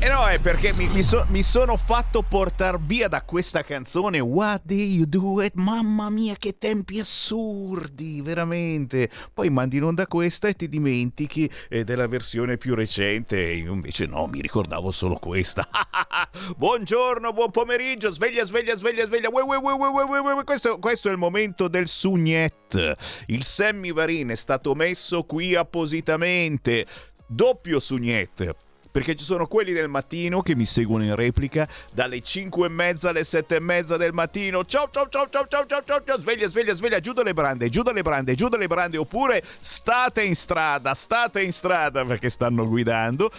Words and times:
E 0.00 0.06
eh 0.06 0.10
no, 0.10 0.28
è 0.28 0.38
perché 0.38 0.72
mi, 0.74 0.86
mi, 0.86 1.02
so, 1.02 1.26
mi 1.30 1.42
sono 1.42 1.76
fatto 1.76 2.22
portare 2.22 2.78
via 2.80 3.08
da 3.08 3.22
questa 3.22 3.64
canzone 3.64 4.20
What 4.20 4.60
do 4.62 4.74
you 4.74 5.04
do 5.04 5.42
it? 5.42 5.54
Mamma 5.54 6.08
mia, 6.08 6.36
che 6.38 6.56
tempi 6.56 7.00
assurdi, 7.00 8.22
veramente. 8.22 9.10
Poi 9.34 9.50
mandi 9.50 9.78
in 9.78 9.82
onda 9.82 10.06
questa 10.06 10.46
e 10.46 10.54
ti 10.54 10.68
dimentichi 10.68 11.50
eh, 11.68 11.82
della 11.82 12.06
versione 12.06 12.58
più 12.58 12.76
recente. 12.76 13.40
Io 13.40 13.72
invece 13.72 14.06
no, 14.06 14.28
mi 14.28 14.40
ricordavo 14.40 14.92
solo 14.92 15.16
questa. 15.16 15.68
Buongiorno, 16.56 17.32
buon 17.32 17.50
pomeriggio, 17.50 18.12
sveglia, 18.12 18.44
sveglia, 18.44 18.76
sveglia, 18.76 19.04
sveglia. 19.04 19.30
Ue, 19.32 19.42
ue, 19.42 19.56
ue, 19.56 20.44
questo, 20.44 20.78
questo, 20.78 21.08
è 21.08 21.10
il 21.10 21.18
momento 21.18 21.66
del 21.66 21.88
sugnet. 21.88 22.94
Il 23.26 23.42
Sammy 23.42 23.92
Varin 23.92 24.28
è 24.28 24.36
stato 24.36 24.76
messo 24.76 25.24
qui 25.24 25.56
appositamente. 25.56 26.86
Doppio 27.26 27.80
sugnet 27.80 28.66
perché 28.98 29.14
ci 29.14 29.24
sono 29.24 29.46
quelli 29.46 29.72
del 29.72 29.86
mattino 29.86 30.42
che 30.42 30.56
mi 30.56 30.64
seguono 30.64 31.04
in 31.04 31.14
replica 31.14 31.68
dalle 31.92 32.20
5 32.20 32.66
e 32.66 32.68
mezza 32.68 33.10
alle 33.10 33.22
7 33.22 33.54
e 33.54 33.60
mezza 33.60 33.96
del 33.96 34.12
mattino. 34.12 34.64
Ciao 34.64 34.88
ciao 34.90 35.08
ciao 35.08 35.28
ciao 35.30 35.46
ciao 35.46 35.66
ciao 35.66 35.82
ciao, 35.84 36.02
ciao. 36.04 36.18
sveglia 36.18 36.48
sveglia 36.48 36.74
sveglia, 36.74 36.98
giù 36.98 37.12
dalle 37.12 37.32
brande, 37.32 37.68
giù 37.68 37.82
dalle 37.82 38.02
brande, 38.02 38.34
giù 38.34 38.48
dalle 38.48 38.66
brande, 38.66 38.96
oppure 38.96 39.44
state 39.60 40.24
in 40.24 40.34
strada, 40.34 40.94
state 40.94 41.40
in 41.42 41.52
strada 41.52 42.04
perché 42.04 42.28
stanno 42.28 42.66
guidando. 42.66 43.30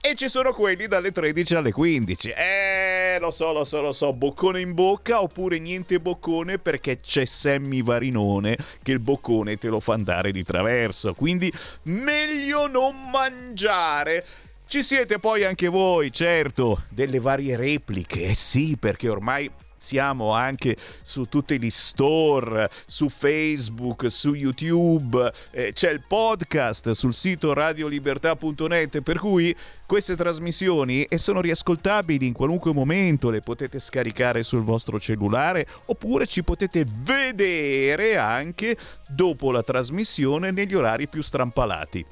E 0.00 0.16
ci 0.16 0.28
sono 0.28 0.52
quelli 0.52 0.88
dalle 0.88 1.12
13 1.12 1.54
alle 1.54 1.70
15. 1.70 2.30
Eh, 2.30 3.18
lo 3.20 3.30
so, 3.30 3.52
lo 3.52 3.64
so, 3.64 3.80
lo 3.80 3.92
so, 3.92 4.12
boccone 4.12 4.60
in 4.60 4.74
bocca 4.74 5.22
oppure 5.22 5.60
niente 5.60 6.00
boccone 6.00 6.58
perché 6.58 6.98
c'è 6.98 7.24
Sammy 7.24 7.82
Varinone 7.82 8.56
che 8.82 8.90
il 8.90 9.00
boccone 9.00 9.56
te 9.56 9.68
lo 9.68 9.78
fa 9.78 9.94
andare 9.94 10.32
di 10.32 10.42
traverso. 10.42 11.14
Quindi 11.14 11.52
meglio 11.82 12.66
non 12.66 13.08
mangiare. 13.08 14.24
Ci 14.68 14.82
siete 14.82 15.20
poi 15.20 15.44
anche 15.44 15.68
voi, 15.68 16.12
certo, 16.12 16.82
delle 16.88 17.20
varie 17.20 17.54
repliche, 17.54 18.24
eh 18.24 18.34
sì, 18.34 18.76
perché 18.76 19.08
ormai 19.08 19.48
siamo 19.76 20.32
anche 20.32 20.76
su 21.02 21.26
tutti 21.28 21.56
gli 21.60 21.70
store, 21.70 22.68
su 22.84 23.08
Facebook, 23.08 24.10
su 24.10 24.34
YouTube, 24.34 25.32
eh, 25.52 25.72
c'è 25.72 25.92
il 25.92 26.02
podcast 26.06 26.90
sul 26.90 27.14
sito 27.14 27.52
radiolibertà.net, 27.52 29.02
per 29.02 29.18
cui 29.20 29.54
queste 29.86 30.16
trasmissioni 30.16 31.04
e 31.04 31.16
sono 31.16 31.40
riascoltabili 31.40 32.26
in 32.26 32.32
qualunque 32.32 32.72
momento, 32.72 33.30
le 33.30 33.40
potete 33.40 33.78
scaricare 33.78 34.42
sul 34.42 34.62
vostro 34.62 34.98
cellulare 34.98 35.64
oppure 35.84 36.26
ci 36.26 36.42
potete 36.42 36.84
vedere 36.84 38.16
anche 38.16 38.76
dopo 39.06 39.52
la 39.52 39.62
trasmissione 39.62 40.50
negli 40.50 40.74
orari 40.74 41.06
più 41.06 41.22
strampalati. 41.22 42.04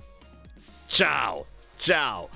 Ciao! 0.87 1.47
Ciao! 1.77 2.29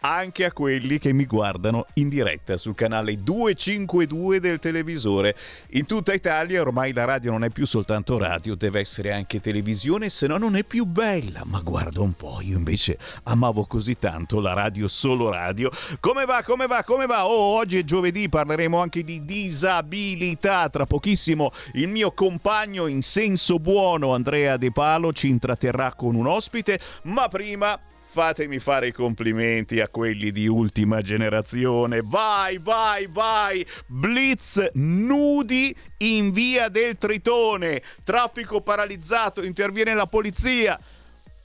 Anche 0.00 0.44
a 0.44 0.52
quelli 0.52 0.98
che 0.98 1.12
mi 1.12 1.24
guardano 1.24 1.86
in 1.94 2.08
diretta 2.08 2.56
sul 2.56 2.76
canale 2.76 3.22
252 3.22 4.38
del 4.38 4.60
televisore. 4.60 5.34
In 5.70 5.86
tutta 5.86 6.12
Italia 6.12 6.60
ormai 6.60 6.92
la 6.92 7.04
radio 7.04 7.32
non 7.32 7.42
è 7.42 7.50
più 7.50 7.66
soltanto 7.66 8.16
radio, 8.16 8.54
deve 8.54 8.80
essere 8.80 9.12
anche 9.12 9.40
televisione, 9.40 10.08
se 10.08 10.28
no 10.28 10.36
non 10.36 10.54
è 10.54 10.62
più 10.62 10.84
bella. 10.84 11.42
Ma 11.44 11.60
guarda 11.60 12.02
un 12.02 12.12
po', 12.12 12.38
io 12.40 12.56
invece 12.56 12.98
amavo 13.24 13.64
così 13.64 13.98
tanto 13.98 14.38
la 14.38 14.52
radio 14.52 14.86
solo 14.86 15.30
radio. 15.30 15.70
Come 15.98 16.24
va? 16.24 16.44
Come 16.44 16.66
va? 16.66 16.84
Come 16.84 17.06
va? 17.06 17.26
Oh, 17.26 17.56
oggi 17.56 17.78
è 17.78 17.84
giovedì, 17.84 18.28
parleremo 18.28 18.78
anche 18.78 19.02
di 19.02 19.24
disabilità. 19.24 20.68
Tra 20.68 20.86
pochissimo 20.86 21.50
il 21.72 21.88
mio 21.88 22.12
compagno 22.12 22.86
in 22.86 23.02
senso 23.02 23.58
buono, 23.58 24.14
Andrea 24.14 24.56
De 24.56 24.70
Palo, 24.70 25.12
ci 25.12 25.28
intratterrà 25.28 25.94
con 25.94 26.14
un 26.14 26.26
ospite, 26.26 26.78
ma 27.04 27.26
prima 27.28 27.76
fatemi 28.16 28.58
fare 28.60 28.86
i 28.86 28.92
complimenti 28.92 29.78
a 29.78 29.90
quelli 29.90 30.32
di 30.32 30.46
ultima 30.46 31.02
generazione. 31.02 32.00
Vai, 32.02 32.56
vai, 32.56 33.06
vai! 33.10 33.66
Blitz 33.86 34.70
nudi 34.72 35.76
in 35.98 36.32
via 36.32 36.70
del 36.70 36.96
Tritone. 36.96 37.82
Traffico 38.04 38.62
paralizzato, 38.62 39.44
interviene 39.44 39.92
la 39.92 40.06
polizia. 40.06 40.80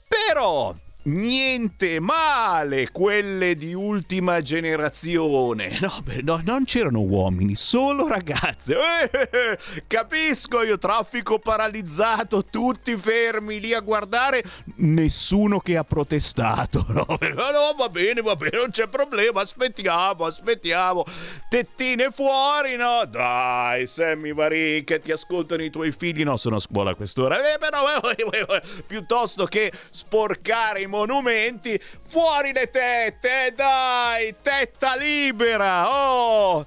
Però 0.08 0.74
Niente 1.04 1.98
male 1.98 2.92
quelle 2.92 3.56
di 3.56 3.74
ultima 3.74 4.40
generazione. 4.40 5.76
No, 5.80 6.00
beh, 6.00 6.22
no, 6.22 6.40
non 6.44 6.64
c'erano 6.64 7.00
uomini, 7.00 7.56
solo 7.56 8.06
ragazze. 8.06 8.76
Eh, 9.10 9.28
eh, 9.32 9.58
capisco 9.88 10.62
io, 10.62 10.78
traffico 10.78 11.40
paralizzato, 11.40 12.44
tutti 12.44 12.96
fermi 12.96 13.58
lì 13.58 13.74
a 13.74 13.80
guardare, 13.80 14.44
nessuno 14.76 15.58
che 15.58 15.76
ha 15.76 15.84
protestato. 15.84 16.86
No, 17.32 17.50
no 17.50 17.74
va 17.76 17.88
bene, 17.88 18.20
va 18.20 18.36
bene, 18.36 18.58
non 18.58 18.70
c'è 18.70 18.86
problema, 18.88 19.40
aspettiamo, 19.40 20.26
aspettiamo. 20.26 21.04
Tettine 21.48 22.10
fuori, 22.10 22.76
no? 22.76 23.04
Dai, 23.08 23.86
Sammy 23.86 24.32
Varin, 24.32 24.84
che 24.84 25.00
ti 25.00 25.10
ascoltano 25.10 25.62
i 25.62 25.70
tuoi 25.70 25.92
figli. 25.92 26.22
No, 26.22 26.36
sono 26.36 26.56
a 26.56 26.60
scuola 26.60 26.90
a 26.90 26.94
quest'ora. 26.94 27.38
Eh, 27.38 27.58
però, 27.58 27.84
eh, 28.10 28.16
eh, 28.16 28.62
piuttosto 28.86 29.46
che 29.46 29.72
sporcare 29.90 30.82
i 30.82 30.86
monumenti, 30.92 31.80
fuori 32.08 32.52
le 32.52 32.68
tette, 32.70 33.54
dai, 33.56 34.36
tetta 34.42 34.94
libera, 34.94 35.88
oh! 35.88 36.66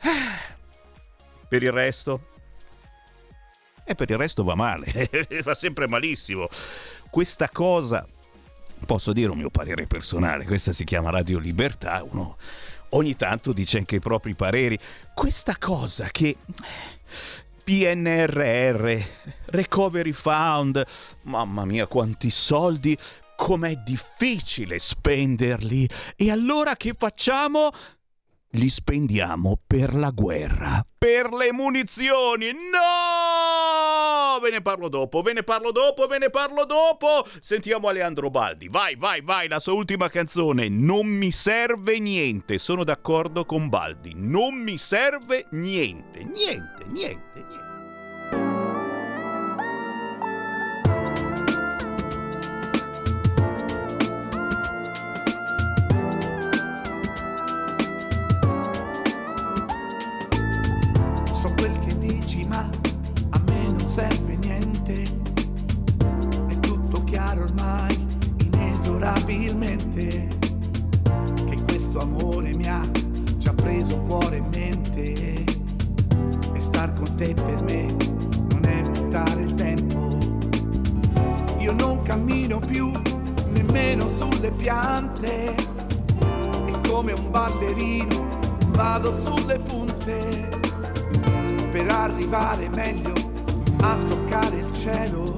Per 1.48 1.62
il 1.62 1.70
resto? 1.70 2.28
E 3.84 3.94
per 3.94 4.10
il 4.10 4.16
resto 4.16 4.42
va 4.42 4.54
male, 4.54 5.10
va 5.44 5.54
sempre 5.54 5.86
malissimo. 5.86 6.48
Questa 7.10 7.50
cosa, 7.50 8.06
posso 8.86 9.12
dire 9.12 9.30
un 9.30 9.36
mio 9.38 9.50
parere 9.50 9.86
personale, 9.86 10.44
questa 10.44 10.72
si 10.72 10.84
chiama 10.84 11.10
Radio 11.10 11.38
Libertà, 11.38 12.02
uno 12.02 12.38
ogni 12.90 13.16
tanto 13.16 13.52
dice 13.52 13.78
anche 13.78 13.96
i 13.96 14.00
propri 14.00 14.34
pareri. 14.34 14.78
Questa 15.14 15.56
cosa 15.58 16.08
che 16.10 16.36
PNRR, 17.62 19.00
Recovery 19.46 20.12
Fund, 20.12 20.84
mamma 21.22 21.64
mia 21.64 21.86
quanti 21.86 22.30
soldi, 22.30 22.96
com'è 23.42 23.74
difficile 23.74 24.78
spenderli. 24.78 25.88
E 26.14 26.30
allora 26.30 26.76
che 26.76 26.94
facciamo? 26.96 27.70
Li 28.50 28.68
spendiamo 28.68 29.58
per 29.66 29.96
la 29.96 30.10
guerra. 30.10 30.86
Per 30.96 31.32
le 31.32 31.52
munizioni. 31.52 32.52
No! 32.52 34.38
Ve 34.40 34.50
ne 34.50 34.62
parlo 34.62 34.88
dopo, 34.88 35.22
ve 35.22 35.32
ne 35.32 35.42
parlo 35.42 35.72
dopo, 35.72 36.06
ve 36.06 36.18
ne 36.18 36.30
parlo 36.30 36.64
dopo. 36.64 37.26
Sentiamo 37.40 37.88
Aleandro 37.88 38.30
Baldi. 38.30 38.68
Vai, 38.68 38.94
vai, 38.94 39.20
vai, 39.22 39.48
la 39.48 39.58
sua 39.58 39.72
ultima 39.72 40.08
canzone. 40.08 40.68
Non 40.68 41.06
mi 41.06 41.32
serve 41.32 41.98
niente. 41.98 42.58
Sono 42.58 42.84
d'accordo 42.84 43.44
con 43.44 43.68
Baldi. 43.68 44.12
Non 44.14 44.54
mi 44.54 44.78
serve 44.78 45.48
niente. 45.50 46.22
Niente, 46.22 46.84
niente, 46.86 47.44
niente. 47.48 47.71
Serve 63.92 64.36
niente, 64.36 65.02
è 66.46 66.58
tutto 66.60 67.04
chiaro 67.04 67.42
ormai, 67.42 68.06
inesorabilmente, 68.42 70.28
che 71.44 71.62
questo 71.66 71.98
amore 71.98 72.56
mi 72.56 72.66
ha 72.68 72.80
già 73.36 73.52
preso 73.52 74.00
cuore 74.00 74.38
e 74.38 74.44
mente, 74.54 75.12
e 75.12 76.60
star 76.60 76.90
con 76.92 77.14
te 77.16 77.34
per 77.34 77.62
me 77.64 77.94
non 78.52 78.64
è 78.64 78.80
buttare 78.80 79.42
il 79.42 79.54
tempo. 79.56 80.08
Io 81.58 81.72
non 81.72 82.00
cammino 82.00 82.60
più 82.60 82.90
nemmeno 83.50 84.08
sulle 84.08 84.52
piante, 84.52 85.54
e 85.54 86.88
come 86.88 87.12
un 87.12 87.30
ballerino 87.30 88.26
vado 88.68 89.12
sulle 89.12 89.58
punte. 89.58 90.48
Per 91.70 91.88
arrivare 91.90 92.70
meglio 92.70 93.31
a 93.82 93.96
toccare 94.08 94.58
il 94.58 94.72
cielo 94.72 95.32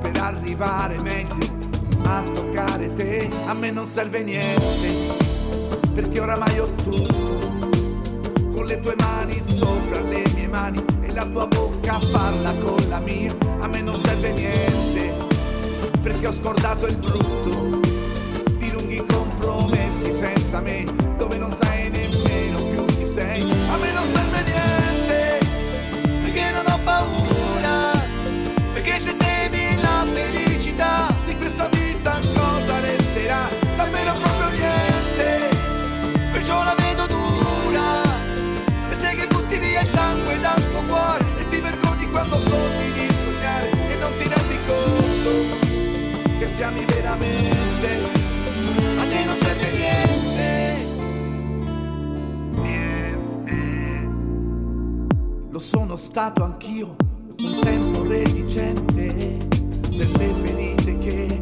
per 0.00 0.20
arrivare 0.20 1.00
meglio 1.02 1.50
a 2.04 2.22
toccare 2.32 2.94
te. 2.94 3.28
A 3.46 3.54
me 3.54 3.70
non 3.70 3.86
serve 3.86 4.22
niente 4.22 4.88
perché 5.94 6.20
oramai 6.20 6.58
ho 6.60 6.66
tutto. 6.74 7.50
Con 8.52 8.64
le 8.66 8.80
tue 8.80 8.94
mani 8.98 9.42
sopra 9.44 10.00
le 10.00 10.24
mie 10.34 10.46
mani 10.46 10.84
e 11.02 11.12
la 11.12 11.26
tua 11.26 11.46
bocca 11.46 11.98
parla 12.12 12.54
con 12.54 12.88
la 12.88 12.98
mia. 12.98 13.34
A 13.60 13.66
me 13.66 13.80
non 13.80 13.96
serve 13.96 14.32
niente 14.32 15.12
perché 16.00 16.28
ho 16.28 16.32
scordato 16.32 16.86
il 16.86 16.96
brutto 16.96 17.80
di 18.58 18.70
lunghi 18.70 19.04
compromessi 19.04 20.12
senza 20.12 20.60
me 20.60 20.84
dove 21.16 21.36
non 21.36 21.52
sai 21.52 21.90
nemmeno 21.90 22.62
più 22.62 22.84
chi 22.96 23.06
sei. 23.06 23.42
A 23.42 23.76
me 23.76 23.92
non 23.92 24.04
serve 24.04 24.42
niente 24.44 24.91
ami 46.62 46.84
veramente, 46.84 47.88
a 48.98 49.04
te 49.08 49.24
non 49.24 49.36
serve 49.36 49.70
niente. 49.76 50.86
Niente. 52.60 54.08
Lo 55.50 55.58
sono 55.58 55.96
stato 55.96 56.44
anch'io, 56.44 56.94
un 57.38 57.60
tempo 57.62 58.06
reticente, 58.06 59.38
per 59.96 60.10
le 60.10 60.34
ferite 60.42 60.98
che 60.98 61.38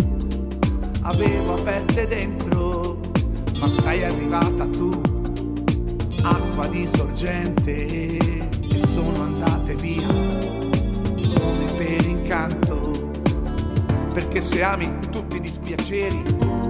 avevo 1.02 1.54
aperte 1.54 2.06
dentro, 2.06 2.98
ma 3.58 3.68
sei 3.68 4.04
arrivata 4.04 4.66
tu, 4.66 5.00
acqua 6.22 6.66
di 6.68 6.86
sorgente, 6.86 7.86
e 7.86 8.86
sono 8.86 9.22
andate 9.22 9.74
via 9.74 10.06
come 10.06 11.64
per 11.76 12.04
incanto, 12.04 12.59
perché 14.20 14.42
se 14.42 14.62
ami 14.62 14.86
tutti 15.10 15.36
i 15.36 15.40
dispiaceri, 15.40 16.22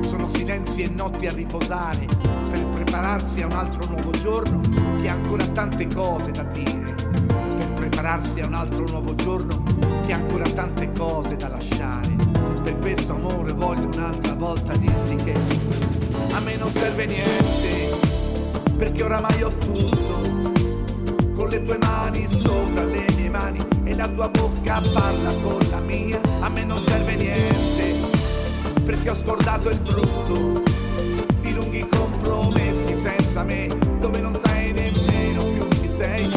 sono 0.02 0.28
silenzi 0.28 0.82
e 0.82 0.88
notti 0.88 1.26
a 1.26 1.32
riposare, 1.32 2.06
per 2.48 2.64
prepararsi 2.66 3.42
a 3.42 3.46
un 3.46 3.52
altro 3.52 3.90
nuovo 3.90 4.12
giorno, 4.12 4.60
che 5.00 5.08
ha 5.08 5.14
ancora 5.14 5.44
tante 5.48 5.88
cose 5.92 6.30
da 6.30 6.44
dire, 6.44 6.94
per 7.26 7.72
prepararsi 7.74 8.38
a 8.38 8.46
un 8.46 8.54
altro 8.54 8.86
nuovo 8.86 9.16
giorno, 9.16 9.64
che 10.06 10.12
ha 10.12 10.16
ancora 10.16 10.48
tante 10.50 10.92
cose 10.92 11.34
da 11.34 11.48
lasciare. 11.48 12.14
Per 12.62 12.78
questo 12.78 13.16
amore 13.16 13.52
voglio 13.52 13.88
un'altra 13.88 14.34
volta 14.34 14.72
dirti 14.76 15.16
che 15.16 15.34
a 16.32 16.40
me 16.44 16.56
non 16.56 16.70
serve 16.70 17.06
niente, 17.06 17.96
perché 18.76 19.02
oramai 19.02 19.42
ho 19.42 19.50
tutto. 19.50 20.20
Con 21.34 21.48
le 21.48 21.64
tue 21.64 21.78
mani 21.78 22.28
sopra 22.28 22.84
le 22.84 23.06
mie 23.16 23.19
mani 23.30 23.64
e 23.84 23.94
la 23.94 24.08
tua 24.08 24.28
bocca 24.28 24.82
parla 24.92 25.32
con 25.42 25.58
la 25.70 25.78
mia, 25.80 26.20
a 26.40 26.48
me 26.48 26.64
non 26.64 26.78
serve 26.78 27.14
niente, 27.14 27.94
perché 28.84 29.10
ho 29.10 29.14
scordato 29.14 29.70
il 29.70 29.78
brutto. 29.78 30.62
Di 31.40 31.54
lunghi 31.54 31.86
compromessi 31.88 32.94
senza 32.94 33.42
me, 33.42 33.68
dove 34.00 34.20
non 34.20 34.34
sai 34.34 34.72
nemmeno 34.72 35.44
più 35.44 35.68
chi 35.80 35.88
sei, 35.88 36.28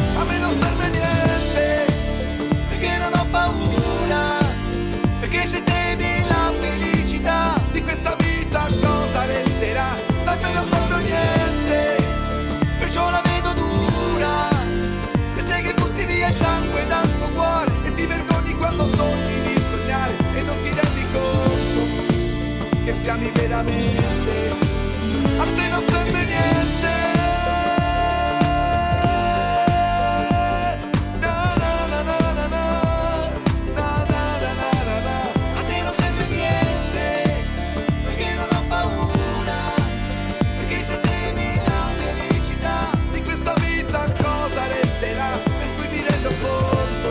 mi 45.94 46.02
rendo 46.02 46.28
conto 46.40 47.10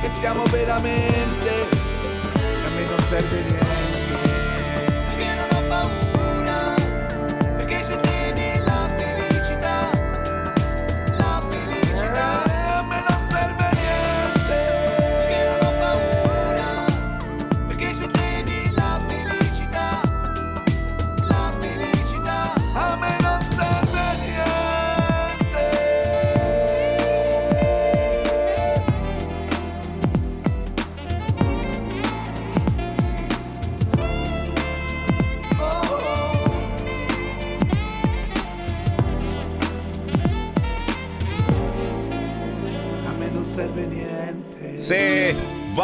che 0.00 0.10
ti 0.18 0.26
amo 0.26 0.44
veramente, 0.44 1.48
e 1.48 2.66
a 2.66 2.70
me 2.74 2.84
non 2.88 3.00
serve 3.00 3.42
niente. 3.42 3.97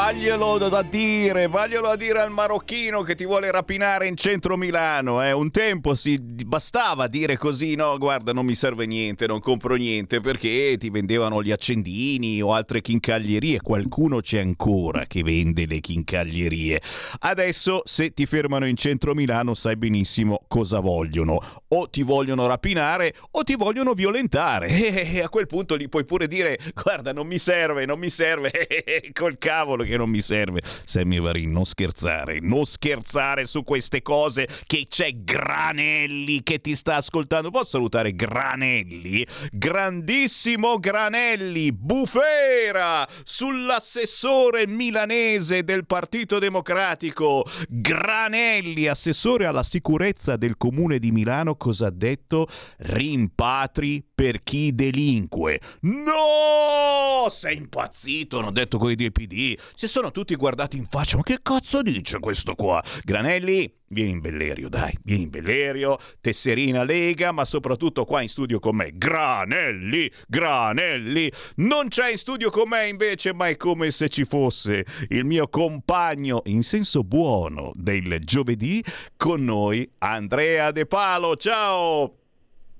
Vaglielo 0.04 0.58
da 0.58 0.82
dire, 0.82 1.48
vaglielo 1.48 1.88
a 1.88 1.96
dire 1.96 2.20
al 2.20 2.30
marocchino 2.30 3.00
che 3.00 3.14
ti 3.14 3.24
vuole 3.24 3.50
rapinare 3.50 4.06
in 4.06 4.16
centro 4.16 4.54
Milano. 4.58 5.24
Eh. 5.24 5.32
Un 5.32 5.50
tempo 5.50 5.94
si 5.94 6.18
bastava 6.20 7.06
dire 7.06 7.38
così, 7.38 7.74
no, 7.74 7.96
guarda, 7.96 8.34
non 8.34 8.44
mi 8.44 8.54
serve 8.54 8.84
niente, 8.84 9.26
non 9.26 9.40
compro 9.40 9.76
niente, 9.76 10.20
perché 10.20 10.76
ti 10.78 10.90
vendevano 10.90 11.42
gli 11.42 11.50
accendini 11.50 12.42
o 12.42 12.52
altre 12.52 12.82
chincaglierie. 12.82 13.62
Qualcuno 13.62 14.20
c'è 14.20 14.40
ancora 14.40 15.06
che 15.06 15.22
vende 15.22 15.64
le 15.64 15.80
chincaglierie. 15.80 16.82
Adesso, 17.20 17.80
se 17.84 18.12
ti 18.12 18.26
fermano 18.26 18.66
in 18.66 18.76
centro 18.76 19.14
Milano, 19.14 19.54
sai 19.54 19.76
benissimo 19.76 20.44
cosa 20.48 20.80
vogliono. 20.80 21.40
O 21.68 21.88
ti 21.88 22.02
vogliono 22.02 22.46
rapinare 22.46 23.14
o 23.32 23.42
ti 23.42 23.56
vogliono 23.56 23.94
violentare. 23.94 24.68
E 25.14 25.22
a 25.22 25.28
quel 25.28 25.46
punto 25.46 25.76
gli 25.76 25.88
puoi 25.88 26.04
pure 26.04 26.26
dire, 26.26 26.58
guarda, 26.74 27.12
non 27.12 27.26
mi 27.26 27.38
serve, 27.38 27.86
non 27.86 27.98
mi 27.98 28.10
serve, 28.10 28.50
col 29.12 29.38
cavolo 29.38 29.84
che 29.84 29.96
non 29.96 30.03
mi 30.06 30.20
serve. 30.20 30.62
Sammy 30.84 31.20
Varin, 31.20 31.50
non 31.50 31.64
scherzare, 31.64 32.38
non 32.40 32.64
scherzare 32.64 33.46
su 33.46 33.64
queste 33.64 34.02
cose 34.02 34.48
che 34.66 34.86
c'è 34.88 35.10
Granelli 35.22 36.42
che 36.42 36.60
ti 36.60 36.74
sta 36.76 36.96
ascoltando. 36.96 37.50
Posso 37.50 37.70
salutare 37.70 38.14
Granelli? 38.14 39.26
Grandissimo 39.50 40.78
Granelli, 40.78 41.72
bufera 41.72 43.06
sull'assessore 43.24 44.66
milanese 44.66 45.64
del 45.64 45.86
Partito 45.86 46.38
Democratico. 46.38 47.44
Granelli, 47.68 48.86
assessore 48.86 49.46
alla 49.46 49.62
sicurezza 49.62 50.36
del 50.36 50.56
comune 50.56 50.98
di 50.98 51.10
Milano, 51.10 51.56
cosa 51.56 51.86
ha 51.86 51.90
detto? 51.90 52.48
Rimpatri 52.78 54.04
per 54.14 54.42
chi 54.42 54.74
delinque. 54.74 55.60
No! 55.80 57.28
Sei 57.30 57.56
impazzito, 57.56 58.38
hanno 58.38 58.50
detto 58.50 58.78
quelli 58.78 58.94
del 58.96 59.12
PD. 59.12 59.58
Si 59.74 59.88
sono 59.88 60.10
tutti 60.10 60.34
guardati 60.36 60.76
in 60.76 60.86
faccia. 60.88 61.16
Ma 61.16 61.22
che 61.22 61.38
cazzo 61.42 61.82
dice 61.82 62.18
questo 62.20 62.54
qua? 62.54 62.82
Granelli, 63.02 63.72
vieni 63.88 64.12
in 64.12 64.20
Bellerio, 64.20 64.68
dai, 64.68 64.96
vieni 65.02 65.24
in 65.24 65.30
Bellerio, 65.30 65.98
tesserina 66.20 66.84
Lega, 66.84 67.32
ma 67.32 67.44
soprattutto 67.44 68.04
qua 68.04 68.22
in 68.22 68.28
studio 68.28 68.60
con 68.60 68.76
me. 68.76 68.92
Granelli, 68.94 70.10
Granelli. 70.28 71.30
Non 71.56 71.88
c'è 71.88 72.10
in 72.10 72.18
studio 72.18 72.50
con 72.50 72.68
me 72.68 72.88
invece, 72.88 73.32
ma 73.34 73.48
è 73.48 73.56
come 73.56 73.90
se 73.90 74.08
ci 74.08 74.24
fosse 74.24 74.84
il 75.08 75.24
mio 75.24 75.48
compagno 75.48 76.42
in 76.44 76.62
senso 76.62 77.02
buono 77.02 77.72
del 77.74 78.20
giovedì 78.20 78.84
con 79.16 79.42
noi, 79.44 79.88
Andrea 79.98 80.70
De 80.70 80.86
Palo. 80.86 81.36
Ciao! 81.36 82.23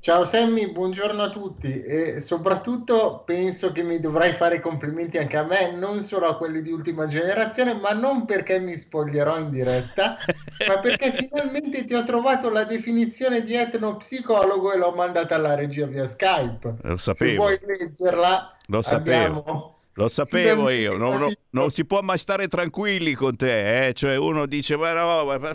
Ciao 0.04 0.26
Sammy, 0.26 0.70
buongiorno 0.70 1.22
a 1.22 1.30
tutti 1.30 1.82
e 1.82 2.20
soprattutto 2.20 3.22
penso 3.24 3.72
che 3.72 3.82
mi 3.82 4.00
dovrai 4.00 4.34
fare 4.34 4.60
complimenti 4.60 5.16
anche 5.16 5.38
a 5.38 5.44
me, 5.44 5.72
non 5.72 6.02
solo 6.02 6.26
a 6.26 6.36
quelli 6.36 6.60
di 6.60 6.70
ultima 6.70 7.06
generazione, 7.06 7.72
ma 7.72 7.92
non 7.92 8.26
perché 8.26 8.58
mi 8.60 8.76
spoglierò 8.76 9.38
in 9.38 9.48
diretta, 9.48 10.18
ma 10.68 10.78
perché 10.78 11.10
finalmente 11.14 11.86
ti 11.86 11.94
ho 11.94 12.04
trovato 12.04 12.50
la 12.50 12.64
definizione 12.64 13.44
di 13.44 13.54
etnopsicologo 13.54 14.74
e 14.74 14.76
l'ho 14.76 14.92
mandata 14.92 15.36
alla 15.36 15.54
regia 15.54 15.86
via 15.86 16.06
Skype. 16.06 16.74
Lo 16.82 16.98
Se 17.14 17.14
sapevo. 17.14 17.44
vuoi 17.44 17.58
leggerla, 17.62 18.58
Lo 18.66 18.82
sapevo. 18.82 19.73
Lo 19.96 20.08
sapevo 20.08 20.70
io, 20.70 20.96
non, 20.96 21.18
non- 21.18 21.34
non 21.50 21.70
si 21.70 21.84
può 21.84 22.00
mai 22.00 22.18
stare 22.18 22.48
tranquilli 22.48 23.14
con 23.14 23.36
te, 23.36 23.86
eh? 23.86 23.92
cioè 23.94 24.16
uno 24.16 24.44
dice 24.46 24.76
ma 24.76 24.92
no, 24.92 25.24
ma- 25.24 25.54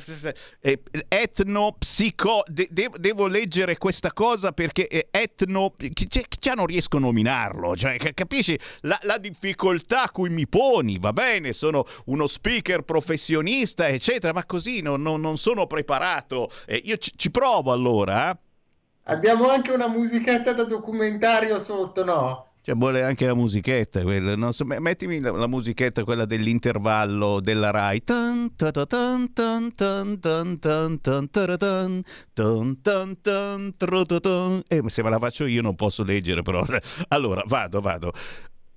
etnopsico, 1.09 2.43
de- 2.47 2.69
de- 2.71 2.89
devo 2.97 3.27
leggere 3.27 3.77
questa 3.77 4.13
cosa 4.13 4.51
perché 4.53 4.87
eh, 4.87 5.07
etno, 5.11 5.73
chi- 5.77 6.07
c'è- 6.07 6.23
già 6.39 6.53
non 6.53 6.67
riesco 6.67 6.97
a 6.97 6.99
nominarlo, 7.01 7.75
cioè, 7.75 7.97
ca- 7.97 8.13
capisci 8.13 8.57
la, 8.81 8.97
la 9.03 9.17
difficoltà 9.17 10.03
a 10.03 10.09
cui 10.09 10.29
mi 10.29 10.47
poni, 10.47 10.97
va 10.99 11.11
bene, 11.11 11.51
sono 11.53 11.85
uno 12.05 12.25
speaker 12.25 12.83
professionista 12.83 13.89
eccetera, 13.89 14.31
ma 14.33 14.45
così 14.45 14.81
non, 14.81 15.01
non- 15.01 15.19
non 15.21 15.37
sono 15.37 15.67
preparato, 15.67 16.49
Eh, 16.65 16.81
io 16.85 16.97
ci, 16.97 17.11
ci 17.15 17.29
provo 17.31 17.71
allora, 17.73 18.31
eh? 18.31 18.37
Abbiamo 19.03 19.49
anche 19.49 19.71
una 19.71 19.87
musichetta 19.87 20.53
da 20.53 20.63
documentario 20.63 21.59
sotto, 21.59 22.05
no? 22.05 22.48
Cioè, 22.69 22.77
vuole 22.77 23.01
anche 23.01 23.25
la 23.25 23.33
musichetta, 23.33 24.03
quella, 24.03 24.51
so, 24.51 24.63
mettimi 24.63 25.19
la, 25.19 25.31
la, 25.31 25.47
musichetta, 25.47 26.03
quella 26.03 26.25
dell'intervallo 26.25 27.39
della 27.39 27.71
Rai. 27.71 27.99
E 34.67 34.83
se 34.85 35.01
me 35.01 35.09
la 35.09 35.17
faccio 35.17 35.47
io 35.47 35.63
non 35.63 35.73
posso 35.73 36.03
leggere, 36.03 36.43
però. 36.43 36.63
Allora, 37.07 37.43
vado, 37.47 37.81
vado. 37.81 38.13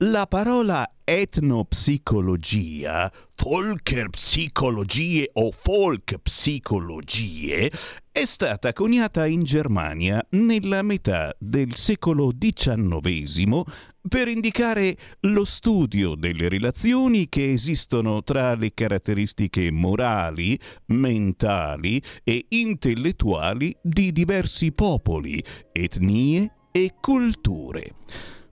La 0.04 0.26
parola 0.26 0.97
etnopsicologia, 1.04 3.09
folkerpsicologie 3.37 5.30
o 5.35 5.52
folkpsicologie 5.52 7.71
è 8.11 8.25
stata 8.25 8.73
coniata 8.73 9.26
in 9.26 9.44
Germania 9.44 10.21
nella 10.30 10.82
metà 10.82 11.32
del 11.38 11.76
secolo 11.76 12.32
XIX 12.37 13.62
per 14.09 14.26
indicare 14.26 14.97
lo 15.21 15.44
studio 15.44 16.16
delle 16.16 16.49
relazioni 16.49 17.28
che 17.28 17.52
esistono 17.52 18.25
tra 18.25 18.56
le 18.56 18.75
caratteristiche 18.75 19.71
morali, 19.71 20.59
mentali 20.87 22.02
e 22.25 22.47
intellettuali 22.49 23.73
di 23.80 24.11
diversi 24.11 24.73
popoli, 24.73 25.40
etnie 25.71 26.54
e 26.73 26.92
culture. 27.00 27.92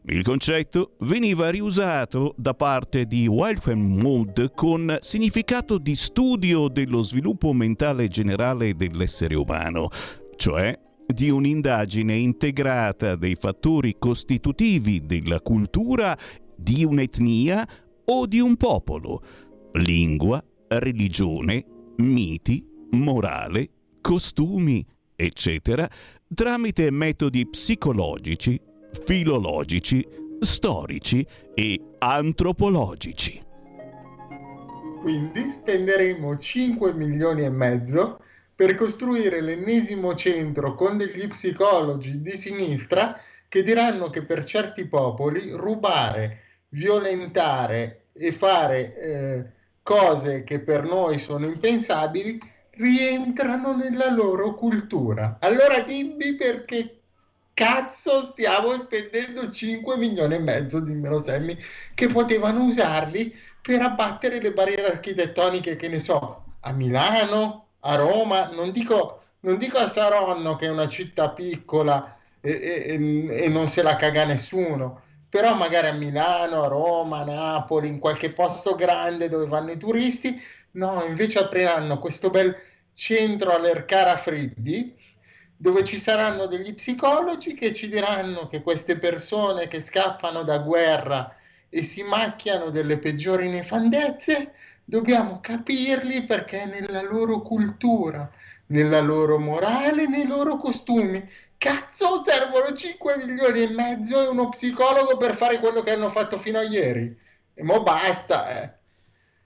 Il 0.05 0.23
concetto 0.23 0.97
veniva 1.01 1.51
riusato 1.51 2.35
da 2.39 2.55
parte 2.55 3.05
di 3.05 3.27
Wilhelm 3.27 4.33
con 4.55 4.97
significato 5.01 5.77
di 5.77 5.95
studio 5.95 6.69
dello 6.69 7.03
sviluppo 7.03 7.53
mentale 7.53 8.09
generale 8.09 8.75
dell'essere 8.75 9.35
umano, 9.35 9.89
cioè 10.37 10.77
di 11.07 11.29
un'indagine 11.29 12.17
integrata 12.17 13.15
dei 13.15 13.35
fattori 13.35 13.97
costitutivi 13.99 15.05
della 15.05 15.41
cultura 15.41 16.17
di 16.57 16.83
un'etnia 16.83 17.69
o 18.07 18.27
di 18.27 18.41
un 18.41 18.57
popolo, 18.57 19.23
lingua, 19.73 20.43
religione, 20.69 21.65
miti, 21.99 22.65
morale, 22.93 23.69
costumi, 24.01 24.85
eccetera, 25.15 25.89
tramite 26.33 26.91
metodi 26.91 27.47
psicologici 27.47 28.59
filologici, 29.05 30.07
storici 30.41 31.27
e 31.55 31.81
antropologici. 31.99 33.43
Quindi 35.01 35.49
spenderemo 35.49 36.37
5 36.37 36.93
milioni 36.93 37.45
e 37.45 37.51
mezzo 37.51 38.21
per 38.55 38.75
costruire 38.77 39.41
l'ennesimo 39.41 40.15
centro 40.15 40.75
con 40.75 40.99
degli 40.99 41.27
psicologi 41.29 42.21
di 42.21 42.37
sinistra 42.37 43.19
che 43.49 43.63
diranno 43.63 44.11
che 44.11 44.23
per 44.23 44.45
certi 44.45 44.87
popoli 44.87 45.51
rubare, 45.51 46.41
violentare 46.69 48.09
e 48.13 48.33
fare 48.33 48.97
eh, 48.97 49.45
cose 49.83 50.45
che 50.45 50.61
per 50.61 50.85
noi 50.85 51.19
sono 51.19 51.47
impensabili 51.47 52.39
rientrano 52.73 53.75
nella 53.75 54.11
loro 54.11 54.55
cultura. 54.55 55.39
Allora 55.41 55.81
dimmi 55.81 56.35
perché 56.35 57.00
cazzo 57.61 58.25
stiamo 58.25 58.79
spendendo 58.79 59.51
5 59.51 59.99
milioni 59.99 60.37
e 60.37 60.39
mezzo, 60.39 60.81
dimmelo 60.81 61.21
Sammy, 61.21 61.59
che 61.93 62.07
potevano 62.07 62.65
usarli 62.65 63.37
per 63.61 63.83
abbattere 63.83 64.41
le 64.41 64.53
barriere 64.53 64.87
architettoniche, 64.87 65.77
che 65.77 65.89
ne 65.89 66.01
so, 66.01 66.45
a 66.61 66.73
Milano, 66.73 67.67
a 67.81 67.97
Roma, 67.97 68.49
non 68.49 68.73
dico, 68.73 69.25
non 69.41 69.59
dico 69.59 69.77
a 69.77 69.91
Saronno 69.91 70.57
che 70.57 70.67
è 70.67 70.71
una 70.71 70.89
città 70.89 71.29
piccola 71.29 72.17
e, 72.41 72.51
e, 72.51 73.45
e 73.45 73.49
non 73.51 73.69
se 73.69 73.83
la 73.83 73.97
caga 73.97 74.25
nessuno, 74.25 75.03
però 75.29 75.55
magari 75.55 75.89
a 75.89 75.93
Milano, 75.93 76.63
a 76.63 76.67
Roma, 76.69 77.19
a 77.19 77.25
Napoli, 77.25 77.89
in 77.89 77.99
qualche 77.99 78.33
posto 78.33 78.75
grande 78.75 79.29
dove 79.29 79.47
vanno 79.47 79.73
i 79.73 79.77
turisti, 79.77 80.41
no, 80.73 81.05
invece 81.07 81.41
apriranno 81.41 81.99
questo 81.99 82.31
bel 82.31 82.57
centro 82.95 83.53
all'Ercara 83.53 84.17
Friddi 84.17 84.97
dove 85.61 85.85
ci 85.85 86.01
saranno 86.01 86.47
degli 86.47 86.73
psicologi 86.73 87.53
che 87.53 87.75
ci 87.75 87.91
diranno 87.91 88.49
che 88.49 88.63
queste 88.63 88.97
persone 88.97 89.69
che 89.69 89.81
scappano 89.81 90.43
da 90.43 90.57
guerra 90.57 91.37
e 91.69 91.83
si 91.83 92.03
macchiano 92.03 92.71
delle 92.71 92.97
peggiori 92.97 93.51
nefandezze, 93.51 94.55
dobbiamo 94.83 95.41
capirli 95.43 96.25
perché 96.25 96.65
nella 96.65 97.03
loro 97.03 97.43
cultura, 97.43 98.31
nella 98.69 99.01
loro 99.01 99.39
morale, 99.39 100.09
nei 100.09 100.27
loro 100.27 100.57
costumi. 100.57 101.29
Cazzo, 101.59 102.23
servono 102.25 102.75
5 102.75 103.19
milioni 103.19 103.61
e 103.61 103.69
mezzo 103.69 104.19
e 104.25 104.29
uno 104.29 104.49
psicologo 104.49 105.19
per 105.19 105.37
fare 105.37 105.59
quello 105.59 105.83
che 105.83 105.93
hanno 105.93 106.09
fatto 106.11 106.39
fino 106.39 106.59
a 106.59 106.63
ieri. 106.63 107.15
E 107.53 107.63
mo 107.63 107.83
basta, 107.83 108.63
eh. 108.63 108.79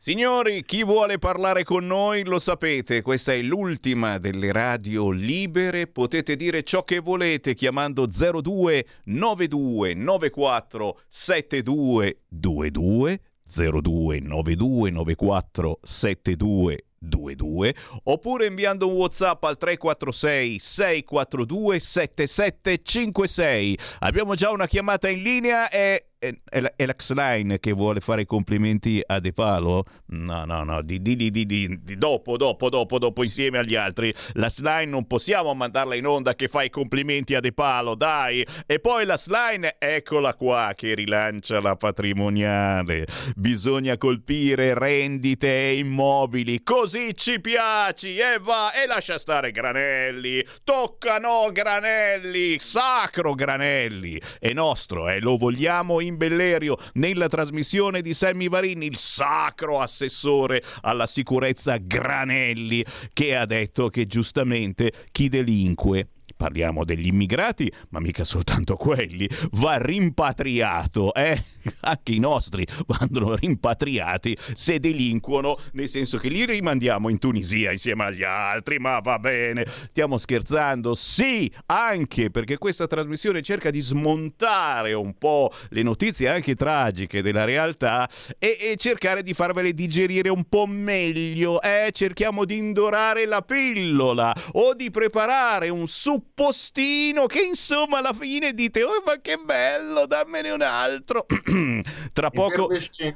Signori, 0.06 0.66
chi 0.66 0.84
vuole 0.84 1.16
parlare 1.16 1.64
con 1.64 1.86
noi 1.86 2.24
lo 2.24 2.38
sapete, 2.38 3.00
questa 3.00 3.32
è 3.32 3.40
l'ultima 3.40 4.18
delle 4.18 4.52
radio 4.52 5.10
libere, 5.10 5.86
potete 5.86 6.36
dire 6.36 6.62
ciò 6.62 6.84
che 6.84 6.98
volete 6.98 7.54
chiamando 7.54 8.06
02 8.06 8.86
92 9.04 9.94
94 9.94 11.00
7222 11.08 13.20
02 13.46 14.20
92 14.20 14.90
94 14.90 15.78
7222 15.82 17.74
oppure 18.02 18.44
inviando 18.44 18.88
un 18.88 18.96
WhatsApp 18.96 19.42
al 19.44 19.56
346 19.56 20.58
642 20.58 21.80
7756. 21.80 23.78
Abbiamo 24.00 24.34
già 24.34 24.50
una 24.50 24.66
chiamata 24.66 25.08
in 25.08 25.22
linea 25.22 25.70
e 25.70 26.08
è, 26.18 26.34
è 26.76 26.86
l'X-Line 26.86 27.60
che 27.60 27.72
vuole 27.72 28.00
fare 28.00 28.22
i 28.22 28.26
complimenti 28.26 29.02
a 29.04 29.20
De 29.20 29.32
Palo? 29.32 29.84
No, 30.06 30.44
no, 30.44 30.62
no, 30.62 30.82
di, 30.82 31.02
di, 31.02 31.16
di, 31.16 31.30
di, 31.30 31.78
dopo, 31.96 32.36
dopo, 32.36 32.68
dopo, 32.70 32.98
dopo, 32.98 33.22
insieme 33.22 33.58
agli 33.58 33.74
altri. 33.74 34.14
La 34.32 34.50
Line 34.56 34.86
non 34.86 35.06
possiamo 35.06 35.52
mandarla 35.54 35.94
in 35.94 36.06
onda 36.06 36.34
che 36.34 36.48
fa 36.48 36.62
i 36.62 36.70
complimenti 36.70 37.34
a 37.34 37.40
De 37.40 37.52
Palo, 37.52 37.94
dai. 37.94 38.46
E 38.66 38.80
poi 38.80 39.04
la 39.04 39.20
Line, 39.26 39.76
eccola 39.78 40.34
qua, 40.34 40.72
che 40.74 40.94
rilancia 40.94 41.60
la 41.60 41.76
patrimoniale. 41.76 43.06
Bisogna 43.36 43.96
colpire 43.98 44.74
rendite 44.74 45.70
e 45.70 45.78
immobili, 45.78 46.62
così 46.62 47.14
ci 47.14 47.40
piaci, 47.40 48.16
e 48.16 48.38
va, 48.40 48.72
e 48.72 48.86
lascia 48.86 49.18
stare 49.18 49.50
Granelli. 49.50 50.44
Toccano 50.62 51.50
Granelli, 51.52 52.56
sacro 52.58 53.34
Granelli. 53.34 54.20
È 54.38 54.52
nostro, 54.52 55.08
eh, 55.08 55.20
lo 55.20 55.36
vogliamo 55.36 56.00
in 56.00 56.13
Bellerio 56.16 56.78
nella 56.94 57.28
trasmissione 57.28 58.02
di 58.02 58.14
Sammy 58.14 58.48
Varini, 58.48 58.86
il 58.86 58.96
sacro 58.96 59.80
assessore 59.80 60.62
alla 60.82 61.06
sicurezza 61.06 61.76
Granelli, 61.78 62.84
che 63.12 63.36
ha 63.36 63.46
detto 63.46 63.88
che 63.88 64.06
giustamente 64.06 64.92
chi 65.12 65.28
delinque 65.28 66.08
parliamo 66.36 66.84
degli 66.84 67.06
immigrati, 67.06 67.72
ma 67.90 68.00
mica 68.00 68.24
soltanto 68.24 68.76
quelli, 68.76 69.28
va 69.52 69.76
rimpatriato, 69.76 71.14
eh? 71.14 71.44
Anche 71.80 72.12
i 72.12 72.18
nostri 72.18 72.66
vanno 72.86 73.34
rimpatriati 73.34 74.36
se 74.54 74.80
delinquono, 74.80 75.58
nel 75.72 75.88
senso 75.88 76.18
che 76.18 76.28
li 76.28 76.44
rimandiamo 76.44 77.08
in 77.08 77.18
Tunisia 77.18 77.72
insieme 77.72 78.04
agli 78.04 78.22
altri, 78.22 78.78
ma 78.78 78.98
va 79.00 79.18
bene, 79.18 79.66
stiamo 79.88 80.18
scherzando, 80.18 80.94
sì, 80.94 81.50
anche 81.66 82.30
perché 82.30 82.58
questa 82.58 82.86
trasmissione 82.86 83.42
cerca 83.42 83.70
di 83.70 83.80
smontare 83.80 84.92
un 84.92 85.14
po' 85.16 85.52
le 85.70 85.82
notizie 85.82 86.28
anche 86.28 86.54
tragiche 86.54 87.22
della 87.22 87.44
realtà 87.44 88.08
e, 88.38 88.56
e 88.60 88.76
cercare 88.76 89.22
di 89.22 89.34
farvele 89.34 89.72
digerire 89.72 90.28
un 90.28 90.44
po' 90.44 90.66
meglio, 90.66 91.60
eh? 91.60 91.90
Cerchiamo 91.92 92.44
di 92.44 92.56
indorare 92.56 93.26
la 93.26 93.42
pillola 93.42 94.34
o 94.52 94.74
di 94.74 94.90
preparare 94.90 95.68
un 95.68 95.86
suppostino 95.86 97.26
che 97.26 97.40
insomma 97.40 97.98
alla 97.98 98.12
fine 98.12 98.52
dite 98.52 98.82
oh 98.82 99.02
ma 99.04 99.20
che 99.20 99.36
bello 99.36 100.06
dammene 100.06 100.50
un 100.50 100.62
altro 100.62 101.26
tra 102.12 102.30
poco 102.30 102.70
il 102.72 102.90
eh, 102.98 103.14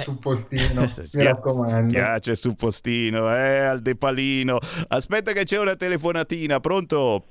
suppostino 0.00 0.82
eh, 0.82 0.90
mi 1.12 1.22
raccomando 1.22 1.92
piace 1.92 2.32
il 2.32 2.36
suppostino 2.36 3.34
eh 3.34 3.58
al 3.58 3.80
depalino 3.80 4.58
aspetta 4.88 5.32
che 5.32 5.44
c'è 5.44 5.58
una 5.58 5.76
telefonatina 5.76 6.60
pronto 6.60 7.24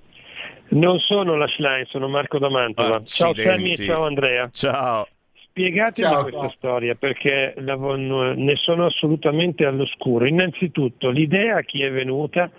non 0.69 0.99
sono 0.99 1.35
la 1.35 1.47
Schlein, 1.47 1.85
sono 1.87 2.07
Marco 2.07 2.37
da 2.37 2.49
Mantova. 2.49 2.97
Ah, 2.97 3.03
ciao 3.03 3.33
Sammy 3.33 3.71
e 3.71 3.75
ciao 3.75 4.05
Andrea. 4.05 4.49
Ciao. 4.51 5.07
Spiegatemi 5.49 6.07
ciao, 6.07 6.21
questa 6.21 6.39
ciao. 6.41 6.51
storia 6.51 6.95
perché 6.95 7.55
la, 7.57 7.75
ne 7.75 8.55
sono 8.55 8.85
assolutamente 8.85 9.65
all'oscuro. 9.65 10.27
Innanzitutto 10.27 11.09
l'idea 11.09 11.57
a 11.57 11.61
chi 11.61 11.81
è 11.81 11.91
venuta 11.91 12.51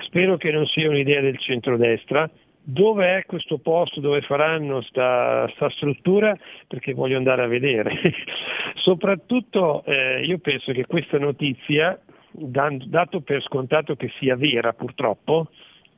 spero 0.00 0.36
che 0.36 0.50
non 0.50 0.66
sia 0.66 0.88
un'idea 0.88 1.20
del 1.20 1.38
centrodestra, 1.38 2.28
dove 2.70 3.16
è 3.16 3.24
questo 3.24 3.56
posto 3.56 3.98
dove 4.00 4.20
faranno 4.20 4.82
sta, 4.82 5.50
struttura 5.70 6.36
perché 6.66 6.92
voglio 6.92 7.16
andare 7.16 7.42
a 7.42 7.46
vedere. 7.46 7.98
Soprattutto 8.76 9.82
eh, 9.86 10.22
io 10.22 10.38
penso 10.38 10.72
che 10.72 10.84
questa 10.84 11.18
notizia, 11.18 11.98
dato 12.30 13.22
per 13.22 13.42
scontato 13.42 13.96
che 13.96 14.10
sia 14.18 14.36
vera 14.36 14.74
purtroppo, 14.74 15.48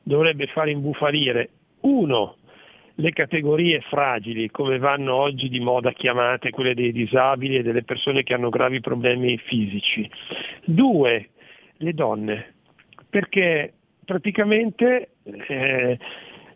dovrebbe 0.01 0.47
far 0.47 0.69
imbufalire 0.69 1.49
uno 1.81 2.37
le 2.95 3.11
categorie 3.11 3.81
fragili, 3.81 4.49
come 4.49 4.77
vanno 4.77 5.15
oggi 5.15 5.49
di 5.49 5.59
moda 5.59 5.91
chiamate 5.91 6.51
quelle 6.51 6.73
dei 6.73 6.93
disabili 6.93 7.57
e 7.57 7.63
delle 7.63 7.83
persone 7.83 8.23
che 8.23 8.33
hanno 8.33 8.49
gravi 8.49 8.79
problemi 8.79 9.37
fisici. 9.37 10.09
Due, 10.63 11.29
le 11.77 11.93
donne, 11.93 12.53
perché 13.09 13.73
praticamente 14.05 15.09
eh, 15.23 15.97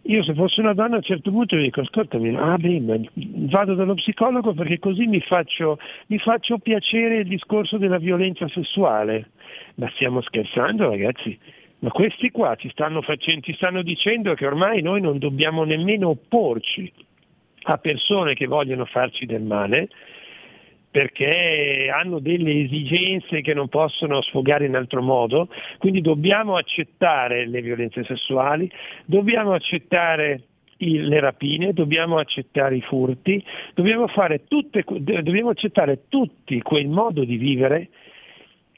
io 0.08 0.24
se 0.24 0.34
fossi 0.36 0.60
una 0.60 0.74
donna 0.74 0.96
a 0.96 0.98
un 0.98 1.04
certo 1.04 1.32
punto 1.32 1.56
dico 1.56 1.82
ascoltami, 1.82 2.36
ah 2.36 2.58
beh, 2.58 3.10
vado 3.50 3.74
dallo 3.74 3.96
psicologo 3.96 4.54
perché 4.54 4.78
così 4.78 5.08
mi 5.08 5.20
faccio, 5.20 5.80
mi 6.08 6.20
faccio 6.20 6.60
piacere 6.60 7.20
il 7.20 7.28
discorso 7.28 7.78
della 7.78 7.98
violenza 7.98 8.48
sessuale. 8.48 9.32
Ma 9.76 9.90
stiamo 9.96 10.22
scherzando 10.22 10.90
ragazzi? 10.90 11.38
Ma 11.80 11.90
questi 11.90 12.30
qua 12.30 12.56
ci 12.56 12.70
stanno, 12.70 13.02
facendo, 13.02 13.42
ci 13.42 13.54
stanno 13.54 13.82
dicendo 13.82 14.34
che 14.36 14.46
ormai 14.46 14.82
noi 14.82 15.02
non 15.02 15.18
dobbiamo 15.18 15.64
nemmeno 15.64 16.10
opporci 16.10 16.92
a 17.64 17.78
persone 17.78 18.36
che 18.36 18.46
vogliono 18.46 18.86
farci 18.86 19.26
del 19.26 19.42
male 19.42 19.90
perché 20.96 21.92
hanno 21.94 22.20
delle 22.20 22.62
esigenze 22.62 23.42
che 23.42 23.54
non 23.54 23.68
possono 23.68 24.22
sfogare 24.22 24.66
in 24.66 24.78
altro 24.78 25.02
modo, 25.02 25.50
quindi 25.78 26.00
dobbiamo 26.00 26.56
accettare 26.56 27.46
le 27.48 27.62
violenze 27.62 28.06
sessuali, 28.06 28.72
dobbiamo 29.04 29.52
accettare 29.52 30.44
le 30.78 31.20
rapine, 31.20 31.74
dobbiamo 31.74 32.16
accettare 32.16 32.78
i 32.78 32.82
furti, 32.82 33.44
dobbiamo, 33.74 34.08
tutte, 34.48 34.86
dobbiamo 34.88 35.50
accettare 35.50 36.04
tutti 36.08 36.62
quel 36.62 36.88
modo 36.88 37.26
di 37.26 37.36
vivere 37.36 37.90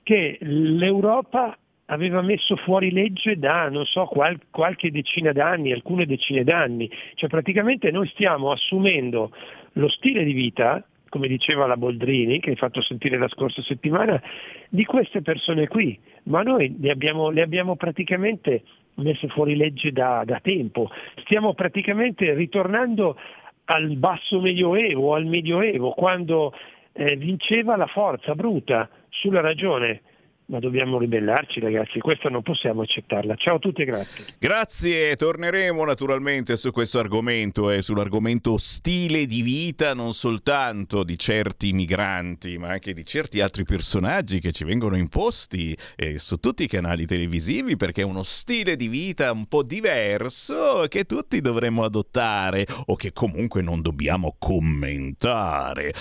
che 0.02 0.40
l'Europa 0.42 1.56
aveva 1.86 2.24
messo 2.24 2.56
fuori 2.56 2.90
legge 2.90 3.38
da, 3.38 3.70
non 3.70 3.86
so, 3.86 4.06
qual, 4.06 4.40
qualche 4.50 4.90
decina 4.90 5.34
d'anni, 5.34 5.72
alcune 5.72 6.08
decine 6.08 6.44
d'anni. 6.44 6.90
Cioè 7.14 7.30
praticamente 7.30 7.92
noi 7.92 8.08
stiamo 8.08 8.50
assumendo 8.50 9.30
lo 9.74 9.88
stile 9.88 10.24
di 10.24 10.34
vita, 10.34 10.84
come 11.10 11.28
diceva 11.28 11.66
la 11.66 11.78
Boldrini, 11.78 12.40
che 12.40 12.52
hai 12.52 12.56
fatto 12.56 12.82
sentire 12.82 13.18
la 13.18 13.28
scorsa 13.28 13.62
settimana, 13.62 14.22
di 14.70 14.86
queste 14.86 15.22
persone 15.22 15.68
qui, 15.68 15.98
ma 16.24 16.42
noi 16.42 16.76
le 16.80 16.92
abbiamo, 16.92 17.30
le 17.30 17.42
abbiamo 17.42 17.76
praticamente 17.76 18.64
messe 18.96 19.28
fuori 19.28 19.56
legge 19.56 19.92
da, 19.92 20.24
da 20.26 20.40
tempo. 20.40 20.90
Stiamo 21.24 21.54
praticamente 21.54 22.34
ritornando 22.34 23.18
al 23.66 23.96
basso 23.98 24.40
medioevo, 24.40 25.14
al 25.14 25.26
medioevo, 25.26 25.92
quando 25.92 26.54
eh, 26.94 27.16
vinceva 27.16 27.76
la 27.76 27.88
forza 27.88 28.34
bruta 28.34 28.90
sulla 29.10 29.42
ragione 29.42 30.02
ma 30.48 30.60
dobbiamo 30.60 30.98
ribellarci 30.98 31.60
ragazzi, 31.60 32.00
questa 32.00 32.30
non 32.30 32.42
possiamo 32.42 32.82
accettarla. 32.82 33.36
Ciao 33.36 33.56
a 33.56 33.60
tutti 33.60 33.82
e 33.82 33.86
grazie. 33.86 34.26
Grazie, 34.40 35.16
torneremo 35.16 35.84
naturalmente 35.84 36.56
su 36.56 36.72
questo 36.72 37.00
argomento 37.00 37.70
e 37.70 37.78
eh, 37.78 37.82
sull'argomento 37.82 38.58
stile 38.58 39.26
di 39.26 39.42
vita 39.42 39.94
non 39.94 40.14
soltanto 40.14 41.04
di 41.04 41.18
certi 41.18 41.74
migranti, 41.74 42.58
ma 42.58 42.70
anche 42.70 42.94
di 42.94 43.04
certi 43.04 43.42
altri 43.42 43.66
personaggi 43.66 44.40
che 44.40 44.54
ci 44.54 44.64
vengono 44.64 44.96
imposti 44.96 45.78
eh, 45.96 46.18
su 46.18 46.38
tutti 46.38 46.64
i 46.64 46.68
canali 46.68 47.06
televisivi 47.06 47.76
perché 47.76 48.02
è 48.02 48.06
uno 48.06 48.24
stile 48.24 48.78
di 48.78 48.88
vita 48.88 49.32
un 49.32 49.48
po' 49.48 49.64
diverso 49.64 50.86
che 50.88 51.04
tutti 51.04 51.42
dovremmo 51.42 51.84
adottare 51.84 52.66
o 52.86 52.96
che 52.96 53.12
comunque 53.12 53.62
non 53.62 53.82
dobbiamo 53.82 54.36
commentare. 54.40 55.94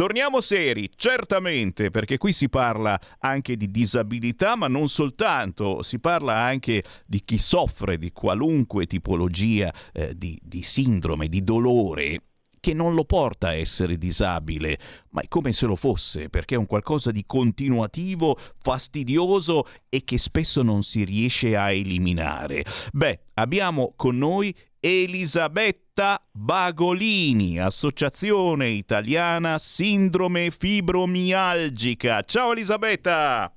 Torniamo 0.00 0.40
seri, 0.40 0.88
certamente, 0.96 1.90
perché 1.90 2.16
qui 2.16 2.32
si 2.32 2.48
parla 2.48 2.98
anche 3.18 3.54
di 3.58 3.70
disabilità, 3.70 4.56
ma 4.56 4.66
non 4.66 4.88
soltanto, 4.88 5.82
si 5.82 5.98
parla 5.98 6.36
anche 6.36 6.82
di 7.04 7.22
chi 7.22 7.36
soffre 7.36 7.98
di 7.98 8.10
qualunque 8.10 8.86
tipologia 8.86 9.70
eh, 9.92 10.16
di, 10.16 10.40
di 10.42 10.62
sindrome, 10.62 11.28
di 11.28 11.44
dolore 11.44 12.22
che 12.60 12.72
non 12.72 12.94
lo 12.94 13.04
porta 13.04 13.48
a 13.48 13.54
essere 13.54 13.98
disabile, 13.98 14.78
ma 15.10 15.20
è 15.20 15.28
come 15.28 15.52
se 15.52 15.66
lo 15.66 15.76
fosse, 15.76 16.30
perché 16.30 16.54
è 16.54 16.58
un 16.58 16.64
qualcosa 16.64 17.10
di 17.10 17.24
continuativo, 17.26 18.38
fastidioso 18.56 19.66
e 19.90 20.02
che 20.04 20.16
spesso 20.16 20.62
non 20.62 20.82
si 20.82 21.04
riesce 21.04 21.56
a 21.56 21.72
eliminare. 21.72 22.64
Beh, 22.92 23.20
abbiamo 23.34 23.92
con 23.96 24.16
noi 24.16 24.54
Elisabetta 24.78 25.89
Bagolini, 26.32 27.58
Associazione 27.58 28.68
Italiana 28.68 29.58
Sindrome 29.58 30.50
Fibromialgica. 30.50 32.22
Ciao 32.22 32.52
Elisabetta! 32.52 33.52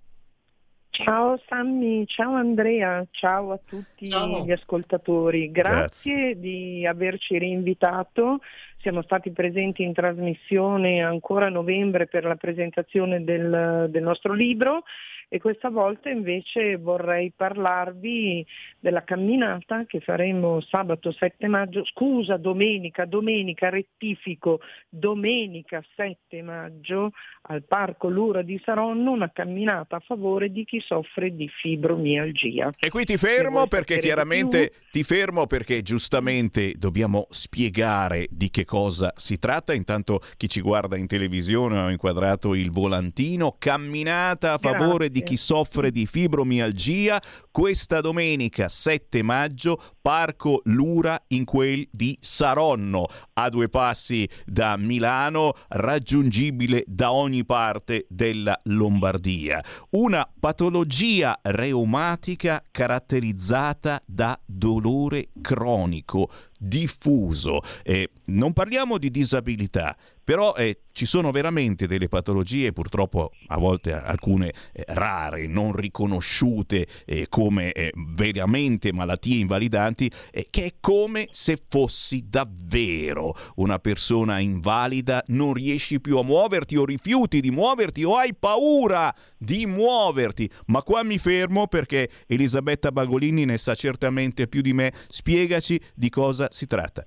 Ciao 0.89 1.39
Sammy, 1.47 2.05
ciao 2.05 2.33
Andrea, 2.33 3.05
ciao 3.11 3.53
a 3.53 3.59
tutti 3.65 4.09
ciao. 4.09 4.43
gli 4.43 4.51
ascoltatori. 4.51 5.51
Grazie, 5.51 6.33
Grazie, 6.33 6.39
di 6.39 6.85
averci 6.85 7.37
rinvitato. 7.37 8.39
Siamo 8.81 9.01
stati 9.03 9.31
presenti 9.31 9.83
in 9.83 9.93
trasmissione 9.93 11.01
ancora 11.01 11.45
a 11.45 11.49
novembre 11.49 12.07
per 12.07 12.25
la 12.25 12.35
presentazione 12.35 13.23
del, 13.23 13.87
del 13.89 14.03
nostro 14.03 14.33
libro 14.33 14.83
e 15.29 15.39
questa 15.39 15.69
volta 15.69 16.09
invece 16.09 16.77
vorrei 16.77 17.31
parlarvi 17.35 18.45
della 18.79 19.03
camminata 19.03 19.85
che 19.85 19.99
faremo 19.99 20.59
sabato 20.61 21.11
7 21.11 21.47
maggio, 21.47 21.85
scusa 21.85 22.37
domenica, 22.37 23.05
domenica 23.05 23.69
rettifico, 23.69 24.59
domenica 24.89 25.83
7 25.95 26.41
maggio 26.41 27.11
al 27.43 27.63
Parco 27.63 28.09
Lura 28.09 28.41
di 28.41 28.61
Saronno, 28.63 29.11
una 29.11 29.31
camminata 29.31 29.97
a 29.97 29.99
favore 29.99 30.51
di 30.51 30.65
chi 30.65 30.79
soffre 30.79 31.35
di 31.35 31.47
fibromialgia. 31.47 32.71
E 32.79 32.89
qui 32.89 33.05
ti 33.05 33.17
fermo 33.17 33.67
perché 33.67 33.99
chiaramente 33.99 34.71
ti 34.91 35.03
fermo 35.03 35.47
perché 35.47 35.81
giustamente 35.81 36.73
dobbiamo 36.77 37.27
spiegare 37.29 38.27
di 38.29 38.49
che 38.49 38.65
cosa 38.65 39.13
si 39.15 39.39
tratta. 39.39 39.73
Intanto 39.73 40.21
chi 40.37 40.47
ci 40.47 40.61
guarda 40.61 40.97
in 40.97 41.07
televisione 41.07 41.79
ho 41.79 41.89
inquadrato 41.89 42.53
il 42.53 42.71
volantino, 42.71 43.55
camminata 43.57 44.53
a 44.53 44.57
favore 44.57 45.07
Grazie. 45.07 45.12
Di 45.13 45.23
chi 45.23 45.37
soffre 45.37 45.91
di 45.91 46.05
fibromialgia 46.05 47.21
questa 47.51 48.01
domenica 48.01 48.67
7 48.67 49.21
maggio 49.21 49.81
Parco 50.01 50.61
Lura 50.65 51.23
in 51.27 51.45
quel 51.45 51.87
di 51.91 52.17
Saronno, 52.19 53.07
a 53.33 53.49
due 53.49 53.69
passi 53.69 54.27
da 54.43 54.75
Milano, 54.75 55.53
raggiungibile 55.69 56.83
da 56.87 57.13
ogni 57.13 57.45
parte 57.45 58.05
della 58.09 58.59
Lombardia. 58.63 59.63
Una 59.91 60.27
patologia 60.37 61.39
reumatica 61.41 62.61
caratterizzata 62.69 64.01
da 64.05 64.37
dolore 64.45 65.29
cronico 65.39 66.29
diffuso. 66.63 67.61
Eh, 67.83 68.09
non 68.25 68.53
parliamo 68.53 68.97
di 68.97 69.11
disabilità, 69.11 69.95
però 70.23 70.55
eh, 70.55 70.83
ci 70.93 71.05
sono 71.05 71.31
veramente 71.31 71.85
delle 71.85 72.07
patologie, 72.07 72.71
purtroppo 72.71 73.31
a 73.47 73.57
volte 73.57 73.91
alcune 73.91 74.53
eh, 74.71 74.83
rare, 74.87 75.47
non 75.47 75.73
riconosciute 75.73 76.87
eh, 77.05 77.25
come 77.27 77.71
eh, 77.73 77.91
veramente 78.15 78.93
malattie 78.93 79.39
invalidanti, 79.39 80.09
eh, 80.31 80.47
che 80.49 80.65
è 80.65 80.73
come 80.79 81.27
se 81.31 81.57
fossi 81.67 82.25
davvero 82.29 83.35
una 83.55 83.79
persona 83.79 84.39
invalida, 84.39 85.23
non 85.27 85.53
riesci 85.53 85.99
più 85.99 86.17
a 86.17 86.23
muoverti 86.23 86.77
o 86.77 86.85
rifiuti 86.85 87.41
di 87.41 87.51
muoverti 87.51 88.03
o 88.03 88.15
hai 88.15 88.33
paura 88.33 89.13
di 89.37 89.65
muoverti. 89.65 90.49
Ma 90.67 90.83
qua 90.83 91.03
mi 91.03 91.17
fermo 91.17 91.67
perché 91.67 92.09
Elisabetta 92.27 92.91
Bagolini 92.91 93.45
ne 93.45 93.57
sa 93.57 93.75
certamente 93.75 94.47
più 94.47 94.61
di 94.61 94.73
me. 94.73 94.93
Spiegaci 95.09 95.81
di 95.93 96.09
cosa 96.09 96.47
si 96.53 96.67
tratta. 96.67 97.05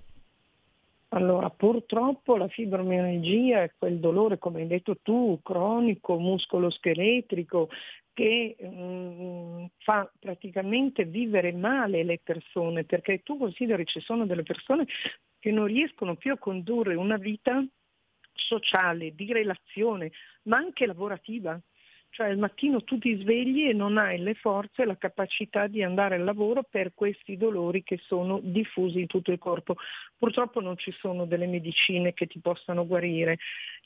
Allora, 1.10 1.48
purtroppo 1.50 2.36
la 2.36 2.48
fibromialgia 2.48 3.62
è 3.62 3.72
quel 3.78 4.00
dolore, 4.00 4.38
come 4.38 4.60
hai 4.60 4.66
detto 4.66 4.98
tu, 5.00 5.40
cronico, 5.42 6.18
muscoloscheletrico, 6.18 7.68
che 8.12 8.56
mm, 8.62 9.64
fa 9.78 10.10
praticamente 10.18 11.04
vivere 11.04 11.52
male 11.52 12.02
le 12.02 12.18
persone, 12.22 12.84
perché 12.84 13.22
tu 13.22 13.38
consideri 13.38 13.86
ci 13.86 14.00
sono 14.00 14.26
delle 14.26 14.42
persone 14.42 14.86
che 15.38 15.50
non 15.52 15.66
riescono 15.66 16.16
più 16.16 16.32
a 16.32 16.38
condurre 16.38 16.96
una 16.96 17.16
vita 17.16 17.64
sociale, 18.32 19.14
di 19.14 19.32
relazione, 19.32 20.10
ma 20.42 20.56
anche 20.56 20.86
lavorativa. 20.86 21.58
Cioè 22.10 22.28
al 22.28 22.38
mattino 22.38 22.82
tu 22.82 22.98
ti 22.98 23.14
svegli 23.16 23.68
e 23.68 23.74
non 23.74 23.98
hai 23.98 24.18
le 24.18 24.34
forze 24.34 24.82
e 24.82 24.86
la 24.86 24.96
capacità 24.96 25.66
di 25.66 25.82
andare 25.82 26.14
al 26.14 26.24
lavoro 26.24 26.62
per 26.62 26.92
questi 26.94 27.36
dolori 27.36 27.82
che 27.82 27.98
sono 28.06 28.40
diffusi 28.42 29.00
in 29.00 29.06
tutto 29.06 29.32
il 29.32 29.38
corpo. 29.38 29.76
Purtroppo 30.16 30.60
non 30.60 30.78
ci 30.78 30.92
sono 30.92 31.26
delle 31.26 31.46
medicine 31.46 32.14
che 32.14 32.26
ti 32.26 32.38
possano 32.38 32.86
guarire, 32.86 33.38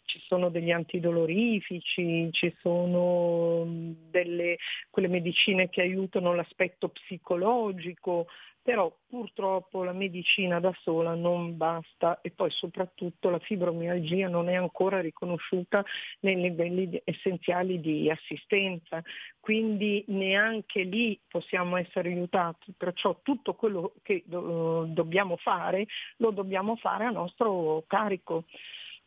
ci 0.05 0.21
sono 0.27 0.49
degli 0.49 0.71
antidolorifici, 0.71 2.29
ci 2.33 2.55
sono 2.61 3.65
delle, 4.11 4.59
quelle 4.91 5.09
medicine 5.09 5.69
che 5.69 5.81
aiutano 5.81 6.35
l'aspetto 6.35 6.89
psicologico, 6.89 8.27
però 8.63 8.95
purtroppo 9.09 9.83
la 9.85 9.93
medicina 9.93 10.61
da 10.61 10.73
sola 10.83 11.15
non 11.15 11.57
basta 11.57 12.21
e 12.21 12.31
poi 12.31 12.51
soprattutto 12.51 13.31
la 13.31 13.39
fibromialgia 13.39 14.29
non 14.29 14.49
è 14.49 14.55
ancora 14.55 15.01
riconosciuta 15.01 15.85
nei 16.21 16.41
livelli 16.41 17.01
essenziali 17.05 17.81
di 17.81 18.11
assistenza, 18.11 19.03
quindi 19.41 20.05
neanche 20.09 20.83
lì 20.83 21.19
possiamo 21.27 21.77
essere 21.77 22.11
aiutati, 22.11 22.73
perciò 22.77 23.19
tutto 23.23 23.55
quello 23.55 23.95
che 24.03 24.23
do- 24.27 24.85
dobbiamo 24.89 25.37
fare 25.37 25.87
lo 26.17 26.31
dobbiamo 26.31 26.77
fare 26.77 27.05
a 27.05 27.11
nostro 27.11 27.85
carico. 27.87 28.45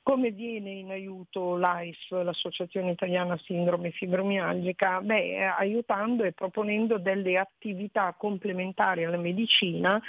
Come 0.04 0.32
viene 0.32 0.72
in 0.72 0.92
aiuto 0.92 1.56
l'AIS, 1.56 2.10
l'Associazione 2.10 2.92
Italiana 2.92 3.38
Sindrome 3.38 3.92
Fibromialgica? 3.92 5.00
Beh, 5.00 5.46
aiutando 5.46 6.26
e 6.26 6.34
proponendo 6.34 6.98
delle 6.98 7.38
attività 7.38 8.14
complementari 8.18 9.06
alla 9.06 9.16
medicina 9.16 10.02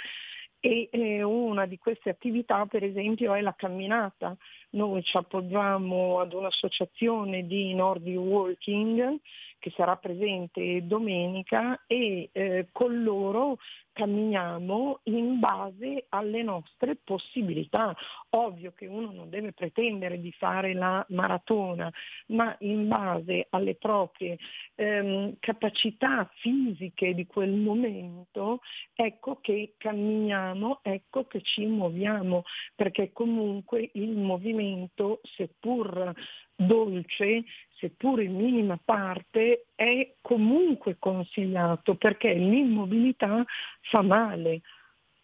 e 0.59 0.89
eh, 0.91 1.23
una 1.23 1.65
di 1.65 1.77
queste 1.77 2.09
attività 2.09 2.65
per 2.65 2.83
esempio 2.83 3.35
è 3.35 3.41
la 3.41 3.53
camminata. 3.55 4.35
Noi 4.71 5.01
ci 5.01 5.15
appoggiamo 5.15 6.19
ad 6.19 6.33
un'associazione 6.33 7.47
di 7.47 7.73
Nordic 7.73 8.17
Walking 8.17 9.19
che 9.59 9.71
sarà 9.77 9.95
presente 9.95 10.85
domenica 10.85 11.83
e 11.87 12.29
eh, 12.33 12.67
con 12.73 13.01
loro 13.01 13.59
camminiamo 13.95 14.99
in 15.03 15.39
base 15.39 16.07
alle 16.09 16.43
nostre 16.43 16.97
possibilità. 17.01 17.95
Ovvio 18.31 18.73
che 18.75 18.87
uno 18.87 19.11
non 19.11 19.29
deve 19.29 19.53
pretendere 19.53 20.19
di 20.19 20.33
fare 20.33 20.73
la 20.73 21.03
maratona, 21.09 21.89
ma 22.27 22.53
in 22.59 22.89
base 22.89 23.47
alle 23.51 23.75
proprie 23.75 24.37
ehm, 24.75 25.37
capacità 25.39 26.29
fisiche 26.35 27.13
di 27.13 27.25
quel 27.25 27.51
momento, 27.51 28.59
ecco 28.93 29.39
che 29.39 29.75
camminiamo, 29.77 30.79
ecco 30.81 31.25
che 31.25 31.41
ci 31.41 31.65
muoviamo, 31.65 32.43
perché 32.75 33.13
comunque 33.13 33.91
il 33.93 34.17
movimento, 34.17 35.21
seppur 35.23 36.13
dolce, 36.55 37.43
seppur 37.77 38.21
in 38.21 38.35
minima 38.35 38.79
parte, 38.83 39.67
è 39.75 40.15
comunque 40.21 40.97
consigliato 40.97 41.95
perché 41.95 42.33
l'immobilità 42.33 43.43
fa 43.81 44.01
male. 44.01 44.61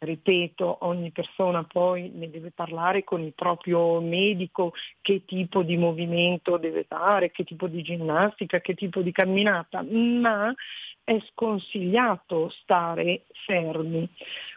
Ripeto, 0.03 0.77
ogni 0.81 1.11
persona 1.11 1.63
poi 1.63 2.09
ne 2.15 2.27
deve 2.31 2.49
parlare 2.49 3.03
con 3.03 3.21
il 3.21 3.33
proprio 3.33 4.01
medico 4.01 4.73
che 4.99 5.25
tipo 5.25 5.61
di 5.61 5.77
movimento 5.77 6.57
deve 6.57 6.85
fare, 6.85 7.29
che 7.29 7.43
tipo 7.43 7.67
di 7.67 7.83
ginnastica, 7.83 8.61
che 8.61 8.73
tipo 8.73 9.03
di 9.03 9.11
camminata, 9.11 9.83
ma 9.83 10.51
è 11.03 11.19
sconsigliato 11.29 12.49
stare 12.49 13.25
fermi. 13.45 14.09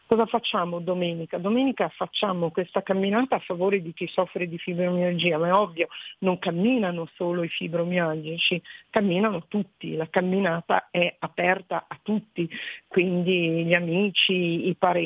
Cosa 0.07 0.26
facciamo 0.26 0.80
domenica? 0.80 1.38
Domenica 1.38 1.88
facciamo 1.88 2.50
questa 2.50 2.83
camminata 2.83 3.37
a 3.37 3.38
favore 3.38 3.80
di 3.80 3.94
chi 3.94 4.07
soffre 4.07 4.46
di 4.46 4.59
fibromialgia, 4.59 5.38
ma 5.38 5.48
è 5.48 5.52
ovvio, 5.54 5.88
non 6.18 6.38
camminano 6.38 7.09
solo 7.14 7.42
i 7.42 7.48
fibromialgici, 7.48 8.61
camminano 8.90 9.46
tutti, 9.48 9.96
la 9.96 10.07
camminata 10.11 10.88
è 10.90 11.16
aperta 11.18 11.87
a 11.88 11.98
tutti, 12.02 12.48
quindi 12.87 13.64
gli 13.64 13.72
amici, 13.72 14.68
i 14.68 14.74
parenti, 14.74 15.02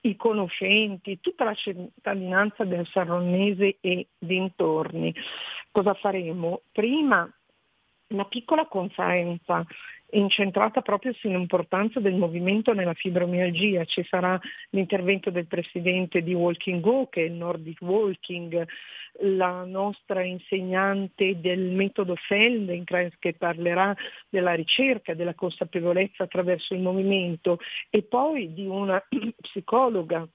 i 0.00 0.16
conoscenti, 0.16 1.20
tutta 1.20 1.44
la 1.44 1.54
cittadinanza 1.54 2.64
del 2.64 2.86
Sarronnese 2.86 3.78
e 3.80 4.08
dintorni. 4.18 5.14
Cosa 5.70 5.94
faremo? 5.94 6.62
Prima 6.72 7.30
una 8.08 8.24
piccola 8.26 8.66
conferenza 8.66 9.64
incentrata 10.10 10.82
proprio 10.82 11.12
sull'importanza 11.14 11.98
del 11.98 12.14
movimento 12.14 12.72
nella 12.72 12.94
fibromialgia. 12.94 13.84
Ci 13.84 14.04
sarà 14.04 14.38
l'intervento 14.70 15.30
del 15.30 15.46
presidente 15.46 16.22
di 16.22 16.32
Walking 16.32 16.80
Go, 16.80 17.08
che 17.08 17.22
è 17.22 17.24
il 17.26 17.32
Nordic 17.32 17.80
Walking, 17.80 18.66
la 19.20 19.64
nostra 19.64 20.22
insegnante 20.22 21.40
del 21.40 21.60
metodo 21.60 22.14
Feldenkrais 22.16 23.14
che 23.18 23.32
parlerà 23.32 23.96
della 24.28 24.54
ricerca, 24.54 25.14
della 25.14 25.34
consapevolezza 25.34 26.24
attraverso 26.24 26.74
il 26.74 26.80
movimento 26.80 27.58
e 27.90 28.02
poi 28.02 28.52
di 28.52 28.66
una 28.66 29.02
psicologa, 29.40 30.26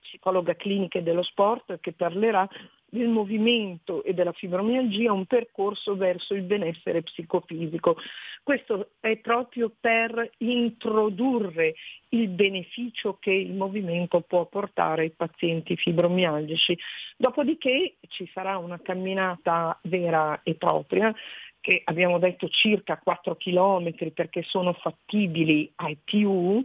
psicologa 0.00 0.54
clinica 0.54 1.00
dello 1.00 1.22
sport 1.22 1.78
che 1.80 1.92
parlerà 1.92 2.48
del 2.90 3.08
movimento 3.08 4.02
e 4.02 4.14
della 4.14 4.32
fibromialgia 4.32 5.12
un 5.12 5.26
percorso 5.26 5.96
verso 5.96 6.34
il 6.34 6.42
benessere 6.42 7.02
psicofisico. 7.02 7.96
Questo 8.42 8.92
è 9.00 9.16
proprio 9.18 9.70
per 9.78 10.30
introdurre 10.38 11.74
il 12.10 12.28
beneficio 12.28 13.18
che 13.20 13.32
il 13.32 13.52
movimento 13.52 14.20
può 14.22 14.46
portare 14.46 15.02
ai 15.02 15.10
pazienti 15.10 15.76
fibromialgici. 15.76 16.78
Dopodiché 17.16 17.96
ci 18.08 18.28
sarà 18.32 18.56
una 18.56 18.80
camminata 18.80 19.78
vera 19.82 20.40
e 20.42 20.54
propria 20.54 21.14
che 21.60 21.82
abbiamo 21.84 22.18
detto 22.18 22.48
circa 22.48 22.98
4 22.98 23.36
km 23.36 24.12
perché 24.14 24.42
sono 24.44 24.72
fattibili 24.72 25.70
ai 25.76 25.98
più 26.02 26.64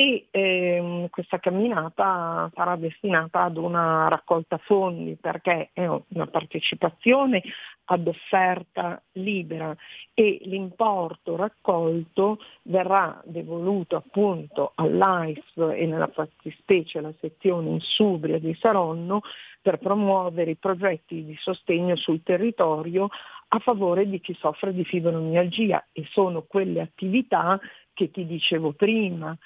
e 0.00 0.28
ehm, 0.30 1.08
questa 1.10 1.38
camminata 1.38 2.50
sarà 2.54 2.76
destinata 2.76 3.42
ad 3.42 3.58
una 3.58 4.08
raccolta 4.08 4.56
fondi 4.56 5.14
perché 5.20 5.68
è 5.74 5.86
una 5.86 6.26
partecipazione 6.26 7.42
ad 7.84 8.06
offerta 8.06 9.02
libera 9.12 9.76
e 10.14 10.38
l'importo 10.44 11.36
raccolto 11.36 12.38
verrà 12.62 13.20
devoluto 13.26 13.96
appunto 13.96 14.72
all'AIS 14.76 15.42
e 15.56 15.84
nella 15.84 16.08
fattispecie 16.08 16.98
alla 16.98 17.12
sezione 17.20 17.68
Insubria 17.68 18.38
di 18.38 18.56
Saronno 18.58 19.20
per 19.60 19.80
promuovere 19.80 20.52
i 20.52 20.56
progetti 20.56 21.26
di 21.26 21.36
sostegno 21.38 21.94
sul 21.96 22.22
territorio 22.22 23.08
a 23.48 23.58
favore 23.58 24.08
di 24.08 24.18
chi 24.20 24.34
soffre 24.38 24.72
di 24.72 24.84
fibromialgia 24.84 25.88
e 25.92 26.06
sono 26.10 26.44
quelle 26.48 26.80
attività 26.80 27.60
che 27.92 28.10
ti 28.10 28.24
dicevo 28.24 28.72
prima, 28.72 29.36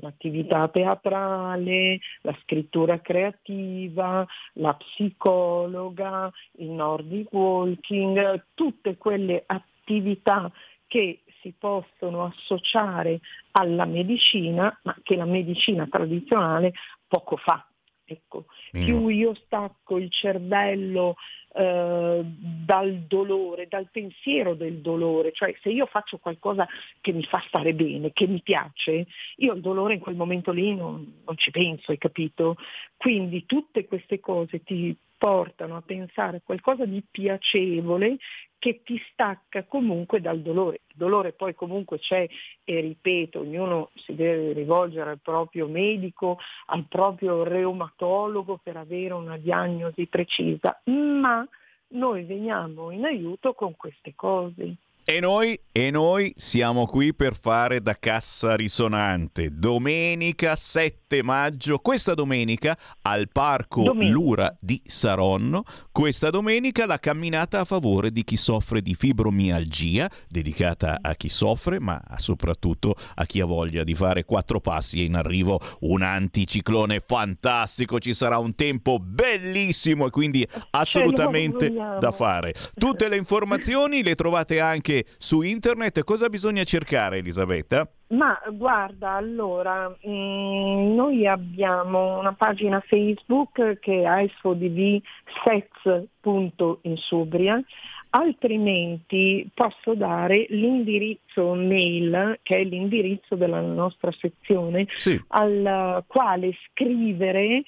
l'attività 0.00 0.68
teatrale, 0.68 1.98
la 2.22 2.36
scrittura 2.42 3.00
creativa, 3.00 4.26
la 4.54 4.74
psicologa, 4.74 6.30
il 6.58 6.70
Nordic 6.70 7.32
Walking, 7.32 8.44
tutte 8.54 8.96
quelle 8.96 9.42
attività 9.46 10.50
che 10.86 11.20
si 11.40 11.52
possono 11.56 12.24
associare 12.24 13.20
alla 13.52 13.84
medicina, 13.84 14.76
ma 14.82 14.96
che 15.02 15.16
la 15.16 15.26
medicina 15.26 15.86
tradizionale 15.86 16.72
poco 17.06 17.36
fa. 17.36 17.67
Ecco, 18.10 18.46
più 18.70 19.08
io 19.08 19.34
stacco 19.34 19.98
il 19.98 20.10
cervello 20.10 21.16
eh, 21.54 22.22
dal 22.24 22.94
dolore, 23.06 23.68
dal 23.68 23.90
pensiero 23.90 24.54
del 24.54 24.80
dolore, 24.80 25.32
cioè 25.32 25.54
se 25.60 25.68
io 25.68 25.84
faccio 25.84 26.16
qualcosa 26.16 26.66
che 27.02 27.12
mi 27.12 27.22
fa 27.24 27.42
stare 27.48 27.74
bene, 27.74 28.12
che 28.14 28.26
mi 28.26 28.40
piace, 28.40 29.06
io 29.36 29.52
il 29.52 29.60
dolore 29.60 29.94
in 29.94 30.00
quel 30.00 30.14
momento 30.14 30.52
lì 30.52 30.74
non, 30.74 31.20
non 31.26 31.36
ci 31.36 31.50
penso, 31.50 31.90
hai 31.90 31.98
capito? 31.98 32.56
Quindi 32.96 33.44
tutte 33.44 33.84
queste 33.84 34.20
cose 34.20 34.62
ti 34.62 34.96
portano 35.18 35.76
a 35.76 35.82
pensare 35.82 36.38
a 36.38 36.42
qualcosa 36.42 36.86
di 36.86 37.02
piacevole 37.10 38.16
che 38.58 38.82
ti 38.82 39.00
stacca 39.12 39.64
comunque 39.64 40.20
dal 40.20 40.40
dolore. 40.40 40.80
Il 40.88 40.96
dolore 40.96 41.32
poi 41.32 41.54
comunque 41.54 41.98
c'è 41.98 42.28
e 42.64 42.80
ripeto, 42.80 43.40
ognuno 43.40 43.90
si 43.94 44.14
deve 44.14 44.52
rivolgere 44.52 45.10
al 45.10 45.20
proprio 45.20 45.66
medico, 45.66 46.38
al 46.66 46.86
proprio 46.88 47.44
reumatologo 47.44 48.58
per 48.62 48.76
avere 48.76 49.14
una 49.14 49.36
diagnosi 49.36 50.06
precisa, 50.06 50.80
ma 50.84 51.46
noi 51.90 52.24
veniamo 52.24 52.90
in 52.90 53.04
aiuto 53.04 53.54
con 53.54 53.76
queste 53.76 54.14
cose. 54.14 54.76
E 55.10 55.20
noi, 55.20 55.58
e 55.72 55.90
noi, 55.90 56.34
siamo 56.36 56.84
qui 56.84 57.14
per 57.14 57.34
fare 57.34 57.80
da 57.80 57.96
cassa 57.98 58.54
risonante. 58.54 59.48
Domenica 59.50 60.54
7 60.54 61.22
maggio, 61.22 61.78
questa 61.78 62.12
domenica 62.12 62.76
al 63.00 63.30
Parco 63.32 63.84
domenica. 63.84 64.12
Lura 64.12 64.56
di 64.60 64.82
Saronno, 64.84 65.64
questa 65.92 66.28
domenica 66.28 66.84
la 66.84 66.98
camminata 66.98 67.60
a 67.60 67.64
favore 67.64 68.12
di 68.12 68.22
chi 68.22 68.36
soffre 68.36 68.82
di 68.82 68.94
fibromialgia, 68.94 70.10
dedicata 70.28 70.98
a 71.00 71.14
chi 71.14 71.30
soffre, 71.30 71.80
ma 71.80 71.98
soprattutto 72.18 72.94
a 73.14 73.24
chi 73.24 73.40
ha 73.40 73.46
voglia 73.46 73.84
di 73.84 73.94
fare 73.94 74.26
quattro 74.26 74.60
passi 74.60 75.00
e 75.00 75.04
in 75.04 75.14
arrivo 75.14 75.58
un 75.80 76.02
anticiclone 76.02 77.00
fantastico. 77.00 77.98
Ci 77.98 78.12
sarà 78.12 78.36
un 78.36 78.54
tempo 78.54 78.98
bellissimo 78.98 80.06
e 80.06 80.10
quindi 80.10 80.46
assolutamente 80.72 81.70
da 81.70 82.12
fare. 82.12 82.52
Tutte 82.74 83.08
le 83.08 83.16
informazioni 83.16 84.02
le 84.02 84.14
trovate 84.14 84.60
anche 84.60 84.96
su 85.18 85.42
internet. 85.42 86.02
Cosa 86.04 86.28
bisogna 86.28 86.64
cercare, 86.64 87.18
Elisabetta? 87.18 87.88
Ma 88.08 88.40
guarda, 88.52 89.12
allora, 89.12 89.88
mh, 89.88 90.10
mm, 90.10 90.94
noi 90.94 91.26
abbiamo 91.26 92.18
una 92.18 92.32
pagina 92.32 92.82
Facebook 92.86 93.78
che 93.80 94.00
è 94.00 94.04
ASFODV 94.04 95.00
Sets.insubria, 95.44 97.62
altrimenti 98.10 99.48
posso 99.52 99.94
dare 99.94 100.46
l'indirizzo 100.48 101.52
mail, 101.54 102.38
che 102.42 102.58
è 102.58 102.64
l'indirizzo 102.64 103.34
della 103.34 103.60
nostra 103.60 104.10
sezione, 104.12 104.86
sì. 104.96 105.20
al 105.28 106.04
quale 106.06 106.56
scrivere 106.70 107.64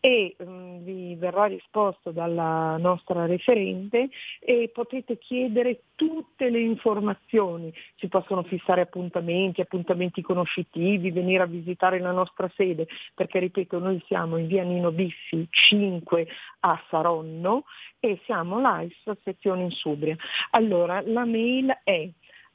e 0.00 0.34
mm, 0.42 0.82
vi 0.82 1.14
verrà 1.16 1.44
risposto 1.44 2.10
dalla 2.10 2.78
nostra 2.78 3.26
referente 3.26 4.08
e 4.40 4.70
potete 4.72 5.18
chiedere 5.18 5.82
tutte 5.94 6.48
le 6.48 6.60
informazioni, 6.60 7.70
si 7.96 8.08
possono 8.08 8.42
fissare 8.42 8.80
appuntamenti, 8.80 9.60
appuntamenti 9.60 10.22
conoscitivi, 10.22 11.10
venire 11.10 11.42
a 11.42 11.46
visitare 11.46 12.00
la 12.00 12.12
nostra 12.12 12.50
sede, 12.56 12.88
perché 13.14 13.40
ripeto 13.40 13.78
noi 13.78 14.02
siamo 14.06 14.38
in 14.38 14.46
via 14.46 14.62
Nino 14.62 14.90
Biffi 14.90 15.46
5 15.50 16.26
a 16.60 16.82
Saronno 16.88 17.64
e 18.00 18.18
siamo 18.24 18.58
l'AIS 18.58 19.18
sezione 19.22 19.64
Insubria. 19.64 20.16
Allora 20.52 21.02
la 21.04 21.26
mail 21.26 21.78
è 21.84 22.08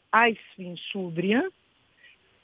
aisvinsubria 0.10 1.48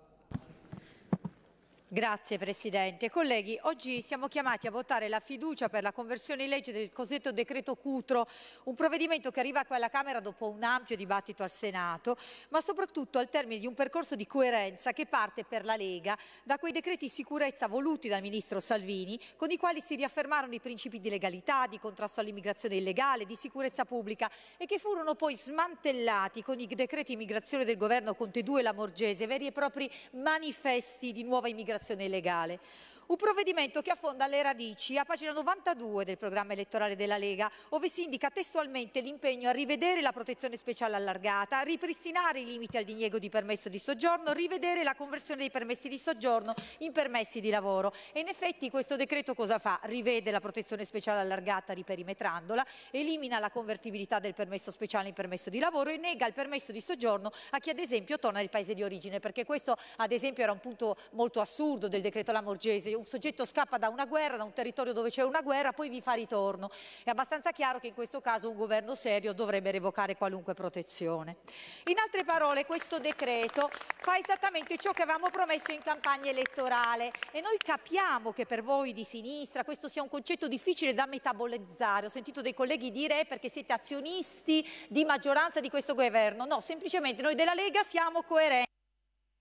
Grazie 1.93 2.39
Presidente. 2.39 3.11
Colleghi, 3.11 3.55
oggi 3.65 4.01
siamo 4.01 4.27
chiamati 4.27 4.65
a 4.65 4.71
votare 4.71 5.07
la 5.09 5.19
fiducia 5.19 5.69
per 5.69 5.83
la 5.83 5.91
conversione 5.91 6.41
in 6.41 6.49
legge 6.49 6.71
del 6.71 6.91
cosiddetto 6.91 7.31
decreto 7.31 7.75
Cutro, 7.75 8.27
un 8.63 8.73
provvedimento 8.73 9.29
che 9.29 9.39
arriva 9.39 9.63
qui 9.63 9.75
alla 9.75 9.89
Camera 9.89 10.19
dopo 10.19 10.49
un 10.49 10.63
ampio 10.63 10.95
dibattito 10.95 11.43
al 11.43 11.51
Senato, 11.51 12.17
ma 12.49 12.61
soprattutto 12.61 13.19
al 13.19 13.29
termine 13.29 13.59
di 13.59 13.67
un 13.67 13.75
percorso 13.75 14.15
di 14.15 14.25
coerenza 14.25 14.91
che 14.91 15.05
parte 15.05 15.43
per 15.43 15.65
la 15.65 15.75
Lega 15.75 16.17
da 16.41 16.57
quei 16.57 16.71
decreti 16.71 17.07
sicurezza 17.09 17.67
voluti 17.67 18.07
dal 18.07 18.23
Ministro 18.23 18.59
Salvini, 18.59 19.19
con 19.35 19.51
i 19.51 19.57
quali 19.57 19.79
si 19.79 19.93
riaffermarono 19.93 20.55
i 20.55 20.59
principi 20.59 20.99
di 20.99 21.11
legalità, 21.11 21.67
di 21.67 21.77
contrasto 21.77 22.21
all'immigrazione 22.21 22.77
illegale, 22.77 23.27
di 23.27 23.35
sicurezza 23.35 23.85
pubblica 23.85 24.31
e 24.57 24.65
che 24.65 24.79
furono 24.79 25.13
poi 25.13 25.37
smantellati 25.37 26.41
con 26.41 26.59
i 26.59 26.65
decreti 26.65 27.11
immigrazione 27.11 27.65
del 27.65 27.77
governo 27.77 28.15
Conte 28.15 28.41
2 28.41 28.61
e 28.61 28.63
la 28.63 28.73
Morgese, 28.73 29.27
veri 29.27 29.45
e 29.45 29.51
propri 29.51 29.87
manifesti 30.13 31.11
di 31.11 31.21
nuova 31.21 31.49
immigrazione 31.49 31.81
immigrazione 31.83 32.05
illegale. 32.05 32.59
Un 33.05 33.17
provvedimento 33.17 33.81
che 33.81 33.91
affonda 33.91 34.27
le 34.27 34.41
radici 34.41 34.97
a 34.97 35.03
pagina 35.03 35.33
92 35.33 36.05
del 36.05 36.17
programma 36.17 36.53
elettorale 36.53 36.95
della 36.95 37.17
Lega, 37.17 37.51
dove 37.67 37.89
si 37.89 38.03
indica 38.03 38.29
testualmente 38.29 39.01
l'impegno 39.01 39.49
a 39.49 39.51
rivedere 39.51 39.99
la 39.99 40.13
protezione 40.13 40.55
speciale 40.55 40.95
allargata, 40.95 41.59
a 41.59 41.63
ripristinare 41.63 42.39
i 42.39 42.45
limiti 42.45 42.77
al 42.77 42.85
diniego 42.85 43.19
di 43.19 43.27
permesso 43.27 43.67
di 43.67 43.77
soggiorno, 43.77 44.31
rivedere 44.31 44.83
la 44.83 44.95
conversione 44.95 45.41
dei 45.41 45.51
permessi 45.51 45.89
di 45.89 45.97
soggiorno 45.97 46.53
in 46.77 46.93
permessi 46.93 47.41
di 47.41 47.49
lavoro. 47.49 47.93
E 48.13 48.21
in 48.21 48.29
effetti 48.29 48.69
questo 48.69 48.95
decreto 48.95 49.35
cosa 49.35 49.59
fa? 49.59 49.81
Rivede 49.83 50.31
la 50.31 50.39
protezione 50.39 50.85
speciale 50.85 51.19
allargata 51.19 51.73
riperimetrandola, 51.73 52.65
elimina 52.91 53.37
la 53.37 53.51
convertibilità 53.51 54.19
del 54.19 54.33
permesso 54.33 54.71
speciale 54.71 55.09
in 55.09 55.13
permesso 55.13 55.49
di 55.49 55.59
lavoro 55.59 55.89
e 55.89 55.97
nega 55.97 56.25
il 56.25 56.33
permesso 56.33 56.71
di 56.71 56.79
soggiorno 56.79 57.31
a 57.49 57.59
chi 57.59 57.69
ad 57.69 57.79
esempio 57.79 58.17
torna 58.17 58.39
nel 58.39 58.49
paese 58.49 58.73
di 58.73 58.81
origine, 58.81 59.19
perché 59.19 59.43
questo 59.43 59.75
ad 59.97 60.13
esempio 60.13 60.43
era 60.43 60.53
un 60.53 60.59
punto 60.59 60.95
molto 61.11 61.41
assurdo 61.41 61.89
del 61.89 62.01
decreto 62.01 62.31
Lamorgese 62.31 62.91
un 62.93 63.05
soggetto 63.05 63.45
scappa 63.45 63.77
da 63.77 63.89
una 63.89 64.05
guerra, 64.05 64.37
da 64.37 64.43
un 64.43 64.53
territorio 64.53 64.93
dove 64.93 65.09
c'è 65.09 65.23
una 65.23 65.41
guerra, 65.41 65.73
poi 65.73 65.89
vi 65.89 66.01
fa 66.01 66.13
ritorno. 66.13 66.69
È 67.03 67.09
abbastanza 67.09 67.51
chiaro 67.51 67.79
che 67.79 67.87
in 67.87 67.93
questo 67.93 68.21
caso 68.21 68.49
un 68.49 68.55
governo 68.55 68.95
serio 68.95 69.33
dovrebbe 69.33 69.71
revocare 69.71 70.15
qualunque 70.15 70.53
protezione. 70.53 71.37
In 71.85 71.99
altre 71.99 72.23
parole, 72.23 72.65
questo 72.65 72.99
decreto 72.99 73.69
fa 73.97 74.17
esattamente 74.17 74.77
ciò 74.77 74.91
che 74.91 75.03
avevamo 75.03 75.29
promesso 75.29 75.71
in 75.71 75.81
campagna 75.81 76.29
elettorale 76.29 77.11
e 77.31 77.41
noi 77.41 77.57
capiamo 77.57 78.33
che 78.33 78.45
per 78.45 78.63
voi 78.63 78.93
di 78.93 79.03
sinistra 79.03 79.63
questo 79.63 79.87
sia 79.87 80.01
un 80.01 80.09
concetto 80.09 80.47
difficile 80.47 80.93
da 80.93 81.05
metabolizzare. 81.05 82.07
Ho 82.07 82.09
sentito 82.09 82.41
dei 82.41 82.53
colleghi 82.53 82.91
dire 82.91 83.21
eh, 83.21 83.25
perché 83.25 83.49
siete 83.49 83.73
azionisti 83.73 84.67
di 84.89 85.05
maggioranza 85.05 85.59
di 85.59 85.69
questo 85.69 85.93
governo. 85.93 86.45
No, 86.45 86.59
semplicemente 86.59 87.21
noi 87.21 87.35
della 87.35 87.53
Lega 87.53 87.83
siamo 87.83 88.23
coerenti 88.23 88.72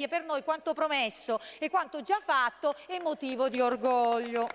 per 0.08 0.24
noi 0.24 0.42
quanto 0.42 0.72
promesso 0.72 1.40
e 1.58 1.70
quanto 1.70 2.02
già 2.02 2.20
fatto 2.24 2.74
è 2.86 2.98
motivo 3.00 3.48
di 3.48 3.60
orgoglio. 3.60 4.48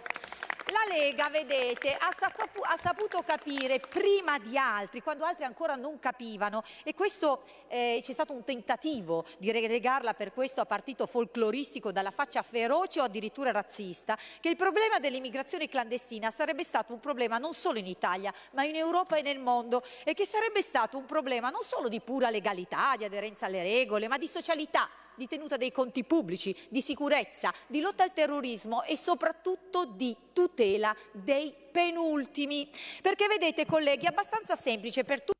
La 0.70 0.94
Lega, 0.94 1.30
vedete, 1.30 1.94
ha, 1.94 2.10
ha, 2.10 2.78
saputo 2.78 3.22
capire 3.22 3.80
prima 3.80 4.38
di 4.38 4.58
altri, 4.58 5.02
quando 5.02 5.24
altri 5.24 5.46
ancora 5.46 5.76
non 5.76 5.98
capivano, 5.98 6.62
e 6.84 6.94
questo 6.94 7.44
eh, 7.70 8.02
c'è 8.04 8.12
stato 8.12 8.34
un 8.34 8.44
tentativo 8.44 9.24
di 9.38 9.50
relegarla 9.50 10.14
per 10.14 10.34
questo 10.34 10.60
a 10.60 10.66
partito 10.66 11.06
folcloristico 11.08 11.94
dalla 11.94 12.12
faccia 12.12 12.42
feroce 12.42 13.00
o 13.00 13.04
addirittura 13.04 13.52
razzista, 13.52 14.18
che 14.42 14.50
il 14.50 14.58
problema 14.58 15.00
dell'immigrazione 15.00 15.70
clandestina 15.70 16.32
sarebbe 16.32 16.66
stato 16.66 16.92
un 16.92 17.00
problema 17.00 17.38
non 17.38 17.54
solo 17.54 17.80
in 17.80 17.88
Italia, 17.88 18.34
ma 18.52 18.66
in 18.66 18.76
Europa 18.76 19.16
e 19.16 19.22
nel 19.22 19.40
mondo, 19.40 19.82
e 20.04 20.14
che 20.14 20.26
sarebbe 20.26 20.62
stato 20.62 20.98
un 20.98 21.06
problema 21.06 21.50
non 21.50 21.64
solo 21.64 21.88
di 21.88 22.02
pura 22.02 22.30
legalità, 22.30 22.98
di 22.98 23.06
aderenza 23.06 23.46
alle 23.46 23.64
regole, 23.64 24.10
ma 24.10 24.18
di 24.18 24.28
socialità 24.28 24.90
di 25.18 25.28
tenuta 25.28 25.58
dei 25.58 25.72
conti 25.72 26.04
pubblici, 26.04 26.56
di 26.70 26.82
sicurezza, 26.82 27.54
di 27.68 27.82
lotta 27.82 28.04
al 28.04 28.14
terrorismo 28.14 28.84
e 28.84 28.96
soprattutto 28.96 29.86
di 29.86 30.16
tutela 30.32 30.96
dei 31.12 31.54
penultimi. 31.72 32.70
Perché 33.02 33.28
vedete 33.28 33.66
colleghi, 33.66 34.06
è 34.06 34.10
abbastanza 34.10 34.56
semplice 34.56 35.04
per 35.04 35.20
tutti 35.22 35.37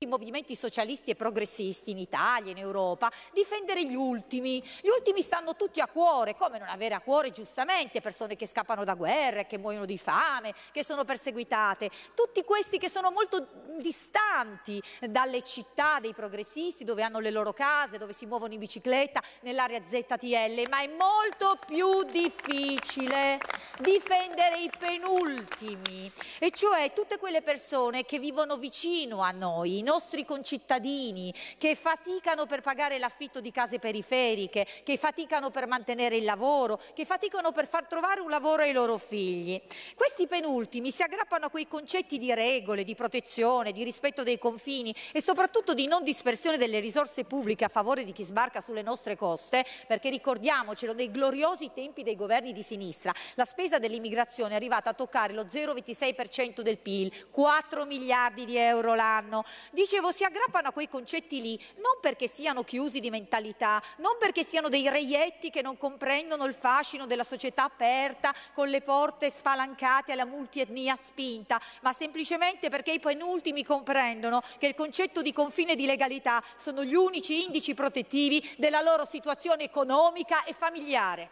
i 0.00 0.04
movimenti 0.04 0.54
socialisti 0.54 1.10
e 1.10 1.14
progressisti 1.14 1.90
in 1.90 1.96
Italia, 1.96 2.52
in 2.52 2.58
Europa, 2.58 3.10
difendere 3.32 3.82
gli 3.82 3.94
ultimi. 3.94 4.62
Gli 4.82 4.88
ultimi 4.88 5.22
stanno 5.22 5.56
tutti 5.56 5.80
a 5.80 5.86
cuore, 5.86 6.36
come 6.36 6.58
non 6.58 6.68
avere 6.68 6.94
a 6.94 7.00
cuore 7.00 7.30
giustamente 7.30 8.02
persone 8.02 8.36
che 8.36 8.46
scappano 8.46 8.84
da 8.84 8.92
guerre, 8.92 9.46
che 9.46 9.56
muoiono 9.56 9.86
di 9.86 9.96
fame, 9.96 10.52
che 10.70 10.84
sono 10.84 11.06
perseguitate. 11.06 11.88
Tutti 12.14 12.44
questi 12.44 12.76
che 12.76 12.90
sono 12.90 13.10
molto 13.10 13.48
distanti 13.78 14.82
dalle 15.08 15.40
città 15.40 15.98
dei 15.98 16.12
progressisti, 16.12 16.84
dove 16.84 17.02
hanno 17.02 17.18
le 17.18 17.30
loro 17.30 17.54
case, 17.54 17.96
dove 17.96 18.12
si 18.12 18.26
muovono 18.26 18.52
in 18.52 18.58
bicicletta, 18.58 19.22
nell'area 19.40 19.80
ZTL, 19.82 20.68
ma 20.68 20.82
è 20.82 20.88
molto 20.88 21.58
più 21.66 22.02
difficile 22.02 23.40
difendere 23.80 24.60
i 24.60 24.70
penultimi, 24.78 26.12
e 26.38 26.50
cioè 26.50 26.92
tutte 26.92 27.16
quelle 27.16 27.40
persone 27.40 28.04
che 28.04 28.18
vivono 28.18 28.58
vicino 28.58 29.22
a 29.22 29.30
noi, 29.30 29.84
nostri 29.86 30.24
concittadini 30.24 31.32
che 31.58 31.76
faticano 31.76 32.44
per 32.46 32.60
pagare 32.60 32.98
l'affitto 32.98 33.40
di 33.40 33.52
case 33.52 33.78
periferiche, 33.78 34.66
che 34.82 34.96
faticano 34.96 35.50
per 35.50 35.68
mantenere 35.68 36.16
il 36.16 36.24
lavoro, 36.24 36.80
che 36.92 37.04
faticano 37.04 37.52
per 37.52 37.68
far 37.68 37.86
trovare 37.86 38.20
un 38.20 38.28
lavoro 38.28 38.62
ai 38.62 38.72
loro 38.72 38.98
figli. 38.98 39.60
Questi 39.94 40.26
penultimi 40.26 40.90
si 40.90 41.04
aggrappano 41.04 41.46
a 41.46 41.50
quei 41.50 41.68
concetti 41.68 42.18
di 42.18 42.34
regole, 42.34 42.82
di 42.82 42.96
protezione, 42.96 43.70
di 43.70 43.84
rispetto 43.84 44.24
dei 44.24 44.38
confini 44.38 44.92
e 45.12 45.22
soprattutto 45.22 45.72
di 45.72 45.86
non 45.86 46.02
dispersione 46.02 46.56
delle 46.56 46.80
risorse 46.80 47.22
pubbliche 47.22 47.64
a 47.64 47.68
favore 47.68 48.02
di 48.02 48.12
chi 48.12 48.24
sbarca 48.24 48.60
sulle 48.60 48.82
nostre 48.82 49.16
coste, 49.16 49.64
perché 49.86 50.10
ricordiamocelo, 50.10 50.94
nei 50.94 51.12
gloriosi 51.12 51.70
tempi 51.72 52.02
dei 52.02 52.16
governi 52.16 52.52
di 52.52 52.64
sinistra, 52.64 53.14
la 53.34 53.44
spesa 53.44 53.78
dell'immigrazione 53.78 54.52
è 54.52 54.56
arrivata 54.56 54.90
a 54.90 54.94
toccare 54.94 55.32
lo 55.32 55.44
0,26% 55.44 56.62
del 56.62 56.78
PIL, 56.78 57.30
4 57.30 57.84
miliardi 57.84 58.44
di 58.44 58.56
euro 58.56 58.94
l'anno. 58.94 59.44
Dicevo, 59.76 60.10
si 60.10 60.24
aggrappano 60.24 60.68
a 60.68 60.72
quei 60.72 60.88
concetti 60.88 61.42
lì 61.42 61.62
non 61.74 61.98
perché 62.00 62.28
siano 62.28 62.64
chiusi 62.64 62.98
di 62.98 63.10
mentalità, 63.10 63.82
non 63.98 64.16
perché 64.18 64.42
siano 64.42 64.70
dei 64.70 64.88
reietti 64.88 65.50
che 65.50 65.60
non 65.60 65.76
comprendono 65.76 66.46
il 66.46 66.54
fascino 66.54 67.04
della 67.04 67.24
società 67.24 67.64
aperta 67.64 68.34
con 68.54 68.68
le 68.68 68.80
porte 68.80 69.28
spalancate 69.28 70.12
alla 70.12 70.24
multietnia 70.24 70.96
spinta, 70.96 71.60
ma 71.82 71.92
semplicemente 71.92 72.70
perché 72.70 72.92
i 72.92 73.00
penultimi 73.00 73.62
comprendono 73.64 74.40
che 74.56 74.68
il 74.68 74.74
concetto 74.74 75.20
di 75.20 75.34
confine 75.34 75.72
e 75.72 75.76
di 75.76 75.84
legalità 75.84 76.42
sono 76.56 76.82
gli 76.82 76.94
unici 76.94 77.44
indici 77.44 77.74
protettivi 77.74 78.42
della 78.56 78.80
loro 78.80 79.04
situazione 79.04 79.64
economica 79.64 80.44
e 80.44 80.54
familiare. 80.54 81.30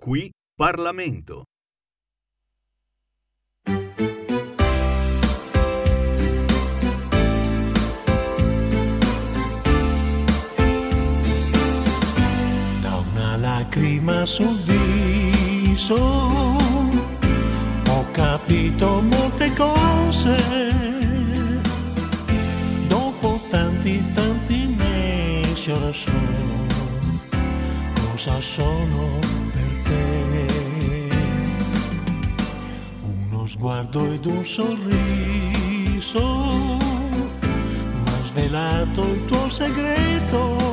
Qui 0.00 0.28
Parlamento. 0.56 1.44
Lacrima 14.10 14.26
sul 14.26 14.56
viso 14.64 15.94
ho 17.88 18.06
capito 18.12 19.00
molte 19.02 19.52
cose. 19.54 20.36
Dopo 22.88 23.40
tanti 23.48 24.02
tanti 24.12 24.66
mesi 24.66 25.70
ora 25.70 25.92
so 25.92 26.12
cosa 28.02 28.40
sono 28.40 29.18
per 29.52 29.82
te. 29.84 31.08
Uno 33.30 33.46
sguardo 33.46 34.12
ed 34.12 34.26
un 34.26 34.44
sorriso 34.44 36.20
mi 37.92 38.08
ha 38.08 38.24
svelato 38.24 39.02
il 39.02 39.24
tuo 39.26 39.48
segreto 39.48 40.69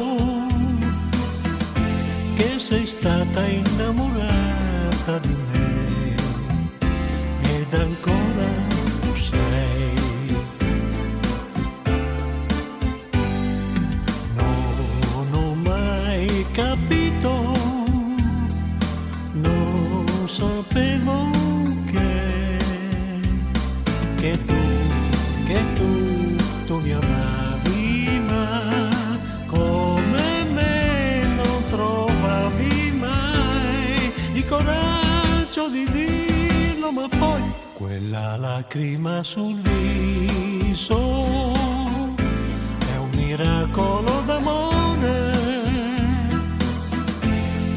che 2.37 2.59
sei 2.59 2.85
stata 2.85 3.45
innamorata 3.47 5.17
di 5.19 5.35
me 5.51 6.15
ed 7.41 7.73
ancora 7.73 8.47
lo 9.01 9.15
sei. 9.15 10.35
Non 14.35 15.27
ho 15.33 15.55
mai 15.55 16.45
capito, 16.51 17.31
non 19.31 20.05
sapevo 20.25 21.31
che, 21.91 22.57
che 24.15 24.43
tu, 24.45 24.56
quella 38.17 38.35
lacrima 38.37 39.23
sul 39.23 39.55
viso. 39.55 40.99
È 42.15 42.97
un 42.97 43.09
miracolo 43.13 44.23
d'amore 44.25 45.31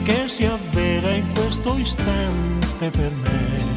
che 0.04 0.28
si 0.28 0.46
avvera 0.46 1.10
in 1.10 1.30
questo 1.34 1.76
istante 1.76 2.90
per 2.90 3.12
me 3.12 3.69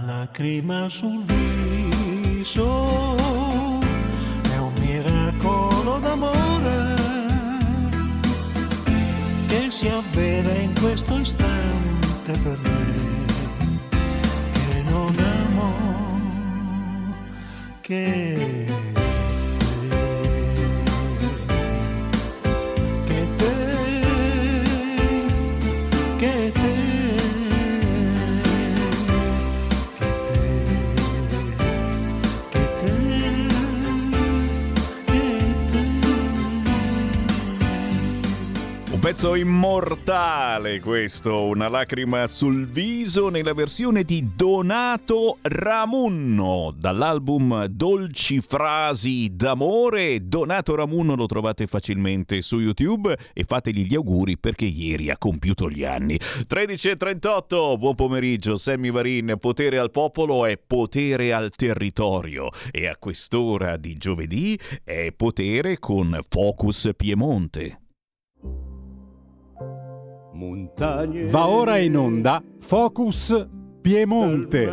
lacrima 0.00 0.88
sul 0.88 1.22
viso. 1.24 2.66
È 4.50 4.56
un 4.56 4.72
miracolo 4.80 5.98
d'amore 5.98 6.94
che 9.48 9.70
si 9.70 9.88
avvera 9.88 10.54
in 10.54 10.72
questo 10.80 11.16
istante 11.18 12.38
per 12.38 12.58
me 12.62 13.24
che 14.52 14.82
non 14.88 15.14
amo 15.18 15.90
che 17.80 18.71
pezzo 39.02 39.34
immortale 39.34 40.78
questo, 40.78 41.46
una 41.46 41.66
lacrima 41.66 42.28
sul 42.28 42.68
viso 42.68 43.30
nella 43.30 43.52
versione 43.52 44.04
di 44.04 44.28
Donato 44.36 45.38
Ramunno 45.42 46.72
dall'album 46.72 47.64
Dolci 47.64 48.40
frasi 48.40 49.34
d'amore. 49.34 50.28
Donato 50.28 50.76
Ramunno 50.76 51.16
lo 51.16 51.26
trovate 51.26 51.66
facilmente 51.66 52.42
su 52.42 52.60
YouTube 52.60 53.18
e 53.32 53.42
fategli 53.42 53.88
gli 53.88 53.96
auguri 53.96 54.38
perché 54.38 54.66
ieri 54.66 55.10
ha 55.10 55.18
compiuto 55.18 55.68
gli 55.68 55.82
anni. 55.82 56.14
13.38, 56.14 57.78
buon 57.78 57.96
pomeriggio, 57.96 58.56
Sammy 58.56 58.92
Varin, 58.92 59.34
potere 59.40 59.78
al 59.78 59.90
popolo 59.90 60.46
è 60.46 60.56
potere 60.64 61.32
al 61.32 61.50
territorio 61.50 62.50
e 62.70 62.86
a 62.86 62.94
quest'ora 62.96 63.76
di 63.76 63.96
giovedì 63.96 64.56
è 64.84 65.10
potere 65.10 65.80
con 65.80 66.16
Focus 66.28 66.90
Piemonte. 66.96 67.81
Va 71.30 71.46
ora 71.48 71.76
in 71.78 71.96
onda 71.96 72.42
Focus 72.60 73.46
Piemonte. 73.80 74.66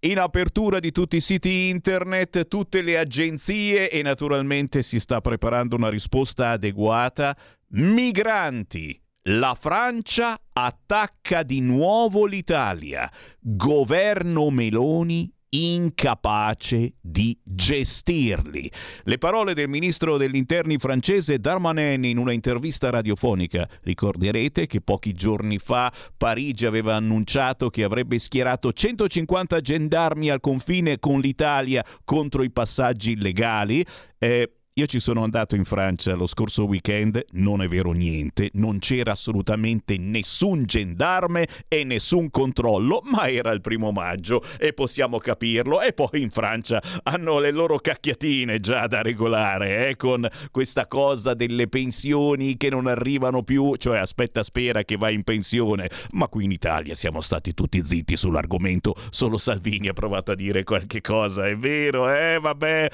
in 0.03 0.19
apertura 0.19 0.79
di 0.79 0.91
tutti 0.91 1.17
i 1.17 1.21
siti 1.21 1.69
internet, 1.69 2.47
tutte 2.47 2.81
le 2.81 2.97
agenzie 2.97 3.89
e 3.89 4.01
naturalmente 4.01 4.81
si 4.81 4.99
sta 4.99 5.21
preparando 5.21 5.75
una 5.75 5.89
risposta 5.89 6.49
adeguata. 6.49 7.35
Migranti. 7.69 8.99
La 9.25 9.55
Francia 9.57 10.41
attacca 10.51 11.43
di 11.43 11.61
nuovo 11.61 12.25
l'Italia. 12.25 13.09
Governo 13.39 14.49
Meloni 14.49 15.31
incapace 15.53 16.93
di 17.01 17.37
gestirli. 17.43 18.71
Le 19.03 19.17
parole 19.17 19.53
del 19.53 19.67
ministro 19.67 20.17
degli 20.17 20.35
interni 20.35 20.77
francese 20.77 21.39
Darmanin 21.39 22.03
in 22.05 22.17
una 22.17 22.31
intervista 22.31 22.89
radiofonica. 22.89 23.67
Ricorderete 23.81 24.67
che 24.67 24.81
pochi 24.81 25.13
giorni 25.13 25.57
fa 25.57 25.91
Parigi 26.15 26.65
aveva 26.65 26.95
annunciato 26.95 27.69
che 27.69 27.83
avrebbe 27.83 28.19
schierato 28.19 28.71
150 28.71 29.59
gendarmi 29.59 30.29
al 30.29 30.39
confine 30.39 30.99
con 30.99 31.19
l'Italia 31.19 31.83
contro 32.05 32.43
i 32.43 32.51
passaggi 32.51 33.11
illegali. 33.11 33.85
Eh, 34.17 34.51
io 34.75 34.85
ci 34.85 35.01
sono 35.01 35.23
andato 35.23 35.55
in 35.55 35.65
Francia 35.65 36.13
lo 36.13 36.27
scorso 36.27 36.63
weekend, 36.63 37.25
non 37.31 37.61
è 37.61 37.67
vero 37.67 37.91
niente, 37.91 38.51
non 38.53 38.79
c'era 38.79 39.11
assolutamente 39.11 39.97
nessun 39.97 40.63
gendarme 40.63 41.45
e 41.67 41.83
nessun 41.83 42.29
controllo, 42.29 43.01
ma 43.03 43.27
era 43.29 43.51
il 43.51 43.59
primo 43.59 43.91
maggio 43.91 44.41
e 44.57 44.71
possiamo 44.71 45.17
capirlo. 45.17 45.81
E 45.81 45.91
poi 45.91 46.21
in 46.21 46.29
Francia 46.29 46.81
hanno 47.03 47.39
le 47.39 47.51
loro 47.51 47.79
cacchiatine 47.79 48.61
già 48.61 48.87
da 48.87 49.01
regolare, 49.01 49.89
eh, 49.89 49.97
con 49.97 50.25
questa 50.51 50.87
cosa 50.87 51.33
delle 51.33 51.67
pensioni 51.67 52.55
che 52.55 52.69
non 52.69 52.87
arrivano 52.87 53.43
più, 53.43 53.75
cioè 53.75 53.97
aspetta 53.97 54.41
spera 54.41 54.83
che 54.83 54.95
vai 54.95 55.15
in 55.15 55.23
pensione. 55.23 55.89
Ma 56.11 56.29
qui 56.29 56.45
in 56.45 56.51
Italia 56.51 56.95
siamo 56.95 57.19
stati 57.19 57.53
tutti 57.53 57.83
zitti 57.83 58.15
sull'argomento, 58.15 58.95
solo 59.09 59.37
Salvini 59.37 59.89
ha 59.89 59.93
provato 59.93 60.31
a 60.31 60.35
dire 60.35 60.63
qualche 60.63 61.01
cosa, 61.01 61.45
è 61.45 61.57
vero, 61.57 62.09
eh, 62.09 62.39
vabbè 62.39 62.89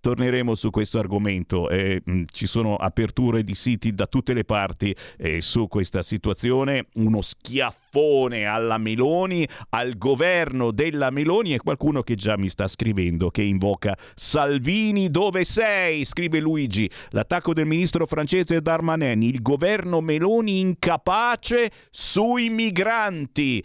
torneremo 0.00 0.54
su 0.54 0.70
questo 0.70 0.98
argomento. 0.98 1.68
Eh, 1.68 2.02
ci 2.32 2.46
sono 2.46 2.76
aperture 2.76 3.44
di 3.44 3.54
siti 3.54 3.94
da 3.94 4.06
tutte 4.06 4.32
le 4.32 4.44
parti 4.44 4.94
eh, 5.18 5.40
su 5.40 5.68
questa 5.68 6.02
situazione. 6.02 6.86
Uno 6.94 7.20
schiaffone 7.20 8.44
alla 8.44 8.78
Meloni, 8.78 9.46
al 9.70 9.96
governo 9.96 10.70
della 10.70 11.10
Meloni 11.10 11.54
e 11.54 11.58
qualcuno 11.58 12.02
che 12.02 12.14
già 12.14 12.36
mi 12.36 12.48
sta 12.48 12.66
scrivendo 12.68 13.30
che 13.30 13.42
invoca 13.42 13.96
Salvini 14.14 15.10
dove 15.10 15.44
sei? 15.44 16.04
Scrive 16.04 16.40
Luigi. 16.40 16.90
L'attacco 17.10 17.52
del 17.52 17.66
ministro 17.66 18.06
francese 18.06 18.60
Darmanin, 18.60 19.22
il 19.22 19.42
governo 19.42 20.00
Meloni 20.00 20.60
incapace 20.60 21.70
sui 21.90 22.48
migranti. 22.48 23.62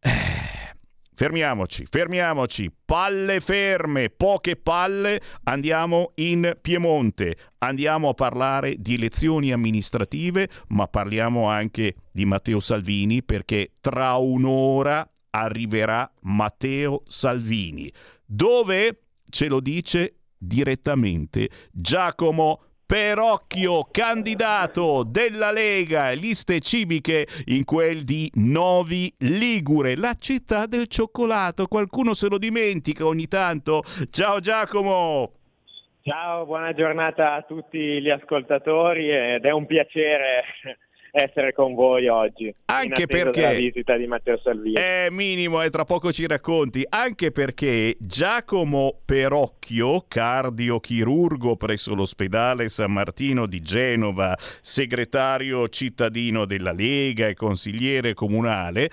Eh 0.00 0.41
Fermiamoci, 1.14 1.84
fermiamoci, 1.88 2.72
palle 2.84 3.40
ferme, 3.40 4.08
poche 4.08 4.56
palle, 4.56 5.20
andiamo 5.44 6.12
in 6.16 6.56
Piemonte, 6.60 7.36
andiamo 7.58 8.08
a 8.08 8.14
parlare 8.14 8.76
di 8.78 8.94
elezioni 8.94 9.52
amministrative, 9.52 10.48
ma 10.68 10.88
parliamo 10.88 11.48
anche 11.48 11.96
di 12.10 12.24
Matteo 12.24 12.60
Salvini 12.60 13.22
perché 13.22 13.72
tra 13.80 14.14
un'ora 14.14 15.06
arriverà 15.30 16.10
Matteo 16.22 17.02
Salvini. 17.06 17.92
Dove? 18.24 19.02
Ce 19.28 19.48
lo 19.48 19.60
dice 19.60 20.16
direttamente 20.36 21.48
Giacomo 21.70 22.64
Perocchio, 22.92 23.88
candidato 23.90 25.02
della 25.02 25.50
Lega 25.50 26.10
liste 26.10 26.60
civiche 26.60 27.26
in 27.46 27.64
quel 27.64 28.04
di 28.04 28.30
Novi 28.34 29.10
Ligure, 29.20 29.96
la 29.96 30.14
città 30.18 30.66
del 30.66 30.88
cioccolato. 30.88 31.68
Qualcuno 31.68 32.12
se 32.12 32.28
lo 32.28 32.36
dimentica 32.36 33.06
ogni 33.06 33.28
tanto. 33.28 33.82
Ciao 34.10 34.40
Giacomo! 34.40 35.32
Ciao, 36.02 36.44
buona 36.44 36.74
giornata 36.74 37.32
a 37.32 37.40
tutti 37.40 37.78
gli 37.78 38.10
ascoltatori 38.10 39.08
ed 39.08 39.46
è 39.46 39.50
un 39.52 39.64
piacere 39.64 40.44
essere 41.12 41.52
con 41.52 41.74
voi 41.74 42.08
oggi. 42.08 42.52
Anche 42.66 43.06
perché 43.06 43.42
la 43.42 43.52
visita 43.52 43.96
di 43.96 44.06
Matteo 44.06 44.38
Salvini. 44.38 44.74
È 44.74 45.08
minimo 45.10 45.62
e 45.62 45.70
tra 45.70 45.84
poco 45.84 46.10
ci 46.10 46.26
racconti. 46.26 46.84
Anche 46.88 47.30
perché 47.30 47.96
Giacomo 48.00 49.00
Perocchio, 49.04 50.06
cardiochirurgo 50.08 51.56
presso 51.56 51.94
l'ospedale 51.94 52.68
San 52.70 52.92
Martino 52.92 53.46
di 53.46 53.60
Genova, 53.60 54.34
segretario 54.38 55.68
cittadino 55.68 56.46
della 56.46 56.72
Lega 56.72 57.28
e 57.28 57.34
consigliere 57.34 58.14
comunale, 58.14 58.88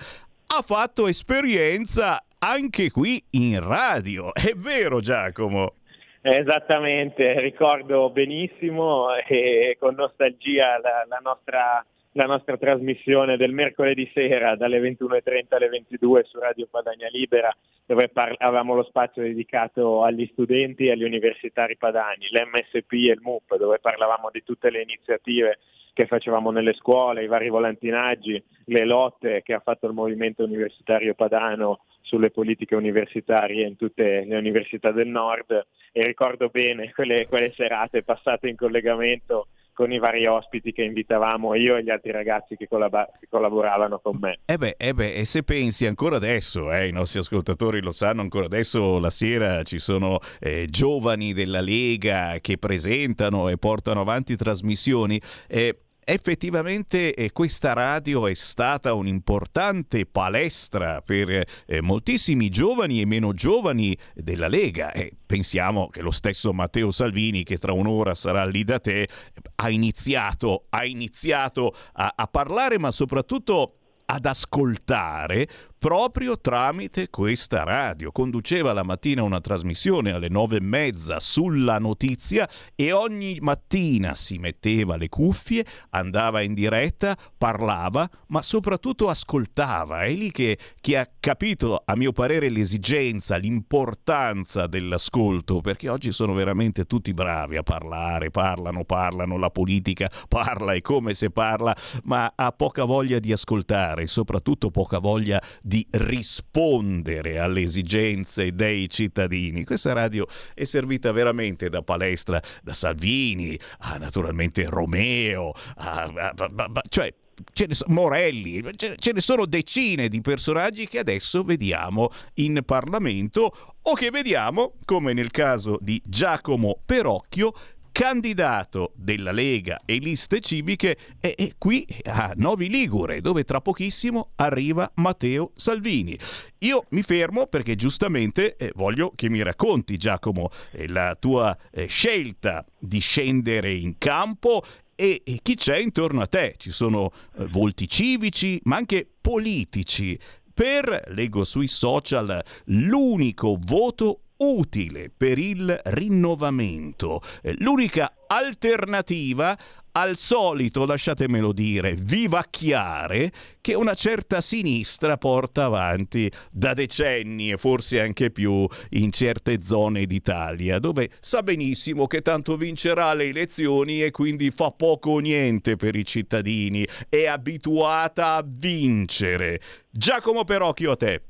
ha 0.46 0.62
fatto 0.62 1.06
esperienza 1.06 2.22
anche 2.38 2.90
qui 2.90 3.22
in 3.30 3.66
radio. 3.66 4.34
È 4.34 4.52
vero 4.54 5.00
Giacomo? 5.00 5.74
Esattamente, 6.22 7.40
ricordo 7.40 8.10
benissimo 8.10 9.06
e 9.26 9.78
con 9.80 9.94
nostalgia 9.94 10.78
la, 10.78 11.06
la 11.08 11.18
nostra 11.22 11.82
la 12.12 12.26
nostra 12.26 12.56
trasmissione 12.56 13.36
del 13.36 13.52
mercoledì 13.52 14.10
sera 14.12 14.56
dalle 14.56 14.80
21.30 14.80 15.44
alle 15.50 15.68
22 15.68 16.24
su 16.24 16.38
Radio 16.38 16.66
Padania 16.68 17.08
Libera 17.08 17.54
dove 17.86 18.08
par- 18.08 18.34
avevamo 18.38 18.74
lo 18.74 18.84
spazio 18.84 19.22
dedicato 19.22 20.02
agli 20.02 20.28
studenti 20.32 20.86
e 20.86 20.92
agli 20.92 21.04
universitari 21.04 21.76
padani, 21.76 22.26
l'MSP 22.30 22.92
e 22.92 23.12
il 23.12 23.20
MUP 23.20 23.56
dove 23.56 23.78
parlavamo 23.80 24.30
di 24.30 24.42
tutte 24.44 24.70
le 24.70 24.82
iniziative 24.82 25.58
che 25.92 26.06
facevamo 26.06 26.50
nelle 26.50 26.72
scuole, 26.72 27.24
i 27.24 27.26
vari 27.26 27.48
volantinaggi, 27.48 28.42
le 28.66 28.84
lotte 28.84 29.42
che 29.42 29.54
ha 29.54 29.60
fatto 29.60 29.86
il 29.86 29.92
movimento 29.92 30.44
universitario 30.44 31.14
padano 31.14 31.80
sulle 32.00 32.30
politiche 32.30 32.74
universitarie 32.76 33.66
in 33.66 33.76
tutte 33.76 34.24
le 34.24 34.36
università 34.36 34.92
del 34.92 35.08
nord. 35.08 35.66
E 35.92 36.04
ricordo 36.04 36.48
bene 36.48 36.92
quelle, 36.92 37.26
quelle 37.26 37.52
serate 37.56 38.02
passate 38.02 38.48
in 38.48 38.56
collegamento 38.56 39.48
con 39.80 39.92
i 39.92 39.98
vari 39.98 40.26
ospiti 40.26 40.72
che 40.72 40.82
invitavamo 40.82 41.54
io 41.54 41.76
e 41.76 41.82
gli 41.82 41.88
altri 41.88 42.10
ragazzi 42.10 42.54
che, 42.54 42.68
collab- 42.68 43.18
che 43.18 43.28
collaboravano 43.30 43.98
con 43.98 44.18
me. 44.20 44.40
E 44.44 44.52
eh 44.52 44.58
beh, 44.58 44.74
eh 44.76 44.92
beh, 44.92 45.14
e 45.14 45.24
se 45.24 45.42
pensi 45.42 45.86
ancora 45.86 46.16
adesso, 46.16 46.70
eh, 46.70 46.86
i 46.86 46.92
nostri 46.92 47.20
ascoltatori 47.20 47.80
lo 47.80 47.90
sanno, 47.90 48.20
ancora 48.20 48.44
adesso 48.44 48.98
la 48.98 49.08
sera 49.08 49.62
ci 49.62 49.78
sono 49.78 50.18
eh, 50.38 50.66
giovani 50.68 51.32
della 51.32 51.62
Lega 51.62 52.36
che 52.42 52.58
presentano 52.58 53.48
e 53.48 53.56
portano 53.56 54.02
avanti 54.02 54.36
trasmissioni. 54.36 55.18
Eh, 55.48 55.78
effettivamente 56.04 57.14
eh, 57.14 57.32
questa 57.32 57.72
radio 57.72 58.26
è 58.26 58.34
stata 58.34 58.94
un'importante 58.94 60.06
palestra 60.06 61.02
per 61.02 61.44
eh, 61.66 61.80
moltissimi 61.80 62.48
giovani 62.48 63.00
e 63.00 63.06
meno 63.06 63.32
giovani 63.32 63.96
della 64.14 64.48
Lega. 64.48 64.92
E 64.92 65.12
pensiamo 65.24 65.88
che 65.88 66.02
lo 66.02 66.10
stesso 66.10 66.52
Matteo 66.52 66.90
Salvini, 66.90 67.44
che 67.44 67.58
tra 67.58 67.72
un'ora 67.72 68.14
sarà 68.14 68.44
lì 68.44 68.64
da 68.64 68.78
te, 68.78 69.08
ha 69.56 69.70
iniziato, 69.70 70.66
ha 70.70 70.84
iniziato 70.84 71.74
a, 71.92 72.12
a 72.16 72.26
parlare, 72.26 72.78
ma 72.78 72.90
soprattutto 72.90 73.74
ad 74.06 74.26
ascoltare 74.26 75.48
proprio 75.80 76.38
tramite 76.38 77.08
questa 77.08 77.64
radio. 77.64 78.12
Conduceva 78.12 78.74
la 78.74 78.84
mattina 78.84 79.22
una 79.22 79.40
trasmissione 79.40 80.12
alle 80.12 80.28
nove 80.28 80.58
e 80.58 80.60
mezza 80.60 81.18
sulla 81.20 81.78
notizia 81.78 82.46
e 82.74 82.92
ogni 82.92 83.38
mattina 83.40 84.14
si 84.14 84.36
metteva 84.36 84.96
le 84.96 85.08
cuffie, 85.08 85.64
andava 85.90 86.42
in 86.42 86.52
diretta, 86.52 87.16
parlava, 87.36 88.06
ma 88.26 88.42
soprattutto 88.42 89.08
ascoltava. 89.08 90.02
È 90.02 90.12
lì 90.12 90.30
che, 90.30 90.58
che 90.82 90.98
ha 90.98 91.08
capito, 91.18 91.82
a 91.82 91.96
mio 91.96 92.12
parere, 92.12 92.50
l'esigenza, 92.50 93.36
l'importanza 93.36 94.66
dell'ascolto, 94.66 95.62
perché 95.62 95.88
oggi 95.88 96.12
sono 96.12 96.34
veramente 96.34 96.84
tutti 96.84 97.14
bravi 97.14 97.56
a 97.56 97.62
parlare, 97.62 98.30
parlano, 98.30 98.84
parlano, 98.84 99.38
la 99.38 99.50
politica 99.50 100.10
parla 100.28 100.74
e 100.74 100.82
come 100.82 101.14
se 101.14 101.30
parla, 101.30 101.74
ma 102.02 102.30
ha 102.36 102.52
poca 102.52 102.84
voglia 102.84 103.18
di 103.18 103.32
ascoltare, 103.32 104.06
soprattutto 104.06 104.70
poca 104.70 104.98
voglia 104.98 105.40
di 105.62 105.69
di 105.70 105.86
rispondere 105.92 107.38
alle 107.38 107.60
esigenze 107.60 108.52
dei 108.52 108.88
cittadini. 108.90 109.62
Questa 109.62 109.92
radio 109.92 110.26
è 110.52 110.64
servita 110.64 111.12
veramente 111.12 111.68
da 111.68 111.80
palestra 111.80 112.42
da 112.60 112.72
Salvini 112.72 113.56
a 113.78 113.96
naturalmente 113.96 114.64
Romeo, 114.66 115.52
a, 115.76 116.10
a, 116.12 116.34
a, 116.36 116.82
cioè 116.88 117.14
ce 117.52 117.66
ne 117.68 117.74
sono 117.74 117.94
Morelli, 117.94 118.64
ce 118.74 119.12
ne 119.12 119.20
sono 119.20 119.46
decine 119.46 120.08
di 120.08 120.20
personaggi 120.20 120.88
che 120.88 120.98
adesso 120.98 121.44
vediamo 121.44 122.10
in 122.34 122.62
Parlamento 122.66 123.76
o 123.80 123.94
che 123.94 124.10
vediamo, 124.10 124.72
come 124.84 125.12
nel 125.12 125.30
caso 125.30 125.78
di 125.80 126.02
Giacomo 126.04 126.82
Perocchio, 126.84 127.52
candidato 127.92 128.92
della 128.94 129.32
Lega 129.32 129.80
e 129.84 129.98
liste 129.98 130.40
civiche 130.40 130.96
è, 131.18 131.34
è, 131.36 131.52
qui 131.58 131.86
a 132.04 132.32
Novi 132.36 132.68
Ligure, 132.68 133.20
dove 133.20 133.44
tra 133.44 133.60
pochissimo 133.60 134.30
arriva 134.36 134.90
Matteo 134.96 135.52
Salvini. 135.54 136.18
Io 136.58 136.86
mi 136.90 137.02
fermo 137.02 137.46
perché 137.46 137.76
giustamente 137.76 138.56
eh, 138.56 138.72
voglio 138.74 139.12
che 139.14 139.28
mi 139.28 139.42
racconti, 139.42 139.96
Giacomo, 139.96 140.50
eh, 140.72 140.88
la 140.88 141.16
tua 141.18 141.56
eh, 141.70 141.86
scelta 141.86 142.64
di 142.78 142.98
scendere 142.98 143.74
in 143.74 143.98
campo 143.98 144.62
e, 144.94 145.22
chi 145.42 145.54
c'è 145.54 145.78
intorno 145.78 146.20
a 146.20 146.26
te. 146.26 146.54
Ci 146.58 146.70
sono 146.70 147.10
eh, 147.36 147.46
volti 147.46 147.88
civici, 147.88 148.60
ma 148.64 148.76
anche 148.76 149.08
politici. 149.20 150.18
Per, 150.52 151.04
leggo 151.14 151.44
sui 151.44 151.68
social, 151.68 152.42
l'unico 152.66 153.56
voto 153.58 154.24
utile 154.40 155.10
per 155.14 155.38
il 155.38 155.80
rinnovamento, 155.84 157.20
eh, 157.42 157.54
l'unica 157.58 158.14
alternativa 158.26 159.58
al 159.92 160.16
solito, 160.16 160.84
lasciatemelo 160.84 161.52
dire, 161.52 161.94
vivacchiare 161.94 163.32
che 163.60 163.74
una 163.74 163.94
certa 163.94 164.40
sinistra 164.40 165.16
porta 165.16 165.64
avanti 165.64 166.30
da 166.50 166.74
decenni 166.74 167.50
e 167.50 167.56
forse 167.56 168.00
anche 168.00 168.30
più 168.30 168.66
in 168.90 169.10
certe 169.10 169.62
zone 169.62 170.06
d'Italia, 170.06 170.78
dove 170.78 171.10
sa 171.20 171.42
benissimo 171.42 172.06
che 172.06 172.22
tanto 172.22 172.56
vincerà 172.56 173.12
le 173.14 173.24
elezioni 173.24 174.02
e 174.02 174.10
quindi 174.10 174.50
fa 174.50 174.70
poco 174.70 175.10
o 175.10 175.18
niente 175.18 175.76
per 175.76 175.96
i 175.96 176.04
cittadini, 176.04 176.86
è 177.08 177.26
abituata 177.26 178.34
a 178.34 178.44
vincere. 178.46 179.60
Giacomo 179.90 180.44
Perocchio 180.44 180.92
a 180.92 180.96
te. 180.96 181.22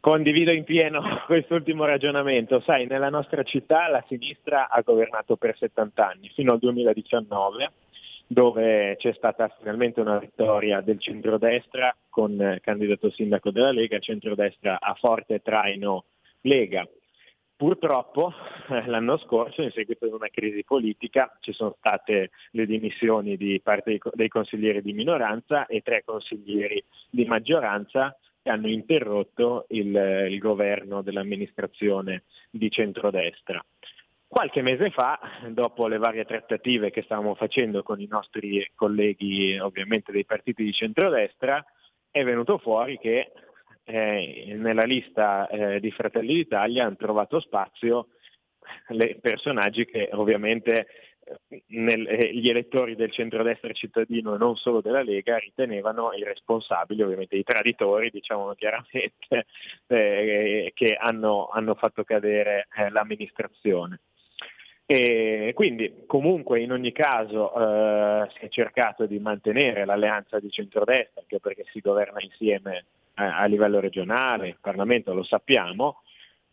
Condivido 0.00 0.50
in 0.50 0.64
pieno 0.64 1.02
quest'ultimo 1.26 1.84
ragionamento. 1.84 2.60
Sai, 2.60 2.86
nella 2.86 3.08
nostra 3.08 3.42
città 3.42 3.88
la 3.88 4.04
sinistra 4.08 4.68
ha 4.68 4.80
governato 4.82 5.36
per 5.36 5.56
70 5.56 6.06
anni, 6.06 6.30
fino 6.34 6.52
al 6.52 6.58
2019, 6.58 7.72
dove 8.26 8.96
c'è 8.96 9.12
stata 9.14 9.48
finalmente 9.58 10.00
una 10.00 10.18
vittoria 10.18 10.80
del 10.80 11.00
centrodestra 11.00 11.94
con 12.08 12.58
candidato 12.62 13.10
sindaco 13.10 13.50
della 13.50 13.72
Lega, 13.72 13.98
centrodestra 13.98 14.78
a 14.80 14.94
forte 14.94 15.40
traino 15.40 16.04
Lega. 16.42 16.86
Purtroppo 17.56 18.32
eh, 18.68 18.84
l'anno 18.86 19.16
scorso, 19.16 19.62
in 19.62 19.70
seguito 19.70 20.06
ad 20.06 20.12
una 20.12 20.28
crisi 20.28 20.64
politica, 20.64 21.34
ci 21.40 21.52
sono 21.52 21.76
state 21.78 22.30
le 22.50 22.66
dimissioni 22.66 23.36
di 23.36 23.60
parte 23.62 24.00
dei 24.12 24.28
consiglieri 24.28 24.82
di 24.82 24.92
minoranza 24.92 25.66
e 25.66 25.80
tre 25.80 26.02
consiglieri 26.04 26.82
di 27.08 27.24
maggioranza 27.26 28.16
hanno 28.44 28.68
interrotto 28.68 29.66
il, 29.68 29.94
il 30.30 30.38
governo 30.38 31.02
dell'amministrazione 31.02 32.24
di 32.50 32.70
centrodestra. 32.70 33.64
Qualche 34.26 34.62
mese 34.62 34.90
fa, 34.90 35.18
dopo 35.48 35.86
le 35.86 35.98
varie 35.98 36.24
trattative 36.24 36.90
che 36.90 37.02
stavamo 37.02 37.34
facendo 37.34 37.82
con 37.82 38.00
i 38.00 38.06
nostri 38.06 38.68
colleghi 38.74 39.58
ovviamente 39.58 40.10
dei 40.10 40.24
partiti 40.24 40.64
di 40.64 40.72
centrodestra, 40.72 41.64
è 42.10 42.24
venuto 42.24 42.58
fuori 42.58 42.98
che 42.98 43.32
eh, 43.84 44.54
nella 44.56 44.84
lista 44.84 45.46
eh, 45.46 45.78
di 45.78 45.90
Fratelli 45.90 46.34
d'Italia 46.34 46.84
hanno 46.84 46.96
trovato 46.96 47.38
spazio 47.38 48.08
le 48.88 49.18
personaggi 49.20 49.84
che 49.84 50.08
ovviamente 50.12 50.86
nel, 51.68 52.06
eh, 52.06 52.34
gli 52.34 52.48
elettori 52.48 52.94
del 52.96 53.10
centrodestra 53.10 53.72
cittadino 53.72 54.34
e 54.34 54.38
non 54.38 54.56
solo 54.56 54.80
della 54.80 55.02
Lega 55.02 55.38
ritenevano 55.38 56.12
i 56.12 56.22
responsabili, 56.22 57.02
ovviamente 57.02 57.36
i 57.36 57.42
traditori, 57.42 58.10
diciamo 58.10 58.52
chiaramente, 58.54 59.12
eh, 59.86 60.72
che 60.74 60.94
hanno, 60.94 61.48
hanno, 61.48 61.74
fatto 61.74 62.04
cadere 62.04 62.68
eh, 62.76 62.90
l'amministrazione. 62.90 64.00
E 64.86 65.52
quindi 65.54 66.04
comunque 66.06 66.60
in 66.60 66.70
ogni 66.70 66.92
caso 66.92 67.54
eh, 67.54 68.28
si 68.36 68.44
è 68.44 68.48
cercato 68.48 69.06
di 69.06 69.18
mantenere 69.18 69.86
l'alleanza 69.86 70.38
di 70.38 70.50
centrodestra, 70.50 71.22
anche 71.22 71.40
perché 71.40 71.64
si 71.72 71.80
governa 71.80 72.20
insieme 72.20 72.84
eh, 73.16 73.24
a 73.24 73.46
livello 73.46 73.80
regionale, 73.80 74.48
il 74.48 74.58
Parlamento 74.60 75.14
lo 75.14 75.22
sappiamo, 75.22 76.02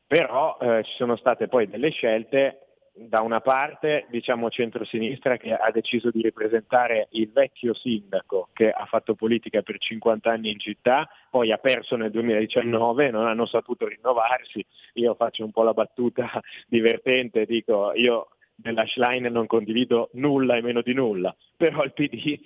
però 0.07 0.57
eh, 0.61 0.83
ci 0.83 0.93
sono 0.95 1.15
state 1.17 1.47
poi 1.47 1.67
delle 1.67 1.89
scelte 1.89 2.60
da 2.93 3.21
una 3.21 3.39
parte 3.39 4.05
diciamo 4.09 4.49
centrosinistra 4.49 5.37
che 5.37 5.53
ha 5.53 5.71
deciso 5.71 6.11
di 6.11 6.21
ripresentare 6.21 7.07
il 7.11 7.31
vecchio 7.31 7.73
sindaco 7.73 8.49
che 8.53 8.69
ha 8.69 8.85
fatto 8.85 9.15
politica 9.15 9.61
per 9.61 9.77
50 9.77 10.29
anni 10.29 10.51
in 10.51 10.59
città, 10.59 11.09
poi 11.29 11.51
ha 11.51 11.57
perso 11.57 11.95
nel 11.95 12.11
2019, 12.11 13.09
non 13.11 13.27
hanno 13.27 13.45
saputo 13.45 13.87
rinnovarsi, 13.87 14.65
io 14.93 15.15
faccio 15.15 15.45
un 15.45 15.51
po' 15.51 15.63
la 15.63 15.73
battuta 15.73 16.29
divertente, 16.67 17.45
dico 17.45 17.93
io 17.93 18.27
della 18.61 18.85
Schlein 18.85 19.25
non 19.25 19.47
condivido 19.47 20.09
nulla 20.13 20.55
e 20.55 20.61
meno 20.61 20.81
di 20.81 20.93
nulla, 20.93 21.35
però 21.57 21.83
il 21.83 21.93
PD 21.93 22.39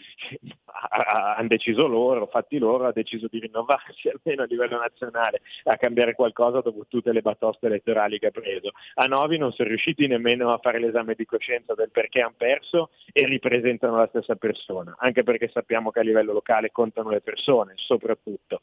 hanno 0.98 1.48
deciso 1.48 1.88
loro, 1.88 2.28
fatti 2.28 2.58
loro, 2.58 2.86
ha 2.86 2.92
deciso 2.92 3.28
di 3.30 3.40
rinnovarsi 3.40 4.10
almeno 4.10 4.44
a 4.44 4.46
livello 4.46 4.78
nazionale, 4.78 5.42
a 5.64 5.78
cambiare 5.78 6.16
qualcosa 6.16 6.62
dopo 6.62 6.86
tutte 6.88 7.12
le 7.12 7.22
batoste 7.22 7.68
elettorali 7.68 8.20
che 8.20 8.28
ha 8.28 8.32
preso. 8.32 8.72
A 8.96 9.06
Novi 9.06 9.38
non 9.38 9.52
sono 9.52 9.70
riusciti 9.70 10.08
nemmeno 10.08 10.52
a 10.52 10.58
fare 10.58 10.80
l'esame 10.80 11.16
di 11.16 11.26
coscienza 11.26 11.74
del 11.74 11.92
perché 11.92 12.22
hanno 12.22 12.34
perso 12.38 12.90
e 13.12 13.26
ripresentano 13.26 13.98
la 13.98 14.08
stessa 14.08 14.36
persona, 14.36 14.96
anche 15.00 15.24
perché 15.24 15.50
sappiamo 15.50 15.92
che 15.92 16.00
a 16.00 16.04
livello 16.04 16.34
locale 16.34 16.72
contano 16.72 17.10
le 17.10 17.22
persone, 17.22 17.74
soprattutto 17.76 18.62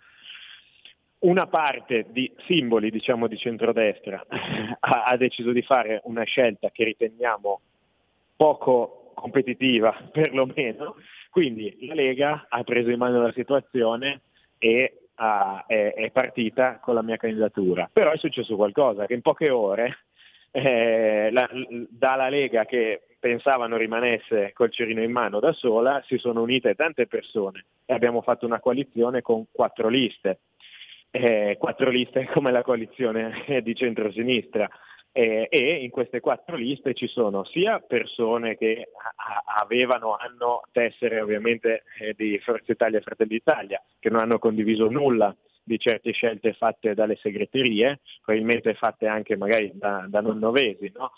una 1.22 1.46
parte 1.46 2.06
di 2.08 2.32
simboli 2.46 2.90
diciamo, 2.90 3.26
di 3.26 3.36
centrodestra 3.36 4.24
ha, 4.80 5.04
ha, 5.04 5.16
deciso 5.16 5.52
di 5.52 5.62
fare 5.62 6.00
una 6.04 6.24
scelta 6.24 6.70
che 6.70 6.84
riteniamo 6.84 7.60
poco 8.36 9.12
competitiva 9.14 9.94
perlomeno, 10.10 10.96
quindi 11.30 11.76
la 11.86 11.94
Lega 11.94 12.46
ha 12.48 12.62
preso 12.64 12.90
in 12.90 12.98
mano 12.98 13.22
la 13.22 13.32
situazione 13.32 14.22
e 14.58 14.96
ha, 15.16 15.64
è, 15.66 15.94
è, 15.94 16.10
partita 16.10 16.78
con 16.80 16.94
la 16.94 17.02
mia 17.02 17.16
candidatura. 17.16 17.88
Però 17.92 18.10
è 18.10 18.16
successo 18.16 18.56
qualcosa, 18.56 19.06
che 19.06 19.14
in 19.14 19.22
poche 19.22 19.50
ore 19.50 19.98
eh, 20.50 21.30
la, 21.30 21.48
dalla 21.88 22.28
Lega 22.28 22.64
che 22.64 23.02
pensavano 23.18 23.76
rimanesse 23.76 24.52
col 24.52 24.72
cerino 24.72 25.00
in 25.00 25.12
mano 25.12 25.38
da 25.38 25.52
sola 25.52 26.02
si 26.06 26.18
sono 26.18 26.42
unite 26.42 26.74
tante 26.74 27.06
persone. 27.06 27.64
E 27.84 27.94
abbiamo 27.94 28.22
fatto 28.22 28.46
una 28.46 28.58
coalizione 28.58 29.22
con 29.22 29.44
quattro 29.52 29.88
liste 29.88 30.40
eh, 31.12 31.56
quattro 31.58 31.90
liste 31.90 32.26
come 32.32 32.50
la 32.50 32.62
coalizione 32.62 33.44
di 33.62 33.74
centrosinistra. 33.74 34.68
Eh, 35.14 35.46
e 35.50 35.74
in 35.84 35.90
queste 35.90 36.20
quattro 36.20 36.56
liste 36.56 36.94
ci 36.94 37.06
sono 37.06 37.44
sia 37.44 37.80
persone 37.80 38.56
che 38.56 38.88
a- 39.16 39.60
avevano, 39.60 40.16
hanno 40.16 40.62
tessere 40.72 41.20
ovviamente 41.20 41.82
eh, 42.00 42.14
di 42.16 42.38
Forza 42.38 42.72
Italia 42.72 42.98
e 42.98 43.02
Fratelli 43.02 43.28
d'Italia, 43.28 43.82
che 44.00 44.08
non 44.08 44.20
hanno 44.20 44.38
condiviso 44.38 44.88
nulla 44.88 45.36
di 45.62 45.78
certe 45.78 46.12
scelte 46.12 46.54
fatte 46.54 46.94
dalle 46.94 47.16
segreterie, 47.16 48.00
probabilmente 48.24 48.72
fatte 48.72 49.06
anche 49.06 49.36
magari 49.36 49.70
da, 49.74 50.06
da 50.08 50.22
non 50.22 50.38
novesi, 50.38 50.90
no? 50.94 51.12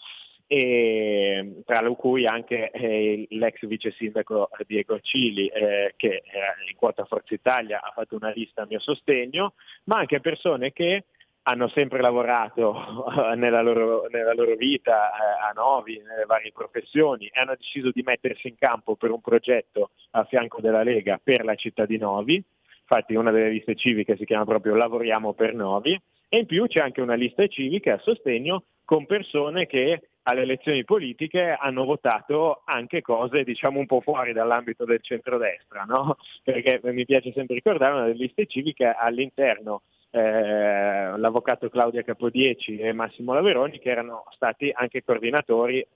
E 0.47 1.63
tra 1.65 1.81
cui 1.95 2.27
anche 2.27 2.71
eh, 2.71 3.27
l'ex 3.31 3.65
vice 3.67 3.93
sindaco 3.93 4.51
Diego 4.67 5.01
Cili 5.01 5.47
eh, 5.49 5.95
che 5.97 6.23
in 6.69 6.77
quota 6.77 7.05
Forza 7.05 7.35
Italia 7.35 7.81
ha 7.83 7.93
fatto 7.93 8.17
una 8.17 8.31
lista 8.31 8.63
a 8.63 8.67
mio 8.67 8.81
sostegno, 8.81 9.55
ma 9.85 9.99
anche 9.99 10.21
persone 10.21 10.73
che 10.73 11.05
hanno 11.47 11.69
sempre 11.69 12.01
lavorato 12.01 13.05
nella 13.37 13.63
loro, 13.63 14.07
nella 14.11 14.33
loro 14.35 14.55
vita 14.55 15.11
eh, 15.11 15.49
a 15.49 15.53
Novi, 15.55 16.01
nelle 16.01 16.25
varie 16.27 16.53
professioni 16.53 17.27
e 17.27 17.41
hanno 17.41 17.55
deciso 17.57 17.91
di 17.91 18.03
mettersi 18.03 18.49
in 18.49 18.57
campo 18.57 18.97
per 18.97 19.11
un 19.11 19.21
progetto 19.21 19.91
a 20.13 20.25
fianco 20.25 20.61
della 20.61 20.83
Lega 20.83 21.19
per 21.23 21.45
la 21.45 21.55
città 21.55 21.87
di 21.87 21.99
Novi. 21.99 22.43
Infatti 22.81 23.15
una 23.15 23.31
delle 23.31 23.51
liste 23.51 23.75
civiche 23.75 24.17
si 24.17 24.27
chiama 24.27 24.45
proprio 24.45 24.75
Lavoriamo 24.75 25.33
per 25.33 25.55
Novi 25.55 25.99
e 26.35 26.39
in 26.39 26.47
più 26.47 26.66
c'è 26.66 26.80
anche 26.80 27.01
una 27.01 27.14
lista 27.14 27.47
civica 27.47 27.95
a 27.95 27.99
sostegno 27.99 28.64
con 28.85 29.07
persone 29.07 29.66
che 29.66 30.09
alle 30.22 30.43
elezioni 30.43 30.82
politiche 30.82 31.57
hanno 31.57 31.85
votato 31.85 32.62
anche 32.64 33.03
cose 33.03 33.45
diciamo 33.45 33.78
un 33.78 33.87
po' 33.87 34.01
fuori 34.01 34.32
dall'ambito 34.32 34.85
del 34.85 35.01
centrodestra, 35.01 35.85
no? 35.85 36.16
perché 36.43 36.80
mi 36.82 37.05
piace 37.05 37.30
sempre 37.32 37.55
ricordare 37.55 37.93
una 37.95 38.07
delle 38.07 38.24
liste 38.24 38.47
civiche 38.47 38.85
all'interno 38.87 39.82
eh, 40.11 41.16
l'avvocato 41.16 41.68
Claudia 41.68 42.03
Capodieci 42.03 42.78
e 42.78 42.93
Massimo 42.93 43.32
Laveroni 43.32 43.78
che 43.78 43.91
erano 43.91 44.24
stati 44.30 44.72
anche 44.74 45.05
coordinatori 45.05 45.87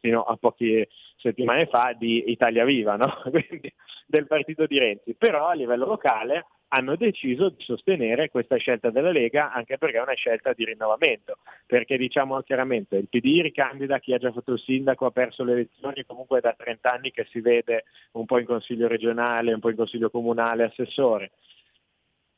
fino 0.00 0.22
a 0.22 0.36
poche 0.36 0.88
settimane 1.16 1.66
fa 1.66 1.94
di 1.96 2.30
Italia 2.30 2.64
Viva, 2.64 2.96
no? 2.96 3.22
Quindi, 3.30 3.72
del 4.06 4.26
partito 4.26 4.66
di 4.66 4.78
Renzi. 4.78 5.14
Però 5.14 5.46
a 5.46 5.54
livello 5.54 5.86
locale 5.86 6.46
hanno 6.68 6.96
deciso 6.96 7.50
di 7.50 7.62
sostenere 7.62 8.28
questa 8.28 8.56
scelta 8.56 8.90
della 8.90 9.10
Lega 9.10 9.52
anche 9.52 9.78
perché 9.78 9.98
è 9.98 10.02
una 10.02 10.14
scelta 10.14 10.52
di 10.52 10.64
rinnovamento, 10.64 11.38
perché 11.66 11.96
diciamo 11.96 12.40
chiaramente 12.42 12.96
il 12.96 13.08
PD 13.08 13.40
ricandida 13.40 13.98
chi 13.98 14.12
ha 14.12 14.18
già 14.18 14.32
fatto 14.32 14.52
il 14.52 14.58
sindaco, 14.58 15.06
ha 15.06 15.10
perso 15.10 15.44
le 15.44 15.52
elezioni, 15.52 16.04
comunque 16.04 16.38
è 16.38 16.40
da 16.40 16.54
30 16.56 16.92
anni 16.92 17.10
che 17.10 17.26
si 17.30 17.40
vede 17.40 17.84
un 18.12 18.26
po' 18.26 18.38
in 18.38 18.46
consiglio 18.46 18.86
regionale, 18.86 19.52
un 19.52 19.60
po' 19.60 19.70
in 19.70 19.76
consiglio 19.76 20.10
comunale, 20.10 20.64
assessore. 20.64 21.30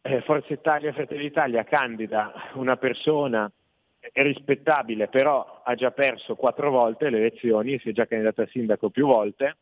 Eh, 0.03 0.22
Forza 0.22 0.53
Italia, 0.53 0.92
Fratelli 0.92 1.22
d'Italia 1.22 1.64
candida 1.64 2.32
una 2.55 2.76
persona 2.76 3.51
rispettabile, 4.12 5.09
però 5.09 5.62
ha 5.64 5.74
già 5.74 5.90
perso 5.90 6.34
quattro 6.34 6.70
volte 6.70 7.11
le 7.11 7.18
elezioni, 7.18 7.78
si 7.78 7.90
è 7.90 7.92
già 7.92 8.07
candidata 8.07 8.42
a 8.42 8.46
sindaco 8.46 8.90
più 8.90 9.07
volte, 9.07 9.59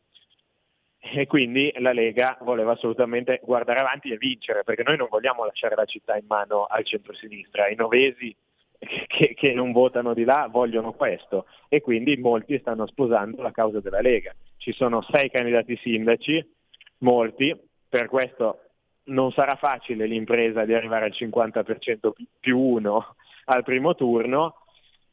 e 1.00 1.26
quindi 1.26 1.72
la 1.78 1.92
Lega 1.92 2.36
voleva 2.42 2.72
assolutamente 2.72 3.40
guardare 3.42 3.80
avanti 3.80 4.10
e 4.10 4.16
vincere, 4.16 4.64
perché 4.64 4.82
noi 4.82 4.96
non 4.96 5.08
vogliamo 5.10 5.44
lasciare 5.44 5.74
la 5.74 5.84
città 5.84 6.16
in 6.16 6.26
mano 6.26 6.64
al 6.64 6.84
centro-sinistra, 6.84 7.68
i 7.68 7.76
novesi 7.76 8.34
che, 8.78 9.34
che, 9.34 9.52
non 9.52 9.72
votano 9.72 10.14
di 10.14 10.24
là 10.24 10.48
vogliono 10.50 10.92
questo 10.92 11.46
e 11.68 11.80
quindi 11.80 12.16
molti 12.16 12.58
stanno 12.58 12.86
sposando 12.86 13.42
la 13.42 13.50
causa 13.50 13.80
della 13.80 14.00
Lega. 14.00 14.34
Ci 14.56 14.72
sono 14.72 15.02
sei 15.02 15.30
candidati 15.30 15.76
sindaci, 15.76 16.54
molti, 16.98 17.56
per 17.88 18.08
questo 18.08 18.62
non 19.04 19.32
sarà 19.32 19.56
facile 19.56 20.06
l'impresa 20.06 20.64
di 20.64 20.74
arrivare 20.74 21.06
al 21.06 21.12
50% 21.12 22.10
più 22.40 22.58
uno 22.58 23.16
al 23.48 23.64
primo 23.64 23.94
turno, 23.94 24.54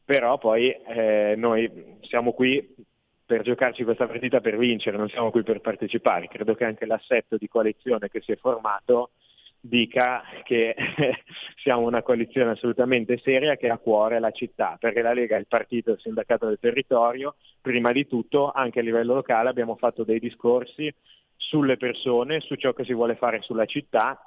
però 0.04 0.38
poi 0.38 0.70
eh, 0.70 1.34
noi 1.36 1.98
siamo 2.02 2.32
qui 2.32 2.74
per 3.24 3.42
giocarci 3.42 3.82
questa 3.82 4.06
partita 4.06 4.40
per 4.40 4.56
vincere, 4.56 4.96
non 4.96 5.08
siamo 5.08 5.30
qui 5.30 5.42
per 5.42 5.60
partecipare. 5.60 6.28
Credo 6.28 6.54
che 6.54 6.64
anche 6.64 6.86
l'assetto 6.86 7.36
di 7.36 7.48
coalizione 7.48 8.08
che 8.08 8.20
si 8.20 8.32
è 8.32 8.36
formato 8.36 9.10
dica 9.58 10.22
che 10.44 10.76
siamo 11.56 11.86
una 11.86 12.02
coalizione 12.02 12.52
assolutamente 12.52 13.18
seria 13.18 13.56
che 13.56 13.68
ha 13.68 13.74
a 13.74 13.78
cuore 13.78 14.20
la 14.20 14.30
città, 14.30 14.76
perché 14.78 15.02
la 15.02 15.12
Lega 15.12 15.36
è 15.36 15.40
il 15.40 15.48
partito 15.48 15.90
del 15.90 16.00
sindacato 16.00 16.46
del 16.46 16.58
territorio, 16.60 17.34
prima 17.60 17.90
di 17.90 18.06
tutto 18.06 18.52
anche 18.52 18.80
a 18.80 18.82
livello 18.82 19.14
locale 19.14 19.48
abbiamo 19.48 19.76
fatto 19.76 20.04
dei 20.04 20.20
discorsi 20.20 20.92
sulle 21.36 21.76
persone, 21.78 22.40
su 22.40 22.54
ciò 22.54 22.72
che 22.74 22.84
si 22.84 22.94
vuole 22.94 23.16
fare 23.16 23.40
sulla 23.42 23.66
città 23.66 24.20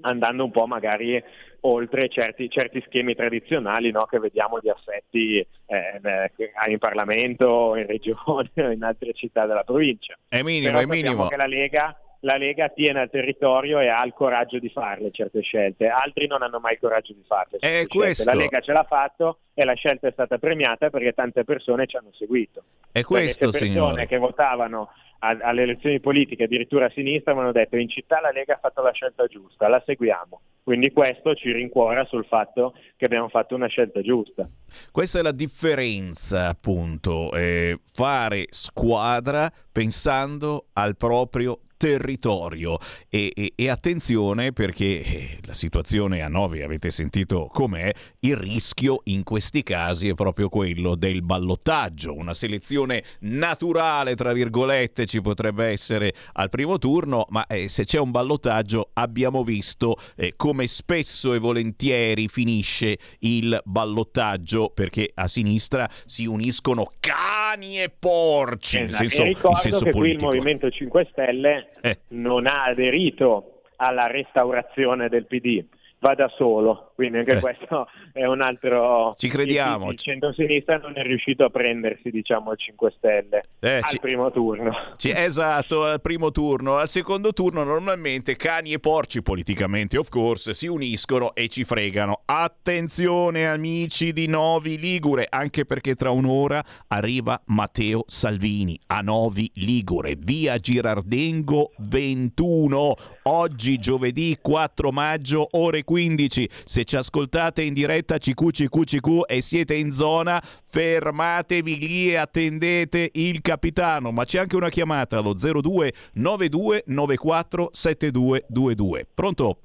andando 0.00 0.44
un 0.44 0.50
po' 0.50 0.66
magari 0.66 1.22
oltre 1.64 2.08
certi, 2.08 2.48
certi 2.48 2.82
schemi 2.86 3.14
tradizionali 3.14 3.90
no, 3.90 4.06
che 4.06 4.18
vediamo 4.18 4.58
di 4.60 4.68
assetti 4.68 5.38
eh, 5.66 6.30
in 6.68 6.78
Parlamento, 6.78 7.76
in 7.76 7.86
Regione 7.86 8.18
o 8.24 8.42
in 8.72 8.82
altre 8.82 9.12
città 9.12 9.46
della 9.46 9.64
provincia. 9.64 10.16
È 10.28 10.42
minimo, 10.42 10.72
Però 10.72 10.80
è 10.80 10.86
minimo. 10.86 11.28
che 11.28 11.36
la 11.36 11.46
Lega, 11.46 11.96
la 12.20 12.36
Lega 12.36 12.68
tiene 12.68 13.00
al 13.00 13.10
territorio 13.10 13.78
e 13.80 13.88
ha 13.88 14.04
il 14.04 14.12
coraggio 14.12 14.58
di 14.58 14.68
farle 14.70 15.10
certe 15.10 15.40
scelte, 15.42 15.88
altri 15.88 16.26
non 16.26 16.42
hanno 16.42 16.58
mai 16.58 16.74
il 16.74 16.80
coraggio 16.80 17.12
di 17.12 17.22
farle. 17.26 17.58
È 17.58 17.86
questo. 17.86 18.24
La 18.24 18.34
Lega 18.34 18.60
ce 18.60 18.72
l'ha 18.72 18.84
fatto 18.84 19.38
e 19.54 19.64
la 19.64 19.74
scelta 19.74 20.08
è 20.08 20.12
stata 20.12 20.38
premiata 20.38 20.90
perché 20.90 21.12
tante 21.12 21.44
persone 21.44 21.86
ci 21.86 21.96
hanno 21.96 22.10
seguito. 22.12 22.62
È 22.90 23.02
questo, 23.02 23.50
perché 23.50 23.58
persone 23.58 23.70
signore. 23.70 24.06
che 24.06 24.18
votavano 24.18 24.90
alle 25.24 25.62
elezioni 25.62 26.00
politiche 26.00 26.44
addirittura 26.44 26.86
a 26.86 26.90
sinistra 26.90 27.32
mi 27.32 27.40
hanno 27.40 27.52
detto 27.52 27.76
in 27.76 27.88
città 27.88 28.20
la 28.20 28.32
Lega 28.32 28.54
ha 28.54 28.58
fatto 28.58 28.82
la 28.82 28.90
scelta 28.90 29.26
giusta, 29.26 29.68
la 29.68 29.82
seguiamo. 29.84 30.40
Quindi 30.64 30.92
questo 30.92 31.34
ci 31.34 31.50
rincuora 31.52 32.04
sul 32.04 32.24
fatto 32.24 32.74
che 32.96 33.04
abbiamo 33.04 33.28
fatto 33.28 33.54
una 33.54 33.66
scelta 33.66 34.00
giusta. 34.00 34.48
Questa 34.90 35.18
è 35.18 35.22
la 35.22 35.32
differenza, 35.32 36.48
appunto, 36.48 37.32
eh, 37.32 37.78
fare 37.92 38.46
squadra 38.50 39.50
pensando 39.70 40.66
al 40.74 40.96
proprio 40.96 41.60
territorio 41.82 42.78
e, 43.08 43.32
e, 43.34 43.54
e, 43.56 43.68
attenzione 43.68 44.52
perché 44.52 45.02
eh, 45.02 45.38
la 45.42 45.52
situazione 45.52 46.22
a 46.22 46.28
Novi 46.28 46.62
avete 46.62 46.92
sentito 46.92 47.48
com'è 47.52 47.90
il 48.20 48.36
rischio 48.36 49.00
in 49.06 49.24
questi 49.24 49.64
casi 49.64 50.06
è 50.06 50.14
proprio 50.14 50.48
quello 50.48 50.94
del 50.94 51.22
ballottaggio 51.22 52.14
una 52.14 52.34
selezione 52.34 53.02
naturale 53.22 54.14
tra 54.14 54.32
virgolette 54.32 55.06
ci 55.06 55.20
potrebbe 55.20 55.70
essere 55.70 56.12
al 56.34 56.50
primo 56.50 56.78
turno 56.78 57.26
ma 57.30 57.46
eh, 57.48 57.68
se 57.68 57.84
c'è 57.84 57.98
un 57.98 58.12
ballottaggio 58.12 58.90
abbiamo 58.92 59.42
visto 59.42 59.96
eh, 60.14 60.34
come 60.36 60.68
spesso 60.68 61.34
e 61.34 61.40
volentieri 61.40 62.28
finisce 62.28 62.96
il 63.20 63.60
ballottaggio 63.64 64.70
perché 64.72 65.10
a 65.12 65.26
sinistra 65.26 65.90
si 66.04 66.26
uniscono 66.26 66.92
cani 67.00 67.82
e 67.82 67.90
porci 67.90 68.82
esatto. 68.82 69.02
in 69.02 69.08
senso, 69.08 69.22
e 69.22 69.26
ricordo 69.26 69.48
in 69.48 69.56
senso 69.56 69.84
che 69.84 69.90
politico. 69.90 69.98
qui 69.98 70.10
il 70.10 70.42
Movimento 70.42 70.70
5 70.70 71.08
Stelle 71.10 71.71
eh. 71.82 71.98
non 72.08 72.46
ha 72.46 72.64
aderito 72.64 73.62
alla 73.76 74.06
restaurazione 74.06 75.08
del 75.08 75.26
PD, 75.26 75.64
va 75.98 76.14
da 76.14 76.28
solo, 76.28 76.91
quindi 77.02 77.18
anche 77.18 77.32
Eh. 77.32 77.40
questo 77.40 77.88
è 78.12 78.24
un 78.26 78.40
altro... 78.42 79.14
Ci 79.18 79.26
crediamo. 79.28 79.86
Il, 79.86 79.92
il 79.94 79.98
centro-sinistra 79.98 80.76
non 80.78 80.92
è 80.96 81.02
riuscito 81.02 81.44
a 81.44 81.50
prendersi, 81.50 82.10
diciamo, 82.10 82.52
il 82.52 82.58
5 82.58 82.92
Stelle 82.96 83.44
Eh, 83.58 83.76
al 83.78 83.88
ci- 83.88 83.98
primo 83.98 84.30
turno. 84.30 84.70
Ci- 84.96 85.10
esatto, 85.12 85.84
al 85.84 86.00
primo 86.00 86.30
turno. 86.30 86.76
Al 86.76 86.88
secondo 86.88 87.32
turno 87.32 87.64
normalmente 87.64 88.36
cani 88.36 88.72
e 88.72 88.78
porci, 88.78 89.20
politicamente 89.22 89.98
of 89.98 90.08
course, 90.10 90.54
si 90.54 90.68
uniscono 90.68 91.34
e 91.34 91.48
ci 91.48 91.64
fregano. 91.64 92.20
Attenzione 92.24 93.48
amici 93.48 94.12
di 94.12 94.28
Novi 94.28 94.78
Ligure, 94.78 95.26
anche 95.28 95.64
perché 95.64 95.94
tra 95.96 96.10
un'ora 96.10 96.62
arriva 96.88 97.40
Matteo 97.46 98.04
Salvini 98.06 98.78
a 98.86 99.00
Novi 99.00 99.50
Ligure, 99.54 100.14
via 100.16 100.56
Girardengo 100.58 101.72
21. 101.78 102.94
Oggi 103.24 103.78
giovedì 103.78 104.38
4 104.40 104.92
maggio, 104.92 105.48
ore 105.52 105.82
15. 105.84 106.48
Se 106.64 106.84
ci 106.92 106.96
ascoltate 106.98 107.62
in 107.62 107.72
diretta 107.72 108.18
CQ 108.18 108.50
CQ 108.50 108.84
CQ 108.84 109.20
e 109.26 109.40
siete 109.40 109.74
in 109.74 109.92
zona, 109.92 110.38
fermatevi 110.68 111.78
lì 111.78 112.10
e 112.10 112.16
attendete 112.16 113.12
il 113.14 113.40
capitano. 113.40 114.10
Ma 114.10 114.24
c'è 114.24 114.40
anche 114.40 114.56
una 114.56 114.68
chiamata 114.68 115.16
allo 115.16 115.32
02 115.32 115.92
92 116.14 116.82
94 116.86 117.70
7222. 117.72 119.06
Pronto? 119.14 119.56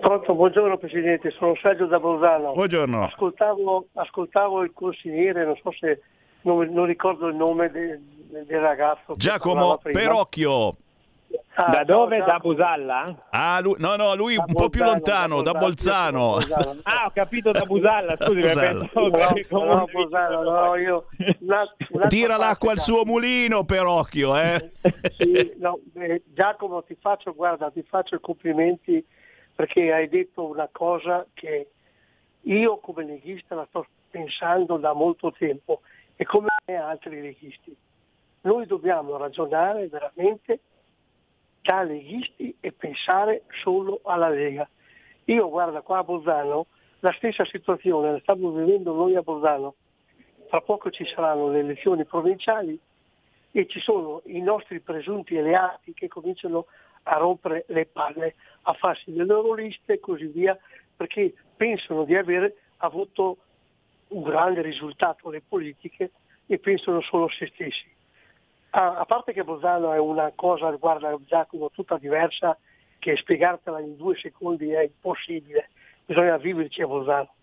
Pronto, 0.00 0.34
buongiorno 0.34 0.78
Presidente, 0.78 1.30
sono 1.30 1.56
Sergio 1.60 1.86
da 1.86 1.98
Bolzano. 1.98 2.52
Buongiorno. 2.52 3.02
Ascoltavo, 3.02 3.88
ascoltavo 3.94 4.62
il 4.62 4.70
consigliere, 4.72 5.44
non 5.44 5.56
so 5.60 5.72
se 5.72 6.02
non, 6.42 6.68
non 6.72 6.86
ricordo 6.86 7.26
il 7.26 7.34
nome 7.34 7.68
de- 7.70 7.98
del 8.46 8.60
ragazzo. 8.60 9.14
Giacomo. 9.16 9.78
Perocchio. 9.82 10.74
Ah, 11.54 11.70
da 11.70 11.84
dove? 11.84 12.18
Da. 12.18 12.38
Busalla? 12.38 13.26
Ah, 13.30 13.60
lui- 13.60 13.76
no, 13.78 13.96
no, 13.96 14.14
lui 14.14 14.36
Da 14.36 14.44
un 14.46 14.54
po' 14.54 14.68
più 14.70 14.80
Bolzano, 14.82 14.92
lontano, 14.92 15.42
da 15.42 15.52
da 15.52 15.58
Bolzano, 15.58 16.18
Bolzano. 16.30 16.48
da 16.48 16.64
Bolzano. 16.64 16.80
Ah, 16.84 17.06
ho 17.06 17.10
capito 17.12 17.52
da 17.52 17.64
Busalla, 17.64 18.16
scusi, 18.16 18.40
Busalla. 18.40 18.88
pensavo 18.92 19.64
No, 19.64 19.74
no, 19.74 19.84
Bolzano, 19.92 20.42
no, 20.42 20.76
io... 20.76 21.06
un'altra 21.40 22.06
Tira 22.08 22.36
l'acqua 22.36 22.72
al 22.72 22.78
suo 22.78 23.04
mulino, 23.04 23.64
Perocchio, 23.64 24.36
eh? 24.36 24.72
Sì, 25.18 25.52
no, 25.58 25.78
eh, 25.94 26.22
Giacomo 26.32 26.82
ti 26.84 26.96
faccio, 26.98 27.34
guarda, 27.34 27.70
ti 27.70 27.82
faccio 27.82 28.14
i 28.14 28.20
complimenti 28.20 29.04
perché 29.54 29.92
hai 29.92 30.08
detto 30.08 30.44
una 30.46 30.68
cosa 30.72 31.26
che 31.34 31.68
io 32.40 32.78
come 32.78 33.04
leghista 33.04 33.54
la 33.54 33.66
sto 33.68 33.86
pensando 34.10 34.78
da 34.78 34.94
molto 34.94 35.32
tempo 35.32 35.82
e 36.16 36.24
come 36.24 36.48
me 36.66 36.76
altri 36.76 37.20
leghisti. 37.20 37.76
Noi 38.42 38.66
dobbiamo 38.66 39.16
ragionare 39.18 39.86
veramente 39.88 40.60
da 41.62 41.82
leghisti 41.82 42.56
e 42.60 42.72
pensare 42.72 43.44
solo 43.62 44.00
alla 44.04 44.28
Lega. 44.28 44.68
Io 45.24 45.48
guarda 45.48 45.80
qua 45.80 45.98
a 45.98 46.04
Bolzano, 46.04 46.66
la 47.00 47.12
stessa 47.12 47.44
situazione 47.44 48.12
la 48.12 48.18
stiamo 48.20 48.50
vivendo 48.50 48.92
noi 48.92 49.16
a 49.16 49.22
Bolzano. 49.22 49.74
Tra 50.48 50.60
poco 50.60 50.90
ci 50.90 51.06
saranno 51.06 51.48
le 51.48 51.60
elezioni 51.60 52.04
provinciali 52.04 52.78
e 53.52 53.66
ci 53.66 53.80
sono 53.80 54.22
i 54.26 54.40
nostri 54.40 54.80
presunti 54.80 55.36
alleati 55.36 55.94
che 55.94 56.08
cominciano 56.08 56.66
a 57.04 57.16
rompere 57.16 57.64
le 57.68 57.86
palle, 57.86 58.34
a 58.62 58.72
farsi 58.74 59.12
le 59.14 59.24
loro 59.24 59.54
liste 59.54 59.94
e 59.94 60.00
così 60.00 60.26
via, 60.26 60.58
perché 60.96 61.34
pensano 61.56 62.04
di 62.04 62.16
aver 62.16 62.52
avuto 62.78 63.38
un 64.08 64.22
grande 64.22 64.62
risultato 64.62 65.28
alle 65.28 65.42
politiche 65.46 66.10
e 66.46 66.58
pensano 66.58 67.00
solo 67.00 67.26
a 67.26 67.32
se 67.32 67.46
stessi. 67.46 68.00
A, 68.74 68.96
a 68.98 69.04
parte 69.04 69.32
che 69.32 69.44
Bolzano 69.44 69.92
è 69.92 69.98
una 69.98 70.32
cosa, 70.34 70.70
guarda 70.72 71.14
Giacomo, 71.26 71.70
tutta 71.70 71.98
diversa, 71.98 72.56
che 72.98 73.16
spiegartela 73.16 73.80
in 73.80 73.96
due 73.96 74.16
secondi 74.16 74.70
è 74.70 74.82
impossibile, 74.82 75.68
bisogna 76.06 76.36
viverci 76.38 76.80
a 76.80 76.86
Bolzano. 76.86 77.34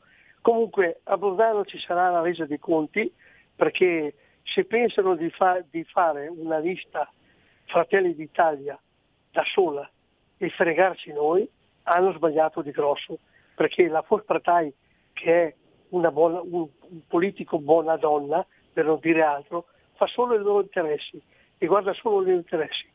Comunque 0.42 1.02
a 1.04 1.18
Bolzano 1.18 1.66
ci 1.66 1.78
sarà 1.78 2.10
la 2.10 2.22
resa 2.22 2.46
dei 2.46 2.58
conti 2.58 3.14
perché 3.56 4.16
se 4.44 4.66
pensano 4.66 5.16
di, 5.16 5.30
fa- 5.30 5.64
di 5.70 5.84
fare 5.84 6.28
una 6.30 6.58
lista 6.58 7.12
Fratelli 7.66 8.16
d'Italia 8.16 8.80
da 9.32 9.44
sola 9.54 9.88
e 10.38 10.50
fregarci 10.50 11.12
noi, 11.12 11.48
hanno 11.84 12.14
sbagliato 12.14 12.62
di 12.62 12.72
grosso, 12.72 13.20
perché 13.54 13.88
la 13.88 14.04
Volkspartei, 14.08 14.74
che 15.14 15.46
è 15.46 15.56
buona- 15.90 16.42
un, 16.42 16.68
un 16.80 17.08
politico 17.08 17.60
buona 17.60 17.98
donna, 17.98 18.44
per 18.74 18.86
non 18.86 18.98
dire 19.00 19.22
altro, 19.22 19.66
fa 20.00 20.08
solo 20.08 20.36
i 20.36 20.38
loro 20.38 20.62
interessi 20.62 21.22
e 21.58 21.66
guarda 21.68 21.94
solo 21.94 22.22
i 22.22 22.26
loro 22.28 22.38
interessi. 22.38 22.88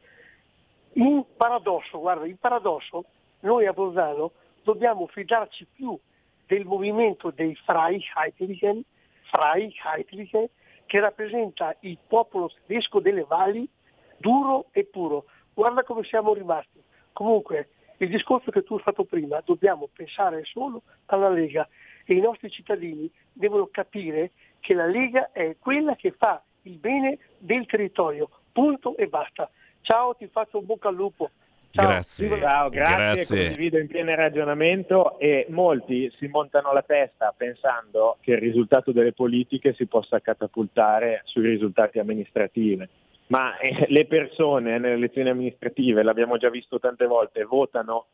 In 0.94 1.22
paradosso, 1.36 2.00
guarda, 2.00 2.26
in 2.26 2.38
paradosso, 2.38 3.04
noi 3.40 3.66
a 3.66 3.74
Bolzano 3.74 4.32
dobbiamo 4.62 5.06
fidarci 5.06 5.66
più 5.74 5.98
del 6.46 6.64
movimento 6.64 7.30
dei 7.30 7.54
Freiheitlichen, 7.56 8.82
Freiheitlichen 9.30 10.48
che 10.86 11.00
rappresenta 11.00 11.76
il 11.80 11.98
popolo 12.06 12.50
tedesco 12.66 13.00
delle 13.00 13.24
valli, 13.24 13.68
duro 14.16 14.66
e 14.70 14.84
puro. 14.84 15.26
Guarda 15.52 15.82
come 15.82 16.04
siamo 16.04 16.32
rimasti. 16.32 16.82
Comunque, 17.12 17.68
il 17.98 18.08
discorso 18.08 18.50
che 18.50 18.62
tu 18.62 18.74
hai 18.74 18.80
fatto 18.80 19.04
prima, 19.04 19.42
dobbiamo 19.44 19.88
pensare 19.92 20.44
solo 20.44 20.82
alla 21.06 21.28
Lega 21.28 21.68
e 22.06 22.14
i 22.14 22.20
nostri 22.20 22.50
cittadini 22.50 23.10
devono 23.32 23.68
capire 23.70 24.32
che 24.60 24.72
la 24.72 24.86
Lega 24.86 25.32
è 25.32 25.56
quella 25.58 25.96
che 25.96 26.12
fa 26.12 26.42
il 26.64 26.78
bene 26.78 27.18
del 27.38 27.66
territorio, 27.66 28.28
punto 28.52 28.96
e 28.96 29.06
basta. 29.06 29.50
Ciao, 29.80 30.14
ti 30.14 30.28
faccio 30.28 30.58
un 30.58 30.66
bocca 30.66 30.88
al 30.88 30.94
lupo. 30.94 31.30
Ciao, 31.70 31.86
Grazie. 31.88 32.28
Ciao, 32.38 32.68
grazie, 32.68 33.14
Grazie. 33.14 33.46
condivido 33.46 33.78
in 33.78 33.88
pieno 33.88 34.14
ragionamento 34.14 35.18
e 35.18 35.46
molti 35.48 36.08
si 36.18 36.28
montano 36.28 36.72
la 36.72 36.82
testa 36.82 37.34
pensando 37.36 38.18
che 38.20 38.32
il 38.32 38.38
risultato 38.38 38.92
delle 38.92 39.12
politiche 39.12 39.74
si 39.74 39.86
possa 39.86 40.20
catapultare 40.20 41.22
sui 41.24 41.48
risultati 41.48 41.98
amministrativi. 41.98 42.88
Ma 43.26 43.58
eh, 43.58 43.86
le 43.88 44.06
persone 44.06 44.78
nelle 44.78 44.94
elezioni 44.94 45.30
amministrative, 45.30 46.04
l'abbiamo 46.04 46.36
già 46.36 46.48
visto 46.48 46.78
tante 46.78 47.06
volte, 47.06 47.42
votano 47.42 48.06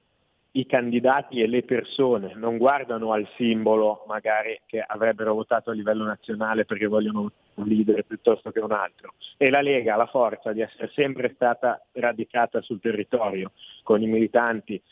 i 0.52 0.66
candidati 0.66 1.40
e 1.40 1.46
le 1.46 1.62
persone, 1.62 2.32
non 2.34 2.56
guardano 2.56 3.12
al 3.12 3.28
simbolo 3.36 4.04
magari 4.08 4.60
che 4.66 4.82
avrebbero 4.84 5.34
votato 5.34 5.70
a 5.70 5.74
livello 5.74 6.04
nazionale 6.04 6.64
perché 6.64 6.86
vogliono 6.86 7.30
un 7.54 7.66
leader 7.66 8.04
piuttosto 8.04 8.50
che 8.50 8.58
un 8.58 8.72
altro. 8.72 9.14
E 9.36 9.48
la 9.48 9.60
Lega 9.60 9.94
ha 9.94 9.96
la 9.96 10.06
forza 10.06 10.52
di 10.52 10.60
essere 10.60 10.90
sempre 10.94 11.32
stata 11.34 11.80
radicata 11.92 12.60
sul 12.62 12.80
territorio, 12.80 13.52
con 13.82 14.02
i 14.02 14.06
militanti 14.06 14.82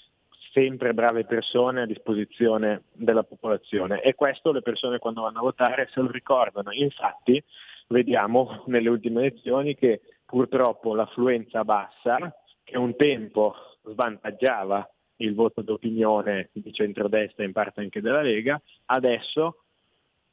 sempre 0.53 0.95
brave 0.95 1.25
persone 1.25 1.83
a 1.83 1.87
disposizione 1.87 2.85
della 2.93 3.23
popolazione 3.23 4.01
e 4.01 4.15
questo 4.15 4.53
le 4.53 4.63
persone 4.63 4.99
quando 4.99 5.23
vanno 5.23 5.39
a 5.39 5.43
votare 5.43 5.89
se 5.93 6.01
lo 6.01 6.11
ricordano. 6.11 6.71
Infatti 6.73 7.43
vediamo 7.89 8.63
nelle 8.67 8.89
ultime 8.89 9.27
elezioni 9.27 9.75
che 9.75 10.01
purtroppo 10.25 10.95
l'affluenza 10.95 11.65
bassa, 11.65 12.35
che 12.63 12.79
un 12.79 12.95
tempo 12.97 13.55
svantaggiava 13.85 14.89
il 15.19 15.35
voto 15.35 15.63
d'opinione 15.63 16.51
di 16.53 16.73
centrodestra 16.73 17.43
e 17.43 17.47
in 17.47 17.53
parte 17.53 17.81
anche 17.81 18.01
della 18.01 18.23
Lega, 18.23 18.61
adesso 18.87 19.63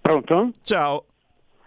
Pronto? 0.00 0.50
Ciao. 0.64 1.04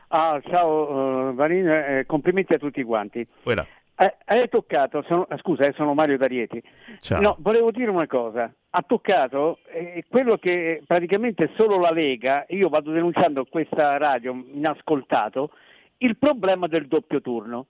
Ah, 0.10 0.38
ciao 0.50 1.30
uh, 1.30 1.34
Varin, 1.34 1.66
eh, 1.70 2.04
complimenti 2.06 2.54
a 2.54 2.58
tutti 2.58 2.84
quanti. 2.84 3.26
Voilà. 3.44 3.66
Eh, 4.00 4.16
hai 4.26 4.48
toccato, 4.48 5.04
sono, 5.08 5.28
eh, 5.28 5.38
scusa, 5.40 5.66
eh, 5.66 5.74
sono 5.74 5.96
Mario 5.96 6.18
D'Arieti. 6.18 6.62
Ciao. 7.00 7.20
No, 7.20 7.36
volevo 7.40 7.72
dire 7.72 7.90
una 7.90 8.06
cosa. 8.06 8.54
Ha 8.70 8.84
toccato 8.84 9.58
eh, 9.72 10.06
quello 10.08 10.38
che 10.38 10.84
praticamente 10.86 11.50
solo 11.56 11.80
la 11.80 11.90
Lega, 11.90 12.46
io 12.50 12.70
vado 12.70 12.92
denunciando 12.92 13.46
questa 13.46 13.98
radio 13.98 14.34
inascoltato, 14.54 15.50
il 15.98 16.16
problema 16.16 16.68
del 16.68 16.86
doppio 16.86 17.22
turno. 17.22 17.68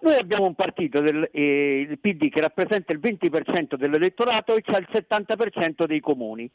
Noi 0.00 0.16
abbiamo 0.16 0.44
un 0.44 0.54
partito, 0.54 1.00
del, 1.00 1.30
eh, 1.32 1.80
il 1.88 1.98
PD, 1.98 2.28
che 2.28 2.40
rappresenta 2.42 2.92
il 2.92 3.00
20% 3.00 3.76
dell'elettorato 3.76 4.56
e 4.56 4.62
c'ha 4.62 4.76
il 4.76 4.88
70% 4.90 5.86
dei 5.86 6.00
comuni, 6.00 6.50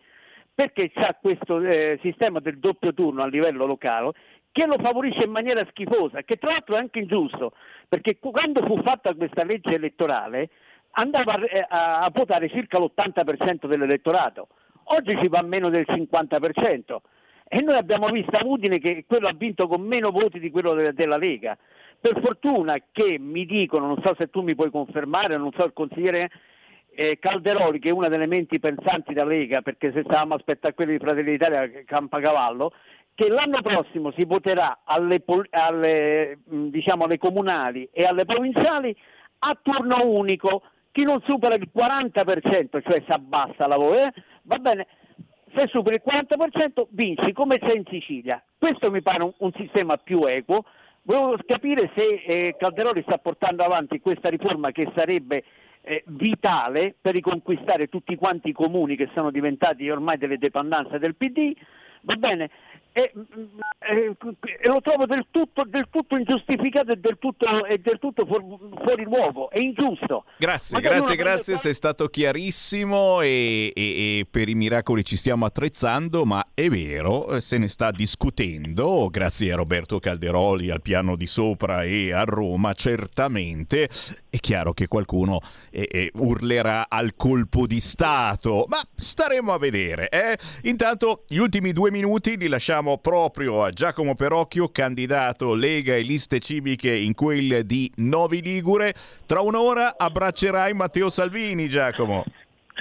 perché 0.54 0.92
c'ha 0.92 1.18
questo 1.20 1.60
eh, 1.62 1.98
sistema 2.04 2.40
del 2.40 2.60
doppio 2.60 2.94
turno 2.94 3.24
a 3.24 3.28
livello 3.28 3.66
locale 3.66 4.12
che 4.56 4.66
lo 4.66 4.78
favorisce 4.78 5.26
in 5.26 5.32
maniera 5.32 5.66
schifosa, 5.70 6.22
che 6.22 6.38
tra 6.38 6.52
l'altro 6.52 6.76
è 6.76 6.80
anche 6.80 7.00
ingiusto, 7.00 7.52
perché 7.90 8.18
quando 8.20 8.66
fu 8.66 8.82
fatta 8.82 9.14
questa 9.14 9.44
legge 9.44 9.74
elettorale 9.74 10.50
andava 10.92 11.34
a, 11.34 11.44
eh, 11.44 11.66
a, 11.68 12.10
votare 12.14 12.48
circa 12.48 12.80
l'80% 12.80 13.68
dell'elettorato, 13.68 14.48
oggi 14.84 15.18
si 15.20 15.28
va 15.28 15.42
meno 15.42 15.68
del 15.68 15.84
50%. 15.86 17.00
E 17.50 17.60
noi 17.60 17.76
abbiamo 17.76 18.08
visto 18.08 18.38
a 18.38 18.46
Udine 18.46 18.80
che 18.80 19.04
quello 19.06 19.28
ha 19.28 19.34
vinto 19.34 19.68
con 19.68 19.82
meno 19.82 20.10
voti 20.12 20.40
di 20.40 20.50
quello 20.50 20.74
de- 20.74 20.94
della 20.94 21.18
Lega. 21.18 21.58
Per 22.00 22.22
fortuna 22.22 22.78
che 22.94 23.20
mi 23.20 23.46
dicono, 23.46 23.88
non 23.88 24.02
so 24.02 24.16
se 24.18 24.30
tu 24.30 24.42
mi 24.42 24.56
puoi 24.56 24.72
confermare, 24.72 25.36
non 25.36 25.52
so 25.52 25.66
il 25.66 25.74
consigliere 25.74 26.32
eh, 26.96 27.20
Calderoli, 27.20 27.80
che 27.80 27.90
è 27.90 27.92
una 27.92 28.08
delle 28.08 28.26
menti 28.26 28.58
pensanti 28.58 29.14
della 29.14 29.28
Lega, 29.28 29.62
perché 29.62 29.92
se 29.92 30.04
stavamo 30.04 30.36
aspettando 30.36 30.78
quelli 30.78 30.94
di 30.94 31.00
Fratelli 31.00 31.32
d'Italia 31.32 31.70
Campacavallo, 31.84 32.72
che 33.16 33.30
l'anno 33.30 33.62
prossimo 33.62 34.12
si 34.12 34.26
voterà 34.26 34.82
alle, 34.84 35.24
alle, 35.52 36.40
diciamo, 36.46 37.06
alle 37.06 37.18
comunali 37.18 37.90
e 37.92 38.04
alle 38.04 38.26
provinciali 38.26 38.96
a 39.40 39.58
turno 39.62 40.06
unico. 40.06 40.64
Chi 40.92 41.04
non 41.04 41.22
supera 41.24 41.56
il 41.56 41.70
40%, 41.74 42.82
cioè 42.84 43.02
si 43.06 43.12
abbassa 43.12 43.68
la 43.68 43.78
voce, 43.78 44.06
eh, 44.06 44.14
va 44.44 44.58
bene, 44.60 44.88
se 45.54 45.68
superi 45.68 45.96
il 45.96 46.02
40% 46.06 46.88
vinci 46.90 47.32
come 47.32 47.60
c'è 47.60 47.74
in 47.74 47.86
Sicilia. 47.90 48.42
Questo 48.58 48.92
mi 48.92 49.02
pare 49.02 49.24
un, 49.24 49.34
un 49.38 49.52
sistema 49.54 49.98
più 49.98 50.24
equo. 50.26 50.66
Volevo 51.04 51.38
capire 51.46 51.92
se 51.96 52.24
eh, 52.26 52.56
Calderoli 52.58 53.02
sta 53.04 53.18
portando 53.18 53.64
avanti 53.64 54.00
questa 54.00 54.30
riforma 54.30 54.72
che 54.72 54.90
sarebbe 54.96 55.44
eh, 55.82 56.04
vitale 56.08 56.96
per 57.00 57.14
riconquistare 57.14 57.88
tutti 57.88 58.16
quanti 58.16 58.50
i 58.50 58.54
comuni 58.54 58.96
che 58.96 59.10
sono 59.14 59.32
diventati 59.32 59.90
ormai 59.90 60.18
delle 60.18 60.38
dependenze 60.38 60.98
del 60.98 61.16
PD. 61.16 61.54
Va 62.02 62.16
bene, 62.16 62.50
e, 62.98 63.12
e, 63.80 64.16
e, 64.62 64.68
lo 64.70 64.80
trovo 64.80 65.06
del 65.06 65.26
tutto, 65.30 65.66
del 65.68 65.88
tutto 65.92 66.16
ingiustificato 66.16 66.94
e 66.94 66.96
del 66.96 67.18
tutto, 67.20 67.66
e 67.66 67.78
del 67.80 68.00
tutto 68.00 68.26
fuori, 68.26 68.46
fuori 68.82 69.04
luogo, 69.04 69.50
è 69.50 69.60
ingiusto. 69.60 70.24
Grazie, 70.38 70.78
Magari 70.78 71.00
grazie, 71.00 71.16
grazie, 71.18 71.44
prende- 71.44 71.62
sei 71.62 71.74
stato 71.74 72.08
chiarissimo 72.08 73.20
e, 73.20 73.74
e- 73.76 74.26
per 74.32 74.48
i 74.48 74.56
miracoli 74.56 75.04
ci 75.04 75.18
stiamo 75.18 75.44
attrezzando, 75.44 76.24
ma 76.24 76.48
è 76.54 76.70
vero, 76.70 77.42
se 77.42 77.58
ne 77.58 77.68
sta 77.68 77.92
discutendo, 77.92 79.10
grazie 79.12 79.52
a 79.52 79.58
Roberto 79.58 80.00
Calderoli 80.00 80.70
al 80.70 80.82
piano 80.82 81.18
di 81.18 81.28
sopra 81.28 81.84
e 81.84 82.14
a 82.14 82.24
Roma, 82.24 82.72
certamente 82.72 83.90
è 84.30 84.38
chiaro 84.38 84.74
che 84.74 84.88
qualcuno 84.88 85.42
eh, 85.70 86.12
urlerà 86.14 86.86
al 86.88 87.16
colpo 87.18 87.68
di 87.68 87.82
Stato, 87.82 88.66
ma 88.70 88.80
staremo 88.96 89.52
a 89.52 89.58
vedere. 89.58 90.08
eh. 90.08 90.38
Intanto 90.64 91.26
gli 91.28 91.38
ultimi 91.38 91.74
due 91.74 91.92
minuti 91.92 92.38
li 92.38 92.48
lasciamo 92.48 92.84
proprio 92.98 93.64
a 93.64 93.72
Giacomo 93.72 94.16
Perocchio, 94.16 94.70
candidato 94.70 95.54
Lega 95.54 95.96
e 95.96 96.02
liste 96.02 96.40
civiche 96.40 96.96
in 96.96 97.14
quel 97.14 97.66
di 97.66 97.92
Novi 97.98 98.42
Ligure. 98.42 98.94
Tra 99.26 99.42
un'ora 99.42 99.96
abbraccerai 99.98 100.74
Matteo 100.74 101.10
Salvini, 101.10 101.68
Giacomo. 101.68 102.24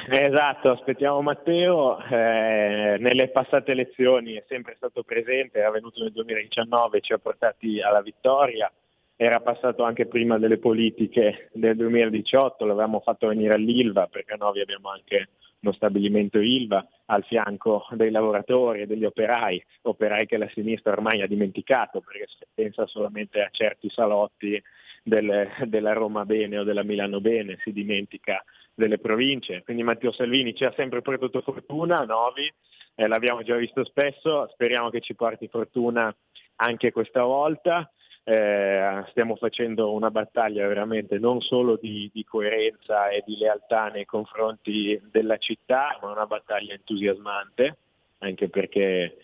Esatto, 0.09 0.71
aspettiamo 0.71 1.23
Matteo, 1.23 1.99
eh, 1.99 2.97
nelle 2.99 3.29
passate 3.29 3.73
elezioni 3.73 4.35
è 4.35 4.45
sempre 4.47 4.75
stato 4.77 5.03
presente, 5.03 5.59
era 5.59 5.71
venuto 5.71 6.03
nel 6.03 6.13
2019, 6.13 7.01
ci 7.01 7.13
ha 7.13 7.19
portati 7.19 7.81
alla 7.81 8.03
vittoria 8.03 8.71
era 9.17 9.41
passato 9.41 9.85
anche 9.85 10.07
prima 10.07 10.39
delle 10.39 10.59
politiche 10.59 11.49
del 11.53 11.77
2018, 11.77 12.65
l'avevamo 12.65 13.01
fatto 13.01 13.29
venire 13.29 13.55
all'Ilva 13.55 14.09
perché 14.09 14.33
a 14.35 14.37
Novi 14.37 14.61
abbiamo 14.61 14.91
anche 14.91 15.29
uno 15.65 15.73
stabilimento 15.73 16.39
Ilva 16.39 16.87
al 17.07 17.25
fianco 17.25 17.87
dei 17.93 18.11
lavoratori 18.11 18.83
e 18.83 18.87
degli 18.87 19.05
operai, 19.05 19.63
operai 19.83 20.27
che 20.27 20.37
la 20.37 20.49
sinistra 20.51 20.93
ormai 20.93 21.23
ha 21.23 21.27
dimenticato 21.27 22.01
perché 22.01 22.27
pensa 22.53 22.87
solamente 22.87 23.41
a 23.43 23.49
certi 23.51 23.89
salotti 23.89 24.63
del, 25.03 25.49
della 25.65 25.93
Roma 25.93 26.25
Bene 26.25 26.59
o 26.59 26.65
della 26.65 26.83
Milano 26.83 27.21
Bene, 27.21 27.59
si 27.63 27.73
dimentica 27.73 28.45
delle 28.75 28.99
province. 28.99 29.63
Quindi 29.63 29.83
Matteo 29.83 30.13
Salvini 30.13 30.55
ci 30.55 30.65
ha 30.65 30.73
sempre 30.77 31.01
portato 31.01 31.41
fortuna 31.41 32.05
Novi, 32.05 32.51
eh, 32.95 33.07
l'abbiamo 33.07 33.43
già 33.43 33.57
visto 33.57 33.85
spesso, 33.85 34.49
speriamo 34.53 34.91
che 34.91 35.01
ci 35.01 35.15
porti 35.15 35.49
fortuna 35.49 36.15
anche 36.57 36.93
questa 36.93 37.23
volta. 37.25 37.91
Eh, 38.27 39.05
stiamo 39.11 39.37
facendo 39.37 39.93
una 39.93 40.11
battaglia 40.11 40.67
veramente 40.67 41.19
non 41.19 41.43
solo 41.43 41.77
di, 41.77 42.11
di, 42.11 42.25
coerenza 42.25 43.11
e 43.11 43.23
di 43.27 43.37
lealtà 43.37 43.89
nei 43.89 44.07
confronti 44.07 44.99
della 45.11 45.37
città, 45.37 45.99
ma 46.01 46.11
una 46.11 46.27
battaglia 46.27 46.73
entusiasmante, 46.73 47.77
anche 48.21 48.49
perché 48.49 49.19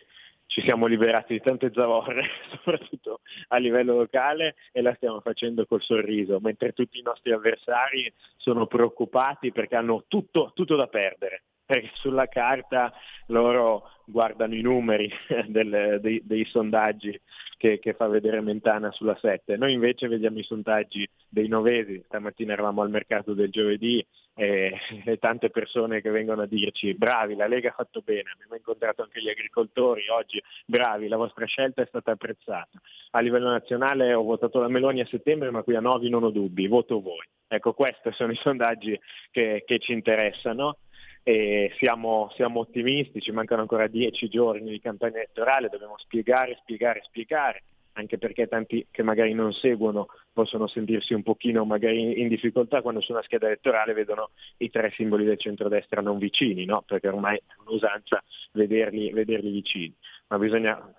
ci 0.45 0.61
siamo 0.61 0.85
liberati 0.85 1.33
di 1.33 1.41
tante 1.41 1.71
zavorre, 1.73 2.25
soprattutto 2.53 3.21
a 3.49 3.57
livello 3.57 3.97
locale, 3.97 4.57
e 4.71 4.83
la 4.83 4.93
stiamo 4.95 5.21
facendo 5.21 5.65
col 5.65 5.81
sorriso, 5.81 6.39
mentre 6.41 6.73
tutti 6.73 6.99
i 6.99 7.03
nostri 7.03 7.33
avversari 7.33 8.13
sono 8.37 8.67
preoccupati 8.67 9.51
perché 9.51 9.77
hanno 9.77 10.05
tutto, 10.09 10.53
tutto 10.55 10.77
da 10.77 10.89
perdere 10.89 11.45
perché 11.71 11.91
sulla 11.95 12.27
carta 12.27 12.93
loro 13.27 13.89
guardano 14.05 14.57
i 14.57 14.61
numeri 14.61 15.09
del, 15.47 15.99
dei, 16.01 16.21
dei, 16.25 16.45
sondaggi 16.47 17.19
che, 17.57 17.79
che, 17.79 17.93
fa 17.95 18.09
vedere 18.09 18.41
Mentana 18.41 18.91
sulla 18.91 19.17
7. 19.17 19.57
Noi 19.57 19.73
invece 19.73 20.09
vediamo 20.09 20.41
i 20.41 20.43
sondaggi 20.43 21.09
dei 21.29 21.47
novesi, 21.47 22.03
stamattina 22.07 22.55
eravamo 22.55 22.83
al 22.83 22.91
mercato 22.91 23.35
del 23.35 23.51
giovedì 23.51 24.05
e, 24.35 24.77
e, 25.07 25.19
tante 25.19 25.51
persone 25.51 26.01
che 26.01 26.11
vengono 26.11 26.43
a 26.43 26.47
dirci 26.47 26.93
bravi, 26.95 27.37
la 27.37 27.47
Lega 27.47 27.69
ha 27.69 27.75
fatto 27.75 28.01
bene, 28.01 28.31
abbiamo 28.33 28.57
incontrato 28.57 29.03
anche 29.03 29.21
gli 29.21 29.29
agricoltori 29.29 30.09
oggi, 30.09 30.43
bravi, 30.67 31.07
la 31.07 31.17
vostra 31.17 31.45
scelta 31.45 31.83
è 31.83 31.87
stata 31.87 32.11
apprezzata. 32.11 32.81
A 33.13 33.21
livello 33.21 33.49
nazionale 33.49 34.13
ho 34.13 34.25
votato 34.25 34.59
la 34.59 34.69
Meloni 34.69 35.03
a 35.03 35.07
settembre, 35.07 35.51
ma 35.51 35.63
qui 35.63 35.77
a 35.77 35.81
Novi 35.81 36.09
non 36.09 36.25
ho 36.25 36.31
dubbi, 36.31 36.67
voto 36.67 37.01
voi. 37.01 37.29
Ecco, 37.47 37.75
questi 37.75 38.13
sono 38.13 38.33
i 38.33 38.37
sondaggi 38.37 38.99
che, 39.31 39.63
che 39.67 39.79
ci 39.79 39.93
interessano 39.93 40.79
e 41.23 41.73
siamo, 41.79 42.31
siamo 42.35 42.61
ottimisti, 42.61 43.21
ci 43.21 43.33
mancano 43.33 43.61
ancora 43.61 43.87
dieci 43.87 44.29
giorni 44.29 44.71
di 44.71 44.81
campagna 44.81 45.17
elettorale, 45.17 45.69
dobbiamo 45.69 45.99
spiegare, 45.99 46.59
spiegare, 46.63 47.03
spiegare 47.05 47.63
anche 47.95 48.19
perché 48.19 48.47
tanti 48.47 48.87
che 48.91 49.03
magari 49.03 49.35
non 49.35 49.53
seguono 49.53 50.07
possono 50.33 50.67
sentirsi 50.67 51.13
un 51.13 51.23
pochino 51.23 51.65
magari 51.65 52.21
in 52.21 52.29
difficoltà 52.29 52.83
quando 52.83 53.01
su 53.01 53.13
una 53.13 53.23
scheda 53.23 53.47
elettorale 53.47 53.93
vedono 53.93 54.31
i 54.59 54.71
tre 54.71 54.91
simboli 54.93 55.25
del 55.25 55.39
centrodestra 55.39 56.01
non 56.01 56.19
vicini, 56.19 56.65
no? 56.65 56.83
perché 56.87 57.09
ormai 57.09 57.37
è 57.37 57.43
un'usanza 57.67 58.23
vederli, 58.53 59.13
vederli 59.13 59.51
vicini, 59.51 59.95
ma 60.29 60.39
bisogna 60.39 60.93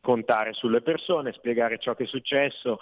contare 0.00 0.52
sulle 0.52 0.82
persone, 0.82 1.32
spiegare 1.32 1.78
ciò 1.78 1.94
che 1.94 2.04
è 2.04 2.06
successo, 2.06 2.78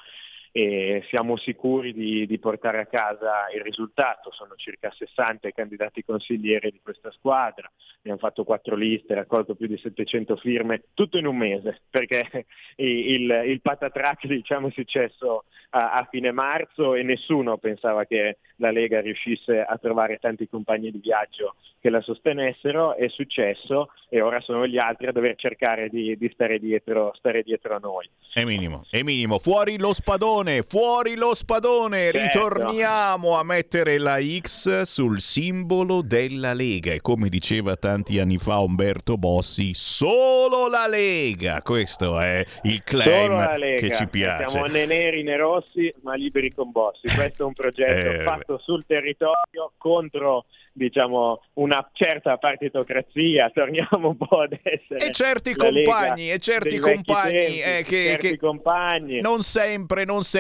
e 0.55 1.03
siamo 1.09 1.39
sicuri 1.39 1.95
di, 1.95 2.27
di, 2.27 2.39
portare 2.39 2.79
a 2.81 2.87
casa 2.87 3.47
il 3.55 3.63
risultato. 3.63 4.31
Sono 4.33 4.53
circa 4.57 4.91
60 4.91 5.49
i 5.49 5.53
candidati 5.55 6.05
consiglieri 6.05 6.71
di 6.71 6.81
questa 6.83 7.11
squadra, 7.11 7.71
abbiamo 7.99 8.19
fatto 8.19 8.45
quattro 8.45 8.77
liste, 8.77 9.15
raccolto 9.15 9.55
più 9.55 9.67
di 9.67 9.79
700 9.79 10.37
firme, 10.37 10.83
tutto 10.93 11.17
in 11.17 11.27
un 11.27 11.37
mese, 11.39 11.81
perché 11.89 12.45
il, 12.77 13.45
il 13.47 13.61
patatrack 13.63 14.27
diciamo, 14.27 14.69
è 14.69 14.73
successo 14.73 15.45
a, 15.71 15.93
a, 15.93 16.09
fine 16.11 16.33
marzo 16.33 16.95
e 16.95 17.03
nessuno 17.03 17.57
pensava 17.57 18.05
che 18.05 18.37
la 18.57 18.71
Lega 18.71 19.01
riuscisse 19.01 19.59
a 19.59 19.79
trovare 19.79 20.19
tanti 20.19 20.47
compagni 20.49 20.91
di 20.91 20.99
viaggio 20.99 21.55
che 21.83 21.91
la 21.91 22.01
sostenessero, 22.01 22.95
è 22.95 23.09
successo 23.09 23.91
e 24.09 24.21
ora 24.21 24.41
sono 24.41 24.69
gli 24.69 24.79
altri 24.79 25.09
a 25.09 25.13
dover 25.13 25.35
cercare 25.35 25.89
di, 25.89 26.17
di 26.17 26.31
stare, 26.33 26.61
dietro, 26.61 27.13
stare 27.17 27.43
dietro 27.43 27.75
a 27.75 27.79
noi. 27.79 28.09
È 28.33 28.45
minimo, 28.45 28.85
è 28.89 29.03
minimo. 29.03 29.39
Fuori 29.39 29.77
lo 29.79 29.93
spadone, 29.93 30.42
fuori 30.69 31.17
lo 31.17 31.35
spadone. 31.35 32.11
Certo. 32.11 32.19
Ritorniamo 32.19 33.39
a 33.39 33.43
mettere 33.43 33.99
la 33.99 34.19
X 34.21 34.83
sul 34.83 35.21
simbolo 35.21 36.03
della 36.03 36.53
Lega. 36.53 36.93
E 36.93 37.01
come 37.01 37.29
diceva 37.29 37.77
tanti 37.77 38.19
anni 38.19 38.39
fa 38.39 38.59
Umberto 38.59 39.17
Bossi, 39.17 39.73
solo 39.75 40.69
la 40.69 40.87
Lega. 40.87 41.63
Questo 41.63 42.19
è 42.19 42.45
il 42.63 42.83
claim 42.83 43.59
che 43.77 43.93
ci 43.95 44.07
piace. 44.09 44.49
Siamo 44.49 44.67
né 44.67 44.87
neri 44.87 45.23
né 45.23 45.37
rossi, 45.37 45.93
ma 46.03 46.15
liberi 46.15 46.53
con 46.53 46.71
Bossi. 46.71 47.07
Questo 47.15 47.45
è 47.45 47.47
un 47.47 47.55
progetto 47.55 48.11
eh, 48.11 48.23
fatto 48.23 48.59
sul 48.59 48.85
territorio 48.87 49.73
contro 49.79 50.45
diciamo, 50.73 51.43
una 51.55 51.87
certa 51.93 52.39
partitocrazia, 52.39 53.51
torniamo 53.53 54.09
un 54.09 54.17
po' 54.17 54.41
ad 54.41 54.59
essere... 54.63 55.07
E 55.07 55.13
certi 55.13 55.55
compagni, 55.55 56.31
e 56.31 56.39
certi 56.39 56.79
compagni, 56.79 57.33
tempi, 57.33 57.61
eh, 57.61 57.83
che, 57.85 58.07
certi 58.11 58.29
che 58.31 58.37
compagni. 58.39 59.21
Non 59.21 59.43
sempre, 59.43 60.05
non 60.05 60.23
sempre 60.23 60.32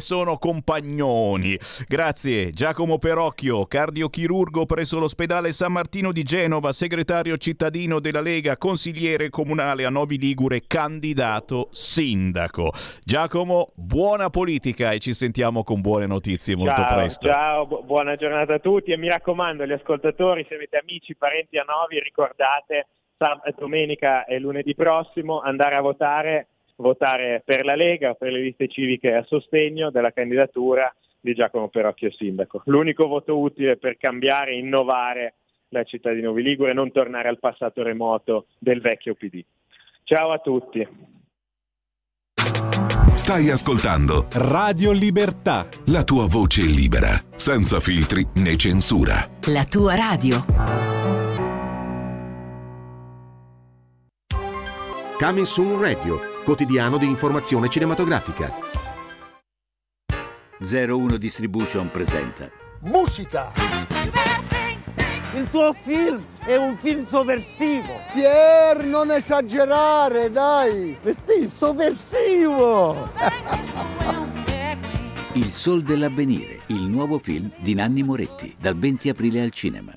sono 0.00 0.38
compagnoni. 0.38 1.58
Grazie 1.88 2.50
Giacomo 2.50 2.98
Perocchio, 2.98 3.66
cardiochirurgo 3.66 4.64
presso 4.64 4.98
l'ospedale 4.98 5.52
San 5.52 5.72
Martino 5.72 6.12
di 6.12 6.22
Genova, 6.22 6.72
segretario 6.72 7.36
cittadino 7.36 7.98
della 7.98 8.20
Lega, 8.20 8.56
consigliere 8.56 9.28
comunale 9.28 9.84
a 9.84 9.90
Novi 9.90 10.18
Ligure, 10.18 10.62
candidato 10.66 11.68
sindaco. 11.72 12.72
Giacomo, 13.02 13.72
buona 13.74 14.30
politica 14.30 14.92
e 14.92 15.00
ci 15.00 15.14
sentiamo 15.14 15.64
con 15.64 15.80
buone 15.80 16.06
notizie 16.06 16.54
molto 16.54 16.82
ciao, 16.82 16.94
presto. 16.94 17.26
Ciao, 17.26 17.66
bu- 17.66 17.82
buona 17.84 18.14
giornata 18.14 18.54
a 18.54 18.58
tutti 18.60 18.92
e 18.92 18.96
mi 18.96 19.08
raccomando, 19.08 19.66
gli 19.66 19.72
ascoltatori, 19.72 20.46
se 20.48 20.54
avete 20.54 20.78
amici, 20.78 21.16
parenti 21.16 21.58
a 21.58 21.64
Novi, 21.64 21.98
ricordate 21.98 22.86
domenica 23.58 24.24
e 24.24 24.38
lunedì 24.38 24.74
prossimo 24.74 25.40
andare 25.40 25.76
a 25.76 25.82
votare, 25.82 26.46
votare 26.80 27.42
per 27.44 27.64
la 27.64 27.76
Lega, 27.76 28.14
per 28.14 28.32
le 28.32 28.40
liste 28.40 28.68
civiche 28.68 29.14
a 29.14 29.24
sostegno 29.24 29.90
della 29.90 30.12
candidatura 30.12 30.92
di 31.20 31.34
Giacomo 31.34 31.68
Perocchio 31.68 32.10
Sindaco. 32.10 32.62
L'unico 32.66 33.06
voto 33.06 33.38
utile 33.38 33.76
per 33.76 33.96
cambiare, 33.96 34.54
innovare 34.54 35.34
la 35.68 35.84
città 35.84 36.12
di 36.12 36.20
Novi 36.20 36.42
Ligure 36.42 36.70
e 36.70 36.74
non 36.74 36.90
tornare 36.90 37.28
al 37.28 37.38
passato 37.38 37.82
remoto 37.82 38.46
del 38.58 38.80
vecchio 38.80 39.14
PD. 39.14 39.44
Ciao 40.04 40.32
a 40.32 40.38
tutti. 40.38 40.86
Stai 43.14 43.50
ascoltando 43.50 44.26
Radio 44.32 44.90
Libertà. 44.90 45.68
La 45.86 46.02
tua 46.02 46.26
voce 46.26 46.62
libera, 46.62 47.12
senza 47.36 47.78
filtri 47.78 48.26
né 48.36 48.56
censura. 48.56 49.28
La 49.46 49.64
tua 49.66 49.94
radio. 49.94 50.44
Coming 55.20 55.44
Soon 55.44 55.78
Radio, 55.78 56.29
quotidiano 56.44 56.98
di 56.98 57.06
informazione 57.06 57.68
cinematografica. 57.68 58.52
01 60.58 61.16
Distribution 61.16 61.90
presenta 61.90 62.50
Musica! 62.80 63.52
Il 65.34 65.48
tuo 65.50 65.72
film 65.72 66.24
è 66.44 66.56
un 66.56 66.76
film 66.76 67.06
sovversivo. 67.06 68.00
Pier, 68.12 68.84
non 68.84 69.12
esagerare, 69.12 70.30
dai. 70.30 70.98
Sì, 71.04 71.46
sovversivo. 71.46 73.10
Il 75.34 75.52
Sol 75.52 75.82
dell'Avvenire, 75.82 76.62
il 76.66 76.82
nuovo 76.82 77.18
film 77.18 77.48
di 77.58 77.74
Nanni 77.74 78.02
Moretti, 78.02 78.56
dal 78.58 78.76
20 78.76 79.08
aprile 79.10 79.42
al 79.42 79.52
cinema. 79.52 79.96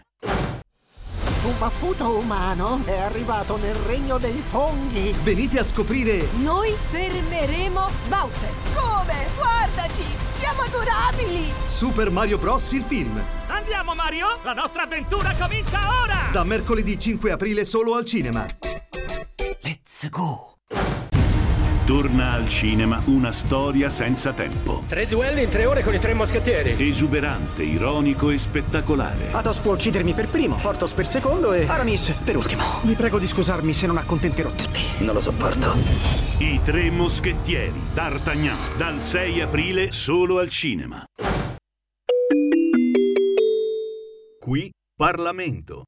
Un 1.45 1.57
baffuto 1.57 2.19
umano 2.19 2.79
è 2.85 2.97
arrivato 2.97 3.57
nel 3.57 3.75
regno 3.75 4.17
dei 4.17 4.41
funghi. 4.41 5.13
Venite 5.23 5.59
a 5.59 5.65
scoprire. 5.65 6.25
Noi 6.37 6.73
fermeremo 6.89 7.89
Bowser. 8.07 8.49
Come? 8.73 9.27
Guardaci! 9.35 10.05
Siamo 10.35 10.61
adorabili! 10.61 11.51
Super 11.65 12.11
Mario 12.11 12.37
Bros. 12.37 12.71
il 12.71 12.83
film. 12.87 13.21
Andiamo 13.47 13.93
Mario! 13.93 14.37
La 14.43 14.53
nostra 14.53 14.83
avventura 14.83 15.35
comincia 15.37 15.79
ora! 16.01 16.29
Da 16.31 16.45
mercoledì 16.45 16.97
5 16.97 17.31
aprile 17.31 17.65
solo 17.65 17.95
al 17.95 18.05
cinema. 18.05 18.47
Let's 19.63 20.09
go! 20.09 20.59
Torna 21.85 22.31
al 22.31 22.47
cinema 22.47 23.01
una 23.07 23.33
storia 23.33 23.89
senza 23.89 24.31
tempo. 24.31 24.83
Tre 24.87 25.05
duelli 25.05 25.43
in 25.43 25.49
tre 25.49 25.65
ore 25.65 25.83
con 25.83 25.93
i 25.93 25.99
tre 25.99 26.13
moschettieri. 26.13 26.75
Esuberante, 26.77 27.63
ironico 27.63 28.29
e 28.29 28.37
spettacolare. 28.37 29.33
Athos 29.33 29.59
può 29.59 29.73
uccidermi 29.73 30.13
per 30.13 30.29
primo, 30.29 30.55
Portos 30.61 30.93
per 30.93 31.05
secondo 31.05 31.51
e 31.51 31.67
Aramis 31.67 32.11
per 32.23 32.37
ultimo. 32.37 32.63
Vi 32.83 32.93
prego 32.93 33.19
di 33.19 33.27
scusarmi 33.27 33.73
se 33.73 33.87
non 33.87 33.97
accontenterò 33.97 34.49
tutti. 34.51 34.79
Non 34.99 35.13
lo 35.13 35.19
sopporto. 35.19 35.73
I 36.37 36.61
tre 36.63 36.89
moschettieri. 36.89 37.81
D'Artagnan. 37.93 38.55
Dal 38.77 39.01
6 39.01 39.41
aprile 39.41 39.91
solo 39.91 40.39
al 40.39 40.47
cinema. 40.47 41.03
Qui 44.39 44.71
Parlamento. 44.95 45.83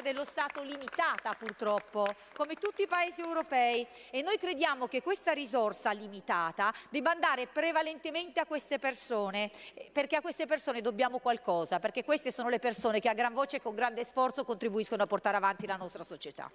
Dello 0.00 0.24
Stato 0.24 0.62
limitata 0.62 1.32
purtroppo, 1.32 2.06
come 2.34 2.54
tutti 2.54 2.82
i 2.82 2.86
paesi 2.86 3.20
europei 3.20 3.86
e 4.10 4.22
noi 4.22 4.38
crediamo 4.38 4.86
che 4.86 5.02
questa 5.02 5.32
risorsa 5.32 5.90
limitata 5.92 6.72
debba 6.90 7.10
andare 7.10 7.46
prevalentemente 7.46 8.40
a 8.40 8.46
queste 8.46 8.78
persone, 8.78 9.50
perché 9.92 10.16
a 10.16 10.20
queste 10.20 10.46
persone 10.46 10.80
dobbiamo 10.80 11.18
qualcosa, 11.18 11.78
perché 11.78 12.04
queste 12.04 12.32
sono 12.32 12.48
le 12.48 12.58
persone 12.58 13.00
che 13.00 13.08
a 13.08 13.14
gran 13.14 13.34
voce 13.34 13.56
e 13.56 13.62
con 13.62 13.74
grande 13.74 14.04
sforzo 14.04 14.44
contribuiscono 14.44 15.02
a 15.02 15.06
portare 15.06 15.36
avanti 15.36 15.66
la 15.66 15.76
nostra 15.76 16.04
società. 16.04 16.50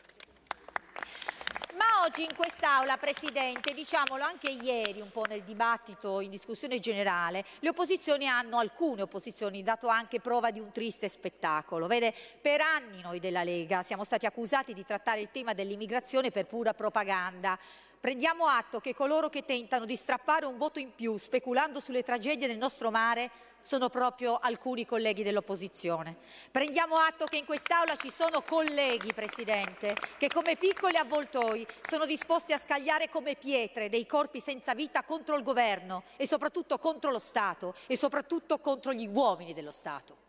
Oggi 2.01 2.23
in 2.23 2.33
quest'Aula, 2.33 2.95
Presidente, 2.95 3.73
diciamolo 3.73 4.23
anche 4.23 4.49
ieri 4.49 5.01
un 5.01 5.11
po' 5.11 5.25
nel 5.27 5.43
dibattito 5.43 6.21
in 6.21 6.29
discussione 6.29 6.79
generale, 6.79 7.43
le 7.59 7.69
opposizioni 7.69 8.25
hanno, 8.25 8.57
alcune 8.57 9.01
opposizioni, 9.01 9.63
dato 9.63 9.89
anche 9.89 10.21
prova 10.21 10.49
di 10.49 10.61
un 10.61 10.71
triste 10.71 11.09
spettacolo. 11.09 11.87
Vede, 11.87 12.13
per 12.41 12.61
anni 12.61 13.01
noi 13.01 13.19
della 13.19 13.43
Lega 13.43 13.83
siamo 13.83 14.05
stati 14.05 14.25
accusati 14.25 14.73
di 14.73 14.85
trattare 14.85 15.19
il 15.19 15.29
tema 15.29 15.53
dell'immigrazione 15.53 16.31
per 16.31 16.45
pura 16.45 16.73
propaganda. 16.73 17.59
Prendiamo 17.99 18.45
atto 18.45 18.79
che 18.79 18.95
coloro 18.95 19.27
che 19.27 19.43
tentano 19.43 19.83
di 19.83 19.97
strappare 19.97 20.45
un 20.45 20.57
voto 20.57 20.79
in 20.79 20.95
più 20.95 21.17
speculando 21.17 21.81
sulle 21.81 22.01
tragedie 22.01 22.47
del 22.47 22.57
nostro 22.57 22.91
mare 22.91 23.29
sono 23.59 23.89
proprio 23.89 24.37
alcuni 24.37 24.85
colleghi 24.85 25.23
dell'opposizione. 25.23 26.17
Prendiamo 26.51 26.95
atto 26.95 27.25
che 27.25 27.37
in 27.37 27.45
quest'Aula 27.45 27.95
ci 27.95 28.09
sono 28.09 28.41
colleghi, 28.41 29.13
Presidente, 29.13 29.95
che 30.17 30.27
come 30.27 30.55
piccoli 30.55 30.97
avvoltoi 30.97 31.65
sono 31.87 32.05
disposti 32.05 32.53
a 32.53 32.57
scagliare 32.57 33.09
come 33.09 33.35
pietre 33.35 33.89
dei 33.89 34.05
corpi 34.05 34.39
senza 34.39 34.73
vita 34.73 35.03
contro 35.03 35.35
il 35.35 35.43
governo 35.43 36.03
e 36.17 36.27
soprattutto 36.27 36.77
contro 36.77 37.11
lo 37.11 37.19
Stato 37.19 37.75
e 37.87 37.97
soprattutto 37.97 38.59
contro 38.59 38.93
gli 38.93 39.07
uomini 39.07 39.53
dello 39.53 39.71
Stato. 39.71 40.28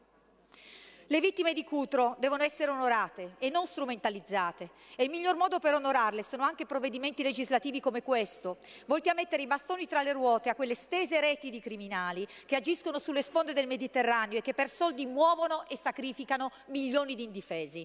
Le 1.12 1.18
vittime 1.18 1.54
di 1.54 1.64
Cutro 1.64 2.14
devono 2.20 2.44
essere 2.44 2.70
onorate 2.70 3.34
e 3.40 3.50
non 3.50 3.66
strumentalizzate 3.66 4.70
e 4.94 5.02
il 5.02 5.11
miglior 5.11 5.34
modo 5.34 5.58
per 5.58 5.74
onorarle 5.74 6.22
sono 6.22 6.44
anche 6.44 6.66
provvedimenti 6.66 7.24
legislativi 7.24 7.80
come 7.80 8.04
questo, 8.04 8.58
volti 8.86 9.08
a 9.08 9.14
mettere 9.14 9.42
i 9.42 9.48
bastoni 9.48 9.88
tra 9.88 10.02
le 10.02 10.12
ruote 10.12 10.50
a 10.50 10.54
quelle 10.54 10.76
stese 10.76 11.18
reti 11.18 11.50
di 11.50 11.58
criminali 11.58 12.24
che 12.46 12.54
agiscono 12.54 13.00
sulle 13.00 13.24
sponde 13.24 13.52
del 13.52 13.66
Mediterraneo 13.66 14.38
e 14.38 14.40
che 14.40 14.54
per 14.54 14.68
soldi 14.68 15.04
muovono 15.04 15.66
e 15.66 15.76
sacrificano 15.76 16.52
milioni 16.66 17.16
di 17.16 17.24
indifesi. 17.24 17.84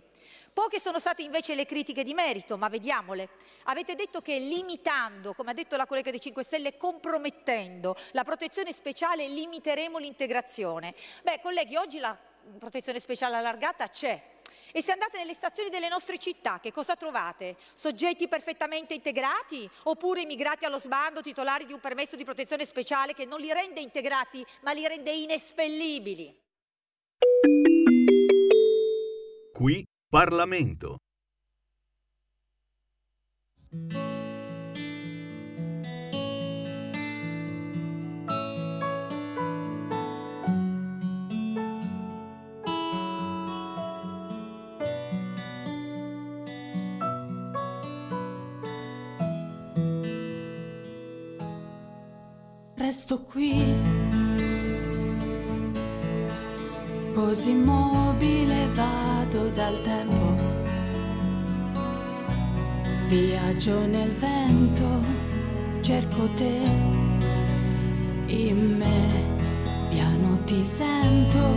Poche 0.53 0.79
sono 0.79 0.99
state 0.99 1.23
invece 1.23 1.55
le 1.55 1.65
critiche 1.65 2.03
di 2.03 2.13
merito, 2.13 2.59
ma 2.59 2.67
vediamole. 2.67 3.29
Avete 3.63 3.95
detto 3.95 4.21
che 4.21 4.37
limitando, 4.37 5.33
come 5.33 5.49
ha 5.49 5.55
detto 5.55 5.77
la 5.77 5.87
collega 5.87 6.11
dei 6.11 6.21
5 6.21 6.43
Stelle, 6.43 6.77
compromettendo 6.77 7.95
la 8.11 8.23
protezione 8.23 8.71
speciale 8.71 9.27
limiteremo 9.27 9.97
l'integrazione. 9.97 10.93
Beh, 11.23 11.39
colleghi, 11.41 11.75
oggi 11.75 11.97
la 11.97 12.15
protezione 12.57 12.99
speciale 12.99 13.35
allargata 13.35 13.89
c'è. 13.89 14.33
E 14.71 14.81
se 14.81 14.91
andate 14.91 15.17
nelle 15.17 15.33
stazioni 15.33 15.69
delle 15.69 15.87
nostre 15.87 16.17
città, 16.17 16.59
che 16.59 16.71
cosa 16.71 16.95
trovate? 16.95 17.55
Soggetti 17.73 18.27
perfettamente 18.27 18.93
integrati 18.93 19.69
oppure 19.83 20.21
immigrati 20.21 20.65
allo 20.65 20.79
sbando 20.79 21.21
titolari 21.21 21.65
di 21.65 21.71
un 21.71 21.79
permesso 21.79 22.17
di 22.17 22.25
protezione 22.25 22.65
speciale 22.65 23.13
che 23.13 23.23
non 23.23 23.39
li 23.39 23.53
rende 23.53 23.79
integrati 23.79 24.45
ma 24.63 24.73
li 24.73 24.85
rende 24.85 25.11
inespellibili? 25.11 26.37
Qui 29.53 29.85
Parlamento. 30.09 30.97
Resto 52.85 53.23
qui, 53.23 53.63
così 57.15 57.49
immobile 57.49 58.67
vado 58.75 59.49
dal 59.49 59.81
tempo. 59.81 60.35
Viaggio 63.07 63.87
nel 63.87 64.11
vento, 64.11 65.01
cerco 65.81 66.29
te, 66.35 66.61
in 68.27 68.77
me, 68.77 69.89
piano 69.89 70.37
ti 70.45 70.63
sento, 70.63 71.53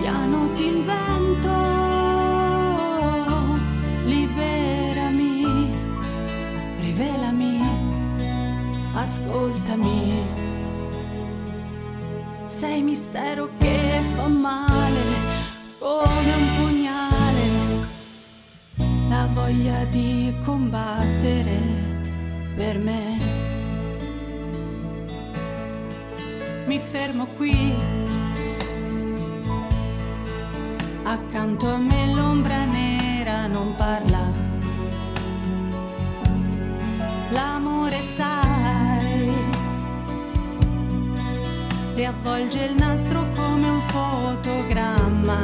piano 0.00 0.50
ti 0.54 0.64
invento. 0.64 1.85
Ascoltami. 9.06 10.26
Sei 12.46 12.82
mistero 12.82 13.48
che 13.56 14.00
fa 14.16 14.26
male 14.26 15.04
come 15.78 16.32
un 16.42 16.46
pugnale, 16.56 17.46
la 19.08 19.28
voglia 19.32 19.84
di 19.84 20.34
combattere 20.44 21.58
per 22.56 22.78
me. 22.78 23.04
Mi 26.66 26.80
fermo 26.80 27.26
qui, 27.36 27.72
accanto 31.04 31.68
a 31.68 31.76
me 31.78 32.12
l'ombra 32.12 32.64
nera 32.64 33.46
non 33.46 33.72
parla. 33.76 34.25
Riavvolge 41.96 42.62
il 42.62 42.74
nastro 42.74 43.26
come 43.34 43.68
un 43.70 43.80
fotogramma. 43.80 45.38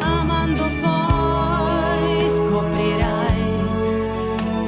Amando 0.00 0.64
poi 0.82 2.28
scoprirai 2.28 3.64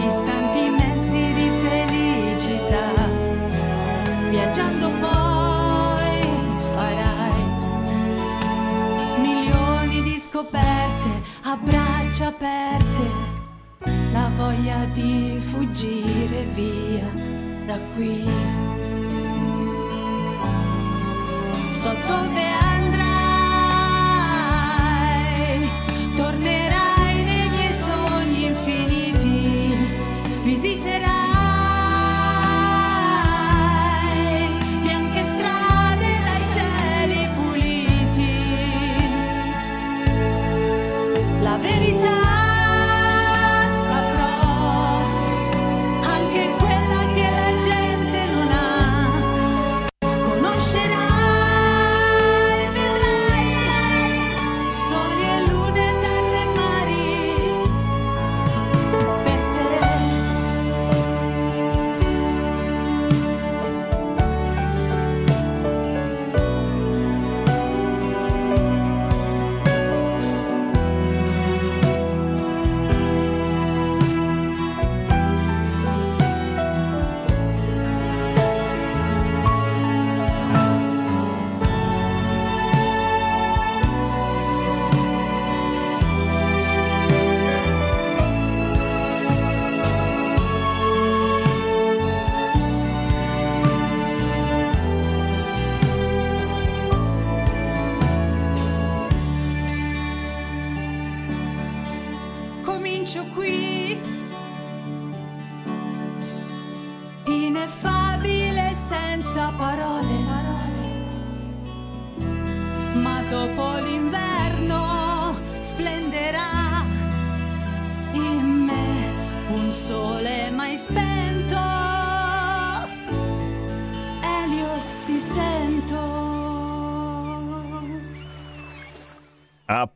istanti 0.06 0.64
immensi 0.64 1.32
di 1.34 1.50
felicità. 1.64 2.92
Viaggiando 4.30 4.88
poi 4.98 6.20
farai 6.72 7.44
milioni 9.20 10.02
di 10.02 10.18
scoperte 10.18 11.10
a 11.42 11.58
braccia 11.62 12.28
aperte. 12.28 13.32
La 14.12 14.30
voglia 14.34 14.86
di 14.94 15.36
fuggire 15.40 16.46
via 16.54 17.12
da 17.66 17.78
qui. 17.94 18.63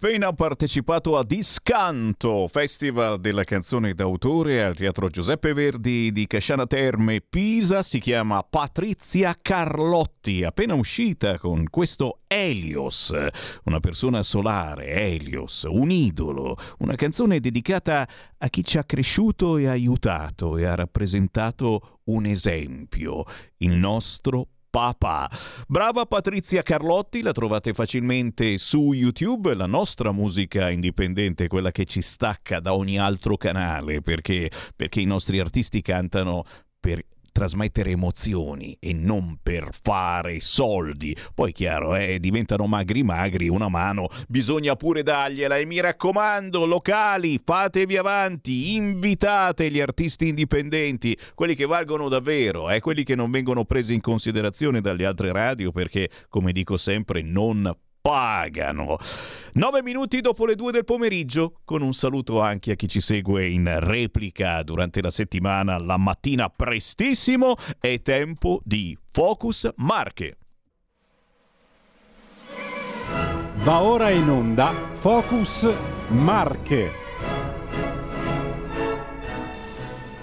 Appena 0.01 0.33
partecipato 0.33 1.19
a 1.19 1.25
Discanto, 1.25 2.47
Festival 2.47 3.19
della 3.19 3.43
canzone 3.43 3.95
d'autore 3.95 4.63
al 4.63 4.77
Teatro 4.77 5.09
Giuseppe 5.09 5.53
Verdi 5.53 6.13
di 6.13 6.29
Casciana 6.29 6.69
Terme, 6.69 7.21
Pisa. 7.21 7.83
Si 7.83 7.99
chiama 7.99 8.45
Patrizia 8.45 9.37
Carlotti, 9.43 10.45
appena 10.45 10.75
uscita 10.75 11.37
con 11.41 11.69
questo 11.69 12.21
Helios, 12.29 13.13
una 13.65 13.81
persona 13.81 14.23
solare, 14.23 14.87
Helios, 14.87 15.67
un 15.69 15.91
idolo, 15.91 16.55
una 16.79 16.95
canzone 16.95 17.41
dedicata 17.41 18.09
a 18.39 18.49
chi 18.49 18.63
ci 18.63 18.79
ha 18.79 18.85
cresciuto 18.85 19.57
e 19.57 19.67
aiutato 19.67 20.57
e 20.59 20.65
ha 20.65 20.77
rappresentato 20.77 21.99
un 22.05 22.25
esempio, 22.25 23.25
il 23.57 23.73
nostro 23.73 24.47
papà. 24.71 25.31
Brava 25.67 26.07
Patrizia 26.07 26.63
Carlotti, 26.63 27.23
la 27.23 27.33
trovate 27.33 27.73
facilmente 27.73 28.59
su 28.59 28.93
YouTube, 28.93 29.55
la 29.55 29.67
nostra 29.67 30.13
musica 30.13 30.71
indipendente, 30.71 31.49
quella 31.49 31.71
che 31.71 31.85
ci 31.85 32.03
stacca 32.03 32.61
da 32.61 32.75
ogni 32.75 32.99
altro 32.99 33.37
canale, 33.37 34.03
perché, 34.03 34.51
perché 34.75 35.01
i 35.01 35.07
nostri 35.07 35.39
artisti 35.39 35.83
cantano 35.83 36.45
per 36.81 37.05
trasmettere 37.39 37.93
emozioni 37.93 38.77
e 38.81 38.93
non 38.93 39.39
per 39.41 39.69
fare 39.71 40.41
soldi. 40.41 41.17
Poi 41.33 41.53
chiaro, 41.53 41.95
eh, 41.95 42.19
diventano 42.19 42.67
magri 42.67 43.05
magri, 43.05 43.49
una 43.49 43.69
mano 43.69 44.09
bisogna 44.27 44.75
pure 44.75 45.05
dargliela 45.05 45.57
e 45.57 45.65
mi 45.65 45.81
raccomando, 45.81 46.67
locali, 46.67 47.41
fatevi 47.43 47.97
avanti, 47.97 48.75
invitate 48.75 49.71
gli 49.71 49.79
artisti 49.79 50.27
indipendenti, 50.27 51.17
quelli 51.37 51.55
che 51.55 51.65
valgono 51.65 52.09
davvero, 52.09 52.71
eh, 52.71 52.81
quelli 52.81 53.05
che 53.05 53.15
non 53.15 53.31
vengono 53.31 53.65
presi 53.65 53.95
in 53.95 54.01
considerazione 54.01 54.81
dalle 54.81 55.07
altre 55.07 55.31
radio 55.31 55.71
perché, 55.71 56.11
come 56.29 56.51
dico 56.51 56.77
sempre, 56.77 57.23
non 57.23 57.73
pagano. 58.01 58.97
Nove 59.55 59.83
minuti 59.83 60.21
dopo 60.21 60.47
le 60.47 60.55
due 60.55 60.73
del 60.73 60.85
pomeriggio, 60.85 61.61
con 61.65 61.83
un 61.83 61.93
saluto 61.95 62.41
anche 62.41 62.73
a 62.73 62.75
chi 62.75 62.89
ci 62.89 63.01
segue 63.01 63.49
in 63.49 63.79
replica 63.81 64.63
durante 64.63 65.03
la 65.03 65.11
settimana, 65.11 65.79
la 65.79 65.97
mattina 65.97 66.49
prestissimo, 66.49 67.57
è 67.81 68.01
tempo 68.03 68.61
di 68.65 68.97
Focus 69.11 69.71
Marche. 69.77 70.37
Va 73.57 73.83
ora 73.83 74.11
in 74.11 74.29
onda 74.29 74.73
Focus 74.93 75.71
Marche. 76.09 77.08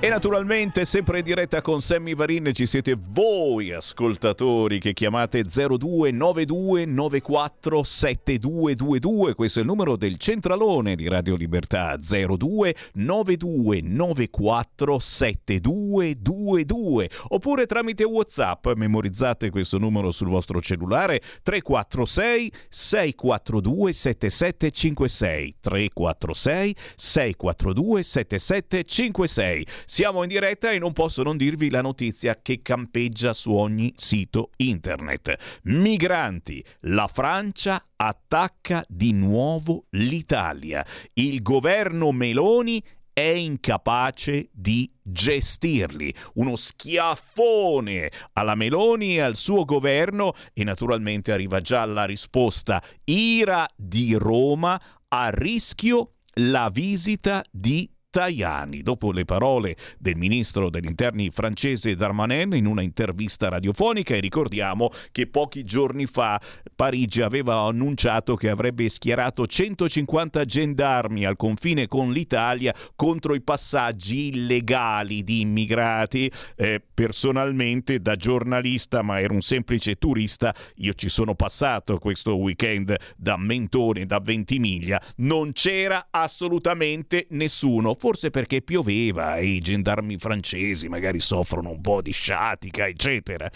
E 0.05 0.09
naturalmente 0.09 0.85
sempre 0.85 1.17
in 1.17 1.25
diretta 1.25 1.63
con 1.63 1.81
Sammy 1.81 2.13
Varin 2.13 2.51
ci 2.53 2.67
siete 2.67 2.95
voi 2.95 3.71
ascoltatori 3.71 4.77
che 4.77 4.93
chiamate 4.93 5.43
0292 5.43 6.85
94 6.85 7.81
7222, 7.81 9.33
questo 9.33 9.57
è 9.57 9.63
il 9.63 9.67
numero 9.67 9.95
del 9.95 10.17
centralone 10.17 10.95
di 10.95 11.07
Radio 11.07 11.35
Libertà 11.35 11.97
0292 11.97 13.81
94 13.81 14.99
7222 14.99 17.09
oppure 17.29 17.65
tramite 17.65 18.03
Whatsapp 18.03 18.73
memorizzate 18.75 19.49
questo 19.49 19.79
numero 19.79 20.11
sul 20.11 20.27
vostro 20.27 20.61
cellulare 20.61 21.19
346 21.41 22.51
642 22.69 23.91
7756 23.91 25.55
346 25.61 26.75
642 26.95 28.03
7756 28.03 29.65
siamo 29.95 30.23
in 30.23 30.27
diretta 30.27 30.71
e 30.71 30.77
non 30.77 30.91
posso 30.91 31.23
non 31.23 31.37
dirvi 31.37 31.69
la 31.69 31.79
notizia 31.79 32.41
che 32.41 32.61
campeggia 32.61 33.33
su 33.33 33.53
ogni 33.53 33.93
sito 33.95 34.49
internet. 34.57 35.61
Migranti, 35.63 36.61
la 36.81 37.07
Francia 37.07 37.81
attacca 37.95 38.83
di 38.89 39.13
nuovo 39.13 39.85
l'Italia. 39.91 40.85
Il 41.13 41.41
governo 41.41 42.11
Meloni 42.11 42.83
è 43.13 43.21
incapace 43.21 44.49
di 44.51 44.91
gestirli. 45.01 46.13
Uno 46.33 46.57
schiaffone 46.57 48.11
alla 48.33 48.55
Meloni 48.55 49.15
e 49.15 49.21
al 49.21 49.37
suo 49.37 49.63
governo 49.63 50.33
e 50.51 50.65
naturalmente 50.65 51.31
arriva 51.31 51.61
già 51.61 51.85
la 51.85 52.03
risposta. 52.03 52.83
Ira 53.05 53.65
di 53.77 54.13
Roma 54.15 54.77
a 55.07 55.29
rischio 55.29 56.15
la 56.39 56.69
visita 56.69 57.41
di 57.49 57.89
Tajani. 58.15 58.81
Dopo 58.81 59.11
le 59.11 59.25
parole 59.25 59.75
del 59.97 60.15
ministro 60.15 60.69
degli 60.69 60.85
interni 60.85 61.29
francese 61.31 61.95
Darmanin 61.95 62.53
in 62.53 62.65
una 62.65 62.81
intervista 62.81 63.49
radiofonica 63.49 64.15
e 64.15 64.21
ricordiamo 64.21 64.89
che 65.11 65.27
pochi 65.27 65.65
giorni 65.65 66.05
fa 66.05 66.39
Parigi 66.73 67.21
aveva 67.21 67.63
annunciato 67.63 68.35
che 68.35 68.49
avrebbe 68.49 68.87
schierato 68.87 69.45
150 69.45 70.45
gendarmi 70.45 71.25
al 71.25 71.35
confine 71.35 71.89
con 71.89 72.13
l'Italia 72.13 72.73
contro 72.95 73.35
i 73.35 73.41
passaggi 73.41 74.27
illegali 74.27 75.21
di 75.21 75.41
immigrati. 75.41 76.31
Eh, 76.55 76.81
personalmente 76.93 77.99
da 77.99 78.15
giornalista, 78.15 79.01
ma 79.01 79.19
ero 79.19 79.33
un 79.33 79.41
semplice 79.41 79.95
turista, 79.95 80.55
io 80.75 80.93
ci 80.93 81.09
sono 81.09 81.35
passato 81.35 81.97
questo 81.97 82.37
weekend 82.37 82.95
da 83.17 83.35
Mentone, 83.35 84.05
da 84.05 84.19
Ventimiglia, 84.19 85.01
non 85.17 85.51
c'era 85.51 86.07
assolutamente 86.11 87.27
nessuno 87.31 87.95
forse 88.05 88.29
perché 88.29 88.61
pioveva 88.61 89.37
e 89.37 89.47
i 89.47 89.59
gendarmi 89.61 90.19
francesi 90.19 90.87
magari 90.87 91.19
soffrono 91.19 91.71
un 91.71 91.81
po' 91.81 92.03
di 92.03 92.11
sciatica, 92.11 92.85
eccetera. 92.85 93.49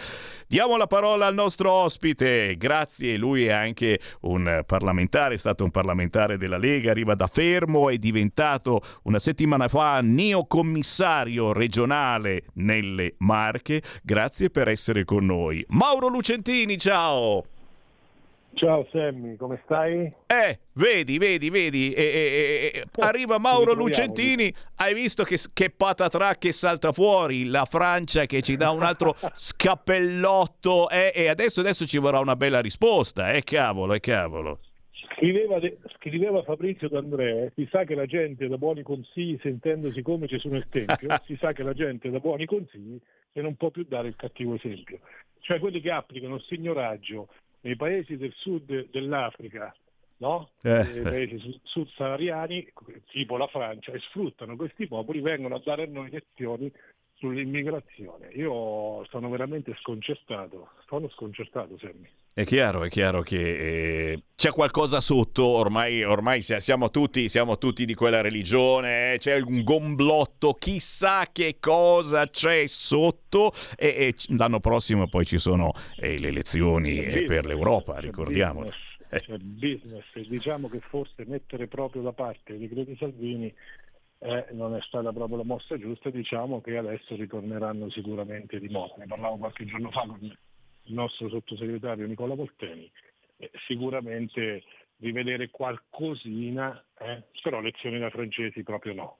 Diamo 0.47 0.75
la 0.75 0.87
parola 0.87 1.27
al 1.27 1.35
nostro 1.35 1.69
ospite, 1.69 2.57
grazie, 2.57 3.15
lui 3.15 3.45
è 3.45 3.51
anche 3.51 3.99
un 4.21 4.63
parlamentare, 4.65 5.35
è 5.35 5.37
stato 5.37 5.63
un 5.63 5.69
parlamentare 5.69 6.37
della 6.37 6.57
Lega, 6.57 6.89
arriva 6.89 7.13
da 7.13 7.27
Fermo, 7.27 7.91
è 7.91 7.97
diventato 7.99 8.81
una 9.03 9.19
settimana 9.19 9.67
fa 9.67 10.01
neocommissario 10.01 11.53
regionale 11.53 12.45
nelle 12.53 13.13
Marche, 13.19 13.83
grazie 14.01 14.49
per 14.49 14.67
essere 14.67 15.05
con 15.05 15.27
noi. 15.27 15.63
Mauro 15.67 16.07
Lucentini, 16.07 16.75
ciao! 16.79 17.58
Ciao 18.53 18.85
Sammy, 18.91 19.35
come 19.35 19.61
stai? 19.63 20.11
Eh, 20.27 20.59
vedi, 20.73 21.17
vedi, 21.17 21.49
vedi, 21.49 21.93
e, 21.93 22.03
e, 22.03 22.71
e, 22.73 22.83
arriva 23.01 23.37
Mauro 23.37 23.73
Lucentini, 23.73 24.53
hai 24.77 24.93
visto 24.93 25.23
che, 25.23 25.37
che 25.53 25.69
patatrà 25.69 26.35
che 26.35 26.51
salta 26.51 26.91
fuori, 26.91 27.45
la 27.45 27.65
Francia 27.65 28.25
che 28.25 28.41
ci 28.41 28.57
dà 28.57 28.71
un 28.71 28.83
altro 28.83 29.15
scappellotto 29.33 30.89
eh, 30.89 31.11
e 31.15 31.27
adesso, 31.27 31.61
adesso 31.61 31.85
ci 31.85 31.99
vorrà 31.99 32.19
una 32.19 32.35
bella 32.35 32.59
risposta, 32.59 33.31
eh 33.31 33.43
cavolo, 33.43 33.93
eh 33.93 33.99
cavolo. 33.99 34.59
Scriveva, 35.15 35.59
scriveva, 35.95 36.43
Fabrizio 36.43 36.89
D'Andrea, 36.89 37.49
si 37.55 37.67
sa 37.71 37.83
che 37.83 37.95
la 37.95 38.05
gente 38.05 38.47
da 38.47 38.57
buoni 38.57 38.83
consigli, 38.83 39.37
sentendosi 39.41 40.01
come 40.01 40.27
sono 40.37 40.57
il 40.57 40.67
Tempio, 40.69 41.09
si 41.25 41.37
sa 41.39 41.53
che 41.53 41.63
la 41.63 41.73
gente 41.73 42.09
da 42.09 42.19
buoni 42.19 42.45
consigli 42.45 42.99
e 43.31 43.41
non 43.41 43.55
può 43.55 43.69
più 43.69 43.85
dare 43.87 44.07
il 44.07 44.15
cattivo 44.15 44.55
esempio. 44.55 44.99
Cioè 45.41 45.59
quelli 45.59 45.81
che 45.81 45.91
applicano 45.91 46.35
il 46.35 46.43
signoraggio 46.43 47.27
nei 47.61 47.75
paesi 47.75 48.17
del 48.17 48.33
sud 48.35 48.89
dell'Africa, 48.89 49.73
no? 50.17 50.49
Eh. 50.61 50.83
nei 50.83 51.01
paesi 51.01 51.59
sud-sahariani, 51.63 52.71
tipo 53.09 53.37
la 53.37 53.47
Francia, 53.47 53.91
e 53.91 53.99
sfruttano 53.99 54.55
questi 54.55 54.87
popoli, 54.87 55.21
vengono 55.21 55.55
a 55.55 55.61
dare 55.63 55.83
a 55.83 55.87
noi 55.87 56.09
lezioni 56.09 56.71
sull'immigrazione. 57.15 58.29
Io 58.33 59.05
sono 59.09 59.29
veramente 59.29 59.75
sconcertato, 59.81 60.69
sono 60.87 61.09
sconcertato 61.09 61.77
Sammy. 61.77 62.09
È 62.39 62.45
chiaro, 62.45 62.85
è 62.85 62.89
chiaro 62.89 63.21
che 63.21 64.11
eh, 64.13 64.23
c'è 64.33 64.51
qualcosa 64.51 65.01
sotto, 65.01 65.45
ormai, 65.45 66.05
ormai 66.05 66.41
siamo, 66.41 66.89
tutti, 66.89 67.27
siamo, 67.27 67.57
tutti, 67.57 67.83
di 67.83 67.93
quella 67.95 68.21
religione, 68.21 69.11
eh, 69.11 69.17
c'è 69.17 69.41
un 69.41 69.61
gomblotto, 69.61 70.53
chissà 70.53 71.27
che 71.33 71.57
cosa 71.59 72.29
c'è 72.29 72.65
sotto 72.65 73.51
e, 73.75 73.87
e 73.87 74.15
l'anno 74.37 74.61
prossimo 74.61 75.09
poi 75.09 75.25
ci 75.25 75.37
sono 75.37 75.73
eh, 75.97 76.17
le 76.17 76.29
elezioni 76.29 77.03
eh, 77.03 77.25
per 77.25 77.45
l'Europa, 77.45 77.99
ricordiamolo. 77.99 78.71
C'è 79.09 79.37
business, 79.39 80.05
diciamo 80.29 80.69
che 80.69 80.79
forse 80.79 81.25
mettere 81.27 81.67
proprio 81.67 82.03
da 82.03 82.13
parte 82.13 82.53
i 82.53 82.57
decreti 82.57 82.95
Salvini 82.97 83.53
eh, 84.19 84.45
non 84.51 84.77
è 84.77 84.81
stata 84.83 85.11
proprio 85.11 85.35
la 85.35 85.43
mossa 85.43 85.77
giusta, 85.77 86.09
diciamo 86.09 86.61
che 86.61 86.77
adesso 86.77 87.17
ritorneranno 87.17 87.89
sicuramente 87.89 88.61
di 88.61 88.69
moda. 88.69 88.93
Ne 88.97 89.07
parlavo 89.07 89.35
qualche 89.35 89.65
giorno 89.65 89.91
fa 89.91 90.05
con 90.07 90.19
il 90.89 90.95
nostro 90.95 91.29
sottosegretario 91.29 92.05
Nicola 92.05 92.35
Volteni, 92.35 92.91
eh, 93.37 93.51
sicuramente 93.67 94.63
rivedere 94.97 95.49
qualcosina, 95.49 96.83
eh, 96.99 97.23
però 97.41 97.61
lezioni 97.61 97.99
da 97.99 98.09
francesi 98.09 98.63
proprio 98.63 98.93
no. 98.93 99.17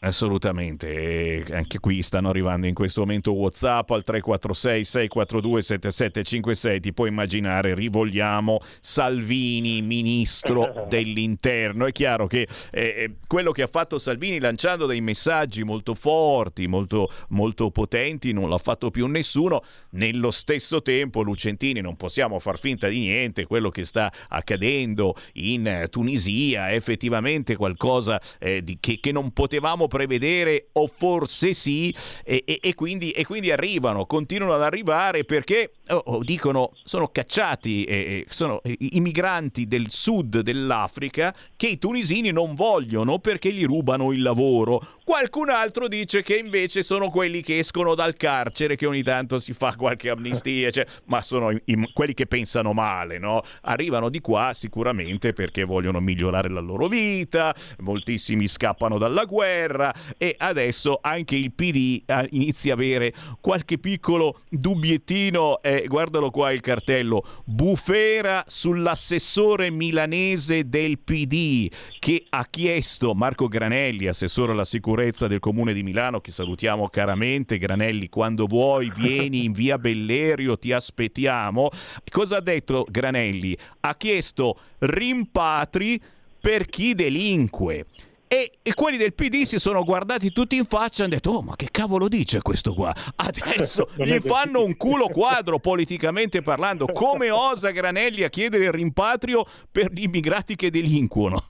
Assolutamente, 0.00 0.88
e 0.88 1.44
anche 1.54 1.78
qui 1.78 2.02
stanno 2.02 2.28
arrivando 2.28 2.66
in 2.66 2.74
questo 2.74 3.00
momento 3.00 3.32
WhatsApp 3.32 3.90
al 3.90 4.04
346 4.04 4.84
642 4.84 5.62
7756. 5.62 6.80
Ti 6.80 6.92
puoi 6.92 7.08
immaginare, 7.08 7.74
rivogliamo 7.74 8.60
Salvini, 8.78 9.80
ministro 9.80 10.84
dell'interno. 10.90 11.86
È 11.86 11.92
chiaro 11.92 12.26
che 12.26 12.46
eh, 12.72 13.16
quello 13.26 13.52
che 13.52 13.62
ha 13.62 13.66
fatto 13.68 13.98
Salvini 13.98 14.38
lanciando 14.38 14.84
dei 14.84 15.00
messaggi 15.00 15.64
molto 15.64 15.94
forti, 15.94 16.66
molto, 16.66 17.10
molto 17.28 17.70
potenti, 17.70 18.32
non 18.32 18.50
l'ha 18.50 18.58
fatto 18.58 18.90
più 18.90 19.06
nessuno. 19.06 19.62
Nello 19.90 20.30
stesso 20.30 20.82
tempo, 20.82 21.22
Lucentini, 21.22 21.80
non 21.80 21.96
possiamo 21.96 22.38
far 22.38 22.58
finta 22.58 22.88
di 22.88 22.98
niente. 22.98 23.46
Quello 23.46 23.70
che 23.70 23.84
sta 23.84 24.12
accadendo 24.28 25.14
in 25.34 25.86
Tunisia 25.88 26.68
è 26.68 26.74
effettivamente 26.74 27.56
qualcosa 27.56 28.20
eh, 28.38 28.62
di, 28.62 28.76
che, 28.78 29.00
che 29.00 29.10
non 29.10 29.32
potevamo 29.32 29.85
prevedere 29.86 30.68
o 30.72 30.86
forse 30.86 31.54
sì 31.54 31.94
e, 32.24 32.42
e, 32.46 32.58
e, 32.62 32.74
quindi, 32.74 33.10
e 33.10 33.24
quindi, 33.24 33.50
arrivano, 33.50 34.06
continuano 34.06 34.54
ad 34.54 34.62
arrivare 34.62 35.24
perché 35.24 35.72
oh, 35.88 36.02
oh, 36.06 36.22
dicono 36.22 36.72
sono 36.84 37.08
cacciati, 37.08 37.84
eh, 37.84 38.26
sono 38.28 38.60
i 38.64 39.00
migranti 39.00 39.66
del 39.66 39.86
sud 39.90 40.40
dell'Africa 40.40 41.34
che 41.56 41.66
i 41.68 41.78
tunisini 41.78 42.30
non 42.30 42.54
vogliono 42.54 43.18
perché 43.18 43.52
gli 43.52 43.64
rubano 43.64 44.12
il 44.12 44.22
lavoro. 44.22 44.94
Qualcun 45.04 45.50
altro 45.50 45.86
dice 45.86 46.22
che 46.22 46.36
invece 46.36 46.82
sono 46.82 47.10
quelli 47.10 47.40
che 47.40 47.58
escono 47.58 47.94
dal 47.94 48.16
carcere, 48.16 48.74
che 48.74 48.86
ogni 48.86 49.04
tanto 49.04 49.38
si 49.38 49.52
fa 49.52 49.74
qualche 49.76 50.10
amnistia, 50.10 50.70
cioè, 50.70 50.84
ma 51.04 51.22
sono 51.22 51.50
i, 51.50 51.62
i, 51.66 51.90
quelli 51.92 52.12
che 52.12 52.26
pensano 52.26 52.72
male, 52.72 53.18
no? 53.18 53.42
Arrivano 53.62 54.08
di 54.08 54.20
qua 54.20 54.50
sicuramente 54.52 55.32
perché 55.32 55.64
vogliono 55.64 56.00
migliorare 56.00 56.48
la 56.48 56.60
loro 56.60 56.88
vita, 56.88 57.54
moltissimi 57.78 58.48
scappano 58.48 58.98
dalla 58.98 59.24
guerra 59.24 59.75
e 60.16 60.34
adesso 60.38 60.98
anche 61.00 61.36
il 61.36 61.52
PD 61.52 62.02
eh, 62.04 62.28
inizia 62.30 62.72
a 62.72 62.76
avere 62.76 63.12
qualche 63.40 63.78
piccolo 63.78 64.40
dubbiettino, 64.48 65.60
eh, 65.62 65.84
guardalo 65.88 66.30
qua 66.30 66.52
il 66.52 66.60
cartello, 66.60 67.22
bufera 67.44 68.44
sull'assessore 68.46 69.70
milanese 69.70 70.68
del 70.68 70.98
PD 70.98 71.70
che 71.98 72.24
ha 72.30 72.46
chiesto 72.48 73.14
Marco 73.14 73.48
Granelli, 73.48 74.06
assessore 74.06 74.52
alla 74.52 74.64
sicurezza 74.64 75.26
del 75.26 75.40
comune 75.40 75.72
di 75.72 75.82
Milano, 75.82 76.20
che 76.20 76.30
salutiamo 76.30 76.88
caramente. 76.88 77.58
Granelli, 77.58 78.08
quando 78.08 78.46
vuoi, 78.46 78.92
vieni 78.94 79.44
in 79.44 79.52
via 79.52 79.78
Bellerio, 79.78 80.58
ti 80.58 80.72
aspettiamo. 80.72 81.70
Cosa 82.10 82.38
ha 82.38 82.40
detto 82.40 82.86
Granelli? 82.88 83.56
Ha 83.80 83.96
chiesto 83.96 84.58
rimpatri 84.78 86.00
per 86.40 86.66
chi 86.66 86.94
delinque. 86.94 87.86
E, 88.28 88.50
e, 88.62 88.74
quelli 88.74 88.96
del 88.96 89.14
PD 89.14 89.44
si 89.44 89.58
sono 89.60 89.84
guardati 89.84 90.32
tutti 90.32 90.56
in 90.56 90.64
faccia 90.64 91.02
e 91.02 91.04
hanno 91.04 91.14
detto: 91.14 91.30
Oh, 91.30 91.42
ma 91.42 91.54
che 91.54 91.68
cavolo 91.70 92.08
dice 92.08 92.42
questo 92.42 92.74
qua? 92.74 92.92
Adesso 93.14 93.90
gli 93.98 94.18
fanno 94.18 94.64
un 94.64 94.76
culo 94.76 95.08
quadro 95.08 95.60
politicamente 95.60 96.42
parlando. 96.42 96.86
Come 96.86 97.30
osa 97.30 97.70
Granelli 97.70 98.24
a 98.24 98.28
chiedere 98.28 98.64
il 98.64 98.72
rimpatrio 98.72 99.44
per 99.70 99.92
gli 99.92 100.02
immigrati 100.02 100.56
che 100.56 100.70
delinquono? 100.70 101.48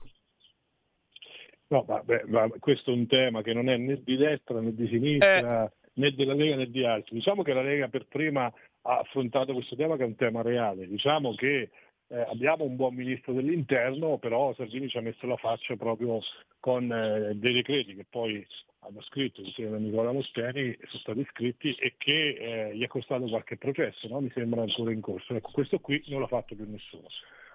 No, 1.69 1.83
vabbè, 1.83 2.23
ma 2.27 2.47
questo 2.59 2.91
è 2.91 2.93
un 2.93 3.07
tema 3.07 3.41
che 3.41 3.53
non 3.53 3.69
è 3.69 3.75
né 3.75 4.01
di 4.03 4.15
destra 4.15 4.61
né 4.61 4.73
di 4.73 4.87
sinistra, 4.87 5.65
eh. 5.65 5.71
né 5.93 6.11
della 6.13 6.33
Lega 6.33 6.55
né 6.57 6.69
di 6.69 6.85
altri. 6.85 7.15
Diciamo 7.15 7.41
che 7.41 7.53
la 7.53 7.61
Lega 7.61 7.89
per 7.89 8.05
prima 8.07 8.45
ha 8.45 8.99
affrontato 8.99 9.53
questo 9.53 9.75
tema 9.75 9.97
che 9.97 10.03
è 10.03 10.05
un 10.05 10.15
tema 10.15 10.41
reale. 10.41 10.87
Diciamo 10.87 11.33
che 11.33 11.69
eh, 12.09 12.21
abbiamo 12.21 12.63
un 12.63 12.75
buon 12.75 12.95
ministro 12.95 13.33
dell'interno, 13.33 14.17
però 14.17 14.53
Salvini 14.55 14.87
ci 14.87 14.97
ha 14.97 15.01
messo 15.01 15.27
la 15.27 15.37
faccia 15.37 15.75
proprio 15.75 16.19
con 16.59 16.91
eh, 16.91 17.35
dei 17.35 17.53
decreti 17.53 17.95
che 17.95 18.05
poi 18.09 18.45
hanno 18.79 19.01
scritto 19.01 19.41
insieme 19.41 19.75
a 19.75 19.79
Nicola 19.79 20.13
Mosteni, 20.13 20.77
sono 20.87 21.01
stati 21.01 21.27
scritti 21.31 21.73
e 21.73 21.95
che 21.97 22.69
eh, 22.69 22.75
gli 22.75 22.83
è 22.83 22.87
costato 22.87 23.25
qualche 23.25 23.57
processo, 23.57 24.07
no? 24.07 24.21
mi 24.21 24.31
sembra 24.33 24.61
ancora 24.61 24.91
in 24.91 25.01
corso. 25.01 25.35
Ecco, 25.35 25.51
questo 25.51 25.79
qui 25.79 26.01
non 26.07 26.21
l'ha 26.21 26.27
fatto 26.27 26.55
più 26.55 26.65
nessuno. 26.69 27.07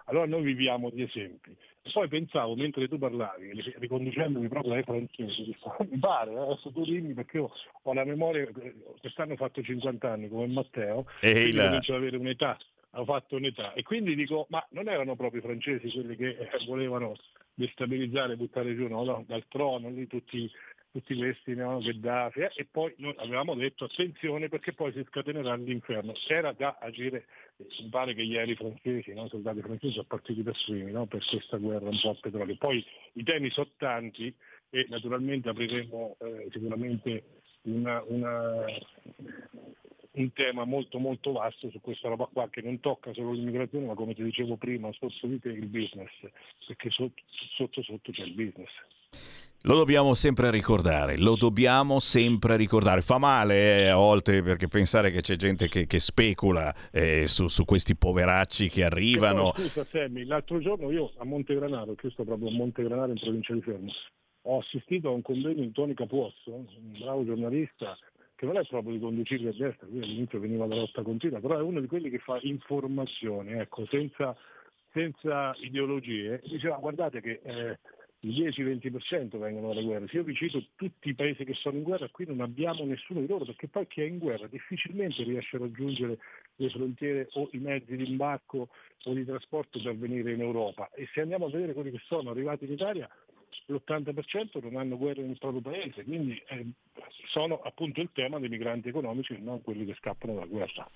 Allora 0.07 0.27
noi 0.27 0.43
viviamo 0.43 0.91
di 0.91 1.03
esempi. 1.03 1.57
Poi 1.93 2.09
pensavo, 2.09 2.55
mentre 2.55 2.89
tu 2.89 2.99
parlavi, 2.99 3.75
riconducendomi 3.79 4.49
proprio 4.49 4.75
ai 4.75 4.83
francesi, 4.83 5.57
mi 5.89 5.99
pare, 5.99 6.33
eh, 6.33 6.39
adesso 6.39 6.71
tu 6.71 6.85
dimmi 6.85 7.13
perché 7.15 7.39
io 7.39 7.51
ho 7.83 7.93
la 7.93 8.05
memoria, 8.05 8.49
quest'anno 9.01 9.33
ho 9.33 9.37
fatto 9.37 9.63
50 9.63 10.11
anni 10.11 10.29
come 10.29 10.47
Matteo, 10.47 11.07
e 11.21 11.33
quindi 11.33 11.57
comincio 11.57 11.93
ad 11.93 11.99
avere 11.99 12.17
un'età, 12.17 12.57
ho 12.95 13.05
fatto 13.05 13.37
un'età. 13.37 13.73
E 13.73 13.83
quindi 13.83 14.15
dico, 14.15 14.47
ma 14.51 14.65
non 14.71 14.89
erano 14.89 15.17
proprio 15.17 15.41
i 15.41 15.45
francesi 15.45 15.91
quelli 15.91 16.17
che 16.17 16.29
eh, 16.29 16.65
volevano 16.67 17.15
destabilizzare, 17.55 18.37
buttare 18.37 18.75
giù 18.75 18.89
no, 18.89 19.25
dal 19.27 19.45
trono 19.49 19.91
lì 19.91 20.07
tutti 20.07 20.51
tutti 20.93 21.17
questi 21.17 21.55
no, 21.55 21.79
Gheddafi 21.79 22.41
eh, 22.41 22.53
e 22.55 22.69
poi 22.71 22.93
noi 22.99 23.15
avevamo 23.17 23.55
detto 23.55 23.85
attenzione 23.85 24.49
perché 24.49 24.75
poi 24.75 24.93
si 24.93 25.03
scatenerà 25.09 25.55
l'inferno. 25.55 26.13
C'era 26.13 26.53
da 26.53 26.77
agire, 26.79 27.25
mi 27.57 27.89
pare 27.89 28.15
che 28.15 28.21
ieri 28.21 28.53
i 28.53 28.57
francesi, 28.57 29.15
no, 29.15 29.25
i 29.25 29.29
soldati 29.31 29.63
francesi 29.63 29.95
sono 29.95 30.07
partiti 30.07 30.43
per 30.43 30.55
primi 30.67 30.93
no, 30.93 31.07
per 31.07 31.25
questa 31.27 31.57
guerra 31.57 31.89
un 31.89 31.99
po' 31.99 32.11
a 32.11 32.17
petrolio. 32.21 32.57
Poi 32.57 32.85
i 33.15 33.23
temi 33.23 33.51
sono 33.51 33.71
tanti 33.79 34.35
e 34.69 34.87
naturalmente 34.91 35.49
apriremo 35.49 36.17
eh, 36.21 36.49
sicuramente 36.53 37.25
una, 37.63 38.03
una, 38.07 38.65
un 40.15 40.33
tema 40.33 40.65
molto 40.65 40.99
molto 40.99 41.33
vasto 41.33 41.71
su 41.71 41.81
questa 41.81 42.09
roba 42.09 42.29
qua 42.31 42.49
che 42.51 42.61
non 42.61 42.81
tocca 42.81 43.15
solo 43.15 43.33
l'immigrazione 43.33 43.87
ma 43.87 43.95
come 43.95 44.15
ti 44.15 44.23
dicevo 44.23 44.57
prima 44.57 44.91
sotto 44.93 45.27
di 45.27 45.39
te 45.39 45.49
il 45.49 45.67
business 45.67 46.11
perché 46.67 46.91
sotto 46.91 47.23
sotto, 47.57 47.83
sotto 47.83 48.13
c'è 48.13 48.25
il 48.25 48.33
business. 48.33 48.71
Lo 49.65 49.77
dobbiamo 49.77 50.15
sempre 50.15 50.51
ricordare, 50.51 51.17
lo 51.17 51.37
dobbiamo 51.37 52.01
sempre 52.01 52.57
ricordare. 52.57 53.01
Fa 53.01 53.19
male 53.19 53.85
eh, 53.85 53.87
a 53.87 53.95
volte 53.95 54.43
perché 54.43 54.67
pensare 54.67 55.13
che 55.13 55.21
c'è 55.21 55.37
gente 55.37 55.69
che, 55.69 55.87
che 55.87 56.01
specula 56.01 56.75
eh, 56.91 57.29
su, 57.29 57.47
su, 57.47 57.65
questi 57.65 57.95
poveracci 57.95 58.69
che 58.69 58.83
arrivano. 58.83 59.53
Poi, 59.53 59.69
scusa 59.69 59.87
Sammy, 59.89 60.25
l'altro 60.25 60.59
giorno 60.59 60.91
io 60.91 61.13
a 61.19 61.25
Montegranaro, 61.25 61.95
che 61.95 62.11
sto 62.11 62.25
proprio 62.25 62.49
a 62.49 62.53
Montegranaro 62.53 63.13
in 63.13 63.21
provincia 63.21 63.55
di 63.55 63.61
Fermo, 63.61 63.93
ho 64.47 64.59
assistito 64.59 65.09
a 65.09 65.13
un 65.13 65.23
convegno 65.23 65.63
in 65.63 65.71
Toni 65.71 65.95
Capuozzo, 65.95 66.53
un 66.53 66.99
bravo 66.99 67.25
giornalista 67.25 67.97
che 68.43 68.47
non 68.47 68.57
è 68.57 68.67
proprio 68.67 68.95
di 68.95 68.99
conducirli 68.99 69.47
a 69.47 69.53
destra, 69.53 69.87
lui 69.89 70.03
all'inizio 70.03 70.41
veniva 70.41 70.67
dalla 70.67 70.81
lotta 70.81 71.03
continua, 71.03 71.39
però 71.39 71.59
è 71.59 71.63
uno 71.63 71.79
di 71.79 71.87
quelli 71.87 72.11
che 72.11 72.19
fa 72.19 72.41
informazione, 72.43 73.61
ecco, 73.61 73.87
senza, 73.87 74.37
senza 74.91 75.55
ideologie. 75.61 76.43
Diceva 76.45 76.77
guardate 76.79 77.21
che... 77.21 77.41
Eh, 77.45 77.79
il 78.25 78.41
10-20% 78.41 79.37
vengono 79.37 79.75
dalle 79.75 79.83
guerre. 79.83 80.07
Se 80.07 80.15
io 80.15 80.23
vi 80.23 80.37
cito 80.37 80.65
tutti 80.77 81.09
i 81.09 81.15
paesi 81.17 81.45
che 81.45 81.55
sono 81.55 81.77
in 81.77 81.83
guerra, 81.83 82.09
qui 82.09 82.25
non 82.25 82.41
abbiamo 82.41 82.85
nessuno 82.85 83.19
di 83.19 83.27
loro, 83.27 83.45
perché 83.45 83.67
poi 83.67 83.89
chi 83.89 84.03
è 84.03 84.05
in 84.05 84.19
guerra 84.19 84.47
difficilmente 84.47 85.25
riesce 85.25 85.57
a 85.57 85.59
raggiungere 85.59 86.19
le 86.55 86.71
frontiere 86.71 87.27
o 87.33 87.49
i 87.51 87.59
mezzi 87.59 87.97
di 87.97 88.09
imbarco 88.09 88.69
o 89.07 89.13
di 89.13 89.25
trasporto 89.25 89.83
per 89.83 89.97
venire 89.97 90.31
in 90.31 90.41
Europa. 90.41 90.89
E 90.95 91.09
se 91.13 91.21
andiamo 91.21 91.47
a 91.47 91.51
vedere 91.51 91.73
quelli 91.73 91.91
che 91.91 92.01
sono 92.05 92.31
arrivati 92.31 92.65
in 92.65 92.71
Italia, 92.71 93.11
l'80% 93.67 94.63
non 94.63 94.77
hanno 94.77 94.97
guerra 94.97 95.23
nel 95.23 95.39
proprio 95.39 95.61
paese, 95.61 96.05
quindi 96.05 96.41
eh, 96.49 96.67
sono 97.29 97.61
appunto 97.63 98.01
il 98.01 98.11
tema 98.13 98.39
dei 98.39 98.49
migranti 98.49 98.89
economici 98.89 99.35
e 99.35 99.39
non 99.39 99.63
quelli 99.63 99.85
che 99.85 99.95
scappano 99.95 100.35
dalla 100.35 100.47
guerra. 100.47 100.89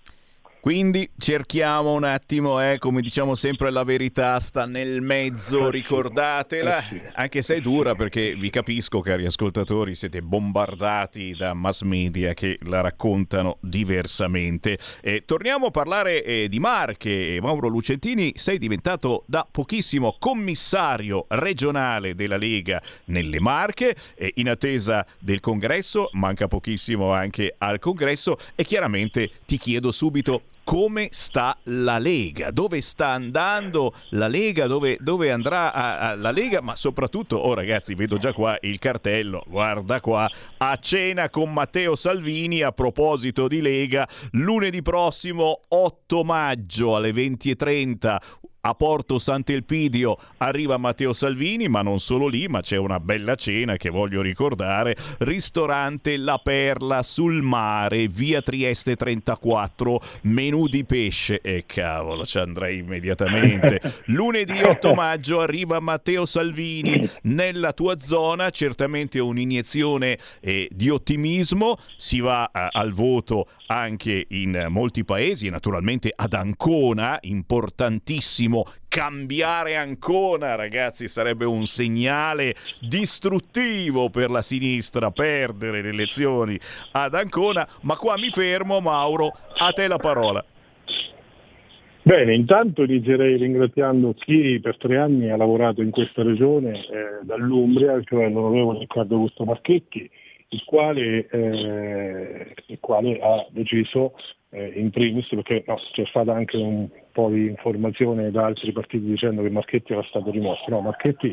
Quindi 0.66 1.08
cerchiamo 1.16 1.92
un 1.92 2.02
attimo, 2.02 2.60
eh, 2.60 2.78
come 2.80 3.00
diciamo 3.00 3.36
sempre, 3.36 3.70
la 3.70 3.84
verità 3.84 4.40
sta 4.40 4.66
nel 4.66 5.00
mezzo, 5.00 5.70
ricordatela, 5.70 6.82
anche 7.14 7.40
se 7.42 7.54
è 7.54 7.60
dura 7.60 7.94
perché 7.94 8.34
vi 8.34 8.50
capisco, 8.50 8.98
cari 8.98 9.26
ascoltatori, 9.26 9.94
siete 9.94 10.22
bombardati 10.22 11.36
da 11.36 11.54
mass 11.54 11.82
media 11.82 12.34
che 12.34 12.58
la 12.62 12.80
raccontano 12.80 13.58
diversamente. 13.60 14.76
Eh, 15.02 15.22
torniamo 15.24 15.66
a 15.66 15.70
parlare 15.70 16.24
eh, 16.24 16.48
di 16.48 16.58
Marche. 16.58 17.38
Mauro 17.40 17.68
Lucentini, 17.68 18.32
sei 18.34 18.58
diventato 18.58 19.22
da 19.28 19.46
pochissimo 19.48 20.16
commissario 20.18 21.26
regionale 21.28 22.16
della 22.16 22.36
Lega 22.36 22.82
nelle 23.04 23.38
Marche, 23.38 23.94
in 24.34 24.48
attesa 24.48 25.06
del 25.20 25.38
congresso, 25.38 26.08
manca 26.14 26.48
pochissimo 26.48 27.12
anche 27.12 27.54
al 27.56 27.78
congresso 27.78 28.36
e 28.56 28.64
chiaramente 28.64 29.30
ti 29.46 29.58
chiedo 29.58 29.92
subito 29.92 30.42
come 30.66 31.10
sta 31.12 31.56
la 31.66 31.98
Lega, 31.98 32.50
dove 32.50 32.80
sta 32.80 33.10
andando 33.10 33.94
la 34.10 34.26
Lega, 34.26 34.66
dove, 34.66 34.98
dove 35.00 35.30
andrà 35.30 35.72
a, 35.72 35.98
a 36.00 36.16
la 36.16 36.32
Lega, 36.32 36.60
ma 36.60 36.74
soprattutto, 36.74 37.36
oh 37.36 37.54
ragazzi, 37.54 37.94
vedo 37.94 38.18
già 38.18 38.32
qua 38.32 38.58
il 38.62 38.80
cartello, 38.80 39.44
guarda 39.46 40.00
qua, 40.00 40.28
a 40.56 40.76
cena 40.78 41.30
con 41.30 41.52
Matteo 41.52 41.94
Salvini 41.94 42.62
a 42.62 42.72
proposito 42.72 43.46
di 43.46 43.60
Lega, 43.60 44.08
lunedì 44.32 44.82
prossimo 44.82 45.60
8 45.68 46.24
maggio 46.24 46.96
alle 46.96 47.12
20.30 47.12 48.16
a 48.66 48.74
Porto 48.74 49.20
Sant'Elpidio 49.20 50.18
arriva 50.38 50.76
Matteo 50.76 51.12
Salvini, 51.12 51.68
ma 51.68 51.82
non 51.82 52.00
solo 52.00 52.26
lì, 52.26 52.48
ma 52.48 52.62
c'è 52.62 52.76
una 52.76 52.98
bella 52.98 53.36
cena 53.36 53.76
che 53.76 53.90
voglio 53.90 54.22
ricordare, 54.22 54.96
ristorante 55.18 56.16
La 56.16 56.38
Perla 56.38 57.04
sul 57.04 57.42
mare, 57.42 58.08
via 58.08 58.42
Trieste 58.42 58.96
34, 58.96 60.02
menù 60.22 60.66
di 60.66 60.84
pesce. 60.84 61.40
E 61.42 61.62
cavolo, 61.64 62.26
ci 62.26 62.38
andrei 62.38 62.78
immediatamente. 62.78 63.80
Lunedì 64.06 64.60
8 64.60 64.94
maggio 64.94 65.40
arriva 65.40 65.78
Matteo 65.78 66.26
Salvini. 66.26 67.08
Nella 67.22 67.72
tua 67.72 68.00
zona, 68.00 68.50
certamente 68.50 69.20
un'iniezione 69.20 70.18
eh, 70.40 70.68
di 70.72 70.90
ottimismo, 70.90 71.78
si 71.96 72.18
va 72.18 72.50
eh, 72.50 72.68
al 72.72 72.92
voto 72.92 73.46
anche 73.68 74.26
in 74.30 74.66
molti 74.70 75.04
paesi, 75.04 75.48
naturalmente 75.50 76.12
ad 76.14 76.32
Ancona, 76.32 77.18
importantissimo 77.20 78.55
cambiare 78.88 79.76
Ancona, 79.76 80.54
ragazzi, 80.54 81.08
sarebbe 81.08 81.44
un 81.44 81.66
segnale 81.66 82.54
distruttivo 82.80 84.10
per 84.10 84.30
la 84.30 84.42
sinistra 84.42 85.10
perdere 85.10 85.82
le 85.82 85.88
elezioni 85.88 86.58
ad 86.92 87.14
Ancona, 87.14 87.66
ma 87.82 87.96
qua 87.96 88.16
mi 88.16 88.30
fermo, 88.30 88.80
Mauro, 88.80 89.32
a 89.58 89.72
te 89.72 89.88
la 89.88 89.98
parola. 89.98 90.44
Bene, 92.06 92.36
intanto 92.36 92.84
inizierei 92.84 93.36
ringraziando 93.36 94.14
chi 94.14 94.60
per 94.60 94.76
tre 94.78 94.96
anni 94.96 95.28
ha 95.28 95.36
lavorato 95.36 95.82
in 95.82 95.90
questa 95.90 96.22
regione 96.22 96.78
eh, 96.78 97.24
dall'Umbria, 97.24 98.00
cioè 98.04 98.28
l'onorevole 98.28 98.78
Riccardo 98.78 99.16
Augusto 99.16 99.44
Marchetti, 99.44 100.08
il 100.50 100.62
quale, 100.64 101.26
eh, 101.28 102.54
il 102.66 102.78
quale 102.78 103.18
ha 103.18 103.44
deciso 103.50 104.14
eh, 104.56 104.72
in 104.74 104.90
primis, 104.90 105.28
perché 105.28 105.62
no, 105.66 105.78
c'è 105.92 106.06
stata 106.06 106.32
anche 106.32 106.56
un 106.56 106.88
po' 107.12 107.28
di 107.28 107.46
informazione 107.46 108.30
da 108.30 108.46
altri 108.46 108.72
partiti 108.72 109.04
dicendo 109.04 109.42
che 109.42 109.50
Marchetti 109.50 109.92
era 109.92 110.02
stato 110.04 110.30
rimosso, 110.30 110.64
no, 110.68 110.80
Marchetti 110.80 111.30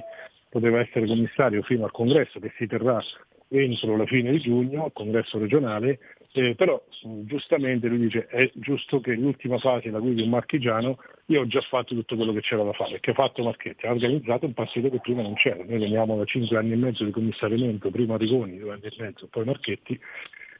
poteva 0.50 0.82
essere 0.82 1.08
commissario 1.08 1.62
fino 1.64 1.86
al 1.86 1.92
congresso 1.92 2.40
che 2.40 2.52
si 2.58 2.68
terrà 2.68 3.02
entro 3.48 3.96
la 3.96 4.06
fine 4.06 4.32
di 4.32 4.40
giugno, 4.40 4.86
al 4.86 4.94
congresso 4.94 5.38
regionale, 5.38 6.00
eh, 6.34 6.56
però 6.56 6.84
giustamente 7.26 7.88
lui 7.88 8.00
dice 8.00 8.26
è 8.26 8.50
giusto 8.56 9.00
che 9.00 9.14
l'ultima 9.14 9.58
fase 9.60 9.90
la 9.90 10.00
guidi 10.00 10.24
un 10.24 10.30
marchigiano, 10.30 10.98
io 11.28 11.42
ho 11.42 11.48
già 11.48 11.62
fatto 11.62 11.94
tutto 11.94 12.16
quello 12.16 12.34
che 12.34 12.42
c'era 12.42 12.64
da 12.64 12.74
fare, 12.74 13.00
che 13.00 13.12
ha 13.12 13.14
fatto 13.14 13.44
Marchetti, 13.44 13.86
ha 13.86 13.92
organizzato 13.92 14.48
un 14.48 14.54
passaggio 14.54 14.90
che 14.90 15.00
prima 15.00 15.22
non 15.22 15.36
c'era, 15.36 15.64
noi 15.64 15.80
veniamo 15.80 16.18
da 16.18 16.26
cinque 16.26 16.58
anni 16.58 16.74
e 16.74 16.78
mezzo 16.78 17.06
di 17.06 17.12
commissariamento, 17.12 17.90
prima 17.90 18.18
Rigoni, 18.18 18.58
due 18.58 18.74
anni 18.74 18.86
e 18.86 18.94
mezzo, 18.98 19.28
poi 19.28 19.46
Marchetti, 19.46 20.00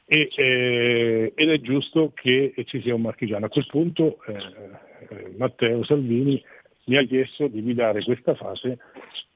e, 0.06 0.28
eh, 0.34 1.32
ed 1.34 1.50
è 1.50 1.60
giusto 1.60 2.12
che 2.14 2.52
ci 2.66 2.80
sia 2.82 2.94
un 2.94 3.02
marchigiano. 3.02 3.46
A 3.46 3.48
quel 3.48 3.66
punto 3.66 4.18
eh, 4.26 5.30
Matteo 5.36 5.84
Salvini 5.84 6.42
mi 6.86 6.96
ha 6.96 7.02
chiesto 7.04 7.48
di 7.48 7.62
guidare 7.62 8.02
questa 8.02 8.34
fase 8.34 8.78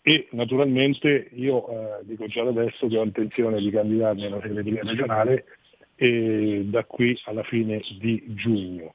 e 0.03 0.29
naturalmente 0.33 1.31
io 1.33 1.69
eh, 1.69 2.05
dico 2.05 2.27
già 2.27 2.43
da 2.43 2.51
adesso 2.51 2.87
che 2.87 2.99
ho 2.99 3.05
intenzione 3.05 3.59
di 3.59 3.71
candidarmi 3.71 4.27
alla 4.27 4.41
segreteria 4.41 4.83
regionale 4.83 5.45
da 5.99 6.85
qui 6.85 7.19
alla 7.25 7.43
fine 7.43 7.83
di 7.99 8.23
giugno. 8.29 8.95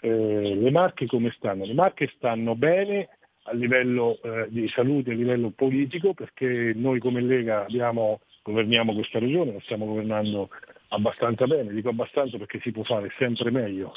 Eh, 0.00 0.54
le 0.56 0.70
Marche 0.70 1.06
come 1.06 1.32
stanno? 1.36 1.64
Le 1.64 1.74
Marche 1.74 2.10
stanno 2.16 2.54
bene 2.56 3.08
a 3.44 3.54
livello 3.54 4.18
eh, 4.22 4.46
di 4.48 4.68
salute, 4.68 5.12
a 5.12 5.14
livello 5.14 5.50
politico, 5.50 6.12
perché 6.12 6.72
noi 6.74 6.98
come 6.98 7.20
Lega 7.20 7.62
abbiamo, 7.62 8.20
governiamo 8.42 8.92
questa 8.94 9.18
regione, 9.18 9.52
la 9.52 9.60
stiamo 9.60 9.86
governando 9.86 10.50
abbastanza 10.92 11.46
bene, 11.46 11.72
dico 11.72 11.88
abbastanza 11.88 12.38
perché 12.38 12.60
si 12.60 12.70
può 12.70 12.82
fare 12.84 13.10
sempre 13.18 13.50
meglio, 13.50 13.92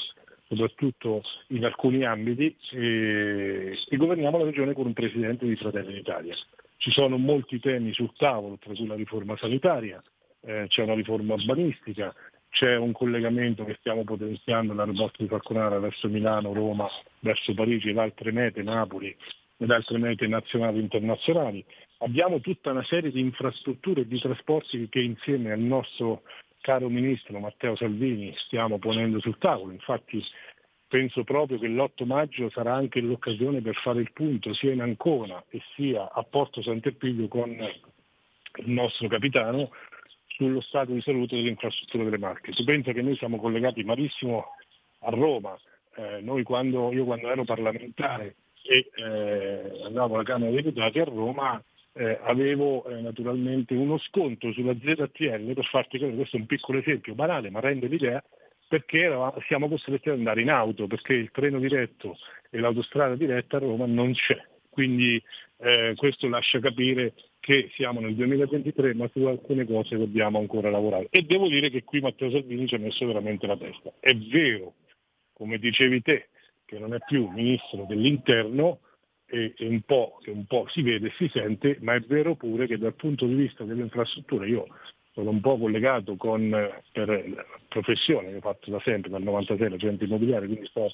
soprattutto 0.47 1.21
in 1.49 1.65
alcuni 1.65 2.05
ambiti, 2.05 2.55
e, 2.71 3.77
e 3.89 3.97
governiamo 3.97 4.37
la 4.37 4.45
regione 4.45 4.73
con 4.73 4.87
un 4.87 4.93
presidente 4.93 5.45
di 5.45 5.55
Fratelli 5.55 5.93
d'Italia. 5.93 6.35
Ci 6.77 6.91
sono 6.91 7.17
molti 7.17 7.59
temi 7.59 7.93
sul 7.93 8.13
tavolo, 8.17 8.57
tra 8.59 8.73
cui 8.73 8.87
la 8.87 8.95
riforma 8.95 9.37
sanitaria, 9.37 10.01
eh, 10.41 10.65
c'è 10.67 10.83
una 10.83 10.93
riforma 10.93 11.33
urbanistica, 11.33 12.13
c'è 12.49 12.77
un 12.77 12.93
collegamento 12.93 13.65
che 13.65 13.75
stiamo 13.79 14.03
potenziando 14.05 14.73
dall'aeroporto 14.73 15.21
di 15.21 15.27
Falconara 15.27 15.79
verso 15.79 16.07
Milano, 16.07 16.53
Roma, 16.53 16.87
verso 17.19 17.53
Parigi 17.53 17.89
ed 17.89 17.97
altre 17.97 18.31
mete, 18.31 18.63
Napoli 18.63 19.13
ed 19.57 19.71
altre 19.71 19.97
mete 19.97 20.27
nazionali 20.27 20.77
e 20.77 20.81
internazionali. 20.81 21.65
Abbiamo 21.99 22.39
tutta 22.39 22.71
una 22.71 22.83
serie 22.83 23.11
di 23.11 23.19
infrastrutture 23.19 24.01
e 24.01 24.07
di 24.07 24.19
trasporti 24.19 24.87
che 24.89 24.99
insieme 24.99 25.51
al 25.51 25.59
nostro 25.59 26.23
caro 26.65 26.89
Ministro 26.89 27.37
Matteo 27.37 27.75
Salvini 27.75 28.33
stiamo 28.37 28.79
ponendo 28.79 29.19
sul 29.19 29.37
tavolo. 29.37 29.71
Infatti 29.71 30.19
penso 30.87 31.23
proprio 31.23 31.59
che 31.59 31.67
l'8 31.67 32.05
maggio 32.05 32.49
sarà 32.49 32.73
anche 32.73 33.01
l'occasione 33.01 33.61
per 33.61 33.75
fare 33.75 34.01
il 34.01 34.11
punto 34.11 34.51
sia 34.55 34.71
in 34.71 34.81
Ancona 34.81 35.43
e 35.49 35.61
sia 35.75 36.11
a 36.11 36.23
Porto 36.23 36.63
Sant'Epidio 36.63 37.27
con 37.27 37.51
il 37.51 38.69
nostro 38.71 39.07
capitano 39.07 39.69
sullo 40.25 40.59
stato 40.61 40.91
di 40.91 41.01
salute 41.01 41.35
delle 41.35 41.49
infrastrutture 41.49 42.05
delle 42.05 42.17
Marche. 42.17 42.51
Tu 42.51 42.63
pensa 42.63 42.93
che 42.93 43.03
noi 43.03 43.15
siamo 43.15 43.37
collegati 43.37 43.83
malissimo 43.83 44.45
a 45.01 45.11
Roma. 45.11 45.55
Eh, 45.97 46.41
quando, 46.41 46.91
io 46.91 47.05
quando 47.05 47.29
ero 47.29 47.43
parlamentare 47.43 48.37
e 48.63 48.89
eh, 48.95 49.83
andavo 49.83 50.15
alla 50.15 50.23
Camera 50.23 50.49
dei 50.49 50.63
Deputati 50.63 50.97
a 50.99 51.03
Roma 51.03 51.63
eh, 51.97 52.19
avevo 52.23 52.85
eh, 52.85 52.99
naturalmente 52.99 53.73
uno 53.73 53.97
sconto 53.97 54.51
sulla 54.51 54.73
ZTL, 54.73 55.53
per 55.53 55.65
farti 55.65 55.97
capire, 55.97 56.17
questo 56.17 56.35
è 56.35 56.39
un 56.39 56.45
piccolo 56.45 56.79
esempio 56.79 57.15
banale 57.15 57.49
ma 57.49 57.61
rende 57.61 57.87
l'idea, 57.87 58.21
perché 58.67 58.99
eravamo, 58.99 59.41
siamo 59.47 59.69
costretti 59.69 60.09
ad 60.09 60.17
andare 60.17 60.41
in 60.41 60.49
auto, 60.49 60.87
perché 60.87 61.13
il 61.13 61.31
treno 61.31 61.59
diretto 61.59 62.17
e 62.49 62.59
l'autostrada 62.59 63.15
diretta 63.15 63.57
a 63.57 63.61
Roma 63.61 63.85
non 63.85 64.11
c'è. 64.13 64.37
Quindi 64.69 65.21
eh, 65.59 65.93
questo 65.95 66.27
lascia 66.27 66.59
capire 66.59 67.13
che 67.39 67.69
siamo 67.75 68.01
nel 68.01 68.15
2023 68.15 68.93
ma 68.93 69.07
su 69.13 69.23
alcune 69.23 69.65
cose 69.65 69.95
dobbiamo 69.95 70.37
ancora 70.37 70.69
lavorare. 70.69 71.07
E 71.11 71.21
devo 71.21 71.47
dire 71.47 71.69
che 71.69 71.85
qui 71.85 72.01
Matteo 72.01 72.29
Salvini 72.29 72.67
ci 72.67 72.75
ha 72.75 72.79
messo 72.79 73.05
veramente 73.05 73.47
la 73.47 73.55
testa. 73.55 73.93
È 74.01 74.13
vero, 74.13 74.73
come 75.31 75.59
dicevi 75.59 76.01
te, 76.01 76.27
che 76.65 76.77
non 76.77 76.93
è 76.93 76.97
più 77.07 77.29
ministro 77.29 77.85
dell'interno 77.87 78.79
e, 79.27 79.53
e 79.57 79.67
un, 79.67 79.81
po', 79.81 80.19
un 80.27 80.45
po' 80.45 80.67
si 80.69 80.81
vede 80.81 81.07
e 81.07 81.13
si 81.17 81.27
sente, 81.29 81.77
ma 81.81 81.93
è 81.93 81.99
vero 82.01 82.35
pure 82.35 82.67
che 82.67 82.77
dal 82.77 82.93
punto 82.93 83.25
di 83.25 83.35
vista 83.35 83.63
delle 83.63 83.81
infrastrutture 83.81 84.47
io 84.47 84.67
sono 85.13 85.29
un 85.29 85.41
po' 85.41 85.57
collegato 85.57 86.15
con, 86.17 86.49
per 86.91 87.45
professione, 87.69 88.31
che 88.31 88.37
ho 88.37 88.41
fatto 88.41 88.69
da 88.69 88.81
sempre, 88.81 89.09
dal 89.09 89.23
96 89.23 89.69
l'agente 89.69 90.03
immobiliare, 90.03 90.45
quindi 90.45 90.67
sto 90.67 90.91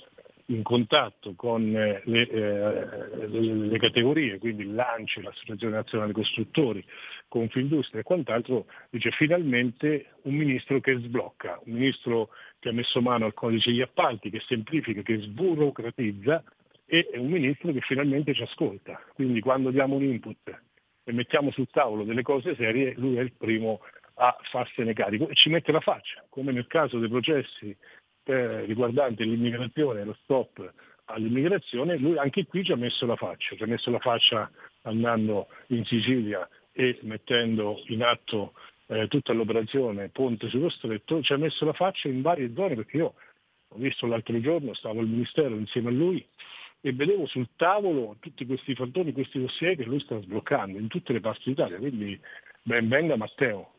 in 0.52 0.64
contatto 0.64 1.34
con 1.36 1.76
eh, 1.76 2.02
le, 2.06 2.28
eh, 2.30 3.28
le, 3.28 3.80
categorie, 3.80 4.38
quindi 4.38 4.66
l'ANCI, 4.72 5.22
l'Associazione 5.22 5.76
Nazionale 5.76 6.12
Costruttori, 6.12 6.84
Confindustria 7.28 8.02
e 8.02 8.04
quant'altro, 8.04 8.66
dice 8.90 9.12
finalmente 9.12 10.08
un 10.24 10.36
ministro 10.36 10.80
che 10.80 10.98
sblocca, 10.98 11.60
un 11.66 11.74
ministro 11.74 12.30
che 12.60 12.70
ha 12.70 12.74
messo 12.74 13.02
mano 13.02 13.26
al 13.26 13.34
codice 13.34 13.72
degli 13.72 13.82
appalti, 13.82 14.30
che 14.30 14.42
semplifica, 14.46 15.02
che 15.02 15.20
sburocratizza 15.20 16.44
e 16.94 17.10
un 17.14 17.30
ministro 17.30 17.72
che 17.72 17.80
finalmente 17.80 18.34
ci 18.34 18.42
ascolta. 18.42 19.02
Quindi 19.14 19.40
quando 19.40 19.72
diamo 19.72 19.96
un 19.96 20.04
input 20.04 20.62
e 21.06 21.14
mettiamo 21.14 21.50
sul 21.52 21.70
tavolo 21.72 22.04
delle 22.04 22.22
cose 22.22 22.54
serie, 22.56 22.94
lui 22.98 23.16
è 23.16 23.22
il 23.22 23.32
primo 23.32 23.80
a 24.16 24.36
farsene 24.52 24.92
carico 24.92 25.30
e 25.30 25.36
ci 25.36 25.48
mette 25.48 25.72
la 25.72 25.80
faccia, 25.80 26.26
come 26.28 26.52
nel 26.52 26.68
caso 26.68 27.00
dei 27.00 27.08
processi 27.08 27.74
eh, 28.26 28.66
riguardante 28.66 29.24
l'immigrazione 29.24 30.04
lo 30.04 30.18
stop 30.24 30.74
all'immigrazione, 31.06 31.96
lui 31.96 32.18
anche 32.18 32.46
qui 32.46 32.66
ci 32.66 32.74
ha 32.74 32.76
messo 32.76 33.06
la 33.06 33.16
faccia, 33.16 33.56
ci 33.56 33.64
ha 33.64 33.68
messo 33.68 33.90
la 33.90 34.00
faccia 34.00 34.52
andando 34.82 35.48
in 35.68 35.86
Sicilia 35.86 36.48
e 36.74 37.00
mettendo 37.04 37.82
in 37.88 38.04
atto 38.04 38.52
eh, 38.88 39.08
tutta 39.08 39.32
l'operazione 39.32 40.10
Ponte 40.10 40.50
sullo 40.50 40.70
Stretto, 40.70 41.22
ci 41.22 41.32
ha 41.32 41.38
messo 41.38 41.64
la 41.64 41.74
faccia 41.74 42.10
in 42.10 42.22
varie 42.22 42.52
zone 42.54 42.76
perché 42.76 42.98
io 42.98 43.14
ho 43.70 43.78
visto 43.78 44.06
l'altro 44.08 44.38
giorno, 44.42 44.74
stavo 44.74 45.00
al 45.00 45.08
Ministero 45.08 45.56
insieme 45.56 45.88
a 45.88 45.94
lui 45.94 46.26
e 46.82 46.94
vedevo 46.94 47.28
sul 47.28 47.48
tavolo 47.56 48.18
tutti 48.20 48.46
questi 48.46 48.74
fantoni, 48.74 49.14
questi 49.14 49.40
dossier 49.40 49.76
che 49.76 49.84
lui 49.84 50.00
sta 50.00 50.20
sbloccando 50.20 50.80
in 50.80 50.88
tutte 50.88 51.14
le 51.14 51.20
parti 51.20 51.50
d'Italia, 51.50 51.78
quindi 51.78 52.20
ben 52.64 52.88
venga 52.88 53.16
Matteo. 53.16 53.74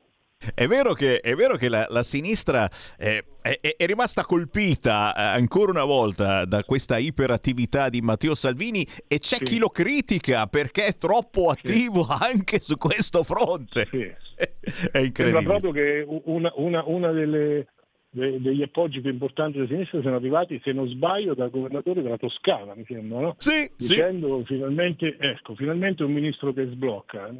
È 0.55 0.66
vero 0.66 0.93
che, 0.93 1.20
è 1.20 1.35
vero 1.37 1.57
che 1.57 1.69
la, 1.69 1.87
la, 1.89 2.03
sinistra 2.03 2.69
è, 2.97 3.23
è, 3.41 3.77
è, 3.77 3.87
rimasta 3.87 4.24
colpita 4.24 5.15
eh, 5.15 5.23
ancora 5.39 5.70
una 5.70 5.85
volta 5.85 6.45
da 6.47 6.65
questa 6.65 6.99
iperattività 6.99 7.89
di 7.89 8.01
Matteo 8.01 8.35
Salvini 8.35 8.85
e 9.07 9.20
c'è 9.20 9.37
sì. 9.37 9.45
chi 9.45 9.59
lo 9.59 9.69
critica 9.69 10.49
perché 10.49 10.87
è 10.87 10.97
troppo 10.97 11.51
attivo 11.51 12.03
sì. 12.05 12.16
anche 12.35 12.59
su 12.59 12.77
questo 12.77 13.23
fronte. 13.23 13.87
Sì. 13.89 14.01
è 14.91 14.99
incredibile. 14.99 15.43
Sembra 15.43 15.43
proprio 15.43 15.70
che 15.70 16.05
una, 16.24 16.53
una, 16.57 16.83
una 16.87 17.12
delle, 17.12 17.39
de, 17.39 17.66
degli 18.12 18.62
appoggi 18.62 19.01
più 19.01 19.10
importanti 19.10 19.56
della 19.56 19.68
sinistra 19.68 20.02
sono 20.02 20.16
arrivati, 20.16 20.60
se 20.62 20.72
non 20.72 20.86
sbaglio, 20.86 21.34
dal 21.34 21.51
governatore 21.51 22.02
della 22.02 22.18
Toscana, 22.18 22.74
mi 22.74 22.84
sembra, 22.86 23.20
no? 23.20 23.34
Sì, 23.39 23.70
Dicendo 23.74 24.44
finalmente, 24.44 25.16
ecco, 25.18 25.55
finalmente 25.55 26.05
un 26.05 26.12
ministro 26.12 26.52
che 26.52 26.66
sblocca 26.66 27.30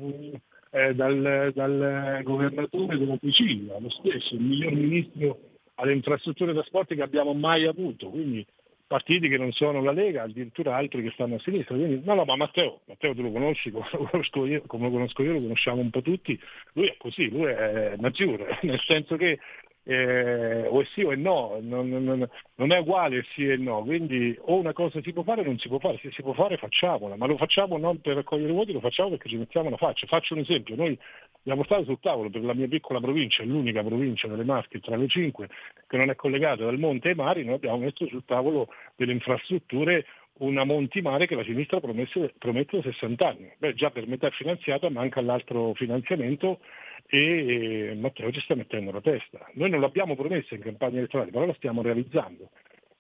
eh, 0.71 0.95
dal, 0.95 1.53
dal, 1.55 2.21
governatore 2.23 2.97
della 2.97 3.19
Sicilia, 3.21 3.79
lo 3.79 3.91
stesso, 3.91 4.35
il 4.35 4.41
miglior 4.41 4.73
ministro 4.73 5.39
alle 5.75 5.93
infrastrutture 5.93 6.53
e 6.53 6.55
trasporti 6.55 6.95
che 6.95 7.03
abbiamo 7.03 7.35
mai 7.35 7.67
avuto. 7.67 8.09
Quindi 8.09 8.47
partiti 8.87 9.29
che 9.29 9.39
non 9.39 9.53
sono 9.53 9.83
la 9.83 9.93
Lega, 9.93 10.23
addirittura 10.23 10.77
altri 10.77 11.03
che 11.03 11.11
stanno 11.13 11.37
a 11.37 11.39
sinistra. 11.41 11.75
Quindi, 11.75 12.03
no, 12.05 12.15
no, 12.15 12.25
ma 12.25 12.37
Matteo, 12.37 12.81
Matteo 12.87 13.15
tu 13.15 13.23
lo 13.23 13.31
conosci, 13.31 13.71
come 13.71 13.87
lo 13.93 14.09
conosco 14.11 14.47
io, 14.47 14.63
come 14.67 14.85
lo, 14.85 14.91
conosco 14.91 15.23
io, 15.23 15.33
lo 15.33 15.41
conosciamo 15.41 15.81
un 15.81 15.91
po' 15.91 16.03
tutti, 16.03 16.39
lui 16.75 16.89
è 16.89 16.97
così, 16.99 17.29
lui 17.31 17.45
è 17.45 17.95
maggiore, 17.99 18.59
nel 18.65 18.81
senso 18.81 19.17
che 19.17 19.39
eh, 19.85 20.67
o 20.69 20.81
è 20.81 20.85
sì 20.87 21.03
o 21.03 21.13
è 21.13 21.17
no, 21.17 21.59
non, 21.61 21.89
non, 21.89 22.29
non, 22.55 22.73
è 22.73 22.79
uguale 22.79 23.25
sì 23.35 23.49
e 23.49 23.57
no, 23.57 23.83
quindi 23.83 24.37
o 24.41 24.57
una 24.57 24.73
cosa 24.73 25.01
si 25.03 25.13
può 25.13 25.23
fare 25.23 25.41
o 25.41 25.45
non 25.45 25.59
si 25.59 25.69
può 25.69 25.79
fare, 25.79 25.99
se 25.99 26.11
si 26.13 26.23
può 26.23 26.33
fare 26.35 26.57
facciamola, 26.57 27.17
ma 27.17 27.27
lo 27.27 27.37
facciamo 27.37 27.79
non 27.79 28.01
per 28.01 28.17
raccogliere 28.17 28.53
voti, 28.53 28.73
lo 28.73 28.81
facciamo 28.81 29.11
perché 29.11 29.29
ci 29.29 29.37
mettiamo 29.37 29.71
la 29.71 29.77
faccia. 29.77 30.07
Faccio 30.07 30.35
un 30.35 30.41
esempio, 30.41 30.77
noi 30.77 30.97
abbiamo 31.41 31.63
portato 31.63 31.85
sul 31.85 31.99
tavolo 32.01 32.31
per 32.31 32.43
la 32.43 32.55
mia 32.55 32.69
piccola 32.69 33.01
provincia, 33.01 33.43
l'unica 33.43 33.83
provincia 33.83 34.29
delle 34.29 34.45
Marche 34.45 34.79
tra 34.81 34.97
le 34.97 35.09
cinque 35.09 35.49
che 35.89 35.97
non 35.97 36.11
è 36.11 36.15
collegata 36.15 36.65
dal 36.65 36.79
monte 36.79 37.09
ai 37.09 37.15
mari, 37.15 37.45
noi 37.45 37.55
abbiamo 37.55 37.79
messo 37.79 38.07
sul 38.07 38.25
tavolo 38.25 38.69
delle 38.97 39.13
infrastrutture 39.13 40.07
una 40.39 40.65
Monti 40.65 41.01
Mare 41.03 41.27
che 41.27 41.35
la 41.35 41.45
sinistra 41.45 41.81
promette, 41.81 42.35
promette 42.39 42.79
da 42.79 42.83
60 42.83 43.27
anni. 43.27 43.53
Beh, 43.59 43.75
già 43.75 43.91
per 43.91 44.07
metà 44.07 44.31
finanziata 44.31 44.89
manca 44.91 45.21
l'altro 45.21 45.73
finanziamento 45.75 46.61
e 47.07 47.97
Matteo 47.99 48.33
ci 48.33 48.41
sta 48.41 48.55
mettendo 48.55 48.91
la 48.91 49.01
testa. 49.01 49.47
Noi 49.55 49.71
non 49.71 49.81
l'abbiamo 49.81 50.17
promessa 50.17 50.55
in 50.55 50.63
campagna 50.63 50.99
elettorale, 50.99 51.31
però 51.31 51.45
la 51.45 51.55
stiamo 51.55 51.83
realizzando. 51.83 52.51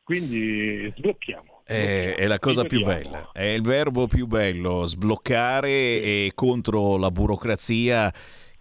Quindi 0.05 0.93
sblocchiamo. 0.97 1.63
È, 1.65 2.15
è, 2.17 2.27
la 2.27 2.39
cosa 2.39 2.65
più 2.65 2.85
bella, 2.85 3.31
è 3.33 3.45
il 3.45 3.63
verbo 3.63 4.09
più 4.09 4.27
bello, 4.27 4.85
sbloccare 4.85 5.69
e 5.69 6.33
contro 6.35 6.99
la 6.99 7.11
burocrazia 7.11 8.13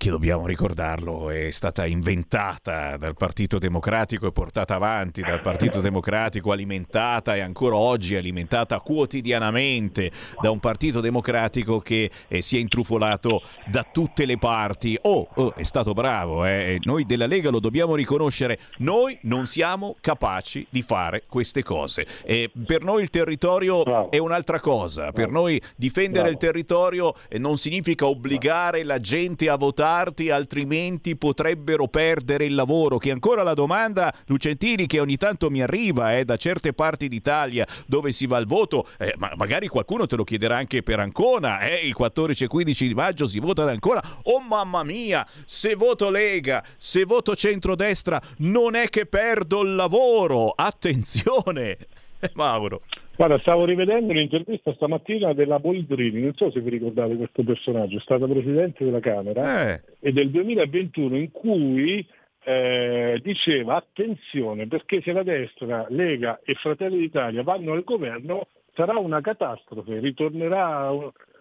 che 0.02 0.10
dobbiamo 0.10 0.48
ricordarlo 0.48 1.30
è 1.30 1.52
stata 1.52 1.86
inventata 1.86 2.98
dal 2.98 3.16
Partito 3.16 3.60
Democratico 3.60 4.26
e 4.26 4.32
portata 4.32 4.74
avanti 4.74 5.22
dal 5.22 5.42
Partito 5.42 5.80
Democratico, 5.80 6.52
alimentata 6.52 7.36
e 7.36 7.42
ancora 7.42 7.76
oggi 7.76 8.16
alimentata 8.16 8.80
quotidianamente 8.80 10.10
da 10.42 10.50
un 10.50 10.60
Partito 10.60 11.02
Democratico 11.02 11.82
che 11.82 12.10
eh, 12.28 12.42
si 12.42 12.58
è 12.58 12.60
intrufolato 12.60 13.44
da 13.68 13.86
tutte 13.94 14.26
le 14.26 14.40
parti. 14.40 14.98
Oh, 15.04 15.28
oh 15.36 15.54
è 15.54 15.62
stato 15.62 15.94
bravo, 15.94 16.48
eh. 16.48 16.80
noi 16.82 17.06
della 17.06 17.28
Lega 17.28 17.52
lo 17.52 17.60
dobbiamo 17.60 17.94
riconoscere, 17.94 18.58
noi 18.78 19.20
non 19.22 19.46
siamo 19.46 19.98
capaci 20.02 20.66
di 20.72 20.82
fare 20.82 21.26
queste 21.28 21.62
cose. 21.62 22.08
E 22.24 22.50
per 22.66 22.82
noi 22.82 23.04
il 23.04 23.12
territorio 23.12 23.84
Bravo. 23.84 24.10
è 24.10 24.18
un'altra 24.18 24.60
cosa, 24.60 25.12
per 25.12 25.30
noi 25.30 25.62
difendere 25.76 26.30
Bravo. 26.30 26.32
il 26.32 26.38
territorio 26.40 27.14
eh, 27.30 27.38
non 27.38 27.60
significa 27.60 28.08
obbligare 28.08 28.84
la 28.84 29.00
gente 29.00 29.48
a 29.48 29.58
votare 29.58 29.90
parti, 29.92 30.30
altrimenti 30.30 31.18
potrebbero 31.18 31.90
perdere 31.90 32.46
il 32.46 32.56
lavoro. 32.56 32.98
Che 32.98 33.12
ancora 33.12 33.44
la 33.44 33.54
domanda, 33.54 34.14
Lucentini, 34.28 34.88
che 34.88 35.02
ogni 35.02 35.18
tanto 35.18 35.50
mi 35.50 35.62
arriva 35.62 36.16
eh, 36.16 36.24
da 36.24 36.38
certe 36.38 36.72
parti 36.72 37.10
d'Italia 37.10 37.68
dove 37.88 38.14
si 38.14 38.26
va 38.26 38.38
al 38.38 38.46
voto, 38.46 38.88
eh, 38.98 39.14
ma 39.18 39.34
magari 39.36 39.68
qualcuno 39.68 40.08
te 40.08 40.16
lo 40.16 40.24
chiederà 40.24 40.56
anche 40.56 40.82
per 40.82 41.00
Ancona, 41.00 41.60
eh, 41.60 41.86
il 41.86 41.94
14 41.94 42.46
e 42.46 42.48
15 42.48 42.88
di 42.88 42.94
maggio 42.94 43.28
si 43.28 43.40
vota 43.40 43.64
ad 43.64 43.70
Ancona. 43.70 44.02
Oh 44.24 44.40
mamma 44.40 44.84
mia, 44.84 45.28
se 45.46 45.76
voto 45.76 46.10
Lega, 46.10 46.64
se 46.78 47.04
voto 47.04 47.36
centrodestra, 47.36 48.22
non 48.38 48.76
è 48.76 48.88
che 48.88 49.06
perdo 49.06 49.62
il 49.62 49.76
lavoro. 49.76 50.54
Attenzione, 50.56 51.78
Mauro. 52.36 52.84
Guarda, 53.22 53.38
stavo 53.38 53.66
rivedendo 53.66 54.14
l'intervista 54.14 54.74
stamattina 54.74 55.32
della 55.34 55.60
Boldrini, 55.60 56.22
non 56.22 56.34
so 56.34 56.50
se 56.50 56.60
vi 56.60 56.72
ricordate 56.72 57.16
questo 57.18 57.44
personaggio, 57.44 57.98
è 57.98 58.00
stata 58.00 58.26
Presidente 58.26 58.84
della 58.84 59.00
Camera 59.00 59.74
eh. 59.76 59.82
e 60.00 60.12
del 60.12 60.32
2021 60.32 61.18
in 61.18 61.30
cui 61.30 62.04
eh, 62.44 63.20
diceva 63.22 63.76
attenzione 63.76 64.66
perché 64.66 65.02
se 65.04 65.12
la 65.12 65.22
destra, 65.22 65.86
Lega 65.90 66.40
e 66.44 66.56
Fratelli 66.56 66.98
d'Italia 66.98 67.44
vanno 67.44 67.74
al 67.74 67.84
governo 67.84 68.48
sarà 68.74 68.98
una 68.98 69.22
catastrofe, 69.22 70.00
ritornerà 70.00 70.90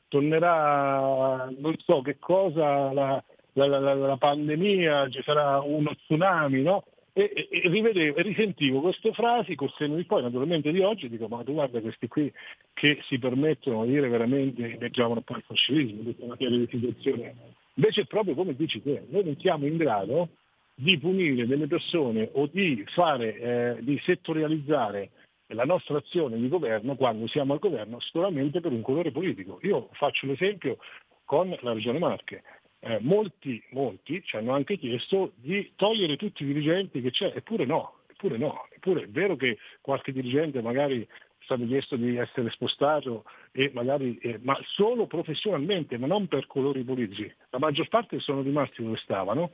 tornerà 0.08 1.48
non 1.56 1.74
so 1.78 2.02
che 2.02 2.18
cosa 2.18 2.92
la, 2.92 3.24
la, 3.54 3.66
la, 3.66 3.94
la 3.94 4.16
pandemia, 4.18 5.08
ci 5.08 5.22
sarà 5.22 5.62
uno 5.62 5.94
tsunami, 5.94 6.60
no? 6.60 6.84
E, 7.12 7.48
e, 7.50 7.68
rivedevo 7.68 8.20
risentivo 8.20 8.80
queste 8.80 9.12
frasi 9.12 9.54
col 9.54 9.72
seno 9.76 9.96
di 9.96 10.04
poi 10.04 10.22
naturalmente 10.22 10.70
di 10.70 10.80
oggi 10.80 11.08
dico 11.08 11.28
ma 11.28 11.42
tu 11.42 11.52
guarda 11.52 11.80
questi 11.80 12.06
qui 12.08 12.32
che 12.72 12.98
si 13.02 13.18
permettono 13.18 13.84
di 13.84 13.92
dire 13.92 14.08
veramente 14.08 14.76
leggiamo 14.78 15.20
poi 15.20 15.38
il 15.38 15.44
fascismo 15.44 16.02
tutta 16.02 16.24
una 16.24 16.36
di 16.36 16.68
situazioni. 16.70 17.32
Invece 17.74 18.06
proprio 18.06 18.34
come 18.34 18.54
dici 18.54 18.82
te 18.82 19.04
noi 19.08 19.24
non 19.24 19.36
siamo 19.38 19.66
in 19.66 19.76
grado 19.76 20.28
di 20.74 20.98
punire 20.98 21.46
delle 21.46 21.66
persone 21.66 22.28
o 22.32 22.46
di 22.46 22.84
fare 22.88 23.36
eh, 23.38 23.76
di 23.80 23.98
settorializzare 24.02 25.10
la 25.48 25.64
nostra 25.64 25.98
azione 25.98 26.38
di 26.38 26.48
governo 26.48 26.94
quando 26.94 27.26
siamo 27.26 27.52
al 27.52 27.58
governo 27.58 27.98
solamente 28.00 28.60
per 28.60 28.72
un 28.72 28.82
colore 28.82 29.10
politico. 29.10 29.58
Io 29.62 29.88
faccio 29.92 30.26
l'esempio 30.26 30.78
con 31.24 31.56
la 31.60 31.72
regione 31.72 31.98
Marche 31.98 32.42
eh, 32.80 32.98
molti, 33.00 33.62
molti 33.70 34.22
ci 34.24 34.36
hanno 34.36 34.52
anche 34.52 34.78
chiesto 34.78 35.32
di 35.36 35.72
togliere 35.76 36.16
tutti 36.16 36.42
i 36.42 36.46
dirigenti 36.46 37.00
che 37.00 37.10
c'è, 37.10 37.32
eppure 37.34 37.64
no, 37.66 38.00
eppure 38.08 38.38
no, 38.38 38.66
eppure 38.70 39.02
è 39.02 39.08
vero 39.08 39.36
che 39.36 39.58
qualche 39.80 40.12
dirigente 40.12 40.62
magari 40.62 41.06
stato 41.40 41.66
chiesto 41.66 41.96
di 41.96 42.16
essere 42.16 42.50
spostato, 42.50 43.24
magari, 43.72 44.18
eh, 44.18 44.38
ma 44.42 44.58
solo 44.74 45.06
professionalmente, 45.06 45.98
ma 45.98 46.06
non 46.06 46.26
per 46.28 46.46
colori 46.46 46.84
politici. 46.84 47.32
La 47.50 47.58
maggior 47.58 47.88
parte 47.88 48.20
sono 48.20 48.42
rimasti 48.42 48.82
dove 48.82 48.96
stavano, 48.98 49.50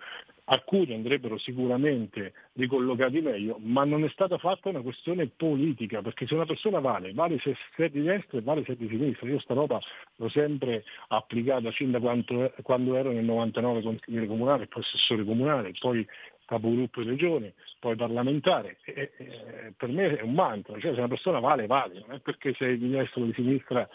alcuni 0.48 0.94
andrebbero 0.94 1.38
sicuramente 1.38 2.32
ricollocati 2.52 3.20
meglio, 3.20 3.58
ma 3.60 3.84
non 3.84 4.04
è 4.04 4.08
stata 4.10 4.38
fatta 4.38 4.68
una 4.68 4.80
questione 4.80 5.28
politica, 5.28 6.02
perché 6.02 6.26
se 6.26 6.34
una 6.34 6.46
persona 6.46 6.78
vale, 6.78 7.12
vale 7.12 7.38
se 7.40 7.56
è 7.76 7.88
di 7.88 8.02
destra 8.02 8.38
e 8.38 8.42
vale 8.42 8.62
se 8.64 8.72
è 8.72 8.76
di 8.76 8.88
sinistra. 8.88 9.28
Io 9.28 9.40
sta 9.40 9.54
roba 9.54 9.80
l'ho 10.16 10.28
sempre 10.28 10.84
applicata 11.08 11.70
fin 11.72 11.90
da 11.90 12.00
quando, 12.00 12.52
quando 12.62 12.94
ero 12.94 13.10
nel 13.10 13.24
99 13.24 13.82
consigliere 13.82 14.26
comunale, 14.26 14.66
poi 14.66 14.82
assessore 14.82 15.24
comunale, 15.24 15.72
poi 15.78 16.06
capogruppo 16.47 17.02
di 17.02 17.09
regione, 17.10 17.52
poi 17.78 17.97
parlamentare. 17.97 18.78
E, 18.85 19.12
e, 19.16 19.73
per 19.77 19.90
me 19.90 20.16
è 20.16 20.23
un 20.23 20.32
mantra, 20.32 20.78
cioè 20.78 20.93
se 20.93 20.98
una 20.98 21.09
persona 21.09 21.40
vale, 21.40 21.66
vale, 21.66 22.02
non 22.06 22.16
è 22.16 22.20
perché 22.20 22.55
sei 22.55 22.78
di 22.78 22.89
destra 22.89 23.20
o 23.20 23.24
di 23.27 23.35
sinistra 23.35 23.86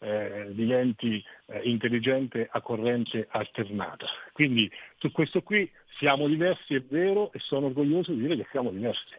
eh, 0.00 0.48
diventi 0.50 1.22
eh, 1.46 1.60
intelligente 1.64 2.48
a 2.50 2.60
corrente 2.60 3.26
alternata. 3.30 4.06
Quindi 4.32 4.70
su 4.98 5.10
questo 5.12 5.42
qui 5.42 5.70
siamo 5.98 6.26
diversi, 6.26 6.74
è 6.74 6.82
vero, 6.82 7.32
e 7.32 7.38
sono 7.38 7.66
orgoglioso 7.66 8.12
di 8.12 8.22
dire 8.22 8.36
che 8.36 8.46
siamo 8.50 8.70
diversi. 8.70 9.14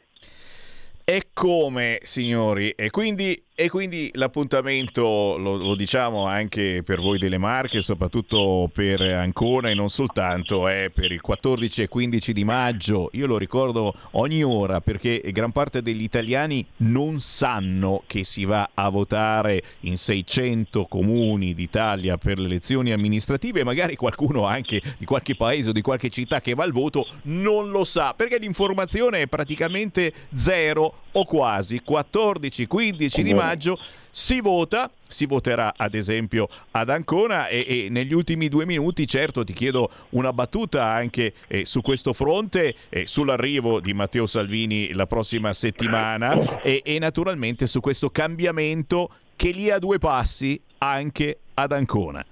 E 1.03 1.29
come, 1.33 1.99
signori? 2.03 2.69
E 2.71 2.89
quindi 2.89 3.43
e 3.61 3.69
quindi 3.69 4.09
l'appuntamento 4.15 5.03
lo, 5.37 5.55
lo, 5.55 5.75
diciamo 5.75 6.25
anche 6.25 6.81
per 6.83 6.99
voi 6.99 7.19
delle 7.19 7.37
Marche, 7.37 7.83
soprattutto 7.83 8.67
per 8.73 8.99
Ancona 9.01 9.69
e 9.69 9.75
non 9.75 9.91
soltanto, 9.91 10.67
è 10.67 10.89
per 10.91 11.11
il 11.11 11.21
14 11.21 11.83
e 11.83 11.87
15 11.87 12.33
di 12.33 12.43
maggio. 12.43 13.09
Io 13.13 13.27
lo 13.27 13.37
ricordo 13.37 13.93
ogni 14.13 14.41
ora 14.41 14.81
perché 14.81 15.21
gran 15.27 15.51
parte 15.51 15.83
degli 15.83 16.01
italiani 16.01 16.65
non 16.77 17.19
sanno 17.19 18.01
che 18.07 18.23
si 18.23 18.45
va 18.45 18.71
a 18.73 18.89
votare 18.89 19.61
in 19.81 19.95
600 19.95 20.85
comuni 20.85 21.53
d'Italia 21.53 22.17
per 22.17 22.39
le 22.39 22.47
elezioni 22.47 22.91
amministrative. 22.91 23.63
Magari 23.63 23.95
qualcuno 23.95 24.45
anche 24.45 24.81
di 24.97 25.05
qualche 25.05 25.35
paese 25.35 25.69
o 25.69 25.71
di 25.71 25.81
qualche 25.81 26.09
città 26.09 26.41
che 26.41 26.55
va 26.55 26.63
al 26.63 26.71
voto 26.71 27.05
non 27.25 27.69
lo 27.69 27.83
sa 27.83 28.15
perché 28.15 28.39
l'informazione 28.39 29.21
è 29.21 29.27
praticamente 29.27 30.11
zero 30.33 30.95
o 31.11 31.25
quasi. 31.25 31.79
14-15 31.87 33.21
di 33.21 33.33
maggio 33.35 33.49
maggio 33.51 33.77
si 34.09 34.41
vota, 34.41 34.89
si 35.07 35.25
voterà 35.25 35.73
ad 35.75 35.93
esempio 35.93 36.47
ad 36.71 36.89
Ancona 36.89 37.47
e, 37.47 37.65
e, 37.67 37.87
negli 37.89 38.13
ultimi 38.13 38.47
due 38.47 38.65
minuti 38.65 39.07
certo 39.07 39.43
ti 39.43 39.53
chiedo 39.53 39.89
una 40.11 40.33
battuta 40.33 40.85
anche 40.85 41.33
eh, 41.47 41.65
su 41.65 41.81
questo 41.81 42.13
fronte, 42.13 42.75
eh, 42.89 43.05
sull'arrivo 43.05 43.79
di 43.79 43.93
Matteo 43.93 44.25
Salvini 44.25 44.93
la 44.93 45.05
prossima 45.05 45.53
settimana 45.53 46.61
e, 46.61 46.81
e 46.83 46.99
naturalmente 46.99 47.67
su 47.67 47.79
questo 47.79 48.09
cambiamento 48.09 49.09
che 49.35 49.51
lì 49.51 49.69
a 49.69 49.79
due 49.79 49.97
passi 49.97 50.59
anche 50.79 51.39
ad 51.53 51.71
Ancona. 51.71 52.25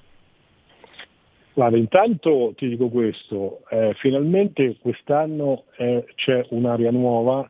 Guarda, 1.53 1.77
intanto 1.77 2.53
ti 2.55 2.69
dico 2.69 2.87
questo, 2.87 3.61
eh, 3.69 3.93
finalmente 3.99 4.77
quest'anno 4.79 5.63
eh, 5.77 6.05
c'è 6.15 6.45
un'area 6.51 6.91
nuova 6.91 7.49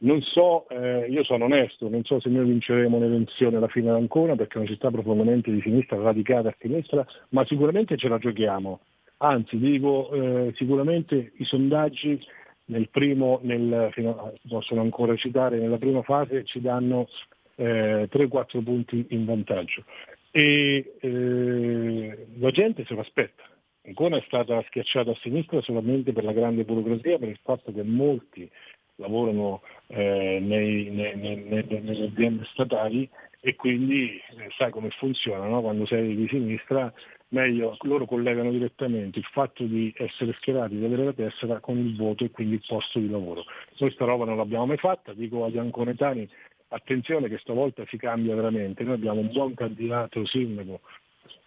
non 0.00 0.22
so, 0.22 0.68
eh, 0.68 1.06
io 1.08 1.24
sono 1.24 1.46
onesto, 1.46 1.88
non 1.88 2.04
so 2.04 2.20
se 2.20 2.28
noi 2.28 2.46
vinceremo 2.46 2.98
l'elezione 2.98 3.56
alla 3.56 3.68
fine 3.68 3.90
ancora 3.90 4.36
perché 4.36 4.54
è 4.54 4.58
una 4.58 4.68
città 4.68 4.90
profondamente 4.90 5.50
di 5.50 5.60
sinistra, 5.60 6.00
radicata 6.00 6.50
a 6.50 6.56
sinistra, 6.58 7.04
ma 7.30 7.44
sicuramente 7.46 7.96
ce 7.96 8.08
la 8.08 8.18
giochiamo. 8.18 8.80
Anzi, 9.18 9.58
dico, 9.58 10.12
eh, 10.12 10.52
sicuramente 10.54 11.32
i 11.36 11.44
sondaggi 11.44 12.20
nel 12.66 12.88
primo, 12.90 13.40
nel, 13.42 13.88
fino, 13.92 14.34
possono 14.46 14.82
ancora 14.82 15.16
citare, 15.16 15.58
nella 15.58 15.78
prima 15.78 16.02
fase 16.02 16.44
ci 16.44 16.60
danno 16.60 17.08
eh, 17.56 18.08
3-4 18.10 18.62
punti 18.62 19.06
in 19.10 19.24
vantaggio. 19.24 19.84
E 20.30 20.94
eh, 21.00 22.26
la 22.38 22.50
gente 22.50 22.84
se 22.84 22.94
lo 22.94 23.00
aspetta. 23.00 23.42
Ancora 23.84 24.18
è 24.18 24.22
stata 24.26 24.62
schiacciata 24.66 25.10
a 25.10 25.18
sinistra 25.22 25.62
solamente 25.62 26.12
per 26.12 26.22
la 26.22 26.32
grande 26.32 26.64
burocrazia, 26.64 27.18
per 27.18 27.28
il 27.28 27.40
fatto 27.42 27.72
che 27.72 27.82
molti 27.82 28.48
lavorano 28.98 29.62
eh, 29.88 30.38
nei, 30.40 30.90
nei, 30.90 31.16
nei, 31.16 31.64
nelle 31.68 32.04
aziende 32.04 32.44
statali 32.52 33.08
e 33.40 33.54
quindi 33.54 34.16
eh, 34.16 34.48
sai 34.56 34.70
come 34.70 34.90
funziona, 34.90 35.46
no? 35.46 35.60
quando 35.60 35.86
sei 35.86 36.14
di 36.14 36.28
sinistra 36.28 36.92
meglio 37.30 37.76
loro 37.82 38.06
collegano 38.06 38.50
direttamente 38.50 39.18
il 39.18 39.24
fatto 39.26 39.64
di 39.64 39.92
essere 39.96 40.32
schierati, 40.34 40.76
di 40.76 40.84
avere 40.84 41.04
la 41.04 41.12
tessera 41.12 41.60
con 41.60 41.76
il 41.78 41.94
voto 41.96 42.24
e 42.24 42.30
quindi 42.30 42.54
il 42.54 42.64
posto 42.66 42.98
di 42.98 43.08
lavoro. 43.08 43.44
Noi 43.78 43.90
sta 43.92 44.04
roba 44.04 44.24
non 44.24 44.36
l'abbiamo 44.36 44.66
mai 44.66 44.78
fatta, 44.78 45.12
dico 45.12 45.44
agli 45.44 45.58
anconetani 45.58 46.28
attenzione 46.68 47.28
che 47.28 47.38
stavolta 47.38 47.84
si 47.86 47.96
cambia 47.96 48.34
veramente, 48.34 48.82
noi 48.84 48.94
abbiamo 48.94 49.20
un 49.20 49.30
buon 49.30 49.54
candidato 49.54 50.24
sindaco, 50.26 50.80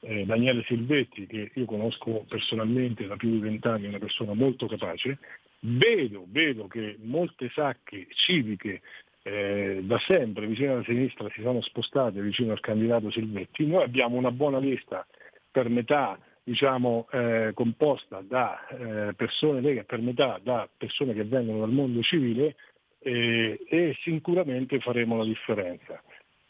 eh, 0.02 0.26
Daniele 0.26 0.64
Silvetti, 0.64 1.28
che 1.28 1.52
io 1.53 1.66
conosco 1.66 2.26
personalmente 2.28 3.08
da 3.08 3.16
più 3.16 3.30
di 3.30 3.40
vent'anni, 3.40 3.88
una 3.88 3.99
persona 3.99 4.34
molto 4.34 4.68
capace, 4.68 5.20
vedo, 5.62 6.26
vedo 6.28 6.68
che 6.68 6.98
molte 7.02 7.49
sacche 7.53 8.08
civiche 8.10 8.82
eh, 9.24 9.82
da 9.84 9.99
sempre 9.99 10.48
vicino 10.48 10.74
alla 10.74 10.84
sinistra 10.84 11.30
si 11.30 11.41
sono 11.41 11.62
spostate 11.62 12.22
vicino 12.22 12.52
al 12.52 12.60
candidato 12.60 13.12
Silvetti, 13.12 13.68
noi 13.68 13.84
abbiamo 13.84 14.18
una 14.18 14.32
buona 14.32 14.58
lista 14.58 15.06
per 15.52 15.70
metà 15.70 16.18
diciamo, 16.44 17.08
eh, 17.12 17.52
composta 17.53 18.22
da 18.22 18.68
eh, 18.68 19.14
persone 19.14 19.62
leghe, 19.62 19.84
per 19.84 20.02
metà 20.02 20.40
da 20.41 20.68
persone 20.76 21.14
che 21.14 21.24
vengono 21.24 21.60
dal 21.60 21.72
mondo 21.72 22.02
civile 22.02 22.56
eh, 22.99 23.60
e 23.68 23.95
sicuramente 24.02 24.80
faremo 24.80 25.18
la 25.18 25.26
differenza. 25.26 26.02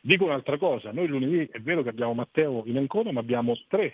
Dico 0.03 0.25
un'altra 0.25 0.57
cosa, 0.57 0.91
noi 0.91 1.07
lunedì 1.07 1.47
è 1.51 1.59
vero 1.59 1.83
che 1.83 1.89
abbiamo 1.89 2.15
Matteo 2.15 2.63
in 2.65 2.77
Ancona, 2.77 3.11
ma 3.11 3.19
abbiamo 3.19 3.55
tre, 3.67 3.93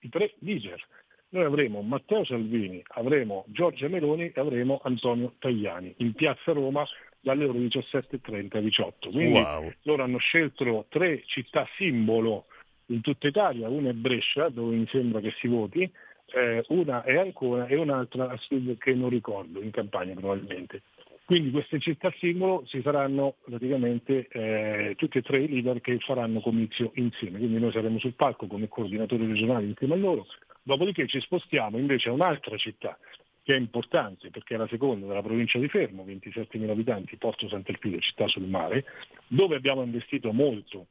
i 0.00 0.08
tre 0.08 0.32
leader. 0.38 0.82
Noi 1.28 1.44
avremo 1.44 1.82
Matteo 1.82 2.24
Salvini, 2.24 2.82
avremo 2.88 3.44
Giorgia 3.48 3.88
Meloni 3.88 4.32
e 4.34 4.40
avremo 4.40 4.80
Antonio 4.82 5.34
Tajani 5.38 5.94
in 5.98 6.14
piazza 6.14 6.52
Roma 6.52 6.84
dalle 7.20 7.44
ore 7.44 7.58
17.30 7.60 8.56
alle 8.56 8.62
18. 8.62 9.10
Quindi 9.10 9.40
wow. 9.40 9.72
loro 9.82 10.02
hanno 10.02 10.18
scelto 10.18 10.86
tre 10.88 11.22
città 11.26 11.66
simbolo 11.76 12.46
in 12.86 13.00
tutta 13.02 13.28
Italia, 13.28 13.68
una 13.68 13.90
è 13.90 13.94
Brescia 13.94 14.48
dove 14.48 14.74
mi 14.74 14.86
sembra 14.88 15.20
che 15.20 15.32
si 15.38 15.48
voti, 15.48 15.90
eh, 16.34 16.64
una 16.68 17.02
è 17.02 17.16
Ancona 17.16 17.66
e 17.66 17.76
un'altra 17.76 18.30
a 18.30 18.36
sud 18.38 18.76
che 18.78 18.94
non 18.94 19.10
ricordo, 19.10 19.60
in 19.60 19.70
campagna 19.70 20.14
probabilmente. 20.14 20.82
Quindi 21.24 21.50
queste 21.50 21.78
città 21.78 22.12
simbolo 22.18 22.64
si 22.66 22.80
saranno 22.82 23.36
praticamente 23.44 24.26
eh, 24.28 24.94
tutti 24.96 25.18
e 25.18 25.22
tre 25.22 25.42
i 25.42 25.48
leader 25.48 25.80
che 25.80 25.98
faranno 26.00 26.40
comizio 26.40 26.90
insieme, 26.94 27.38
quindi 27.38 27.58
noi 27.58 27.72
saremo 27.72 27.98
sul 27.98 28.14
palco 28.14 28.46
come 28.46 28.68
coordinatori 28.68 29.26
regionali 29.26 29.68
insieme 29.68 29.94
a 29.94 29.98
loro, 29.98 30.26
dopodiché 30.62 31.06
ci 31.06 31.20
spostiamo 31.20 31.78
invece 31.78 32.08
a 32.08 32.12
un'altra 32.12 32.56
città 32.56 32.98
che 33.44 33.54
è 33.54 33.58
importante 33.58 34.30
perché 34.30 34.54
è 34.54 34.56
la 34.56 34.68
seconda 34.68 35.06
della 35.06 35.22
provincia 35.22 35.58
di 35.58 35.68
Fermo, 35.68 36.04
27.000 36.04 36.70
abitanti, 36.70 37.16
Porto 37.16 37.48
Sant'Elpidio, 37.48 37.98
città 38.00 38.28
sul 38.28 38.46
mare, 38.46 38.84
dove 39.26 39.56
abbiamo 39.56 39.82
investito 39.82 40.32
molto 40.32 40.86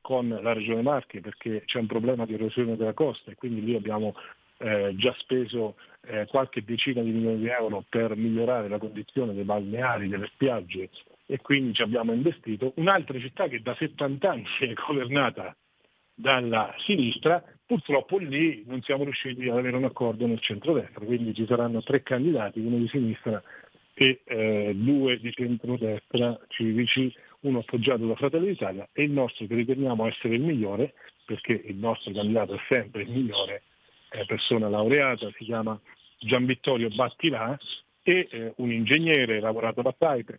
con 0.00 0.28
la 0.28 0.52
Regione 0.52 0.82
Marche 0.82 1.20
perché 1.20 1.62
c'è 1.64 1.80
un 1.80 1.86
problema 1.86 2.24
di 2.24 2.34
erosione 2.34 2.76
della 2.76 2.92
costa 2.92 3.32
e 3.32 3.34
quindi 3.34 3.64
lì 3.64 3.74
abbiamo 3.74 4.14
eh, 4.58 4.94
già 4.96 5.14
speso 5.18 5.76
eh, 6.06 6.26
qualche 6.26 6.64
decina 6.64 7.02
di 7.02 7.10
milioni 7.10 7.38
di 7.38 7.48
euro 7.48 7.84
per 7.88 8.16
migliorare 8.16 8.68
la 8.68 8.78
condizione 8.78 9.34
dei 9.34 9.44
balneari, 9.44 10.08
delle 10.08 10.28
spiagge 10.32 10.90
e 11.26 11.38
quindi 11.38 11.74
ci 11.74 11.82
abbiamo 11.82 12.12
investito. 12.12 12.72
Un'altra 12.76 13.18
città 13.18 13.48
che 13.48 13.60
da 13.60 13.74
70 13.74 14.30
anni 14.30 14.44
è 14.60 14.72
governata 14.74 15.54
dalla 16.14 16.74
sinistra, 16.78 17.42
purtroppo 17.66 18.18
lì 18.18 18.64
non 18.66 18.80
siamo 18.82 19.04
riusciti 19.04 19.48
ad 19.48 19.58
avere 19.58 19.76
un 19.76 19.84
accordo 19.84 20.26
nel 20.26 20.40
centrodestra, 20.40 21.04
quindi 21.04 21.34
ci 21.34 21.44
saranno 21.46 21.82
tre 21.82 22.02
candidati, 22.02 22.60
uno 22.60 22.78
di 22.78 22.88
sinistra 22.88 23.42
e 23.92 24.20
eh, 24.24 24.72
due 24.74 25.18
di 25.18 25.32
centrodestra 25.32 26.38
civici 26.48 27.12
uno 27.40 27.60
appoggiato 27.60 28.06
da 28.06 28.14
Fratelli 28.14 28.48
d'Italia 28.48 28.88
e 28.92 29.04
il 29.04 29.10
nostro 29.10 29.46
che 29.46 29.54
riteniamo 29.54 30.06
essere 30.06 30.34
il 30.34 30.42
migliore, 30.42 30.94
perché 31.24 31.52
il 31.52 31.76
nostro 31.76 32.12
candidato 32.12 32.54
è 32.54 32.60
sempre 32.68 33.02
il 33.02 33.10
migliore, 33.10 33.62
è 34.08 34.24
persona 34.24 34.68
laureata, 34.68 35.30
si 35.36 35.44
chiama 35.44 35.78
Gian 36.18 36.46
Vittorio 36.46 36.88
Battilà, 36.88 37.58
e 38.02 38.28
eh, 38.30 38.52
un 38.58 38.70
ingegnere, 38.70 39.40
lavorato 39.40 39.82
da 39.82 39.92
Taipei, 39.92 40.38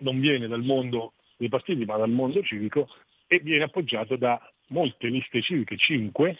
non 0.00 0.18
viene 0.20 0.48
dal 0.48 0.62
mondo 0.62 1.12
dei 1.36 1.48
partiti 1.48 1.84
ma 1.84 1.96
dal 1.98 2.10
mondo 2.10 2.42
civico 2.42 2.88
e 3.26 3.40
viene 3.40 3.64
appoggiato 3.64 4.16
da 4.16 4.40
molte 4.68 5.08
liste 5.08 5.42
civiche, 5.42 5.76
5, 5.76 6.38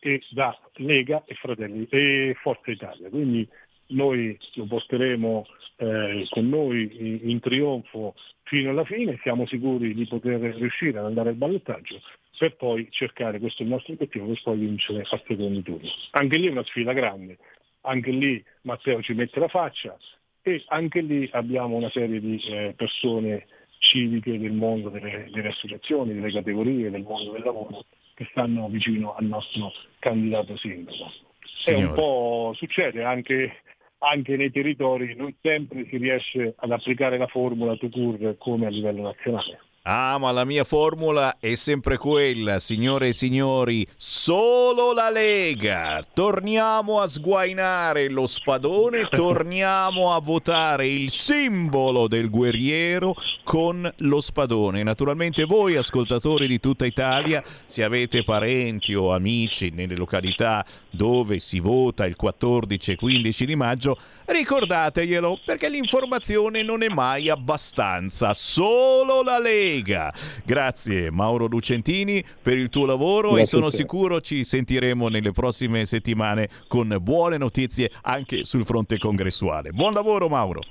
e 0.00 0.22
da 0.30 0.56
Lega 0.74 1.22
e 1.26 1.34
Fratelli 1.34 1.86
e 1.90 2.36
Forza 2.40 2.70
Italia. 2.70 3.08
Quindi 3.08 3.46
noi 3.88 4.38
lo 4.54 4.64
porteremo 4.66 5.46
eh, 5.76 6.26
con 6.30 6.48
noi 6.48 6.90
in, 6.98 7.30
in, 7.30 7.40
trionfo 7.40 8.14
fino 8.44 8.70
alla 8.70 8.84
fine, 8.84 9.18
siamo 9.22 9.46
sicuri 9.46 9.94
di 9.94 10.06
poter 10.06 10.40
riuscire 10.40 10.98
ad 10.98 11.06
andare 11.06 11.30
al 11.30 11.36
ballottaggio 11.36 12.00
per 12.38 12.56
poi 12.56 12.86
cercare, 12.90 13.40
questo 13.40 13.62
è 13.62 13.66
il 13.66 13.72
nostro 13.72 13.94
obiettivo, 13.94 14.26
per 14.26 14.40
poi 14.42 14.58
vincere 14.58 15.04
a 15.08 15.22
secondo 15.26 15.60
turno. 15.62 15.88
Anche 16.12 16.36
lì 16.36 16.46
è 16.46 16.50
una 16.50 16.64
sfida 16.64 16.92
grande, 16.92 17.38
anche 17.82 18.10
lì 18.10 18.42
Matteo 18.62 19.02
ci 19.02 19.12
mette 19.12 19.40
la 19.40 19.48
faccia 19.48 19.96
e 20.42 20.62
anche 20.68 21.00
lì 21.00 21.28
abbiamo 21.32 21.76
una 21.76 21.90
serie 21.90 22.20
di 22.20 22.38
eh, 22.48 22.74
persone 22.76 23.46
civiche 23.78 24.38
del 24.38 24.52
mondo 24.52 24.88
delle, 24.88 25.28
delle 25.32 25.48
associazioni, 25.48 26.14
delle 26.14 26.32
categorie, 26.32 26.90
del 26.90 27.02
mondo 27.02 27.32
del 27.32 27.42
lavoro 27.42 27.84
che 28.14 28.26
stanno 28.30 28.68
vicino 28.68 29.14
al 29.14 29.24
nostro 29.26 29.72
candidato 29.98 30.56
sindaco. 30.56 31.10
Signore. 31.40 31.82
È 31.82 31.86
un 31.86 31.94
po' 31.94 32.52
succede 32.56 33.02
anche 33.02 33.62
anche 33.98 34.36
nei 34.36 34.50
territori 34.50 35.14
non 35.14 35.34
sempre 35.40 35.86
si 35.88 35.96
riesce 35.96 36.54
ad 36.56 36.70
applicare 36.70 37.18
la 37.18 37.26
formula 37.26 37.76
to 37.76 37.88
cure 37.88 38.36
come 38.38 38.66
a 38.66 38.70
livello 38.70 39.02
nazionale. 39.02 39.58
Ah, 39.90 40.18
ma 40.18 40.32
la 40.32 40.44
mia 40.44 40.64
formula 40.64 41.38
è 41.40 41.54
sempre 41.54 41.96
quella, 41.96 42.58
signore 42.58 43.08
e 43.08 43.12
signori, 43.14 43.86
solo 43.96 44.92
la 44.92 45.08
Lega. 45.08 46.04
Torniamo 46.12 47.00
a 47.00 47.06
sguainare 47.06 48.10
lo 48.10 48.26
spadone, 48.26 49.04
torniamo 49.08 50.12
a 50.12 50.20
votare 50.20 50.86
il 50.86 51.10
simbolo 51.10 52.06
del 52.06 52.28
guerriero 52.28 53.14
con 53.42 53.90
lo 54.00 54.20
spadone. 54.20 54.82
Naturalmente 54.82 55.44
voi, 55.44 55.76
ascoltatori 55.76 56.46
di 56.46 56.60
tutta 56.60 56.84
Italia, 56.84 57.42
se 57.64 57.82
avete 57.82 58.24
parenti 58.24 58.94
o 58.94 59.14
amici 59.14 59.70
nelle 59.70 59.96
località 59.96 60.66
dove 60.90 61.38
si 61.38 61.60
vota 61.60 62.04
il 62.04 62.14
14 62.14 62.92
e 62.92 62.96
15 62.96 63.46
di 63.46 63.56
maggio, 63.56 63.98
ricordateglielo 64.26 65.40
perché 65.46 65.70
l'informazione 65.70 66.62
non 66.62 66.82
è 66.82 66.88
mai 66.90 67.30
abbastanza. 67.30 68.34
Solo 68.34 69.22
la 69.22 69.38
Lega. 69.38 69.76
Lega. 69.78 70.12
Grazie 70.44 71.10
Mauro 71.10 71.46
Lucentini 71.46 72.22
per 72.42 72.58
il 72.58 72.68
tuo 72.68 72.86
lavoro 72.86 73.28
Grazie 73.28 73.42
e 73.42 73.46
sono 73.46 73.70
sicuro 73.70 74.20
ci 74.20 74.44
sentiremo 74.44 75.08
nelle 75.08 75.32
prossime 75.32 75.84
settimane 75.84 76.48
con 76.66 76.96
buone 77.00 77.38
notizie 77.38 77.90
anche 78.02 78.44
sul 78.44 78.64
fronte 78.64 78.98
congressuale. 78.98 79.70
Buon 79.70 79.92
lavoro 79.92 80.28
Mauro. 80.28 80.62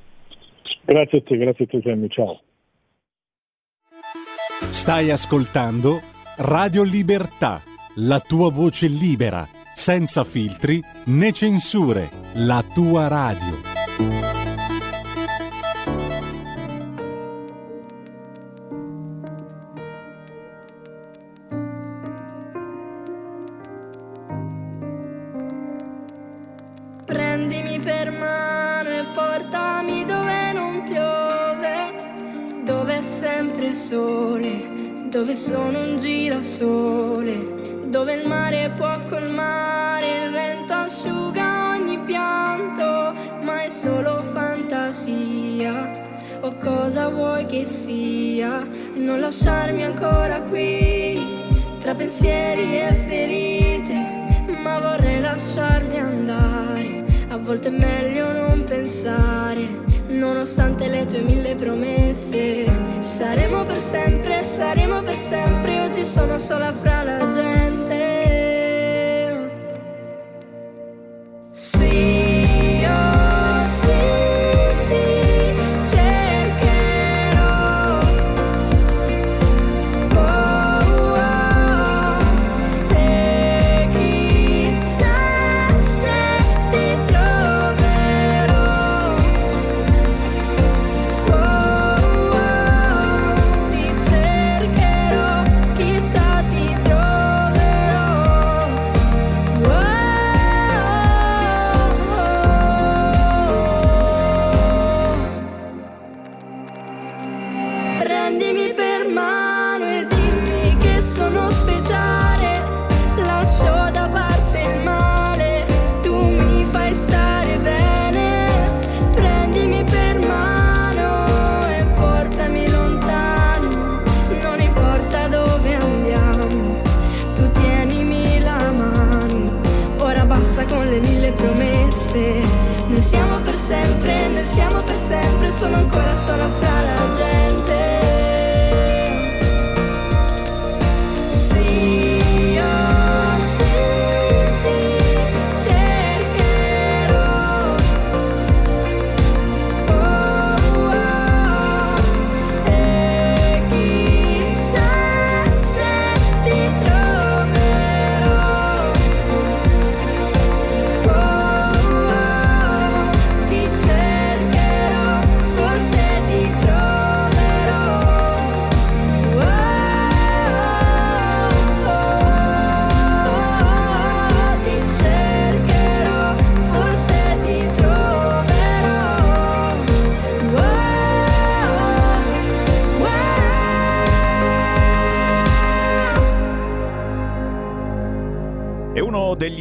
Grazie 0.83 1.19
a 1.19 1.21
te, 1.21 1.37
grazie 1.37 1.65
a 1.65 1.67
te 1.67 1.81
Sammy, 1.83 2.07
ciao. 2.09 2.41
Stai 4.69 5.11
ascoltando 5.11 6.01
Radio 6.37 6.83
Libertà, 6.83 7.61
la 7.95 8.19
tua 8.19 8.51
voce 8.51 8.87
libera, 8.87 9.47
senza 9.73 10.23
filtri 10.23 10.81
né 11.05 11.31
censure, 11.31 12.09
la 12.35 12.63
tua 12.73 13.07
radio. 13.07 14.46
Sole, 33.87 35.07
dove 35.09 35.33
sono 35.33 35.79
un 35.79 35.97
girasole, 35.97 37.85
dove 37.85 38.15
il 38.15 38.27
mare 38.27 38.69
può 38.75 38.99
colmare, 39.07 40.25
il 40.25 40.31
vento 40.31 40.73
asciuga 40.73 41.69
ogni 41.69 41.97
pianto, 41.99 43.13
ma 43.43 43.61
è 43.63 43.69
solo 43.69 44.23
fantasia. 44.33 46.05
O 46.41 46.53
cosa 46.57 47.07
vuoi 47.07 47.45
che 47.45 47.63
sia? 47.63 48.67
Non 48.95 49.21
lasciarmi 49.21 49.83
ancora 49.83 50.41
qui, 50.41 51.17
tra 51.79 51.93
pensieri 51.93 52.79
e 52.79 52.93
ferite, 53.07 54.53
ma 54.61 54.79
vorrei 54.79 55.21
lasciarmi 55.21 55.97
andare. 55.97 56.56
Volte 57.47 57.69
è 57.69 57.71
meglio 57.71 58.33
non 58.33 58.65
pensare 58.65 59.65
nonostante 60.09 60.89
le 60.89 61.05
tue 61.05 61.21
mille 61.21 61.55
promesse. 61.55 62.65
Saremo 62.99 63.63
per 63.63 63.79
sempre, 63.79 64.41
saremo 64.41 65.01
per 65.01 65.15
sempre, 65.15 65.79
oggi 65.85 66.03
sono 66.03 66.37
sola 66.39 66.73
fra 66.73 67.03
la 67.03 67.29
gente. 67.29 67.76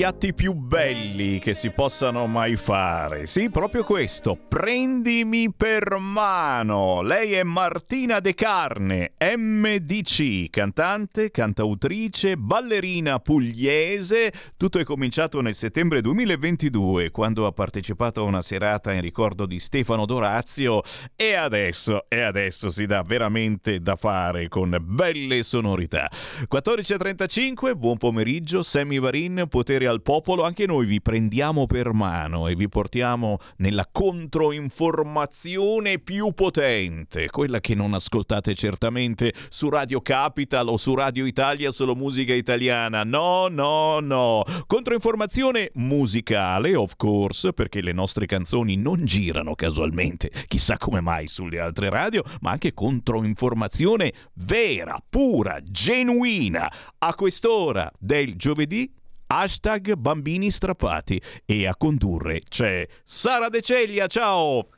Uno 0.06 0.12
degli 0.12 0.12
atti 0.14 0.34
più 0.34 0.52
belli 0.52 1.38
che 1.40 1.54
si 1.54 1.70
possano 1.70 2.26
mai 2.26 2.56
fare. 2.56 3.26
Sì, 3.26 3.50
proprio 3.50 3.82
questo. 3.82 4.36
Prendimi 4.36 5.52
per 5.52 5.96
mano. 5.98 7.02
Lei 7.02 7.32
è 7.32 7.42
Martina 7.42 8.20
De 8.20 8.34
Carne, 8.34 9.05
MDC, 9.36 10.50
cantante, 10.50 11.30
cantautrice, 11.30 12.36
ballerina 12.36 13.18
pugliese. 13.18 14.32
Tutto 14.56 14.78
è 14.78 14.84
cominciato 14.84 15.40
nel 15.40 15.54
settembre 15.54 16.00
2022 16.00 17.10
quando 17.10 17.46
ha 17.46 17.52
partecipato 17.52 18.20
a 18.20 18.24
una 18.24 18.42
serata 18.42 18.92
in 18.92 19.00
ricordo 19.00 19.46
di 19.46 19.58
Stefano 19.58 20.06
Dorazio 20.06 20.82
e 21.14 21.34
adesso, 21.34 22.08
e 22.08 22.22
adesso 22.22 22.70
si 22.70 22.86
dà 22.86 23.02
veramente 23.02 23.80
da 23.80 23.96
fare 23.96 24.48
con 24.48 24.76
belle 24.80 25.42
sonorità. 25.42 26.10
14.35, 26.50 27.76
buon 27.76 27.98
pomeriggio, 27.98 28.62
Sammy 28.62 28.98
Green, 29.00 29.46
potere 29.48 29.86
al 29.86 30.00
popolo, 30.02 30.44
anche 30.44 30.66
noi 30.66 30.86
vi 30.86 31.02
prendiamo 31.02 31.66
per 31.66 31.92
mano 31.92 32.48
e 32.48 32.54
vi 32.54 32.68
portiamo 32.68 33.38
nella 33.58 33.86
controinformazione 33.90 35.98
più 35.98 36.32
potente, 36.32 37.28
quella 37.28 37.60
che 37.60 37.74
non 37.74 37.94
ascoltate 37.94 38.54
certamente 38.54 39.25
su 39.48 39.68
Radio 39.68 40.00
Capital 40.00 40.68
o 40.68 40.76
su 40.76 40.94
Radio 40.94 41.26
Italia 41.26 41.70
solo 41.70 41.94
musica 41.94 42.32
italiana. 42.32 43.04
No, 43.04 43.48
no, 43.48 44.00
no. 44.00 44.44
Controinformazione 44.66 45.70
musicale, 45.74 46.74
of 46.74 46.94
course, 46.96 47.52
perché 47.52 47.80
le 47.80 47.92
nostre 47.92 48.26
canzoni 48.26 48.76
non 48.76 49.04
girano 49.04 49.54
casualmente, 49.54 50.30
chissà 50.46 50.76
come 50.78 51.00
mai 51.00 51.26
sulle 51.26 51.60
altre 51.60 51.88
radio, 51.88 52.22
ma 52.40 52.50
anche 52.52 52.74
controinformazione 52.74 54.12
vera, 54.34 54.98
pura, 55.08 55.60
genuina. 55.62 56.70
A 56.98 57.14
quest'ora 57.14 57.90
del 57.98 58.36
giovedì 58.36 58.92
hashtag 59.28 59.94
bambini 59.94 60.50
strappati 60.50 61.20
e 61.44 61.66
a 61.66 61.74
condurre 61.76 62.42
c'è 62.48 62.86
Sara 63.04 63.48
De 63.48 63.60
Ceglia, 63.60 64.06
ciao! 64.06 64.68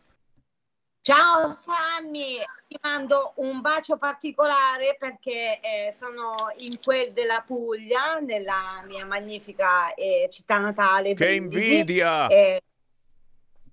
Ciao 1.00 1.50
Sammy, 1.50 2.36
ti 2.66 2.78
mando 2.82 3.32
un 3.36 3.60
bacio 3.60 3.96
particolare 3.96 4.96
perché 4.98 5.58
eh, 5.60 5.92
sono 5.92 6.34
in 6.58 6.78
quel 6.82 7.12
della 7.12 7.42
Puglia, 7.46 8.18
nella 8.18 8.84
mia 8.86 9.06
magnifica 9.06 9.94
eh, 9.94 10.28
città 10.30 10.58
natale. 10.58 11.14
Che 11.14 11.24
Brindisi. 11.24 11.70
invidia! 11.70 12.26
Eh, 12.26 12.62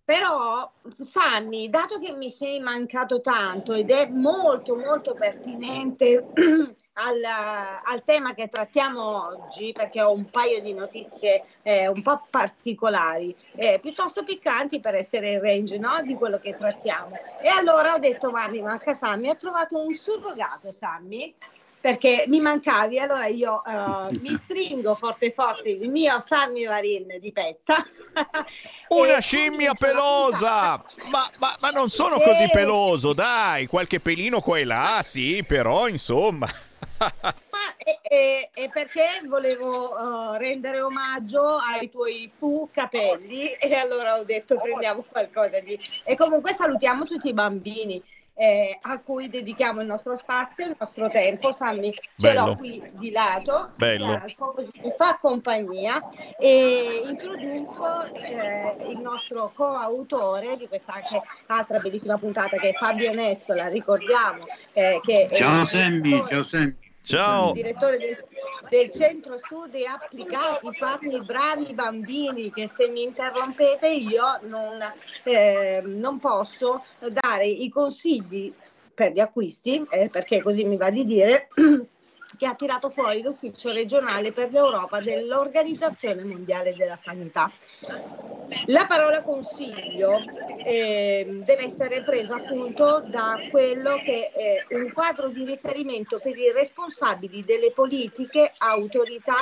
però, 0.06 0.72
Sammy, 1.00 1.68
dato 1.68 1.98
che 1.98 2.14
mi 2.14 2.30
sei 2.30 2.60
mancato 2.60 3.22
tanto 3.22 3.74
ed 3.74 3.90
è 3.90 4.06
molto 4.08 4.76
molto 4.76 5.16
pertinente 5.16 6.28
al, 6.94 7.22
al 7.84 8.04
tema 8.04 8.36
che 8.36 8.48
trattiamo 8.48 9.28
oggi, 9.28 9.72
perché 9.74 10.04
ho 10.04 10.12
un 10.12 10.30
paio 10.30 10.62
di 10.62 10.76
notizie 10.76 11.46
eh, 11.64 11.88
un 11.88 12.04
po' 12.04 12.28
particolari, 12.30 13.36
eh, 13.56 13.80
piuttosto 13.82 14.24
piccanti 14.24 14.80
per 14.80 14.94
essere 14.94 15.34
in 15.34 15.42
range 15.42 15.80
no? 15.80 16.00
di 16.04 16.14
quello 16.14 16.38
che 16.38 16.54
trattiamo. 16.54 17.16
E 17.42 17.50
allora 17.50 17.96
ho 17.96 18.00
detto, 18.00 18.30
ma 18.30 18.48
mi 18.48 18.62
manca 18.62 18.94
Sammy, 18.94 19.30
ho 19.30 19.38
trovato 19.38 19.84
un 19.84 19.92
surrogato 19.96 20.72
Sammy 20.72 21.34
perché 21.86 22.26
mi 22.30 22.40
mancavi, 22.40 22.98
allora 22.98 23.28
io 23.28 23.62
uh, 23.64 24.08
mi 24.22 24.36
stringo 24.36 24.96
forte 24.96 25.30
forte 25.30 25.70
il 25.70 25.88
mio 25.92 26.20
Sammy 26.20 26.66
Varin 26.66 27.20
di 27.20 27.32
pezza. 27.32 27.76
Una 28.90 29.20
scimmia 29.20 29.76
pelosa! 29.76 30.84
Ma, 31.12 31.30
ma, 31.38 31.56
ma 31.60 31.70
non 31.70 31.92
sono 31.92 32.20
così 32.20 32.46
E- 32.46 32.50
peloso, 32.52 33.14
dai, 33.14 33.68
qualche 33.68 34.00
pelino 34.00 34.42
qua 34.42 34.58
e 34.58 34.64
là, 34.64 35.02
sì, 35.04 35.44
però 35.48 35.88
insomma. 35.88 36.48
Ma 36.98 37.76
e, 37.78 38.00
e- 38.02 38.50
e 38.52 38.70
perché 38.74 39.22
volevo 39.28 39.94
uh, 39.94 40.34
rendere 40.38 40.82
omaggio 40.82 41.58
ai 41.58 41.92
tuoi 41.92 42.34
fu 42.36 42.68
capelli 42.74 43.52
e 43.52 43.76
allora 43.76 44.18
ho 44.18 44.24
detto 44.24 44.60
prendiamo 44.60 45.06
qualcosa 45.08 45.60
di... 45.60 45.80
E 46.04 46.16
comunque 46.16 46.54
salutiamo 46.54 47.06
tutti 47.06 47.28
i 47.28 47.34
bambini. 47.34 48.04
Eh, 48.36 48.78
a 48.82 49.00
cui 49.00 49.30
dedichiamo 49.30 49.82
il 49.82 49.88
nostro 49.88 50.16
spazio, 50.16 50.66
il 50.66 50.76
nostro 50.78 51.10
tempo. 51.10 51.52
Sammy 51.52 51.94
ce 52.18 52.34
l'ho 52.34 52.56
qui 52.56 52.84
di 52.94 53.12
lato, 53.12 53.72
Bello. 53.76 54.06
di 54.06 54.12
fianco, 54.12 54.54
così 54.54 54.72
mi 54.84 54.92
fa 54.92 55.18
compagnia 55.20 56.02
e 56.38 57.02
introduco 57.06 58.04
eh, 58.14 58.76
il 58.90 59.00
nostro 59.00 59.52
coautore 59.54 60.58
di 60.58 60.68
questa 60.68 60.94
anche 60.94 61.22
altra 61.48 61.80
bellissima 61.80 62.18
puntata 62.18 62.58
che 62.58 62.70
è 62.70 62.74
Fabio 62.74 63.14
Nesto, 63.14 63.54
la 63.54 63.68
ricordiamo. 63.68 64.44
eh, 64.74 65.00
che 65.04 65.30
Ciao 65.34 65.66
Sammy, 65.66 66.24
ciao 66.28 66.44
Sammy. 66.44 66.85
Ciao. 67.06 67.52
direttore 67.52 67.98
del, 68.00 68.18
del 68.68 68.92
centro 68.92 69.38
studi 69.38 69.86
applicati 69.86 70.68
fatti 70.74 71.22
bravi 71.22 71.72
bambini 71.74 72.52
che 72.52 72.68
se 72.68 72.88
mi 72.88 73.04
interrompete 73.04 73.88
io 73.88 74.24
non, 74.42 74.80
eh, 75.24 75.84
non 75.86 76.20
posso 76.20 76.84
dare 77.12 77.46
i 77.46 77.70
consigli 77.70 78.52
per 78.94 79.12
gli 79.12 79.20
acquisti 79.20 79.86
eh, 79.92 80.10
perché 80.10 80.42
così 80.42 80.64
mi 80.64 80.78
va 80.78 80.90
di 80.90 81.06
dire 81.06 81.48
che 82.38 82.46
ha 82.46 82.56
tirato 82.56 82.90
fuori 82.90 83.22
l'ufficio 83.22 83.72
regionale 83.72 84.32
per 84.32 84.52
l'Europa 84.52 85.00
dell'Organizzazione 85.00 86.24
Mondiale 86.24 86.76
della 86.76 86.98
Sanità. 86.98 87.52
La 88.68 88.86
parola 88.88 89.24
consiglio 89.24 90.22
ehm, 90.64 91.44
deve 91.44 91.64
essere 91.64 92.04
presa 92.04 92.36
appunto 92.36 93.02
da 93.06 93.38
quello 93.50 93.98
che 93.98 94.30
è 94.30 94.66
un 94.76 94.92
quadro 94.94 95.30
di 95.30 95.46
riferimento 95.46 96.20
per 96.20 96.38
i 96.38 96.52
responsabili 96.52 97.44
delle 97.44 97.72
politiche, 97.72 98.54
autorità 98.58 99.38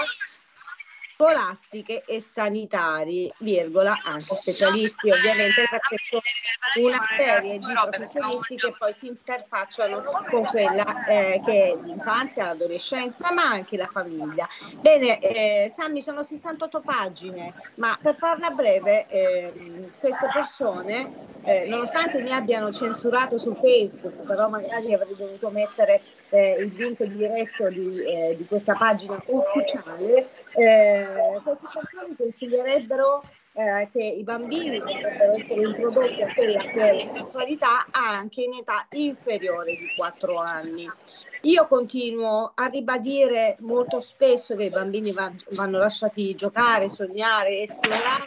scolastiche 1.24 2.04
e 2.06 2.20
sanitari, 2.20 3.32
virgola, 3.38 3.96
anche 4.04 4.36
specialisti 4.36 5.10
ovviamente 5.10 5.64
perché 5.70 5.96
sono 6.10 6.88
una 6.88 7.02
serie 7.18 7.60
di 7.60 7.66
professionisti 7.74 8.56
che 8.58 8.74
poi 8.78 8.92
si 8.92 9.08
interfacciano 9.08 10.04
con 10.30 10.46
quella 10.48 11.06
eh, 11.06 11.42
che 11.46 11.72
è 11.72 11.78
l'infanzia, 11.82 12.48
l'adolescenza 12.48 13.32
ma 13.32 13.44
anche 13.44 13.78
la 13.78 13.88
famiglia. 13.88 14.48
Bene, 14.82 15.20
eh, 15.20 15.70
Sammy 15.70 16.02
sono 16.02 16.24
68 16.24 16.82
pagine, 16.82 17.54
ma 17.76 17.98
per 18.02 18.16
farla 18.16 18.50
breve 18.50 19.08
ehm, 19.08 19.92
queste 20.00 20.28
persone 20.34 21.32
eh, 21.44 21.66
nonostante 21.68 22.22
mi 22.22 22.32
abbiano 22.32 22.72
censurato 22.72 23.38
su 23.38 23.54
Facebook, 23.56 24.26
però 24.26 24.50
magari 24.50 24.94
avrei 24.94 25.16
dovuto 25.16 25.50
mettere 25.50 26.02
eh, 26.34 26.56
il 26.60 26.74
link 26.76 27.04
diretto 27.04 27.70
di, 27.70 28.04
eh, 28.04 28.36
di 28.36 28.46
questa 28.46 28.74
pagina 28.74 29.22
ufficiale, 29.28 30.28
eh, 30.56 31.40
queste 31.44 31.68
persone 31.72 32.16
consiglierebbero 32.18 33.22
eh, 33.54 33.88
che 33.92 34.04
i 34.04 34.24
bambini 34.24 34.80
potrebbero 34.80 35.34
essere 35.34 35.62
introdotti 35.62 36.24
a 36.24 36.34
quella 36.34 36.62
che 36.64 36.90
è 36.90 36.94
la 36.98 37.06
sessualità 37.06 37.86
anche 37.92 38.42
in 38.42 38.54
età 38.56 38.88
inferiore 38.94 39.76
di 39.76 39.94
4 39.96 40.38
anni. 40.38 40.90
Io 41.46 41.68
continuo 41.68 42.54
a 42.56 42.66
ribadire 42.68 43.58
molto 43.60 44.00
spesso 44.00 44.56
che 44.56 44.64
i 44.64 44.70
bambini 44.70 45.12
va- 45.12 45.32
vanno 45.52 45.78
lasciati 45.78 46.34
giocare, 46.36 46.88
sognare, 46.88 47.60
esplorare, 47.60 48.26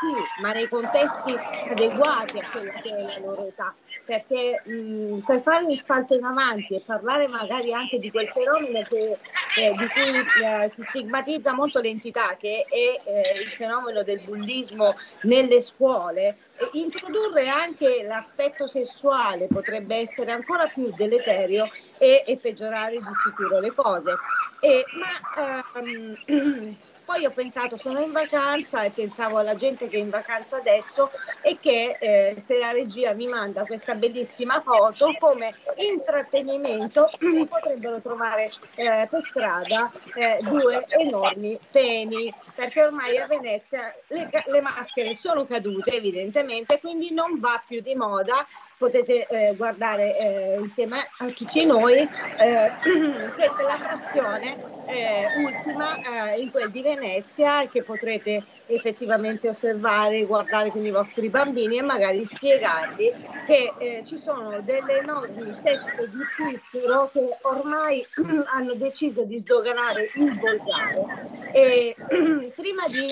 sì, 0.00 0.40
ma 0.40 0.52
nei 0.52 0.68
contesti 0.68 1.34
adeguati 1.68 2.38
a 2.38 2.48
quella 2.50 2.72
che 2.74 2.96
è 2.96 3.02
la 3.02 3.18
loro 3.18 3.48
età, 3.48 3.74
perché 4.04 4.62
mh, 4.64 5.18
per 5.20 5.40
fare 5.40 5.64
un 5.64 5.76
salto 5.76 6.14
in 6.14 6.24
avanti 6.24 6.74
e 6.74 6.82
parlare 6.84 7.26
magari 7.26 7.72
anche 7.72 7.98
di 7.98 8.10
quel 8.10 8.28
fenomeno 8.28 8.84
che, 8.88 9.18
eh, 9.58 9.74
di 9.76 9.88
cui 9.88 10.44
eh, 10.44 10.68
si 10.68 10.82
stigmatizza 10.88 11.52
molto 11.52 11.80
l'entità, 11.80 12.36
che 12.38 12.66
è 12.68 13.08
eh, 13.08 13.40
il 13.42 13.50
fenomeno 13.50 14.02
del 14.02 14.20
bullismo 14.20 14.94
nelle 15.22 15.60
scuole, 15.60 16.36
introdurre 16.72 17.48
anche 17.48 18.04
l'aspetto 18.06 18.66
sessuale 18.66 19.46
potrebbe 19.46 19.96
essere 19.96 20.32
ancora 20.32 20.66
più 20.66 20.92
deleterio 20.94 21.70
e, 21.98 22.22
e 22.26 22.36
peggiorare 22.36 22.98
di 22.98 23.14
sicuro 23.24 23.60
le 23.60 23.74
cose. 23.74 24.16
E, 24.60 24.84
ma 24.98 25.74
ehm, 25.74 26.76
poi 27.04 27.24
ho 27.26 27.30
pensato, 27.30 27.76
sono 27.76 28.00
in 28.00 28.12
vacanza 28.12 28.82
e 28.82 28.90
pensavo 28.90 29.38
alla 29.38 29.54
gente 29.54 29.88
che 29.88 29.96
è 29.96 30.00
in 30.00 30.10
vacanza 30.10 30.56
adesso 30.56 31.10
e 31.42 31.58
che 31.60 31.96
eh, 32.00 32.34
se 32.38 32.58
la 32.58 32.72
regia 32.72 33.12
mi 33.12 33.26
manda 33.26 33.64
questa 33.64 33.94
bellissima 33.94 34.60
foto 34.60 35.14
come 35.18 35.50
intrattenimento 35.76 37.10
potrebbero 37.48 38.00
trovare 38.00 38.48
eh, 38.74 39.06
per 39.10 39.22
strada 39.22 39.92
eh, 40.14 40.38
due 40.42 40.84
enormi 40.88 41.58
peni 41.70 42.32
perché 42.54 42.82
ormai 42.82 43.18
a 43.18 43.26
Venezia 43.26 43.92
le, 44.08 44.30
le 44.46 44.60
maschere 44.60 45.14
sono 45.14 45.46
cadute 45.46 45.92
evidentemente 45.92 46.80
quindi 46.80 47.12
non 47.12 47.38
va 47.38 47.62
più 47.66 47.80
di 47.80 47.94
moda 47.94 48.46
potete 48.78 49.26
eh, 49.26 49.54
guardare 49.56 50.18
eh, 50.18 50.58
insieme 50.58 50.98
a 51.18 51.26
tutti 51.26 51.64
noi. 51.66 51.96
Eh, 51.96 52.72
questa 53.34 53.58
è 53.58 53.62
l'attrazione 53.62 54.74
eh, 54.86 55.26
ultima 55.42 55.96
eh, 56.32 56.40
in 56.40 56.50
quel 56.50 56.70
di 56.70 56.82
Venezia 56.82 57.66
che 57.68 57.82
potrete 57.82 58.44
effettivamente 58.66 59.48
osservare, 59.48 60.24
guardare 60.24 60.70
con 60.70 60.84
i 60.84 60.90
vostri 60.90 61.28
bambini 61.28 61.78
e 61.78 61.82
magari 61.82 62.24
spiegargli 62.24 63.12
che 63.46 63.72
eh, 63.78 64.02
ci 64.04 64.16
sono 64.16 64.60
delle 64.62 65.00
enormi 65.00 65.54
teste 65.62 66.08
di 66.08 66.20
piffero 66.36 67.10
che 67.12 67.38
ormai 67.42 68.06
hanno 68.54 68.74
deciso 68.74 69.24
di 69.24 69.38
sdoganare 69.38 70.10
il 70.14 70.38
volgare. 70.38 71.52
E 71.52 71.94
prima 72.54 72.86
di 72.88 73.06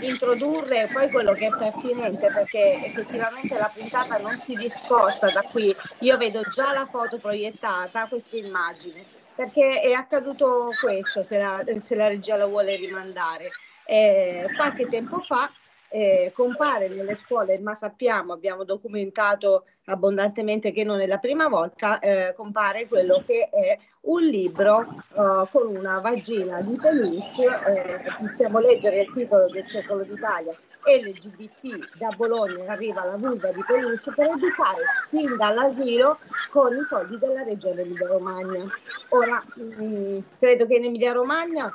introdurre 0.00 0.88
poi 0.92 1.10
quello 1.10 1.32
che 1.32 1.46
è 1.46 1.56
pertinente 1.56 2.30
perché 2.32 2.84
effettivamente 2.84 3.56
la 3.58 3.70
puntata 3.74 4.18
non 4.18 4.36
si 4.38 4.54
discosta 4.54 5.30
da 5.30 5.42
qui. 5.42 5.74
Io 6.00 6.16
vedo 6.16 6.42
già 6.42 6.72
la 6.72 6.86
foto 6.86 7.18
proiettata, 7.18 8.08
queste 8.08 8.38
immagini, 8.38 9.04
perché 9.34 9.80
è 9.80 9.92
accaduto 9.92 10.70
questo, 10.80 11.22
se 11.22 11.38
la, 11.38 11.64
se 11.78 11.94
la 11.94 12.08
regia 12.08 12.36
lo 12.36 12.48
vuole 12.48 12.76
rimandare. 12.76 13.50
Eh, 13.84 14.46
qualche 14.56 14.86
tempo 14.86 15.20
fa 15.20 15.50
eh, 15.90 16.32
compare 16.34 16.88
nelle 16.88 17.14
scuole, 17.14 17.58
ma 17.58 17.74
sappiamo, 17.74 18.32
abbiamo 18.32 18.64
documentato 18.64 19.64
abbondantemente 19.86 20.72
che 20.72 20.84
non 20.84 21.00
è 21.00 21.06
la 21.06 21.18
prima 21.18 21.48
volta, 21.48 21.98
eh, 21.98 22.34
compare 22.36 22.86
quello 22.86 23.22
che 23.26 23.48
è 23.50 23.78
un 24.02 24.22
libro 24.22 24.80
eh, 24.80 25.48
con 25.50 25.74
una 25.74 26.00
vagina 26.00 26.60
di 26.60 26.76
peluche, 26.76 27.44
eh, 27.66 28.00
possiamo 28.18 28.58
leggere 28.58 29.02
il 29.02 29.10
titolo 29.10 29.46
del 29.46 29.64
secolo 29.64 30.02
d'Italia, 30.02 30.52
LGBT 30.84 31.96
da 31.98 32.08
Bologna 32.16 32.72
arriva 32.72 33.04
la 33.04 33.16
vulva 33.16 33.50
di 33.50 33.62
peluche 33.66 34.12
per 34.14 34.26
educare 34.26 34.82
sin 35.06 35.36
dall'asilo 35.36 36.18
con 36.50 36.76
i 36.76 36.82
soldi 36.82 37.18
della 37.18 37.42
regione 37.42 37.82
Emilia 37.82 38.08
Romagna. 38.08 38.66
Ora, 39.10 39.42
mh, 39.54 39.84
mm, 39.84 40.18
credo 40.38 40.66
che 40.66 40.74
in 40.74 40.84
Emilia 40.84 41.12
Romagna 41.12 41.74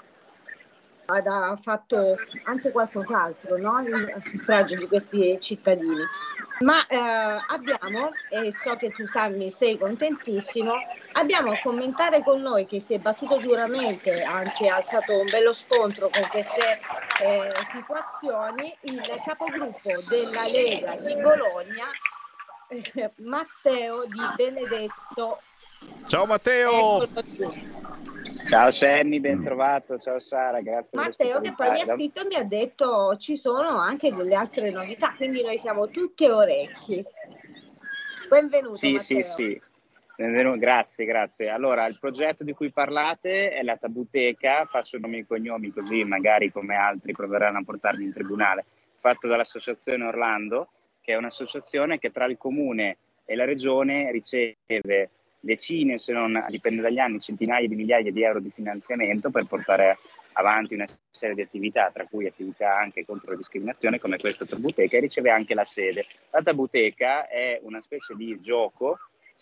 ha 1.14 1.56
fatto 1.56 2.15
anche 2.45 2.72
qualcos'altro 2.72 3.57
no? 3.57 3.76
a 3.76 4.22
suffragio 4.22 4.76
di 4.76 4.88
questi 4.88 5.38
cittadini. 5.40 6.03
Ma 6.60 6.85
eh, 6.85 6.98
abbiamo, 6.98 8.11
e 8.30 8.52
so 8.52 8.76
che 8.76 8.91
tu 8.91 9.06
Sammy 9.06 9.49
sei 9.49 9.77
contentissimo, 9.77 10.72
abbiamo 11.14 11.52
a 11.52 11.60
commentare 11.61 12.23
con 12.23 12.41
noi 12.41 12.65
che 12.65 12.80
si 12.80 12.94
è 12.94 12.99
battuto 12.99 13.38
duramente, 13.38 14.22
anzi 14.22 14.68
ha 14.68 14.76
alzato 14.76 15.19
un 15.19 15.27
bello 15.27 15.52
scontro 15.52 16.10
con 16.10 16.26
queste 16.30 16.80
eh, 17.22 17.52
situazioni, 17.65 18.77
il 18.81 19.02
capogruppo 19.26 19.91
della 20.07 20.45
Lega 20.45 20.95
di 20.95 21.15
Bologna, 21.15 21.88
eh, 22.69 23.11
Matteo 23.18 24.06
Di 24.06 24.22
Benedetto. 24.38 25.41
Ciao 26.07 26.26
Matteo! 26.26 27.02
Ciao 28.47 28.72
Sammy, 28.72 29.19
ben 29.19 29.41
trovato. 29.41 29.97
Ciao 29.97 30.19
Sara, 30.19 30.61
grazie. 30.61 30.97
Matteo 30.97 31.41
che 31.41 31.53
poi 31.53 31.72
mi 31.72 31.81
ha 31.81 31.85
scritto 31.85 32.22
e 32.22 32.26
mi 32.26 32.35
ha 32.35 32.43
detto 32.43 33.15
ci 33.18 33.35
sono 33.38 33.77
anche 33.77 34.14
delle 34.14 34.35
altre 34.35 34.69
novità, 34.69 35.14
quindi 35.15 35.41
noi 35.43 35.57
siamo 35.57 35.89
tutti 35.89 36.26
orecchi. 36.26 37.03
Benvenuto. 38.30 38.76
Sì, 38.76 38.93
Matteo. 38.93 39.22
sì, 39.22 39.23
sì. 39.23 39.61
Benvenuto, 40.15 40.60
grazie, 40.60 41.05
grazie. 41.05 41.49
Allora, 41.49 41.88
il 41.88 41.97
progetto 41.99 42.43
di 42.43 42.53
cui 42.53 42.72
parlate 42.72 43.51
è 43.51 43.64
la 43.64 43.77
Tabuteca, 43.77 44.65
faccio 44.65 44.99
nomi 44.99 45.19
e 45.19 45.26
cognomi 45.26 45.72
così 45.72 46.03
magari 46.03 46.51
come 46.51 46.76
altri 46.76 47.14
proveranno 47.14 47.57
a 47.60 47.64
portarmi 47.64 48.03
in 48.03 48.14
tribunale, 48.14 48.65
fatto 48.99 49.27
dall'Associazione 49.27 50.05
Orlando, 50.05 50.69
che 51.01 51.14
è 51.14 51.15
un'associazione 51.15 51.97
che 51.97 52.11
tra 52.11 52.26
il 52.26 52.38
comune 52.38 52.97
e 53.26 53.35
la 53.35 53.45
regione 53.45 54.11
riceve 54.11 55.10
decine, 55.43 55.99
se 55.99 56.13
non 56.13 56.45
dipende 56.47 56.81
dagli 56.81 56.99
anni, 56.99 57.19
centinaia 57.19 57.67
di 57.67 57.75
migliaia 57.75 58.11
di 58.11 58.23
euro 58.23 58.39
di 58.39 58.49
finanziamento 58.49 59.29
per 59.29 59.45
portare 59.45 59.97
avanti 60.33 60.73
una 60.73 60.85
serie 61.11 61.35
di 61.35 61.41
attività, 61.41 61.91
tra 61.93 62.05
cui 62.09 62.25
attività 62.25 62.77
anche 62.77 63.05
contro 63.05 63.31
la 63.31 63.37
discriminazione, 63.37 63.99
come 63.99 64.17
questa 64.17 64.45
Tabuteca, 64.45 64.95
e 64.95 65.01
riceve 65.01 65.29
anche 65.29 65.53
la 65.53 65.65
sede. 65.65 66.05
La 66.31 66.41
Tabuteca 66.41 67.27
è 67.27 67.59
una 67.63 67.81
specie 67.81 68.15
di 68.15 68.39
gioco 68.41 68.97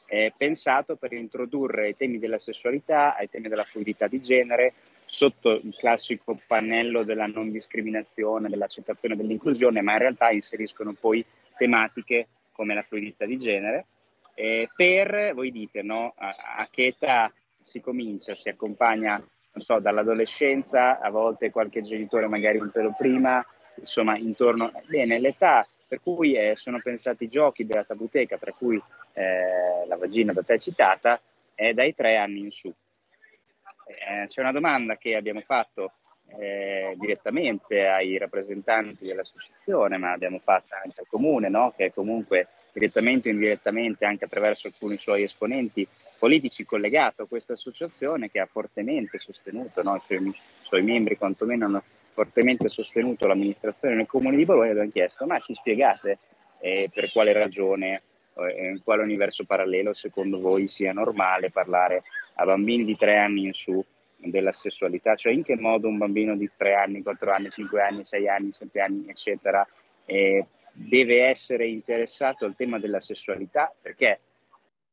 eh, 0.07 0.33
pensato 0.35 0.95
per 0.95 1.13
introdurre 1.13 1.89
i 1.89 1.95
temi 1.95 2.17
della 2.17 2.39
sessualità, 2.39 3.15
ai 3.15 3.29
temi 3.29 3.47
della 3.47 3.63
fluidità 3.63 4.07
di 4.07 4.19
genere, 4.19 4.73
sotto 5.05 5.51
il 5.51 5.75
classico 5.77 6.39
pannello 6.47 7.03
della 7.03 7.27
non 7.27 7.51
discriminazione, 7.51 8.49
dell'accettazione 8.49 9.15
dell'inclusione, 9.15 9.81
ma 9.81 9.93
in 9.93 9.99
realtà 9.99 10.31
inseriscono 10.31 10.93
poi 10.99 11.23
tematiche 11.57 12.27
come 12.51 12.73
la 12.73 12.81
fluidità 12.81 13.25
di 13.25 13.37
genere 13.37 13.85
eh, 14.33 14.69
per, 14.75 15.33
voi 15.33 15.51
dite, 15.51 15.81
no, 15.81 16.13
a, 16.17 16.35
a, 16.57 16.67
che 16.69 16.87
età 16.87 17.31
si 17.61 17.79
comincia, 17.79 18.35
si 18.35 18.49
accompagna, 18.49 19.17
non 19.17 19.63
so, 19.63 19.79
dall'adolescenza, 19.79 20.99
a 20.99 21.09
volte 21.09 21.51
qualche 21.51 21.81
genitore 21.81 22.27
magari 22.27 22.57
un 22.57 22.71
pelo 22.71 22.93
prima, 22.97 23.45
insomma, 23.75 24.17
intorno... 24.17 24.71
Bene, 24.87 25.19
l'età 25.19 25.65
per 25.91 25.99
cui 26.01 26.35
eh, 26.35 26.55
sono 26.55 26.79
pensati 26.81 27.25
i 27.25 27.27
giochi 27.27 27.65
della 27.65 27.83
tabuteca, 27.83 28.37
tra 28.37 28.53
cui 28.53 28.81
eh, 29.11 29.85
la 29.85 29.97
vagina 29.97 30.31
da 30.31 30.41
te 30.41 30.57
citata, 30.57 31.19
è 31.53 31.73
dai 31.73 31.93
tre 31.93 32.15
anni 32.15 32.39
in 32.39 32.51
su. 32.51 32.73
Eh, 33.85 34.27
c'è 34.27 34.39
una 34.39 34.53
domanda 34.53 34.95
che 34.95 35.17
abbiamo 35.17 35.41
fatto 35.41 35.95
eh, 36.39 36.95
direttamente 36.97 37.87
ai 37.87 38.17
rappresentanti 38.17 39.05
dell'associazione, 39.05 39.97
ma 39.97 40.13
abbiamo 40.13 40.39
fatto 40.39 40.75
anche 40.81 41.01
al 41.01 41.07
comune, 41.09 41.49
no? 41.49 41.73
che 41.75 41.91
comunque 41.93 42.47
direttamente 42.73 43.29
o 43.29 43.31
indirettamente 43.31 44.05
anche 44.05 44.25
attraverso 44.25 44.67
alcuni 44.67 44.97
suoi 44.97 45.23
esponenti 45.23 45.87
politici 46.17 46.63
collegato 46.65 47.23
a 47.23 47.27
questa 47.27 47.53
associazione 47.53 48.29
che 48.29 48.39
ha 48.39 48.45
fortemente 48.45 49.17
sostenuto, 49.17 49.81
no? 49.83 50.01
cioè, 50.05 50.19
i 50.19 50.33
suoi 50.61 50.83
membri 50.83 51.17
quantomeno 51.17 51.65
hanno 51.65 51.83
fortemente 52.13 52.69
sostenuto 52.69 53.27
l'amministrazione 53.27 53.95
nel 53.95 54.05
comune 54.05 54.35
di 54.35 54.45
Bologna 54.45 54.71
abbiamo 54.71 54.89
chiesto 54.89 55.25
ma 55.25 55.39
ci 55.39 55.53
spiegate 55.53 56.17
eh, 56.59 56.89
per 56.93 57.09
quale 57.11 57.31
ragione 57.31 58.01
eh, 58.35 58.69
in 58.69 58.83
quale 58.83 59.03
universo 59.03 59.45
parallelo 59.45 59.93
secondo 59.93 60.39
voi 60.39 60.67
sia 60.67 60.93
normale 60.93 61.51
parlare 61.51 62.03
a 62.35 62.45
bambini 62.45 62.85
di 62.85 62.95
tre 62.97 63.17
anni 63.17 63.45
in 63.45 63.53
su 63.53 63.83
della 64.29 64.51
sessualità, 64.51 65.15
cioè 65.15 65.33
in 65.33 65.43
che 65.43 65.57
modo 65.57 65.87
un 65.87 65.97
bambino 65.97 66.35
di 66.35 66.49
tre 66.55 66.75
anni, 66.75 67.01
quattro 67.01 67.31
anni, 67.31 67.49
cinque 67.49 67.81
anni, 67.81 68.05
sei 68.05 68.27
anni, 68.27 68.51
sette 68.51 68.79
anni, 68.79 69.05
eccetera, 69.07 69.67
eh, 70.05 70.45
deve 70.71 71.25
essere 71.25 71.67
interessato 71.67 72.45
al 72.45 72.55
tema 72.55 72.79
della 72.79 72.99
sessualità, 72.99 73.73
perché 73.81 74.19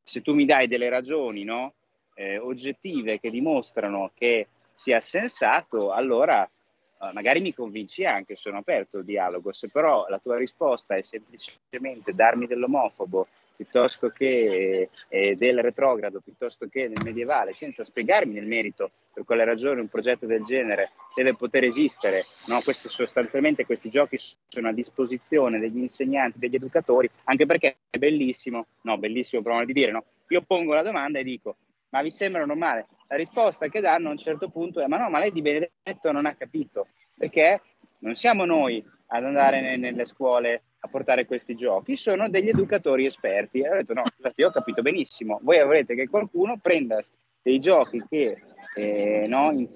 se 0.02 0.22
tu 0.22 0.34
mi 0.34 0.44
dai 0.44 0.66
delle 0.66 0.88
ragioni 0.88 1.44
no, 1.44 1.74
eh, 2.14 2.38
oggettive 2.38 3.20
che 3.20 3.30
dimostrano 3.30 4.10
che 4.14 4.48
sia 4.72 5.00
sensato, 5.00 5.92
allora 5.92 6.44
eh, 6.44 7.10
magari 7.12 7.40
mi 7.40 7.54
convinci 7.54 8.04
anche, 8.04 8.34
sono 8.34 8.58
aperto 8.58 8.98
al 8.98 9.04
dialogo. 9.04 9.52
Se 9.52 9.68
però 9.68 10.06
la 10.08 10.18
tua 10.18 10.36
risposta 10.36 10.96
è 10.96 11.02
semplicemente 11.02 12.14
darmi 12.14 12.46
dell'omofobo 12.46 13.28
piuttosto 13.58 14.10
che 14.10 14.88
eh, 15.08 15.34
del 15.34 15.60
retrogrado, 15.60 16.20
piuttosto 16.20 16.68
che 16.68 16.88
del 16.88 17.02
medievale, 17.02 17.54
senza 17.54 17.82
spiegarmi 17.82 18.34
nel 18.34 18.46
merito 18.46 18.92
per 19.12 19.24
quale 19.24 19.44
ragione 19.44 19.80
un 19.80 19.88
progetto 19.88 20.26
del 20.26 20.44
genere 20.44 20.92
deve 21.12 21.34
poter 21.34 21.64
esistere. 21.64 22.24
No? 22.46 22.62
Questi, 22.62 22.88
sostanzialmente 22.88 23.66
questi 23.66 23.90
giochi 23.90 24.16
sono 24.46 24.68
a 24.68 24.72
disposizione 24.72 25.58
degli 25.58 25.78
insegnanti, 25.78 26.38
degli 26.38 26.54
educatori, 26.54 27.10
anche 27.24 27.46
perché 27.46 27.78
è 27.90 27.98
bellissimo, 27.98 28.66
no, 28.82 28.96
bellissimo 28.96 29.42
per 29.42 29.64
di 29.64 29.72
dire, 29.72 29.90
no? 29.90 30.04
io 30.28 30.42
pongo 30.42 30.74
la 30.74 30.82
domanda 30.82 31.18
e 31.18 31.24
dico, 31.24 31.56
ma 31.88 32.00
vi 32.00 32.10
sembra 32.10 32.44
normale? 32.44 32.86
La 33.08 33.16
risposta 33.16 33.66
che 33.66 33.80
danno 33.80 34.08
a 34.08 34.12
un 34.12 34.18
certo 34.18 34.50
punto 34.50 34.80
è, 34.80 34.86
ma 34.86 34.98
no, 34.98 35.10
ma 35.10 35.18
lei 35.18 35.32
di 35.32 35.42
Benedetto 35.42 36.12
non 36.12 36.26
ha 36.26 36.34
capito, 36.34 36.86
perché 37.16 37.60
non 38.00 38.14
siamo 38.14 38.44
noi 38.44 38.84
ad 39.08 39.24
andare 39.24 39.76
nelle 39.76 40.04
scuole 40.04 40.62
a 40.80 40.88
portare 40.88 41.26
questi 41.26 41.54
giochi 41.54 41.96
sono 41.96 42.28
degli 42.28 42.48
educatori 42.48 43.04
esperti. 43.04 43.60
E 43.60 43.70
ho 43.70 43.74
detto: 43.74 43.94
No, 43.94 44.02
io 44.34 44.48
ho 44.48 44.50
capito 44.50 44.82
benissimo. 44.82 45.40
Voi 45.42 45.58
avrete 45.58 45.94
che 45.94 46.08
qualcuno 46.08 46.58
prenda 46.58 46.98
dei 47.42 47.58
giochi 47.58 48.04
che 48.08 48.36
eh, 48.74 49.26
no, 49.28 49.50
in, 49.52 49.68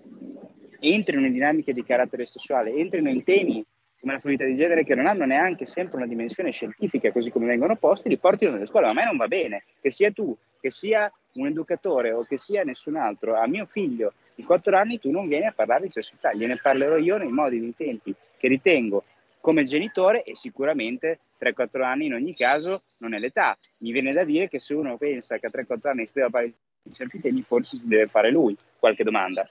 entrino 0.80 1.26
in 1.26 1.32
dinamiche 1.32 1.72
di 1.72 1.84
carattere 1.84 2.26
sessuale, 2.26 2.74
entrino 2.74 3.08
in 3.08 3.24
temi 3.24 3.64
come 4.00 4.14
la 4.14 4.18
fluidità 4.18 4.44
di 4.44 4.56
genere 4.56 4.82
che 4.82 4.96
non 4.96 5.06
hanno 5.06 5.24
neanche 5.24 5.64
sempre 5.64 5.98
una 5.98 6.08
dimensione 6.08 6.50
scientifica, 6.50 7.12
così 7.12 7.30
come 7.30 7.46
vengono 7.46 7.76
posti, 7.76 8.08
li 8.08 8.18
portino 8.18 8.50
nelle 8.50 8.66
scuole. 8.66 8.86
Ma 8.86 8.90
a 8.92 8.94
me 8.94 9.04
non 9.04 9.16
va 9.16 9.28
bene 9.28 9.62
che 9.80 9.90
sia 9.90 10.10
tu, 10.10 10.36
che 10.60 10.70
sia 10.70 11.10
un 11.34 11.46
educatore 11.46 12.12
o 12.12 12.24
che 12.24 12.36
sia 12.36 12.64
nessun 12.64 12.96
altro. 12.96 13.36
A 13.36 13.46
mio 13.46 13.64
figlio 13.64 14.12
di 14.34 14.42
4 14.42 14.76
anni 14.76 14.98
tu 14.98 15.10
non 15.10 15.28
vieni 15.28 15.46
a 15.46 15.52
parlare 15.52 15.84
di 15.84 15.90
sessualità, 15.90 16.32
gliene 16.32 16.58
parlerò 16.60 16.96
io 16.96 17.16
nei 17.16 17.30
modi 17.30 17.58
e 17.58 17.60
nei 17.60 17.74
tempi 17.76 18.12
che 18.36 18.48
ritengo 18.48 19.04
come 19.42 19.64
genitore 19.64 20.22
e 20.22 20.36
sicuramente 20.36 21.18
3-4 21.40 21.82
anni 21.82 22.06
in 22.06 22.14
ogni 22.14 22.34
caso 22.34 22.84
non 22.98 23.12
è 23.12 23.18
l'età. 23.18 23.58
Mi 23.78 23.90
viene 23.90 24.12
da 24.12 24.22
dire 24.22 24.48
che 24.48 24.60
se 24.60 24.72
uno 24.72 24.96
pensa 24.96 25.36
che 25.38 25.46
a 25.46 25.50
3-4 25.52 25.88
anni 25.88 26.06
si 26.06 26.12
deve 26.14 26.30
fare 26.30 26.52
certi 26.94 27.20
temi, 27.20 27.42
forse 27.42 27.76
si 27.76 27.88
deve 27.88 28.06
fare 28.06 28.30
lui 28.30 28.56
qualche 28.78 29.02
domanda. 29.02 29.46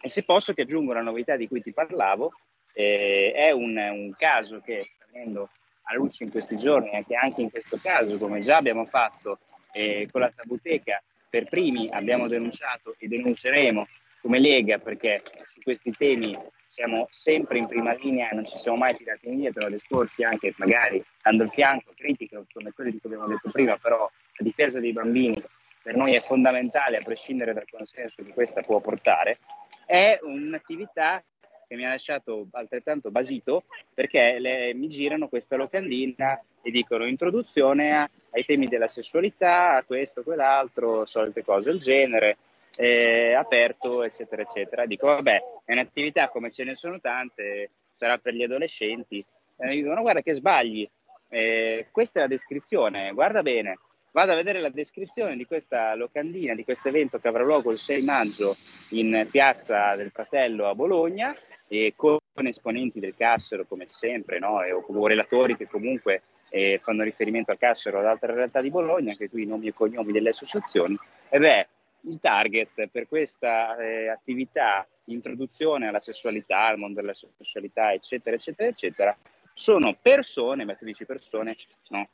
E 0.00 0.08
se 0.10 0.24
posso 0.24 0.52
ti 0.52 0.60
aggiungo 0.60 0.92
la 0.92 1.00
novità 1.00 1.36
di 1.36 1.48
cui 1.48 1.62
ti 1.62 1.72
parlavo, 1.72 2.32
eh, 2.74 3.32
è 3.34 3.50
un, 3.50 3.76
un, 3.76 4.12
caso 4.16 4.60
che 4.60 4.90
sta 4.94 5.06
venendo 5.10 5.48
alla 5.84 5.98
luce 5.98 6.24
in 6.24 6.30
questi 6.30 6.58
giorni, 6.58 6.94
anche, 6.94 7.14
anche 7.14 7.40
in 7.40 7.50
questo 7.50 7.78
caso, 7.82 8.18
come 8.18 8.40
già 8.40 8.58
abbiamo 8.58 8.84
fatto 8.84 9.38
eh, 9.72 10.06
con 10.12 10.20
la 10.20 10.30
tabuteca, 10.30 11.02
per 11.30 11.48
primi 11.48 11.88
abbiamo 11.90 12.28
denunciato 12.28 12.94
e 12.98 13.08
denunceremo 13.08 13.86
come 14.20 14.38
Lega 14.38 14.78
perché 14.78 15.22
su 15.46 15.60
questi 15.62 15.90
temi 15.92 16.36
siamo 16.66 17.08
sempre 17.10 17.58
in 17.58 17.66
prima 17.66 17.94
linea 17.94 18.30
non 18.32 18.46
ci 18.46 18.56
siamo 18.56 18.76
mai 18.76 18.96
tirati 18.96 19.28
indietro. 19.28 19.66
A 19.66 19.72
esporci 19.72 20.22
anche 20.22 20.54
magari 20.56 21.02
dando 21.22 21.42
il 21.44 21.50
fianco, 21.50 21.92
critiche 21.96 22.44
come 22.52 22.72
quelle 22.72 22.90
di 22.90 23.00
cui 23.00 23.12
abbiamo 23.12 23.32
detto 23.32 23.50
prima, 23.50 23.76
però 23.76 23.98
la 23.98 24.44
difesa 24.44 24.78
dei 24.80 24.92
bambini 24.92 25.42
per 25.82 25.96
noi 25.96 26.14
è 26.14 26.20
fondamentale 26.20 26.98
a 26.98 27.02
prescindere 27.02 27.52
dal 27.52 27.68
consenso 27.68 28.22
che 28.22 28.32
questa 28.32 28.60
può 28.60 28.80
portare, 28.80 29.38
è 29.86 30.18
un'attività 30.22 31.22
che 31.66 31.76
mi 31.76 31.86
ha 31.86 31.90
lasciato 31.90 32.48
altrettanto 32.50 33.10
basito 33.10 33.64
perché 33.94 34.38
le, 34.38 34.74
mi 34.74 34.88
girano 34.88 35.28
questa 35.28 35.56
locandina 35.56 36.40
e 36.62 36.70
dicono 36.70 37.06
introduzione 37.06 38.10
ai 38.30 38.44
temi 38.44 38.66
della 38.66 38.88
sessualità, 38.88 39.76
a 39.76 39.84
questo, 39.84 40.22
quell'altro, 40.22 41.06
solite 41.06 41.44
cose 41.44 41.70
del 41.70 41.78
genere, 41.78 42.36
eh, 42.76 43.34
aperto, 43.34 44.02
eccetera, 44.02 44.42
eccetera. 44.42 44.86
Dico, 44.86 45.06
vabbè, 45.06 45.42
è 45.64 45.72
un'attività 45.72 46.28
come 46.28 46.50
ce 46.50 46.64
ne 46.64 46.74
sono 46.74 47.00
tante, 47.00 47.70
sarà 47.94 48.18
per 48.18 48.34
gli 48.34 48.42
adolescenti. 48.42 49.24
E 49.56 49.66
mi 49.66 49.76
dicono, 49.76 50.00
guarda 50.00 50.22
che 50.22 50.34
sbagli, 50.34 50.88
eh, 51.28 51.86
questa 51.90 52.18
è 52.18 52.22
la 52.22 52.28
descrizione, 52.28 53.12
guarda 53.12 53.42
bene, 53.42 53.78
vado 54.12 54.32
a 54.32 54.36
vedere 54.36 54.60
la 54.60 54.70
descrizione 54.70 55.36
di 55.36 55.44
questa 55.44 55.94
locandina, 55.94 56.54
di 56.54 56.64
questo 56.64 56.88
evento 56.88 57.18
che 57.18 57.28
avrà 57.28 57.44
luogo 57.44 57.70
il 57.70 57.78
6 57.78 58.02
maggio 58.02 58.56
in 58.90 59.26
piazza 59.30 59.94
del 59.96 60.10
Fratello 60.10 60.68
a 60.68 60.74
Bologna 60.74 61.34
e 61.68 61.92
con 61.96 62.18
esponenti 62.34 63.00
del 63.00 63.14
Cassero 63.16 63.64
come 63.66 63.86
sempre, 63.88 64.38
no? 64.38 64.62
e, 64.62 64.72
o, 64.72 65.06
relatori 65.06 65.56
che 65.56 65.68
comunque 65.68 66.22
eh, 66.48 66.80
fanno 66.82 67.02
riferimento 67.02 67.50
al 67.50 67.58
Cassero 67.58 67.98
o 67.98 68.00
ad 68.00 68.06
altre 68.06 68.34
realtà 68.34 68.60
di 68.60 68.70
Bologna, 68.70 69.12
anche 69.12 69.28
qui 69.28 69.46
nomi 69.46 69.68
e 69.68 69.72
cognomi 69.72 70.12
delle 70.12 70.30
associazioni. 70.30 70.98
E 71.28 71.38
beh, 71.38 71.68
il 72.02 72.18
target 72.20 72.88
per 72.88 73.06
questa 73.08 73.76
eh, 73.76 74.08
attività, 74.08 74.86
introduzione 75.06 75.88
alla 75.88 76.00
sessualità, 76.00 76.66
al 76.66 76.78
mondo 76.78 77.00
della 77.00 77.14
sessualità, 77.14 77.92
eccetera, 77.92 78.36
eccetera, 78.36 78.68
eccetera, 78.68 79.16
sono 79.52 79.96
persone, 80.00 80.64
ma 80.64 80.74
tu 80.74 80.84
dici 80.84 81.04
persone, 81.04 81.56
no, 81.88 82.08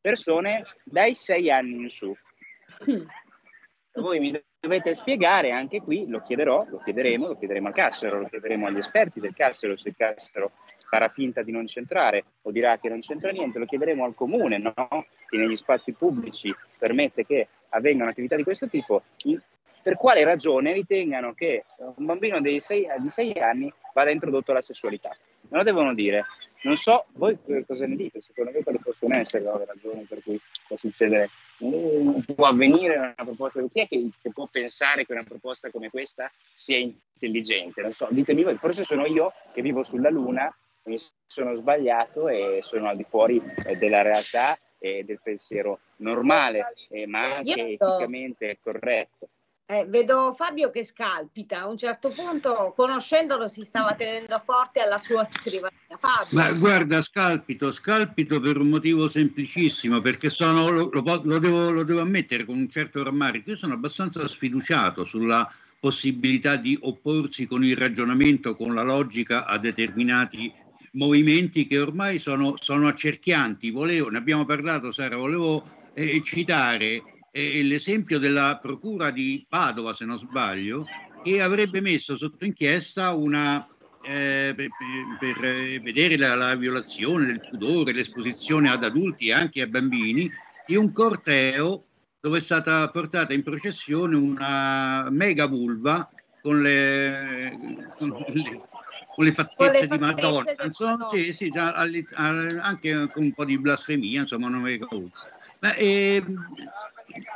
persone 0.00 0.64
dai 0.84 1.14
sei 1.14 1.50
anni 1.50 1.74
in 1.82 1.88
su. 1.88 2.14
Voi 3.96 4.18
mi 4.18 4.32
dovete 4.58 4.94
spiegare 4.94 5.52
anche 5.52 5.80
qui, 5.80 6.08
lo 6.08 6.20
chiederò, 6.20 6.66
lo 6.68 6.78
chiederemo, 6.78 7.28
lo 7.28 7.38
chiederemo 7.38 7.68
al 7.68 7.74
Cassero, 7.74 8.20
lo 8.20 8.28
chiederemo 8.28 8.66
agli 8.66 8.78
esperti 8.78 9.20
del 9.20 9.34
Cassero, 9.34 9.76
se 9.76 9.90
il 9.90 9.96
Cassero 9.96 10.52
farà 10.88 11.08
finta 11.08 11.42
di 11.42 11.52
non 11.52 11.66
centrare 11.66 12.24
o 12.42 12.50
dirà 12.50 12.78
che 12.78 12.88
non 12.88 13.00
c'entra 13.00 13.30
niente, 13.30 13.58
lo 13.58 13.66
chiederemo 13.66 14.04
al 14.04 14.14
comune, 14.14 14.58
no? 14.58 14.74
che 15.28 15.36
negli 15.36 15.56
spazi 15.56 15.92
pubblici 15.92 16.54
permette 16.78 17.24
che 17.24 17.48
avvengano 17.74 18.10
attività 18.10 18.36
di 18.36 18.42
questo 18.42 18.68
tipo, 18.68 19.02
per 19.82 19.96
quale 19.96 20.24
ragione 20.24 20.72
ritengano 20.72 21.34
che 21.34 21.64
un 21.76 22.06
bambino 22.06 22.40
di 22.40 22.58
6 22.58 22.86
anni 22.86 23.70
vada 23.92 24.10
introdotto 24.10 24.52
alla 24.52 24.62
sessualità. 24.62 25.14
Me 25.50 25.58
lo 25.58 25.62
devono 25.62 25.92
dire. 25.92 26.24
Non 26.62 26.76
so, 26.76 27.04
voi 27.12 27.36
cosa 27.66 27.86
ne 27.86 27.94
dite? 27.94 28.22
Secondo 28.22 28.50
me 28.50 28.62
quali 28.62 28.78
possono 28.78 29.14
essere 29.18 29.44
le 29.44 29.66
ragioni 29.66 30.04
per 30.04 30.22
cui 30.22 30.40
può 30.66 30.78
succedere? 30.78 31.28
Può 31.58 32.46
avvenire 32.46 32.96
una 32.96 33.14
proposta? 33.16 33.60
Chi 33.70 33.80
è 33.80 33.86
che, 33.86 34.08
che, 34.22 34.32
può 34.32 34.48
pensare 34.50 35.04
che 35.04 35.12
una 35.12 35.24
proposta 35.24 35.70
come 35.70 35.90
questa 35.90 36.32
sia 36.54 36.78
intelligente? 36.78 37.82
Non 37.82 37.92
so, 37.92 38.08
ditemi 38.10 38.44
voi, 38.44 38.56
forse 38.56 38.82
sono 38.82 39.04
io 39.04 39.34
che 39.52 39.60
vivo 39.60 39.82
sulla 39.82 40.08
Luna, 40.08 40.50
mi 40.84 40.96
sono 41.26 41.52
sbagliato 41.52 42.28
e 42.28 42.60
sono 42.62 42.88
al 42.88 42.96
di 42.96 43.04
fuori 43.06 43.40
eh, 43.66 43.76
della 43.76 44.00
realtà 44.00 44.56
e 44.84 45.02
del 45.02 45.20
pensiero 45.22 45.80
normale, 45.96 46.74
eh, 46.90 47.06
ma 47.06 47.36
anche 47.36 47.52
eticamente 47.52 48.58
corretto. 48.62 49.28
Eh, 49.66 49.86
vedo 49.86 50.34
Fabio 50.34 50.68
che 50.68 50.84
scalpita, 50.84 51.60
a 51.60 51.68
un 51.68 51.78
certo 51.78 52.10
punto 52.10 52.74
conoscendolo 52.76 53.48
si 53.48 53.62
stava 53.62 53.94
tenendo 53.94 54.38
forte 54.40 54.80
alla 54.80 54.98
sua 54.98 55.26
scrivania. 55.26 55.78
Fabio. 55.98 56.38
Ma 56.38 56.52
guarda, 56.52 57.00
scalpito, 57.00 57.72
scalpito 57.72 58.40
per 58.40 58.58
un 58.58 58.68
motivo 58.68 59.08
semplicissimo, 59.08 60.02
perché 60.02 60.28
sono, 60.28 60.68
lo, 60.68 60.90
lo, 60.92 61.20
lo, 61.24 61.38
devo, 61.38 61.70
lo 61.70 61.82
devo 61.82 62.00
ammettere 62.00 62.44
con 62.44 62.58
un 62.58 62.68
certo 62.68 63.02
rammarico, 63.02 63.52
io 63.52 63.56
sono 63.56 63.72
abbastanza 63.72 64.28
sfiduciato 64.28 65.04
sulla 65.04 65.50
possibilità 65.80 66.56
di 66.56 66.78
opporsi 66.82 67.46
con 67.46 67.64
il 67.64 67.76
ragionamento, 67.76 68.54
con 68.54 68.74
la 68.74 68.82
logica 68.82 69.46
a 69.46 69.56
determinati 69.56 70.52
movimenti 70.94 71.66
che 71.66 71.78
ormai 71.78 72.18
sono, 72.18 72.54
sono 72.58 72.88
accerchianti. 72.88 73.70
Volevo, 73.70 74.10
ne 74.10 74.18
abbiamo 74.18 74.44
parlato 74.44 74.90
Sara, 74.90 75.16
volevo 75.16 75.62
eh, 75.94 76.20
citare 76.22 77.02
eh, 77.30 77.62
l'esempio 77.62 78.18
della 78.18 78.58
procura 78.60 79.10
di 79.10 79.44
Padova, 79.48 79.94
se 79.94 80.04
non 80.04 80.18
sbaglio, 80.18 80.86
che 81.22 81.40
avrebbe 81.40 81.80
messo 81.80 82.16
sotto 82.16 82.44
inchiesta 82.44 83.12
una, 83.12 83.66
eh, 84.02 84.52
per, 84.54 84.68
per, 85.18 85.80
vedere 85.80 86.16
la, 86.16 86.34
la, 86.34 86.54
violazione 86.54 87.26
del 87.26 87.40
pudore, 87.48 87.92
l'esposizione 87.92 88.70
ad 88.70 88.84
adulti 88.84 89.28
e 89.28 89.32
anche 89.32 89.62
a 89.62 89.66
bambini 89.66 90.30
di 90.66 90.76
un 90.76 90.92
corteo 90.92 91.86
dove 92.20 92.38
è 92.38 92.40
stata 92.40 92.88
portata 92.88 93.34
in 93.34 93.42
processione 93.42 94.16
una 94.16 95.08
mega 95.10 95.46
vulva 95.46 96.08
con 96.40 96.62
le, 96.62 97.92
con 97.98 98.10
le, 98.28 98.62
con 99.14 99.24
le 99.24 99.32
fattezze 99.32 99.86
di 99.86 99.98
Madonna, 99.98 100.54
insomma, 100.64 101.08
sì, 101.08 101.32
sì, 101.32 101.52
anche 101.54 103.08
con 103.12 103.22
un 103.22 103.32
po' 103.32 103.44
di 103.44 103.58
blasfemia, 103.58 104.22
insomma, 104.22 104.48
non 104.48 104.66
è 104.66 104.78
Ma, 105.60 105.74
eh, 105.74 106.22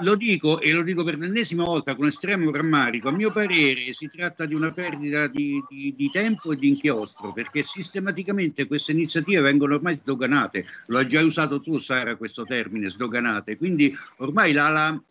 lo 0.00 0.16
dico 0.16 0.60
e 0.60 0.72
lo 0.72 0.82
dico 0.82 1.05
per 1.05 1.18
l'ennesima 1.18 1.64
volta 1.64 1.94
con 1.94 2.09
estremo 2.09 2.50
rammarico, 2.50 3.09
a 3.09 3.12
mio 3.12 3.30
parere 3.30 3.92
si 3.92 4.09
tratta 4.09 4.44
di 4.44 4.55
una 4.55 4.72
perdita 4.72 5.28
di, 5.28 5.62
di, 5.68 5.94
di, 5.96 6.10
tempo 6.10 6.52
e 6.52 6.56
di 6.56 6.68
inchiostro 6.68 7.32
perché 7.32 7.62
sistematicamente 7.62 8.66
queste 8.66 8.92
iniziative 8.92 9.40
vengono 9.40 9.74
ormai 9.74 9.98
sdoganate, 10.02 10.66
lo 10.86 10.98
hai 10.98 11.06
già 11.06 11.20
usato 11.20 11.60
tu 11.60 11.78
Sara 11.78 12.16
questo 12.16 12.44
termine, 12.44 12.90
sdoganate, 12.90 13.56
quindi 13.56 13.96
ormai 14.16 14.52
la, 14.52 14.68
la, 14.68 15.02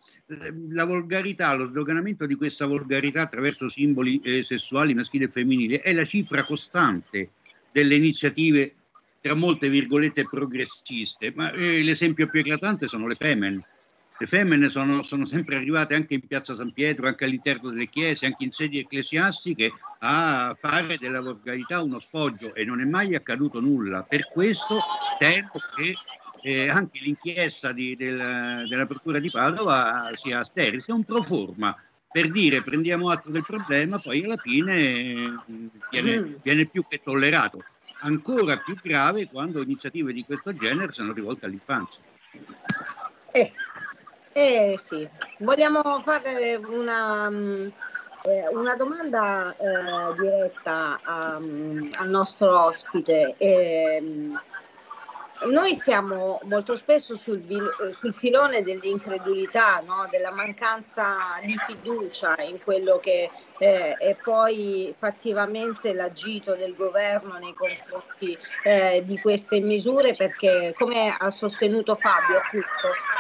la 0.70 0.84
volgarità, 0.84 1.56
lo 1.56 1.68
sdoganamento 1.68 2.26
di 2.26 2.36
questa 2.36 2.66
volgarità 2.66 3.22
attraverso 3.22 3.70
simboli 3.70 4.20
eh, 4.22 4.44
sessuali 4.44 4.94
maschili 4.94 5.24
e 5.24 5.30
femminili 5.30 5.76
è 5.76 5.94
la 5.94 6.04
cifra 6.04 6.44
costante 6.44 7.32
delle 7.72 7.96
iniziative 7.96 8.74
tra 9.22 9.36
molte 9.36 9.70
virgolette 9.70 10.28
progressiste, 10.30 11.32
ma 11.36 11.52
eh, 11.52 11.82
l'esempio 11.82 12.28
più 12.28 12.42
eclatante 12.42 12.88
sono 12.88 13.08
le 13.08 13.16
Femen 13.16 13.60
le 14.20 14.26
femmine 14.26 14.70
sono, 14.70 15.04
sono, 15.04 15.26
sempre 15.26 15.58
arrivate 15.58 15.94
anche 15.94 16.16
in 16.16 16.26
piazza 16.26 16.56
San 16.56 16.72
Pietro, 16.74 17.06
anche 17.06 17.26
all'interno 17.26 17.70
delle 17.70 17.88
chiese, 17.88 18.26
anche 18.26 18.46
in 18.46 18.52
sedi 18.52 18.80
ecclesiastiche 18.80 19.72
a 20.00 20.58
fare 20.60 20.98
della 20.98 21.22
volgarità 21.22 21.82
uno 21.82 22.00
sfoggio 22.00 22.56
e 22.56 22.66
non 22.66 22.82
è 22.82 22.86
mai 22.86 23.14
accaduto 23.14 23.60
nulla. 23.60 24.02
Per 24.04 24.28
questo 24.30 24.80
temo 25.20 25.52
che 25.76 25.94
eh, 26.42 26.70
anche 26.70 27.00
l'inchiesta 27.02 27.72
di, 27.72 27.96
del, 27.96 28.66
della 28.68 28.86
Procura 28.86 29.20
di 29.20 29.30
Padova 29.30 30.10
sia 30.14 30.44
sterile, 30.44 30.80
sia 30.80 30.94
un 30.94 31.04
pro 31.04 31.22
forma 31.24 31.76
per 32.10 32.30
dire 32.30 32.64
prendiamo 32.64 33.10
atto 33.10 33.30
del 33.30 33.44
problema, 33.44 34.00
poi 34.00 34.24
alla 34.24 34.38
fine 34.38 35.14
mm, 35.52 35.68
viene, 35.92 36.20
mm. 36.20 36.34
viene 36.42 36.66
più 36.66 36.86
che 36.88 37.02
tollerato. 37.04 37.64
Ancora 38.00 38.58
più 38.58 38.76
grave 38.82 39.28
quando 39.28 39.62
iniziative 39.62 40.14
di 40.14 40.24
questo 40.24 40.56
genere 40.56 40.92
sono 40.94 41.14
rivolte 41.14 41.46
all'infanzia. 41.46 42.02
Eh, 43.32 43.52
eh 44.34 44.76
sì, 44.78 45.08
vogliamo 45.40 46.00
fare 46.02 46.56
una, 46.56 47.30
mm, 47.30 47.68
eh, 48.24 48.48
una 48.52 48.76
domanda 48.76 49.56
eh, 49.56 50.16
diretta 50.20 51.00
a, 51.04 51.40
mm, 51.40 51.90
al 51.98 52.10
nostro 52.10 52.66
ospite. 52.66 53.36
Eh, 53.38 54.32
noi 55.46 55.76
siamo 55.76 56.40
molto 56.44 56.76
spesso 56.76 57.16
sul, 57.16 57.44
sul 57.92 58.14
filone 58.14 58.64
dell'incredulità, 58.64 59.82
no? 59.86 60.08
della 60.10 60.32
mancanza 60.32 61.16
di 61.44 61.56
fiducia 61.66 62.36
in 62.42 62.62
quello 62.64 62.98
che 63.00 63.30
eh, 63.60 63.94
è 63.94 64.16
poi 64.22 64.94
fattivamente 64.96 65.94
l'agito 65.94 66.56
del 66.56 66.76
governo 66.76 67.38
nei 67.38 67.54
confronti 67.54 68.38
eh, 68.64 69.04
di 69.06 69.20
queste 69.20 69.60
misure 69.60 70.14
perché 70.16 70.74
come 70.78 71.16
ha 71.18 71.30
sostenuto 71.30 71.96
Fabio 71.96 72.38
appunto 72.38 72.68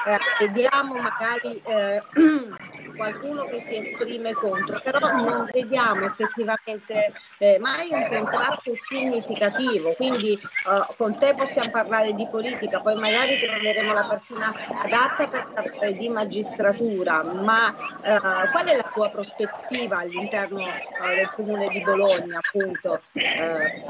eh, 0.07 0.45
vediamo 0.45 0.95
magari 0.95 1.61
eh, 1.65 2.03
qualcuno 2.97 3.45
che 3.45 3.61
si 3.61 3.77
esprime 3.77 4.33
contro, 4.33 4.81
però 4.83 4.99
non 4.99 5.47
vediamo 5.51 6.05
effettivamente 6.05 7.13
eh, 7.37 7.57
mai 7.59 7.89
un 7.91 8.07
contratto 8.09 8.73
significativo, 8.75 9.93
quindi 9.93 10.33
eh, 10.33 10.95
con 10.97 11.17
te 11.17 11.33
possiamo 11.35 11.69
parlare 11.69 12.13
di 12.13 12.27
politica, 12.27 12.81
poi 12.81 12.95
magari 12.95 13.39
troveremo 13.39 13.93
la 13.93 14.07
persona 14.07 14.53
adatta 14.83 15.27
per 15.27 15.51
parlare 15.53 15.93
di 15.93 16.09
magistratura, 16.09 17.23
ma 17.23 17.73
eh, 18.01 18.19
qual 18.51 18.65
è 18.65 18.75
la 18.75 18.89
tua 18.93 19.09
prospettiva 19.09 19.99
all'interno 19.99 20.67
eh, 20.67 21.15
del 21.15 21.29
comune 21.29 21.67
di 21.67 21.81
Bologna 21.81 22.39
appunto 22.39 23.01
eh, 23.13 23.83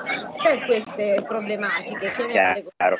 per 0.43 0.65
queste 0.65 1.23
problematiche? 1.25 2.11
Chiaro. 2.11 2.97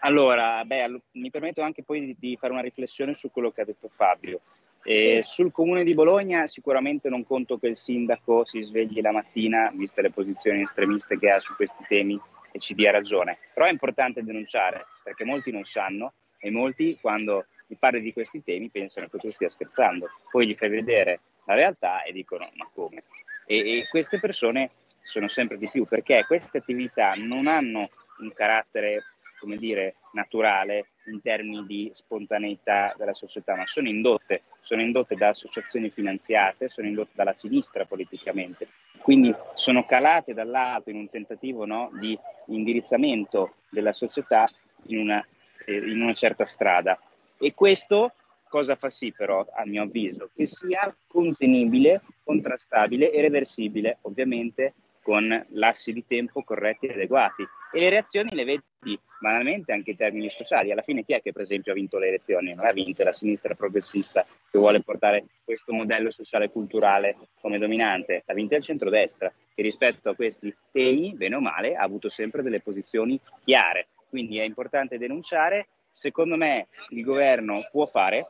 Allora, 0.00 0.64
beh, 0.64 1.02
mi 1.12 1.30
permetto 1.30 1.60
anche 1.60 1.82
poi 1.82 2.00
di, 2.00 2.16
di 2.18 2.36
fare 2.36 2.52
una 2.52 2.62
riflessione 2.62 3.12
su 3.12 3.30
quello 3.30 3.50
che 3.50 3.60
ha 3.60 3.64
detto 3.64 3.90
Fabio. 3.94 4.40
Eh, 4.82 5.20
sul 5.22 5.52
comune 5.52 5.84
di 5.84 5.94
Bologna 5.94 6.46
sicuramente 6.46 7.08
non 7.08 7.24
conto 7.24 7.58
che 7.58 7.68
il 7.68 7.76
sindaco 7.76 8.44
si 8.44 8.62
svegli 8.62 9.00
la 9.00 9.12
mattina, 9.12 9.70
viste 9.74 10.02
le 10.02 10.10
posizioni 10.10 10.62
estremiste 10.62 11.18
che 11.18 11.30
ha 11.30 11.40
su 11.40 11.54
questi 11.54 11.84
temi, 11.86 12.20
e 12.52 12.58
ci 12.58 12.74
dia 12.74 12.90
ragione. 12.90 13.38
Però 13.54 13.66
è 13.66 13.70
importante 13.70 14.22
denunciare, 14.22 14.84
perché 15.02 15.24
molti 15.24 15.50
non 15.50 15.64
sanno 15.64 16.14
e 16.38 16.50
molti 16.50 16.98
quando 17.00 17.46
gli 17.66 17.76
parli 17.78 18.00
di 18.00 18.12
questi 18.12 18.42
temi 18.42 18.70
pensano 18.70 19.08
che 19.08 19.18
tu 19.18 19.30
stia 19.30 19.48
scherzando. 19.48 20.08
Poi 20.30 20.46
gli 20.46 20.54
fai 20.54 20.68
vedere 20.68 21.20
la 21.46 21.54
realtà 21.54 22.02
e 22.02 22.12
dicono 22.12 22.50
ma 22.54 22.68
come? 22.74 23.04
E, 23.46 23.78
e 23.78 23.86
queste 23.88 24.18
persone 24.18 24.70
sono 25.02 25.28
sempre 25.28 25.56
di 25.56 25.68
più 25.70 25.86
perché 25.86 26.24
queste 26.26 26.58
attività 26.58 27.14
non 27.14 27.46
hanno 27.46 27.88
un 28.18 28.32
carattere 28.32 29.02
come 29.40 29.56
dire, 29.56 29.96
naturale 30.12 30.90
in 31.06 31.20
termini 31.22 31.64
di 31.66 31.90
spontaneità 31.92 32.94
della 32.96 33.14
società, 33.14 33.56
ma 33.56 33.66
sono 33.66 33.88
indotte, 33.88 34.42
sono 34.60 34.82
indotte 34.82 35.16
da 35.16 35.28
associazioni 35.28 35.90
finanziate, 35.90 36.68
sono 36.68 36.86
indotte 36.86 37.12
dalla 37.14 37.32
sinistra 37.32 37.86
politicamente, 37.86 38.68
quindi 39.00 39.34
sono 39.54 39.86
calate 39.86 40.34
dall'alto 40.34 40.90
in 40.90 40.96
un 40.96 41.08
tentativo 41.08 41.64
no, 41.64 41.90
di 41.98 42.16
indirizzamento 42.46 43.54
della 43.70 43.92
società 43.92 44.46
in 44.86 44.98
una, 44.98 45.26
eh, 45.64 45.76
in 45.76 46.02
una 46.02 46.14
certa 46.14 46.44
strada. 46.44 47.00
E 47.38 47.54
questo 47.54 48.12
cosa 48.50 48.74
fa 48.74 48.90
sì 48.90 49.12
però, 49.12 49.46
a 49.54 49.64
mio 49.64 49.84
avviso? 49.84 50.30
Che 50.34 50.46
sia 50.46 50.94
contenibile, 51.06 52.02
contrastabile 52.22 53.10
e 53.10 53.20
reversibile, 53.22 53.98
ovviamente 54.02 54.74
con 55.02 55.44
lassi 55.50 55.92
di 55.92 56.04
tempo 56.06 56.42
corretti 56.42 56.86
e 56.86 56.92
adeguati. 56.92 57.46
E 57.72 57.78
le 57.78 57.88
reazioni 57.88 58.30
le 58.32 58.44
vedi 58.44 58.98
banalmente 59.20 59.72
anche 59.72 59.90
in 59.90 59.96
termini 59.96 60.30
sociali. 60.30 60.72
Alla 60.72 60.82
fine 60.82 61.04
chi 61.04 61.12
è 61.12 61.22
che 61.22 61.32
per 61.32 61.42
esempio 61.42 61.72
ha 61.72 61.74
vinto 61.74 61.98
le 61.98 62.08
elezioni? 62.08 62.54
Non 62.54 62.66
ha 62.66 62.72
vinto 62.72 63.04
la 63.04 63.12
sinistra 63.12 63.54
progressista 63.54 64.24
che 64.50 64.58
vuole 64.58 64.82
portare 64.82 65.26
questo 65.44 65.72
modello 65.72 66.10
sociale 66.10 66.46
e 66.46 66.50
culturale 66.50 67.16
come 67.40 67.58
dominante, 67.58 68.22
ha 68.26 68.34
vinto 68.34 68.56
il 68.56 68.62
centrodestra 68.62 69.32
che 69.54 69.62
rispetto 69.62 70.10
a 70.10 70.14
questi 70.14 70.54
temi, 70.72 71.14
bene 71.14 71.36
o 71.36 71.40
male, 71.40 71.76
ha 71.76 71.82
avuto 71.82 72.08
sempre 72.08 72.42
delle 72.42 72.60
posizioni 72.60 73.20
chiare. 73.42 73.88
Quindi 74.08 74.38
è 74.38 74.42
importante 74.42 74.98
denunciare. 74.98 75.68
Secondo 75.92 76.36
me 76.36 76.68
il 76.90 77.02
governo 77.02 77.68
può 77.70 77.84
fare, 77.84 78.26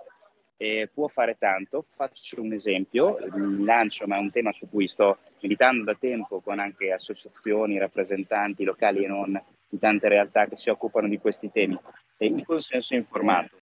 eh, 0.63 0.91
può 0.93 1.09
fare 1.09 1.37
tanto. 1.39 1.87
Faccio 1.89 2.43
un 2.43 2.53
esempio, 2.53 3.17
lancio, 3.65 4.07
ma 4.07 4.17
è 4.17 4.21
un 4.21 4.31
tema 4.31 4.53
su 4.53 4.69
cui 4.69 4.87
sto 4.87 5.17
militando 5.41 5.85
da 5.85 5.95
tempo 5.95 6.41
con 6.41 6.59
anche 6.59 6.93
associazioni, 6.93 7.79
rappresentanti 7.79 8.65
locali 8.65 9.05
e 9.05 9.09
non 9.09 9.43
di 9.67 9.79
tante 9.79 10.09
realtà 10.09 10.45
che 10.45 10.59
si 10.59 10.69
occupano 10.69 11.09
di 11.09 11.19
questi 11.19 11.51
temi. 11.51 11.81
E 12.19 12.27
il 12.27 12.45
consenso 12.45 12.95
informato. 12.95 13.57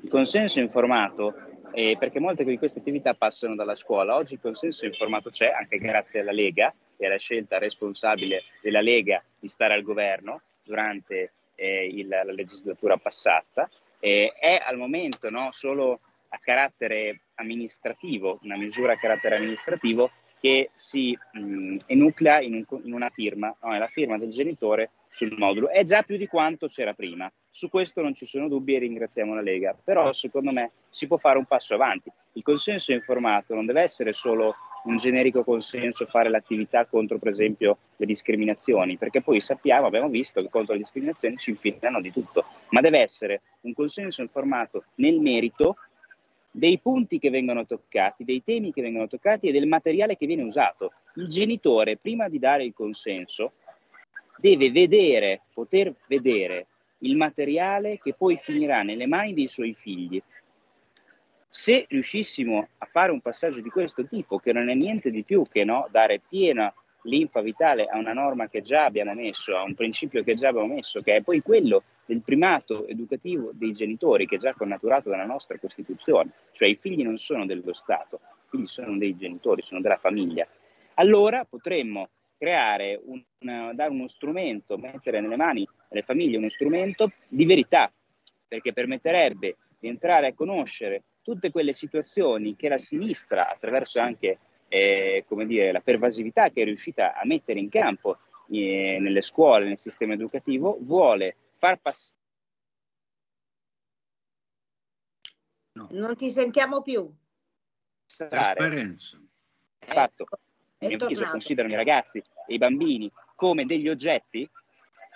Il 0.00 0.08
consenso 0.08 0.58
informato, 0.58 1.34
eh, 1.74 1.96
perché 1.98 2.18
molte 2.18 2.44
di 2.44 2.56
queste 2.56 2.78
attività 2.78 3.12
passano 3.12 3.54
dalla 3.54 3.74
scuola, 3.74 4.14
oggi 4.14 4.34
il 4.34 4.40
consenso 4.40 4.86
informato 4.86 5.28
c'è 5.28 5.50
anche 5.50 5.76
grazie 5.76 6.20
alla 6.20 6.32
Lega 6.32 6.74
e 6.96 7.04
alla 7.04 7.18
scelta 7.18 7.58
responsabile 7.58 8.44
della 8.62 8.80
Lega 8.80 9.22
di 9.38 9.48
stare 9.48 9.74
al 9.74 9.82
governo 9.82 10.40
durante 10.62 11.32
eh, 11.56 11.86
il, 11.88 12.08
la 12.08 12.24
legislatura 12.24 12.96
passata 12.96 13.68
eh, 14.04 14.34
è 14.38 14.62
al 14.62 14.76
momento 14.76 15.30
no, 15.30 15.48
solo 15.50 16.00
a 16.28 16.38
carattere 16.38 17.22
amministrativo, 17.36 18.38
una 18.42 18.58
misura 18.58 18.92
a 18.92 18.98
carattere 18.98 19.36
amministrativo 19.36 20.10
che 20.38 20.68
si 20.74 21.16
mh, 21.32 21.76
enuclea 21.86 22.40
in, 22.42 22.52
un, 22.52 22.80
in, 22.84 22.92
una 22.92 23.08
firma, 23.08 23.56
no, 23.62 23.74
è 23.74 23.78
la 23.78 23.86
firma 23.86 24.18
del 24.18 24.28
genitore 24.28 24.90
sul 25.08 25.34
modulo. 25.38 25.70
È 25.70 25.82
già 25.84 26.02
più 26.02 26.18
di 26.18 26.26
quanto 26.26 26.66
c'era 26.66 26.92
prima. 26.92 27.32
Su 27.48 27.70
questo 27.70 28.02
non 28.02 28.12
ci 28.12 28.26
sono 28.26 28.46
dubbi 28.46 28.74
e 28.74 28.80
ringraziamo 28.80 29.34
la 29.34 29.40
Lega, 29.40 29.74
però 29.82 30.12
secondo 30.12 30.52
me 30.52 30.72
si 30.90 31.06
può 31.06 31.16
fare 31.16 31.38
un 31.38 31.46
passo 31.46 31.72
avanti. 31.72 32.12
Il 32.34 32.42
consenso 32.42 32.92
informato 32.92 33.54
non 33.54 33.64
deve 33.64 33.80
essere 33.80 34.12
solo 34.12 34.54
un 34.84 34.96
generico 34.96 35.44
consenso 35.44 36.06
fare 36.06 36.28
l'attività 36.28 36.86
contro, 36.86 37.18
per 37.18 37.28
esempio, 37.28 37.78
le 37.96 38.06
discriminazioni, 38.06 38.96
perché 38.96 39.22
poi 39.22 39.40
sappiamo, 39.40 39.86
abbiamo 39.86 40.08
visto 40.08 40.40
che 40.40 40.48
contro 40.50 40.72
le 40.74 40.80
discriminazioni 40.80 41.36
ci 41.36 41.50
infilano 41.50 42.00
di 42.00 42.12
tutto, 42.12 42.44
ma 42.70 42.80
deve 42.80 43.00
essere 43.00 43.42
un 43.62 43.72
consenso 43.72 44.22
informato 44.22 44.84
nel 44.96 45.20
merito 45.20 45.76
dei 46.50 46.78
punti 46.78 47.18
che 47.18 47.30
vengono 47.30 47.66
toccati, 47.66 48.24
dei 48.24 48.42
temi 48.42 48.72
che 48.72 48.82
vengono 48.82 49.08
toccati 49.08 49.48
e 49.48 49.52
del 49.52 49.66
materiale 49.66 50.16
che 50.16 50.26
viene 50.26 50.42
usato. 50.42 50.92
Il 51.16 51.26
genitore, 51.26 51.96
prima 51.96 52.28
di 52.28 52.38
dare 52.38 52.64
il 52.64 52.72
consenso, 52.72 53.52
deve 54.36 54.70
vedere, 54.70 55.42
poter 55.52 55.94
vedere 56.06 56.66
il 56.98 57.16
materiale 57.16 57.98
che 57.98 58.14
poi 58.14 58.36
finirà 58.36 58.82
nelle 58.82 59.06
mani 59.06 59.34
dei 59.34 59.46
suoi 59.46 59.74
figli 59.74 60.22
se 61.56 61.86
riuscissimo 61.88 62.66
a 62.78 62.88
fare 62.90 63.12
un 63.12 63.20
passaggio 63.20 63.60
di 63.60 63.70
questo 63.70 64.04
tipo, 64.06 64.40
che 64.40 64.52
non 64.52 64.68
è 64.68 64.74
niente 64.74 65.12
di 65.12 65.22
più 65.22 65.44
che 65.48 65.64
no, 65.64 65.86
dare 65.88 66.20
piena 66.28 66.74
linfa 67.02 67.42
vitale 67.42 67.86
a 67.86 67.96
una 67.96 68.12
norma 68.12 68.48
che 68.48 68.60
già 68.60 68.86
abbiamo 68.86 69.14
messo, 69.14 69.56
a 69.56 69.62
un 69.62 69.74
principio 69.74 70.24
che 70.24 70.34
già 70.34 70.48
abbiamo 70.48 70.74
messo, 70.74 71.00
che 71.00 71.14
è 71.14 71.22
poi 71.22 71.42
quello 71.42 71.84
del 72.06 72.22
primato 72.22 72.88
educativo 72.88 73.50
dei 73.52 73.70
genitori, 73.70 74.26
che 74.26 74.34
è 74.34 74.38
già 74.38 74.52
connaturato 74.52 75.10
dalla 75.10 75.24
nostra 75.24 75.56
Costituzione, 75.56 76.32
cioè 76.50 76.66
i 76.66 76.74
figli 76.74 77.04
non 77.04 77.18
sono 77.18 77.46
dello 77.46 77.72
Stato, 77.72 78.18
i 78.46 78.48
figli 78.48 78.66
sono 78.66 78.98
dei 78.98 79.16
genitori, 79.16 79.62
sono 79.62 79.80
della 79.80 79.98
famiglia. 79.98 80.44
Allora 80.94 81.44
potremmo 81.44 82.08
creare, 82.36 83.00
un, 83.04 83.22
dare 83.38 83.90
uno 83.90 84.08
strumento, 84.08 84.76
mettere 84.76 85.20
nelle 85.20 85.36
mani 85.36 85.64
delle 85.88 86.02
famiglie 86.02 86.36
uno 86.36 86.48
strumento 86.48 87.12
di 87.28 87.44
verità, 87.46 87.92
perché 88.48 88.72
permetterebbe 88.72 89.56
di 89.78 89.86
entrare 89.86 90.26
a 90.26 90.34
conoscere 90.34 91.04
tutte 91.24 91.50
quelle 91.50 91.72
situazioni 91.72 92.54
che 92.54 92.68
la 92.68 92.78
sinistra, 92.78 93.48
attraverso 93.50 93.98
anche 93.98 94.38
eh, 94.68 95.24
come 95.26 95.46
dire, 95.46 95.72
la 95.72 95.80
pervasività 95.80 96.50
che 96.50 96.62
è 96.62 96.64
riuscita 96.64 97.14
a 97.18 97.24
mettere 97.24 97.58
in 97.58 97.70
campo 97.70 98.18
eh, 98.50 98.98
nelle 99.00 99.22
scuole, 99.22 99.66
nel 99.66 99.78
sistema 99.78 100.12
educativo, 100.12 100.76
vuole 100.80 101.36
far 101.56 101.80
passare. 101.80 102.18
No. 105.72 105.88
Non 105.90 106.14
ti 106.14 106.30
sentiamo 106.30 106.82
più. 106.82 107.10
Trasparenza. 108.06 109.18
Fatto, 109.78 110.26
ecco, 110.78 111.04
avviso, 111.04 111.24
considerano 111.24 111.72
i 111.72 111.76
ragazzi 111.76 112.18
e 112.18 112.54
i 112.54 112.58
bambini 112.58 113.10
come 113.34 113.64
degli 113.64 113.88
oggetti. 113.88 114.48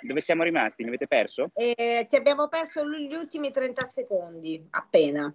Dove 0.00 0.20
siamo 0.20 0.42
rimasti? 0.42 0.82
Mi 0.82 0.88
avete 0.88 1.06
perso? 1.06 1.50
Eh, 1.54 2.06
ti 2.08 2.16
abbiamo 2.16 2.48
perso 2.48 2.84
gli 2.88 3.14
ultimi 3.14 3.50
30 3.50 3.84
secondi, 3.84 4.64
appena. 4.70 5.32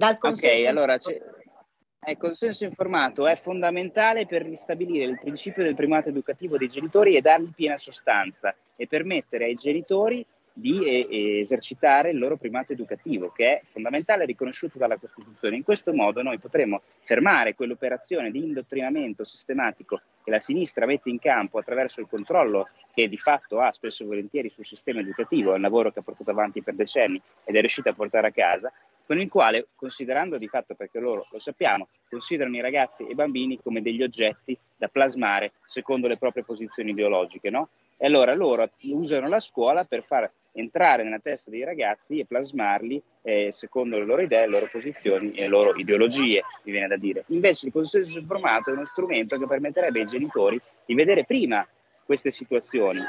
Dal 0.00 0.16
ok, 0.18 0.64
allora 0.66 0.94
il 0.94 2.16
consenso 2.16 2.64
informato 2.64 3.26
è 3.26 3.36
fondamentale 3.36 4.24
per 4.24 4.40
ristabilire 4.40 5.04
il 5.04 5.20
principio 5.20 5.62
del 5.62 5.74
primato 5.74 6.08
educativo 6.08 6.56
dei 6.56 6.70
genitori 6.70 7.16
e 7.16 7.20
dargli 7.20 7.52
piena 7.54 7.76
sostanza 7.76 8.56
e 8.76 8.86
permettere 8.86 9.44
ai 9.44 9.56
genitori 9.56 10.24
di 10.54 10.82
eh, 10.86 11.40
esercitare 11.40 12.12
il 12.12 12.18
loro 12.18 12.38
primato 12.38 12.72
educativo, 12.72 13.30
che 13.30 13.44
è 13.44 13.62
fondamentale 13.70 14.22
e 14.22 14.26
riconosciuto 14.26 14.78
dalla 14.78 14.96
Costituzione. 14.96 15.56
In 15.56 15.64
questo 15.64 15.92
modo 15.92 16.22
noi 16.22 16.38
potremo 16.38 16.80
fermare 17.02 17.54
quell'operazione 17.54 18.30
di 18.30 18.42
indottrinamento 18.42 19.24
sistematico 19.24 20.00
che 20.24 20.30
la 20.30 20.40
sinistra 20.40 20.86
mette 20.86 21.10
in 21.10 21.18
campo 21.18 21.58
attraverso 21.58 22.00
il 22.00 22.08
controllo 22.08 22.68
che 22.94 23.06
di 23.06 23.18
fatto 23.18 23.60
ha 23.60 23.70
spesso 23.70 24.02
e 24.02 24.06
volentieri 24.06 24.48
sul 24.48 24.64
sistema 24.64 25.00
educativo, 25.00 25.52
è 25.52 25.56
un 25.56 25.60
lavoro 25.60 25.92
che 25.92 25.98
ha 25.98 26.02
portato 26.02 26.30
avanti 26.30 26.62
per 26.62 26.72
decenni 26.72 27.20
ed 27.44 27.54
è 27.54 27.60
riuscita 27.60 27.90
a 27.90 27.94
portare 27.94 28.28
a 28.28 28.32
casa, 28.32 28.72
con 29.10 29.18
il 29.18 29.28
quale, 29.28 29.66
considerando 29.74 30.38
di 30.38 30.46
fatto, 30.46 30.76
perché 30.76 31.00
loro 31.00 31.26
lo 31.32 31.40
sappiamo, 31.40 31.88
considerano 32.08 32.54
i 32.54 32.60
ragazzi 32.60 33.04
e 33.04 33.10
i 33.10 33.14
bambini 33.16 33.58
come 33.60 33.82
degli 33.82 34.04
oggetti 34.04 34.56
da 34.76 34.86
plasmare 34.86 35.50
secondo 35.66 36.06
le 36.06 36.16
proprie 36.16 36.44
posizioni 36.44 36.90
ideologiche, 36.90 37.50
no? 37.50 37.70
E 37.96 38.06
allora 38.06 38.32
loro 38.34 38.70
usano 38.82 39.26
la 39.26 39.40
scuola 39.40 39.82
per 39.82 40.04
far 40.04 40.30
entrare 40.52 41.02
nella 41.02 41.18
testa 41.18 41.50
dei 41.50 41.64
ragazzi 41.64 42.20
e 42.20 42.24
plasmarli 42.24 43.02
eh, 43.22 43.50
secondo 43.50 43.98
le 43.98 44.04
loro 44.04 44.22
idee, 44.22 44.42
le 44.42 44.46
loro 44.46 44.68
posizioni 44.70 45.32
e 45.32 45.40
le 45.40 45.48
loro 45.48 45.74
ideologie, 45.74 46.42
mi 46.62 46.70
viene 46.70 46.86
da 46.86 46.96
dire. 46.96 47.24
Invece 47.30 47.66
il 47.66 47.72
consenso 47.72 48.16
informato 48.16 48.70
è 48.70 48.74
uno 48.74 48.84
strumento 48.84 49.36
che 49.36 49.46
permetterebbe 49.48 49.98
ai 49.98 50.06
genitori 50.06 50.60
di 50.86 50.94
vedere 50.94 51.24
prima 51.24 51.66
queste 52.04 52.30
situazioni 52.30 53.00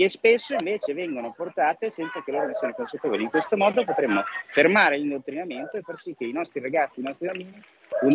che 0.00 0.08
spesso 0.08 0.54
invece 0.54 0.94
vengono 0.94 1.30
portate 1.36 1.90
senza 1.90 2.22
che 2.22 2.32
loro 2.32 2.46
ne 2.46 2.54
siano 2.54 2.72
consapevoli. 2.72 3.22
In 3.22 3.28
questo 3.28 3.58
modo 3.58 3.84
potremmo 3.84 4.22
fermare 4.46 4.96
l'indottrinamento 4.96 5.76
e 5.76 5.82
far 5.82 5.98
sì 5.98 6.14
che 6.16 6.24
i 6.24 6.32
nostri 6.32 6.58
ragazzi, 6.60 7.00
i 7.00 7.02
nostri 7.02 7.26
bambini 7.26 7.62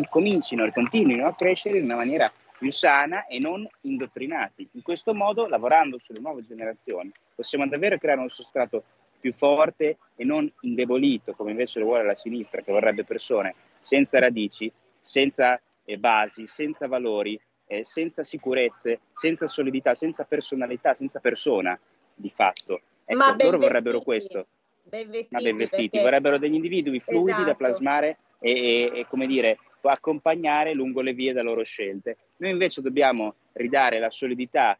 comincino 0.10 0.66
e 0.66 0.72
continuino 0.72 1.28
a 1.28 1.36
crescere 1.36 1.78
in 1.78 1.84
una 1.84 1.98
maniera 1.98 2.32
più 2.58 2.72
sana 2.72 3.28
e 3.28 3.38
non 3.38 3.70
indottrinati. 3.82 4.68
In 4.72 4.82
questo 4.82 5.14
modo, 5.14 5.46
lavorando 5.46 6.00
sulle 6.00 6.22
nuove 6.22 6.42
generazioni, 6.42 7.12
possiamo 7.36 7.68
davvero 7.68 8.00
creare 8.00 8.20
un 8.20 8.30
sostrato 8.30 8.84
più 9.20 9.32
forte 9.34 9.98
e 10.16 10.24
non 10.24 10.52
indebolito, 10.62 11.34
come 11.34 11.52
invece 11.52 11.78
lo 11.78 11.86
vuole 11.86 12.04
la 12.04 12.16
sinistra, 12.16 12.62
che 12.62 12.72
vorrebbe 12.72 13.04
persone 13.04 13.54
senza 13.80 14.18
radici, 14.18 14.72
senza 15.04 15.62
eh, 15.84 16.00
basi, 16.00 16.48
senza 16.48 16.88
valori, 16.88 17.40
eh, 17.68 17.84
senza 17.84 18.24
sicurezze, 18.24 19.00
senza 19.14 19.48
solidità, 19.48 19.96
senza 19.96 20.24
personalità, 20.24 20.94
senza 20.94 21.20
persona. 21.20 21.78
di 22.18 22.32
fatto. 22.34 22.80
Ecco, 23.04 23.18
Ma 23.18 23.36
loro 23.38 23.58
vorrebbero 23.58 24.00
questo, 24.00 24.48
Ben 24.84 25.10
vestiti, 25.10 25.36
ma 25.36 25.42
ben 25.42 25.58
vestiti, 25.58 25.90
perché- 25.90 26.02
vorrebbero 26.02 26.38
degli 26.38 26.54
individui 26.54 27.02
fluidi 27.02 27.32
da 27.32 27.40
Esatto. 27.42 27.58
plasmare 27.58 28.18
e, 28.40 28.52
e- 28.52 28.92
e, 29.00 29.06
come 29.08 29.28
dire, 29.28 29.58
accompagnare 29.82 30.74
lungo 30.74 31.02
le 31.02 31.12
vie 31.14 31.34
da 31.34 31.42
loro 31.44 31.62
scelte. 31.64 32.16
Noi 32.38 32.52
invece 32.52 32.82
dobbiamo 32.82 33.36
ridare 33.52 34.00
la 34.00 34.10
solidità, 34.10 34.78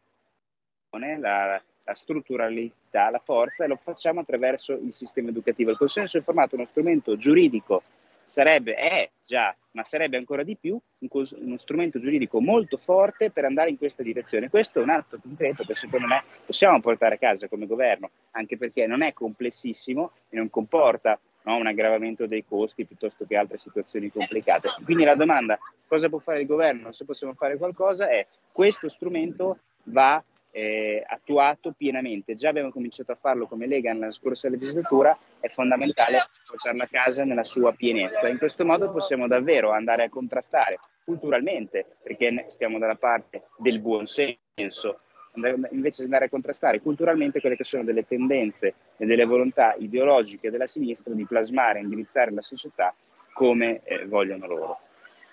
la, 0.90 1.62
la 1.84 1.94
strutturalità, 1.94 3.10
la 3.10 3.20
forza 3.22 3.64
e 3.64 3.68
lo 3.68 3.76
facciamo 3.76 4.20
attraverso 4.20 4.72
il 4.72 4.92
sistema 4.92 5.28
educativo. 5.28 5.70
Il 5.70 5.76
consenso 5.76 6.16
informato 6.16 6.52
è 6.52 6.58
uno 6.58 6.66
strumento 6.66 7.16
giuridico, 7.16 7.82
sarebbe, 8.26 8.74
è 8.74 9.10
già, 9.24 9.54
ma 9.72 9.84
sarebbe 9.84 10.16
ancora 10.16 10.42
di 10.42 10.56
più 10.56 10.78
uno 10.98 11.56
strumento 11.56 11.98
giuridico 11.98 12.40
molto 12.40 12.76
forte 12.76 13.30
per 13.30 13.44
andare 13.44 13.70
in 13.70 13.78
questa 13.78 14.02
direzione. 14.02 14.50
Questo 14.50 14.80
è 14.80 14.82
un 14.82 14.90
atto 14.90 15.18
concreto 15.20 15.64
che 15.64 15.74
secondo 15.74 16.06
me 16.06 16.22
possiamo 16.44 16.80
portare 16.80 17.14
a 17.14 17.18
casa 17.18 17.48
come 17.48 17.66
governo, 17.66 18.10
anche 18.32 18.56
perché 18.56 18.86
non 18.86 19.02
è 19.02 19.12
complessissimo 19.12 20.12
e 20.28 20.36
non 20.36 20.50
comporta 20.50 21.18
no, 21.42 21.56
un 21.56 21.66
aggravamento 21.66 22.26
dei 22.26 22.44
costi 22.44 22.84
piuttosto 22.84 23.24
che 23.26 23.36
altre 23.36 23.58
situazioni 23.58 24.10
complicate. 24.10 24.68
Quindi 24.84 25.04
la 25.04 25.14
domanda 25.14 25.58
cosa 25.86 26.08
può 26.08 26.18
fare 26.18 26.40
il 26.40 26.46
governo, 26.46 26.92
se 26.92 27.04
possiamo 27.04 27.34
fare 27.34 27.56
qualcosa, 27.56 28.08
è 28.08 28.26
questo 28.52 28.88
strumento 28.88 29.58
va 29.84 30.22
eh, 30.56 31.04
attuato 31.06 31.74
pienamente. 31.76 32.34
Già 32.34 32.48
abbiamo 32.48 32.70
cominciato 32.70 33.12
a 33.12 33.18
farlo 33.20 33.46
come 33.46 33.66
Lega 33.66 33.92
nella 33.92 34.10
scorsa 34.10 34.48
legislatura, 34.48 35.16
è 35.38 35.48
fondamentale 35.48 36.30
portarla 36.46 36.84
a 36.84 36.88
casa 36.90 37.24
nella 37.24 37.44
sua 37.44 37.74
pienezza. 37.74 38.26
In 38.26 38.38
questo 38.38 38.64
modo 38.64 38.90
possiamo 38.90 39.26
davvero 39.26 39.70
andare 39.72 40.04
a 40.04 40.08
contrastare 40.08 40.78
culturalmente, 41.04 41.84
perché 42.02 42.46
stiamo 42.48 42.78
dalla 42.78 42.94
parte 42.94 43.48
del 43.58 43.80
buon 43.80 44.06
senso, 44.06 45.00
invece 45.34 45.98
di 45.98 46.04
andare 46.04 46.24
a 46.24 46.30
contrastare 46.30 46.80
culturalmente 46.80 47.40
quelle 47.40 47.56
che 47.56 47.64
sono 47.64 47.84
delle 47.84 48.06
tendenze 48.06 48.74
e 48.96 49.04
delle 49.04 49.26
volontà 49.26 49.74
ideologiche 49.78 50.50
della 50.50 50.66
sinistra 50.66 51.12
di 51.12 51.26
plasmare 51.26 51.80
e 51.80 51.82
indirizzare 51.82 52.32
la 52.32 52.40
società 52.40 52.94
come 53.34 53.82
eh, 53.84 54.06
vogliono 54.06 54.46
loro. 54.46 54.80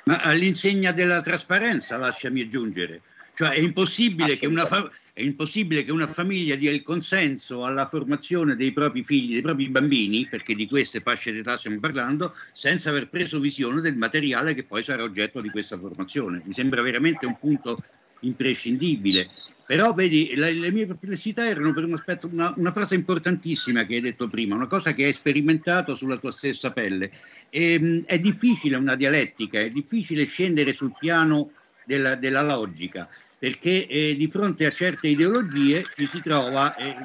Ma 0.03 0.19
all'insegna 0.21 0.91
della 0.91 1.21
trasparenza, 1.21 1.95
lasciami 1.95 2.41
aggiungere. 2.41 3.01
Cioè 3.35 3.49
è 3.49 3.59
impossibile, 3.59 4.37
che 4.37 4.45
una 4.45 4.67
fa- 4.67 4.91
è 5.11 5.21
impossibile 5.21 5.83
che 5.83 5.91
una 5.91 6.05
famiglia 6.05 6.55
dia 6.55 6.69
il 6.71 6.83
consenso 6.83 7.65
alla 7.65 7.89
formazione 7.89 8.55
dei 8.55 8.71
propri 8.71 9.03
figli, 9.03 9.31
dei 9.33 9.41
propri 9.41 9.69
bambini, 9.69 10.27
perché 10.27 10.53
di 10.53 10.67
queste 10.67 11.01
fasce 11.01 11.31
d'età 11.31 11.57
stiamo 11.57 11.79
parlando, 11.79 12.35
senza 12.51 12.89
aver 12.91 13.09
preso 13.09 13.39
visione 13.39 13.81
del 13.81 13.95
materiale 13.95 14.53
che 14.53 14.65
poi 14.65 14.83
sarà 14.83 15.01
oggetto 15.01 15.41
di 15.41 15.49
questa 15.49 15.77
formazione. 15.77 16.43
Mi 16.45 16.53
sembra 16.53 16.83
veramente 16.83 17.25
un 17.25 17.35
punto 17.37 17.79
imprescindibile. 18.19 19.29
Però 19.65 19.93
vedi, 19.93 20.35
la- 20.35 20.51
le 20.51 20.71
mie 20.71 20.85
perplessità 20.85 21.47
erano 21.47 21.73
per 21.73 21.85
un 21.85 21.93
aspetto, 21.93 22.27
una, 22.31 22.53
una 22.57 22.71
frase 22.71 22.95
importantissima 22.95 23.85
che 23.85 23.95
hai 23.95 24.01
detto 24.01 24.27
prima, 24.29 24.55
una 24.55 24.67
cosa 24.67 24.93
che 24.93 25.05
hai 25.05 25.13
sperimentato 25.13 25.95
sulla 25.95 26.17
tua 26.17 26.31
stessa 26.31 26.71
pelle. 26.71 27.09
Ehm, 27.49 28.03
è 28.05 28.19
difficile 28.19 28.75
una 28.75 28.95
dialettica, 28.95 29.59
è 29.59 29.69
difficile 29.69 30.25
scendere 30.25 30.73
sul 30.73 30.95
piano 30.95 31.53
della, 31.81 32.15
della 32.15 32.41
logica, 32.41 33.07
perché 33.43 33.87
eh, 33.87 34.15
di 34.15 34.29
fronte 34.29 34.65
a 34.65 34.71
certe 34.71 35.09
ideologie 35.09 35.85
ci 35.97 36.07
si 36.07 36.21
trova, 36.21 36.77
eh, 36.77 36.95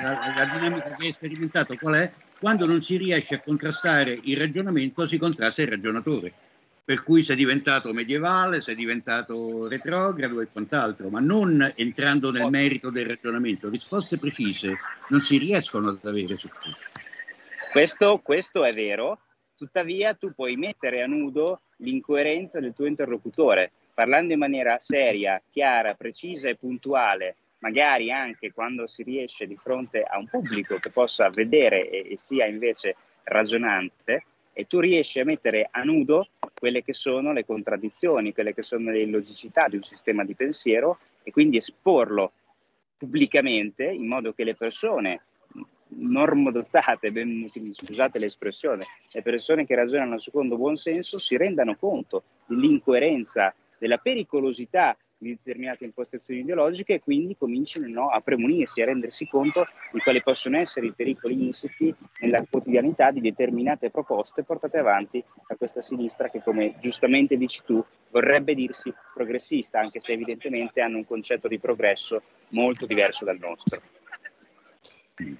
la, 0.00 0.32
la 0.36 0.44
dinamica 0.44 0.94
che 0.94 1.06
hai 1.06 1.12
sperimentato 1.12 1.74
qual 1.74 1.94
è? 1.94 2.12
Quando 2.38 2.66
non 2.66 2.80
si 2.82 2.96
riesce 2.96 3.34
a 3.34 3.42
contrastare 3.42 4.16
il 4.22 4.36
ragionamento, 4.36 5.08
si 5.08 5.18
contrasta 5.18 5.60
il 5.62 5.66
ragionatore. 5.66 6.32
Per 6.84 7.02
cui 7.02 7.24
sei 7.24 7.34
diventato 7.34 7.92
medievale, 7.92 8.60
sei 8.60 8.76
diventato 8.76 9.66
retrogrado 9.66 10.40
e 10.40 10.46
quant'altro, 10.52 11.08
ma 11.08 11.18
non 11.18 11.72
entrando 11.74 12.30
nel 12.30 12.48
merito 12.48 12.90
del 12.90 13.06
ragionamento. 13.06 13.68
Risposte 13.68 14.18
precise 14.18 14.76
non 15.08 15.20
si 15.20 15.36
riescono 15.36 15.88
ad 15.88 15.98
avere 16.04 16.36
su 16.36 16.48
questo. 16.48 16.78
Questo, 17.72 18.20
questo 18.22 18.64
è 18.64 18.72
vero, 18.72 19.18
tuttavia 19.56 20.14
tu 20.14 20.32
puoi 20.32 20.54
mettere 20.54 21.02
a 21.02 21.06
nudo 21.06 21.62
l'incoerenza 21.78 22.60
del 22.60 22.72
tuo 22.72 22.86
interlocutore, 22.86 23.72
parlando 23.94 24.32
in 24.32 24.38
maniera 24.38 24.78
seria, 24.78 25.40
chiara, 25.50 25.94
precisa 25.94 26.48
e 26.48 26.56
puntuale, 26.56 27.36
magari 27.58 28.10
anche 28.10 28.52
quando 28.52 28.86
si 28.86 29.02
riesce 29.02 29.46
di 29.46 29.56
fronte 29.56 30.02
a 30.02 30.18
un 30.18 30.26
pubblico 30.26 30.78
che 30.78 30.90
possa 30.90 31.30
vedere 31.30 31.88
e, 31.88 32.12
e 32.12 32.18
sia 32.18 32.46
invece 32.46 32.96
ragionante, 33.24 34.24
e 34.52 34.66
tu 34.66 34.80
riesci 34.80 35.18
a 35.20 35.24
mettere 35.24 35.68
a 35.70 35.82
nudo 35.82 36.28
quelle 36.58 36.82
che 36.82 36.92
sono 36.92 37.32
le 37.32 37.44
contraddizioni, 37.44 38.34
quelle 38.34 38.54
che 38.54 38.62
sono 38.62 38.90
le 38.90 39.00
illogicità 39.00 39.66
di 39.68 39.76
un 39.76 39.82
sistema 39.82 40.24
di 40.24 40.34
pensiero 40.34 40.98
e 41.22 41.30
quindi 41.30 41.56
esporlo 41.56 42.32
pubblicamente 42.98 43.84
in 43.84 44.06
modo 44.06 44.32
che 44.32 44.44
le 44.44 44.54
persone 44.54 45.22
normodotate, 45.94 47.10
ben, 47.10 47.48
scusate 47.48 48.18
l'espressione, 48.18 48.84
le 49.12 49.22
persone 49.22 49.66
che 49.66 49.74
ragionano 49.74 50.18
secondo 50.18 50.56
buon 50.56 50.76
senso 50.76 51.18
si 51.18 51.36
rendano 51.36 51.76
conto 51.76 52.22
dell'incoerenza, 52.46 53.54
della 53.82 53.98
pericolosità 53.98 54.96
di 55.18 55.30
determinate 55.30 55.84
impostazioni 55.84 56.40
ideologiche 56.40 56.94
e 56.94 57.00
quindi 57.00 57.36
cominciano 57.36 57.88
no, 57.88 58.10
a 58.10 58.20
premunirsi, 58.20 58.80
a 58.80 58.84
rendersi 58.84 59.26
conto 59.26 59.66
di 59.90 59.98
quali 59.98 60.22
possono 60.22 60.56
essere 60.56 60.86
i 60.86 60.92
pericoli 60.92 61.44
insiti 61.44 61.92
nella 62.20 62.44
quotidianità 62.48 63.10
di 63.10 63.20
determinate 63.20 63.90
proposte 63.90 64.44
portate 64.44 64.78
avanti 64.78 65.22
da 65.48 65.56
questa 65.56 65.80
sinistra 65.80 66.30
che, 66.30 66.40
come 66.42 66.76
giustamente 66.80 67.36
dici 67.36 67.60
tu, 67.64 67.84
vorrebbe 68.10 68.54
dirsi 68.54 68.94
progressista, 69.12 69.80
anche 69.80 69.98
se 69.98 70.12
evidentemente 70.12 70.80
hanno 70.80 70.98
un 70.98 71.04
concetto 71.04 71.48
di 71.48 71.58
progresso 71.58 72.22
molto 72.50 72.86
diverso 72.86 73.24
dal 73.24 73.38
nostro. 73.38 73.80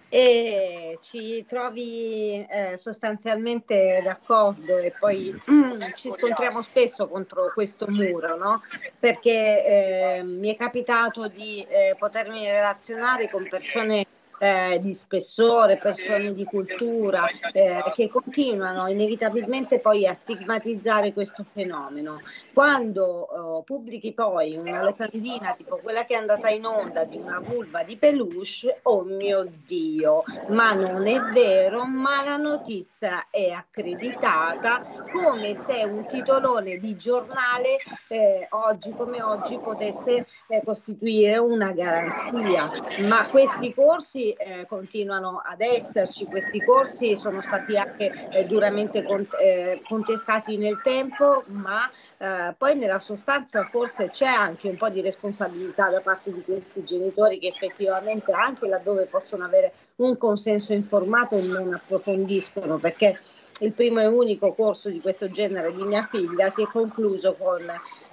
E 0.09 0.99
ci 1.01 1.45
trovi 1.47 2.47
eh, 2.49 2.77
sostanzialmente 2.77 4.03
d'accordo 4.05 4.77
e 4.77 4.93
poi 4.99 5.35
mm, 5.51 5.83
ci 5.95 6.11
scontriamo 6.11 6.61
spesso 6.61 7.09
contro 7.09 7.51
questo 7.55 7.87
muro, 7.89 8.37
no? 8.37 8.63
Perché 8.99 9.65
eh, 9.65 10.23
mi 10.23 10.53
è 10.53 10.57
capitato 10.57 11.29
di 11.29 11.65
eh, 11.67 11.97
potermi 11.99 12.45
relazionare 12.45 13.31
con 13.31 13.49
persone 13.49 14.05
eh, 14.43 14.81
di 14.81 14.93
spessore, 14.93 15.77
persone 15.77 16.35
di 16.35 16.43
cultura 16.45 17.25
eh, 17.53 17.81
che 17.95 18.09
continuano 18.09 18.89
inevitabilmente 18.89 19.79
poi 19.79 20.05
a 20.05 20.15
stigmatizzare 20.15 21.13
questo 21.13 21.45
fenomeno. 21.45 22.21
Quando 22.53 23.61
eh, 23.61 23.63
pubblichi 23.63 24.13
poi 24.13 24.57
una 24.57 24.83
locandina 24.83 25.53
tipo 25.53 25.79
quella 25.81 26.05
che 26.05 26.15
è 26.15 26.19
andata 26.19 26.49
in 26.49 26.67
onda 26.67 27.05
di 27.05 27.19
una 27.19 27.39
vulva 27.39 27.85
di 27.85 27.97
peluche, 27.97 28.81
oh 28.83 29.03
mio 29.03 29.49
Dio, 29.65 30.25
ma 30.49 30.73
non 30.73 31.07
è 31.07 31.21
vero, 31.33 31.85
ma 31.85 32.25
la 32.25 32.37
notizia 32.37 33.27
è 33.31 33.51
accreditata 33.51 34.83
come 35.13 35.55
se 35.55 35.85
un 35.85 36.05
titolone 36.07 36.79
di 36.79 36.97
giornale 36.97 37.77
eh, 38.09 38.49
oggi 38.51 38.91
come 38.97 39.23
oggi 39.23 39.57
potesse 39.59 40.27
eh, 40.49 40.63
costituire 40.65 41.39
una 41.39 41.71
garanzia. 41.71 42.69
Ma 43.07 43.25
questi 43.31 43.73
corsi 43.73 44.31
eh, 44.33 44.67
continuano 44.67 45.43
ad 45.45 45.61
esserci, 45.61 46.27
questi 46.27 46.63
corsi 46.63 47.17
sono 47.17 47.43
stati 47.43 47.77
anche 47.77 48.13
eh, 48.33 48.45
duramente 48.45 49.03
cont- 49.03 49.37
eh, 49.41 49.81
contestati 49.89 50.57
nel 50.57 50.81
tempo, 50.83 51.45
ma 51.49 51.91
eh, 52.19 52.55
poi 52.57 52.77
nella 52.77 52.99
sostanza 52.99 53.65
forse 53.65 54.11
c'è 54.11 54.27
anche 54.27 54.69
un 54.69 54.77
po' 54.77 54.89
di 54.89 55.01
responsabilità 55.01 55.91
da 55.91 56.01
parte 56.01 56.33
di 56.33 56.43
questi 56.43 56.85
genitori 56.85 57.39
che 57.39 57.49
effettivamente 57.49 58.33
anche 58.33 58.69
laddove 58.69 59.07
possono 59.07 59.45
avere 59.45 59.73
un 59.97 60.17
consenso 60.17 60.73
informato 60.73 61.41
non 61.41 61.75
approfondiscono 61.75 62.79
perché 62.79 63.19
il 63.61 63.73
primo 63.73 64.01
e 64.01 64.07
unico 64.07 64.55
corso 64.55 64.89
di 64.89 65.01
questo 65.01 65.31
genere 65.31 65.73
di 65.73 65.85
mia 65.85 66.03
figlia 66.03 66.49
si 66.49 66.63
è 66.63 66.67
concluso 66.67 67.35
con 67.35 67.61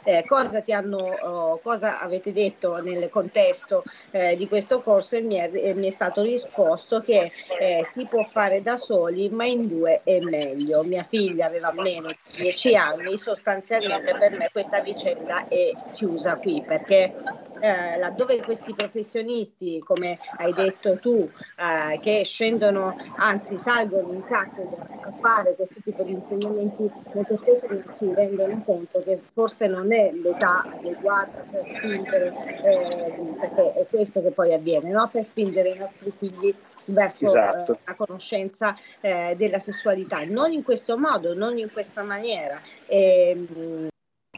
eh, 0.03 0.23
cosa 0.27 0.63
hanno, 0.67 0.97
oh, 0.97 1.59
cosa 1.59 1.99
avete 1.99 2.31
detto 2.31 2.81
nel 2.81 3.09
contesto 3.09 3.83
eh, 4.11 4.35
di 4.35 4.47
questo 4.47 4.81
corso 4.81 5.15
e 5.15 5.21
mi 5.21 5.35
è, 5.35 5.73
mi 5.73 5.87
è 5.87 5.91
stato 5.91 6.21
risposto 6.21 7.01
che 7.01 7.31
eh, 7.59 7.81
si 7.83 8.05
può 8.05 8.23
fare 8.23 8.61
da 8.61 8.77
soli 8.77 9.29
ma 9.29 9.45
in 9.45 9.67
due 9.67 10.01
è 10.03 10.19
meglio. 10.19 10.83
Mia 10.83 11.03
figlia 11.03 11.45
aveva 11.45 11.71
meno 11.71 12.09
di 12.09 12.37
dieci 12.37 12.75
anni, 12.75 13.17
sostanzialmente 13.17 14.15
per 14.17 14.37
me 14.37 14.49
questa 14.51 14.81
vicenda 14.81 15.47
è 15.47 15.71
chiusa 15.93 16.37
qui 16.37 16.63
perché 16.65 17.13
eh, 17.59 17.97
laddove 17.97 18.41
questi 18.41 18.73
professionisti, 18.73 19.79
come 19.85 20.17
hai 20.37 20.53
detto 20.53 20.97
tu, 20.99 21.29
eh, 21.57 21.99
che 21.99 22.23
scendono, 22.23 22.95
anzi 23.17 23.57
salgono 23.57 24.13
in 24.13 24.23
cattedra 24.23 24.87
a 25.01 25.11
fare 25.19 25.55
questo 25.55 25.75
tipo 25.83 26.03
di 26.03 26.11
insegnamenti, 26.11 26.89
molto 27.13 27.35
spesso 27.35 27.67
si 27.89 28.13
rendono 28.13 28.61
conto 28.65 29.01
che 29.03 29.19
forse 29.33 29.67
non 29.67 29.91
è 29.91 29.98
l'età 30.13 30.63
adeguata 30.63 31.43
per 31.49 31.67
spingere, 31.67 32.33
eh, 32.63 32.87
perché 33.39 33.73
è 33.73 33.85
questo 33.87 34.21
che 34.21 34.31
poi 34.31 34.53
avviene, 34.53 34.89
no? 34.91 35.07
per 35.11 35.23
spingere 35.23 35.69
i 35.69 35.77
nostri 35.77 36.11
figli 36.15 36.53
verso 36.85 37.25
Esatto. 37.25 37.73
eh, 37.73 37.77
la 37.85 37.95
conoscenza 37.95 38.75
eh, 39.01 39.35
della 39.37 39.59
sessualità, 39.59 40.23
non 40.25 40.51
in 40.51 40.63
questo 40.63 40.97
modo, 40.97 41.33
non 41.33 41.57
in 41.57 41.71
questa 41.71 42.03
maniera. 42.03 42.59
Ehm, 42.87 43.89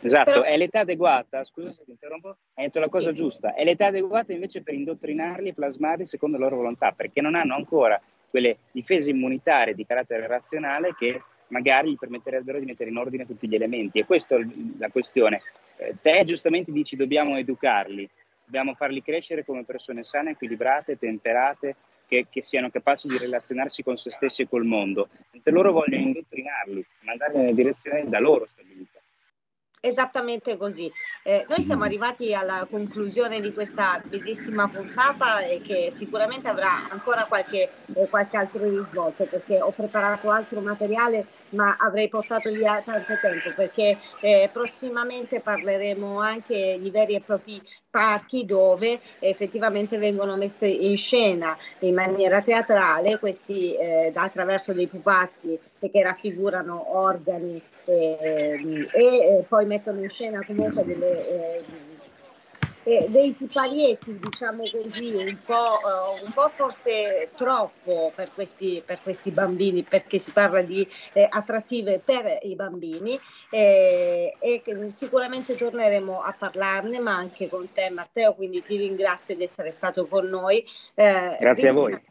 Esatto, 0.03 0.31
Però- 0.31 0.43
è 0.43 0.57
l'età 0.57 0.79
adeguata, 0.79 1.43
scusa 1.43 1.71
se 1.71 1.83
ti 1.83 1.91
interrompo, 1.91 2.29
hai 2.55 2.65
detto 2.65 2.79
la 2.79 2.89
cosa 2.89 3.11
giusta, 3.11 3.53
è 3.53 3.63
l'età 3.63 3.87
adeguata 3.87 4.33
invece 4.33 4.63
per 4.63 4.73
indottrinarli 4.73 5.49
e 5.49 5.53
plasmarli 5.53 6.07
secondo 6.07 6.37
la 6.37 6.45
loro 6.45 6.55
volontà, 6.57 6.91
perché 6.91 7.21
non 7.21 7.35
hanno 7.35 7.53
ancora 7.53 8.01
quelle 8.29 8.57
difese 8.71 9.11
immunitarie 9.11 9.75
di 9.75 9.85
carattere 9.85 10.25
razionale 10.25 10.95
che 10.97 11.21
magari 11.51 11.91
gli 11.91 11.97
permetterebbero 11.97 12.59
di 12.59 12.65
mettere 12.65 12.89
in 12.89 12.97
ordine 12.97 13.25
tutti 13.25 13.47
gli 13.47 13.55
elementi. 13.55 13.99
E 13.99 14.05
questa 14.05 14.35
è 14.35 14.45
la 14.77 14.89
questione. 14.89 15.39
Eh, 15.77 15.95
te 16.01 16.23
giustamente 16.25 16.71
dici 16.71 16.95
dobbiamo 16.95 17.37
educarli, 17.37 18.09
dobbiamo 18.43 18.73
farli 18.73 19.01
crescere 19.01 19.45
come 19.45 19.63
persone 19.63 20.03
sane, 20.03 20.31
equilibrate, 20.31 20.97
temperate, 20.97 21.75
che, 22.07 22.27
che 22.29 22.41
siano 22.41 22.69
capaci 22.69 23.07
di 23.07 23.17
relazionarsi 23.17 23.83
con 23.83 23.95
se 23.95 24.09
stessi 24.09 24.41
e 24.41 24.49
col 24.49 24.65
mondo. 24.65 25.07
Mentre 25.31 25.53
loro 25.53 25.71
vogliono 25.71 26.03
indottrinarli, 26.03 26.85
mandarli 27.03 27.37
nelle 27.37 27.53
direzioni 27.53 28.09
da 28.09 28.19
loro 28.19 28.45
stabilite. 28.47 29.00
Esattamente 29.83 30.57
così. 30.57 30.91
Eh, 31.23 31.43
noi 31.49 31.63
siamo 31.63 31.83
arrivati 31.83 32.35
alla 32.35 32.67
conclusione 32.69 33.41
di 33.41 33.51
questa 33.51 33.99
bellissima 34.05 34.67
puntata 34.67 35.39
e 35.39 35.59
che 35.61 35.87
sicuramente 35.89 36.47
avrà 36.47 36.87
ancora 36.87 37.25
qualche, 37.25 37.67
eh, 37.95 38.07
qualche 38.07 38.37
altro 38.37 38.69
risvolto 38.69 39.23
perché 39.25 39.59
ho 39.59 39.71
preparato 39.71 40.29
altro 40.29 40.61
materiale 40.61 41.25
ma 41.49 41.77
avrei 41.79 42.09
portato 42.09 42.51
via 42.51 42.83
tanto 42.85 43.17
tempo 43.19 43.51
perché 43.55 43.97
eh, 44.19 44.51
prossimamente 44.53 45.39
parleremo 45.39 46.19
anche 46.19 46.77
di 46.79 46.91
veri 46.91 47.15
e 47.15 47.21
propri 47.21 47.59
parchi 47.89 48.45
dove 48.45 48.99
effettivamente 49.17 49.97
vengono 49.97 50.37
messe 50.37 50.67
in 50.67 50.95
scena 50.95 51.57
in 51.79 51.95
maniera 51.95 52.41
teatrale 52.41 53.17
questi 53.17 53.75
eh, 53.75 54.11
attraverso 54.13 54.73
dei 54.73 54.87
pupazzi 54.87 55.59
che 55.79 56.03
raffigurano 56.03 56.97
organi 56.97 57.61
e 57.91 58.87
eh, 58.93 59.45
poi 59.47 59.65
mettono 59.65 60.01
in 60.01 60.09
scena 60.09 60.43
comunque 60.45 60.83
delle, 60.85 61.27
eh, 61.27 61.65
eh, 62.83 63.07
dei 63.09 63.31
siparieti, 63.31 64.17
diciamo 64.17 64.63
così, 64.71 65.13
un 65.13 65.37
po', 65.45 65.79
eh, 65.79 66.23
un 66.23 66.31
po' 66.33 66.49
forse 66.49 67.29
troppo 67.35 68.11
per 68.15 68.31
questi, 68.33 68.81
per 68.83 69.01
questi 69.01 69.31
bambini, 69.31 69.83
perché 69.83 70.19
si 70.19 70.31
parla 70.31 70.61
di 70.61 70.87
eh, 71.13 71.27
attrattive 71.29 72.01
per 72.03 72.39
i 72.41 72.55
bambini 72.55 73.19
eh, 73.49 74.35
e 74.39 74.63
sicuramente 74.87 75.55
torneremo 75.55 76.21
a 76.21 76.35
parlarne, 76.37 76.99
ma 76.99 77.15
anche 77.15 77.47
con 77.49 77.71
te 77.71 77.89
Matteo, 77.89 78.33
quindi 78.33 78.61
ti 78.63 78.77
ringrazio 78.77 79.35
di 79.35 79.43
essere 79.43 79.71
stato 79.71 80.07
con 80.07 80.25
noi. 80.25 80.65
Eh, 80.95 81.37
Grazie 81.39 81.69
a 81.69 81.73
voi. 81.73 82.01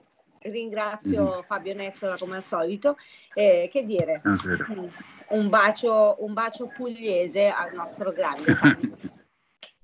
Ringrazio 0.42 1.42
Fabio 1.42 1.74
Nestora 1.74 2.16
come 2.16 2.36
al 2.36 2.42
solito. 2.42 2.96
Eh, 3.34 3.68
che 3.70 3.84
dire? 3.84 4.20
Buonasera. 4.22 5.18
Un 5.30 5.48
bacio, 5.48 6.16
un 6.20 6.32
bacio 6.32 6.66
pugliese 6.66 7.48
al 7.48 7.72
nostro 7.74 8.12
grande 8.12 8.52
Sammy. 8.54 8.92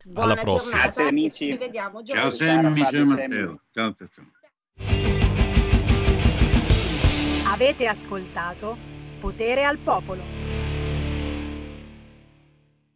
Buona 0.05 0.33
Alla 0.33 0.41
prossima. 0.43 0.61
giornata 0.61 0.83
Grazie, 0.87 1.09
amici. 1.09 1.47
Ci 1.47 1.57
vediamo 1.57 2.03
Ciao. 2.03 2.31
Sammy, 2.31 2.81
ciao. 2.81 3.05
Matteo. 3.05 3.61
Ciao, 3.73 3.93
ciao, 3.95 4.09
ciao. 4.09 4.25
Avete 7.53 7.87
ascoltato 7.87 8.77
Potere 9.21 9.65
al 9.65 9.79
Popolo. 9.79 10.36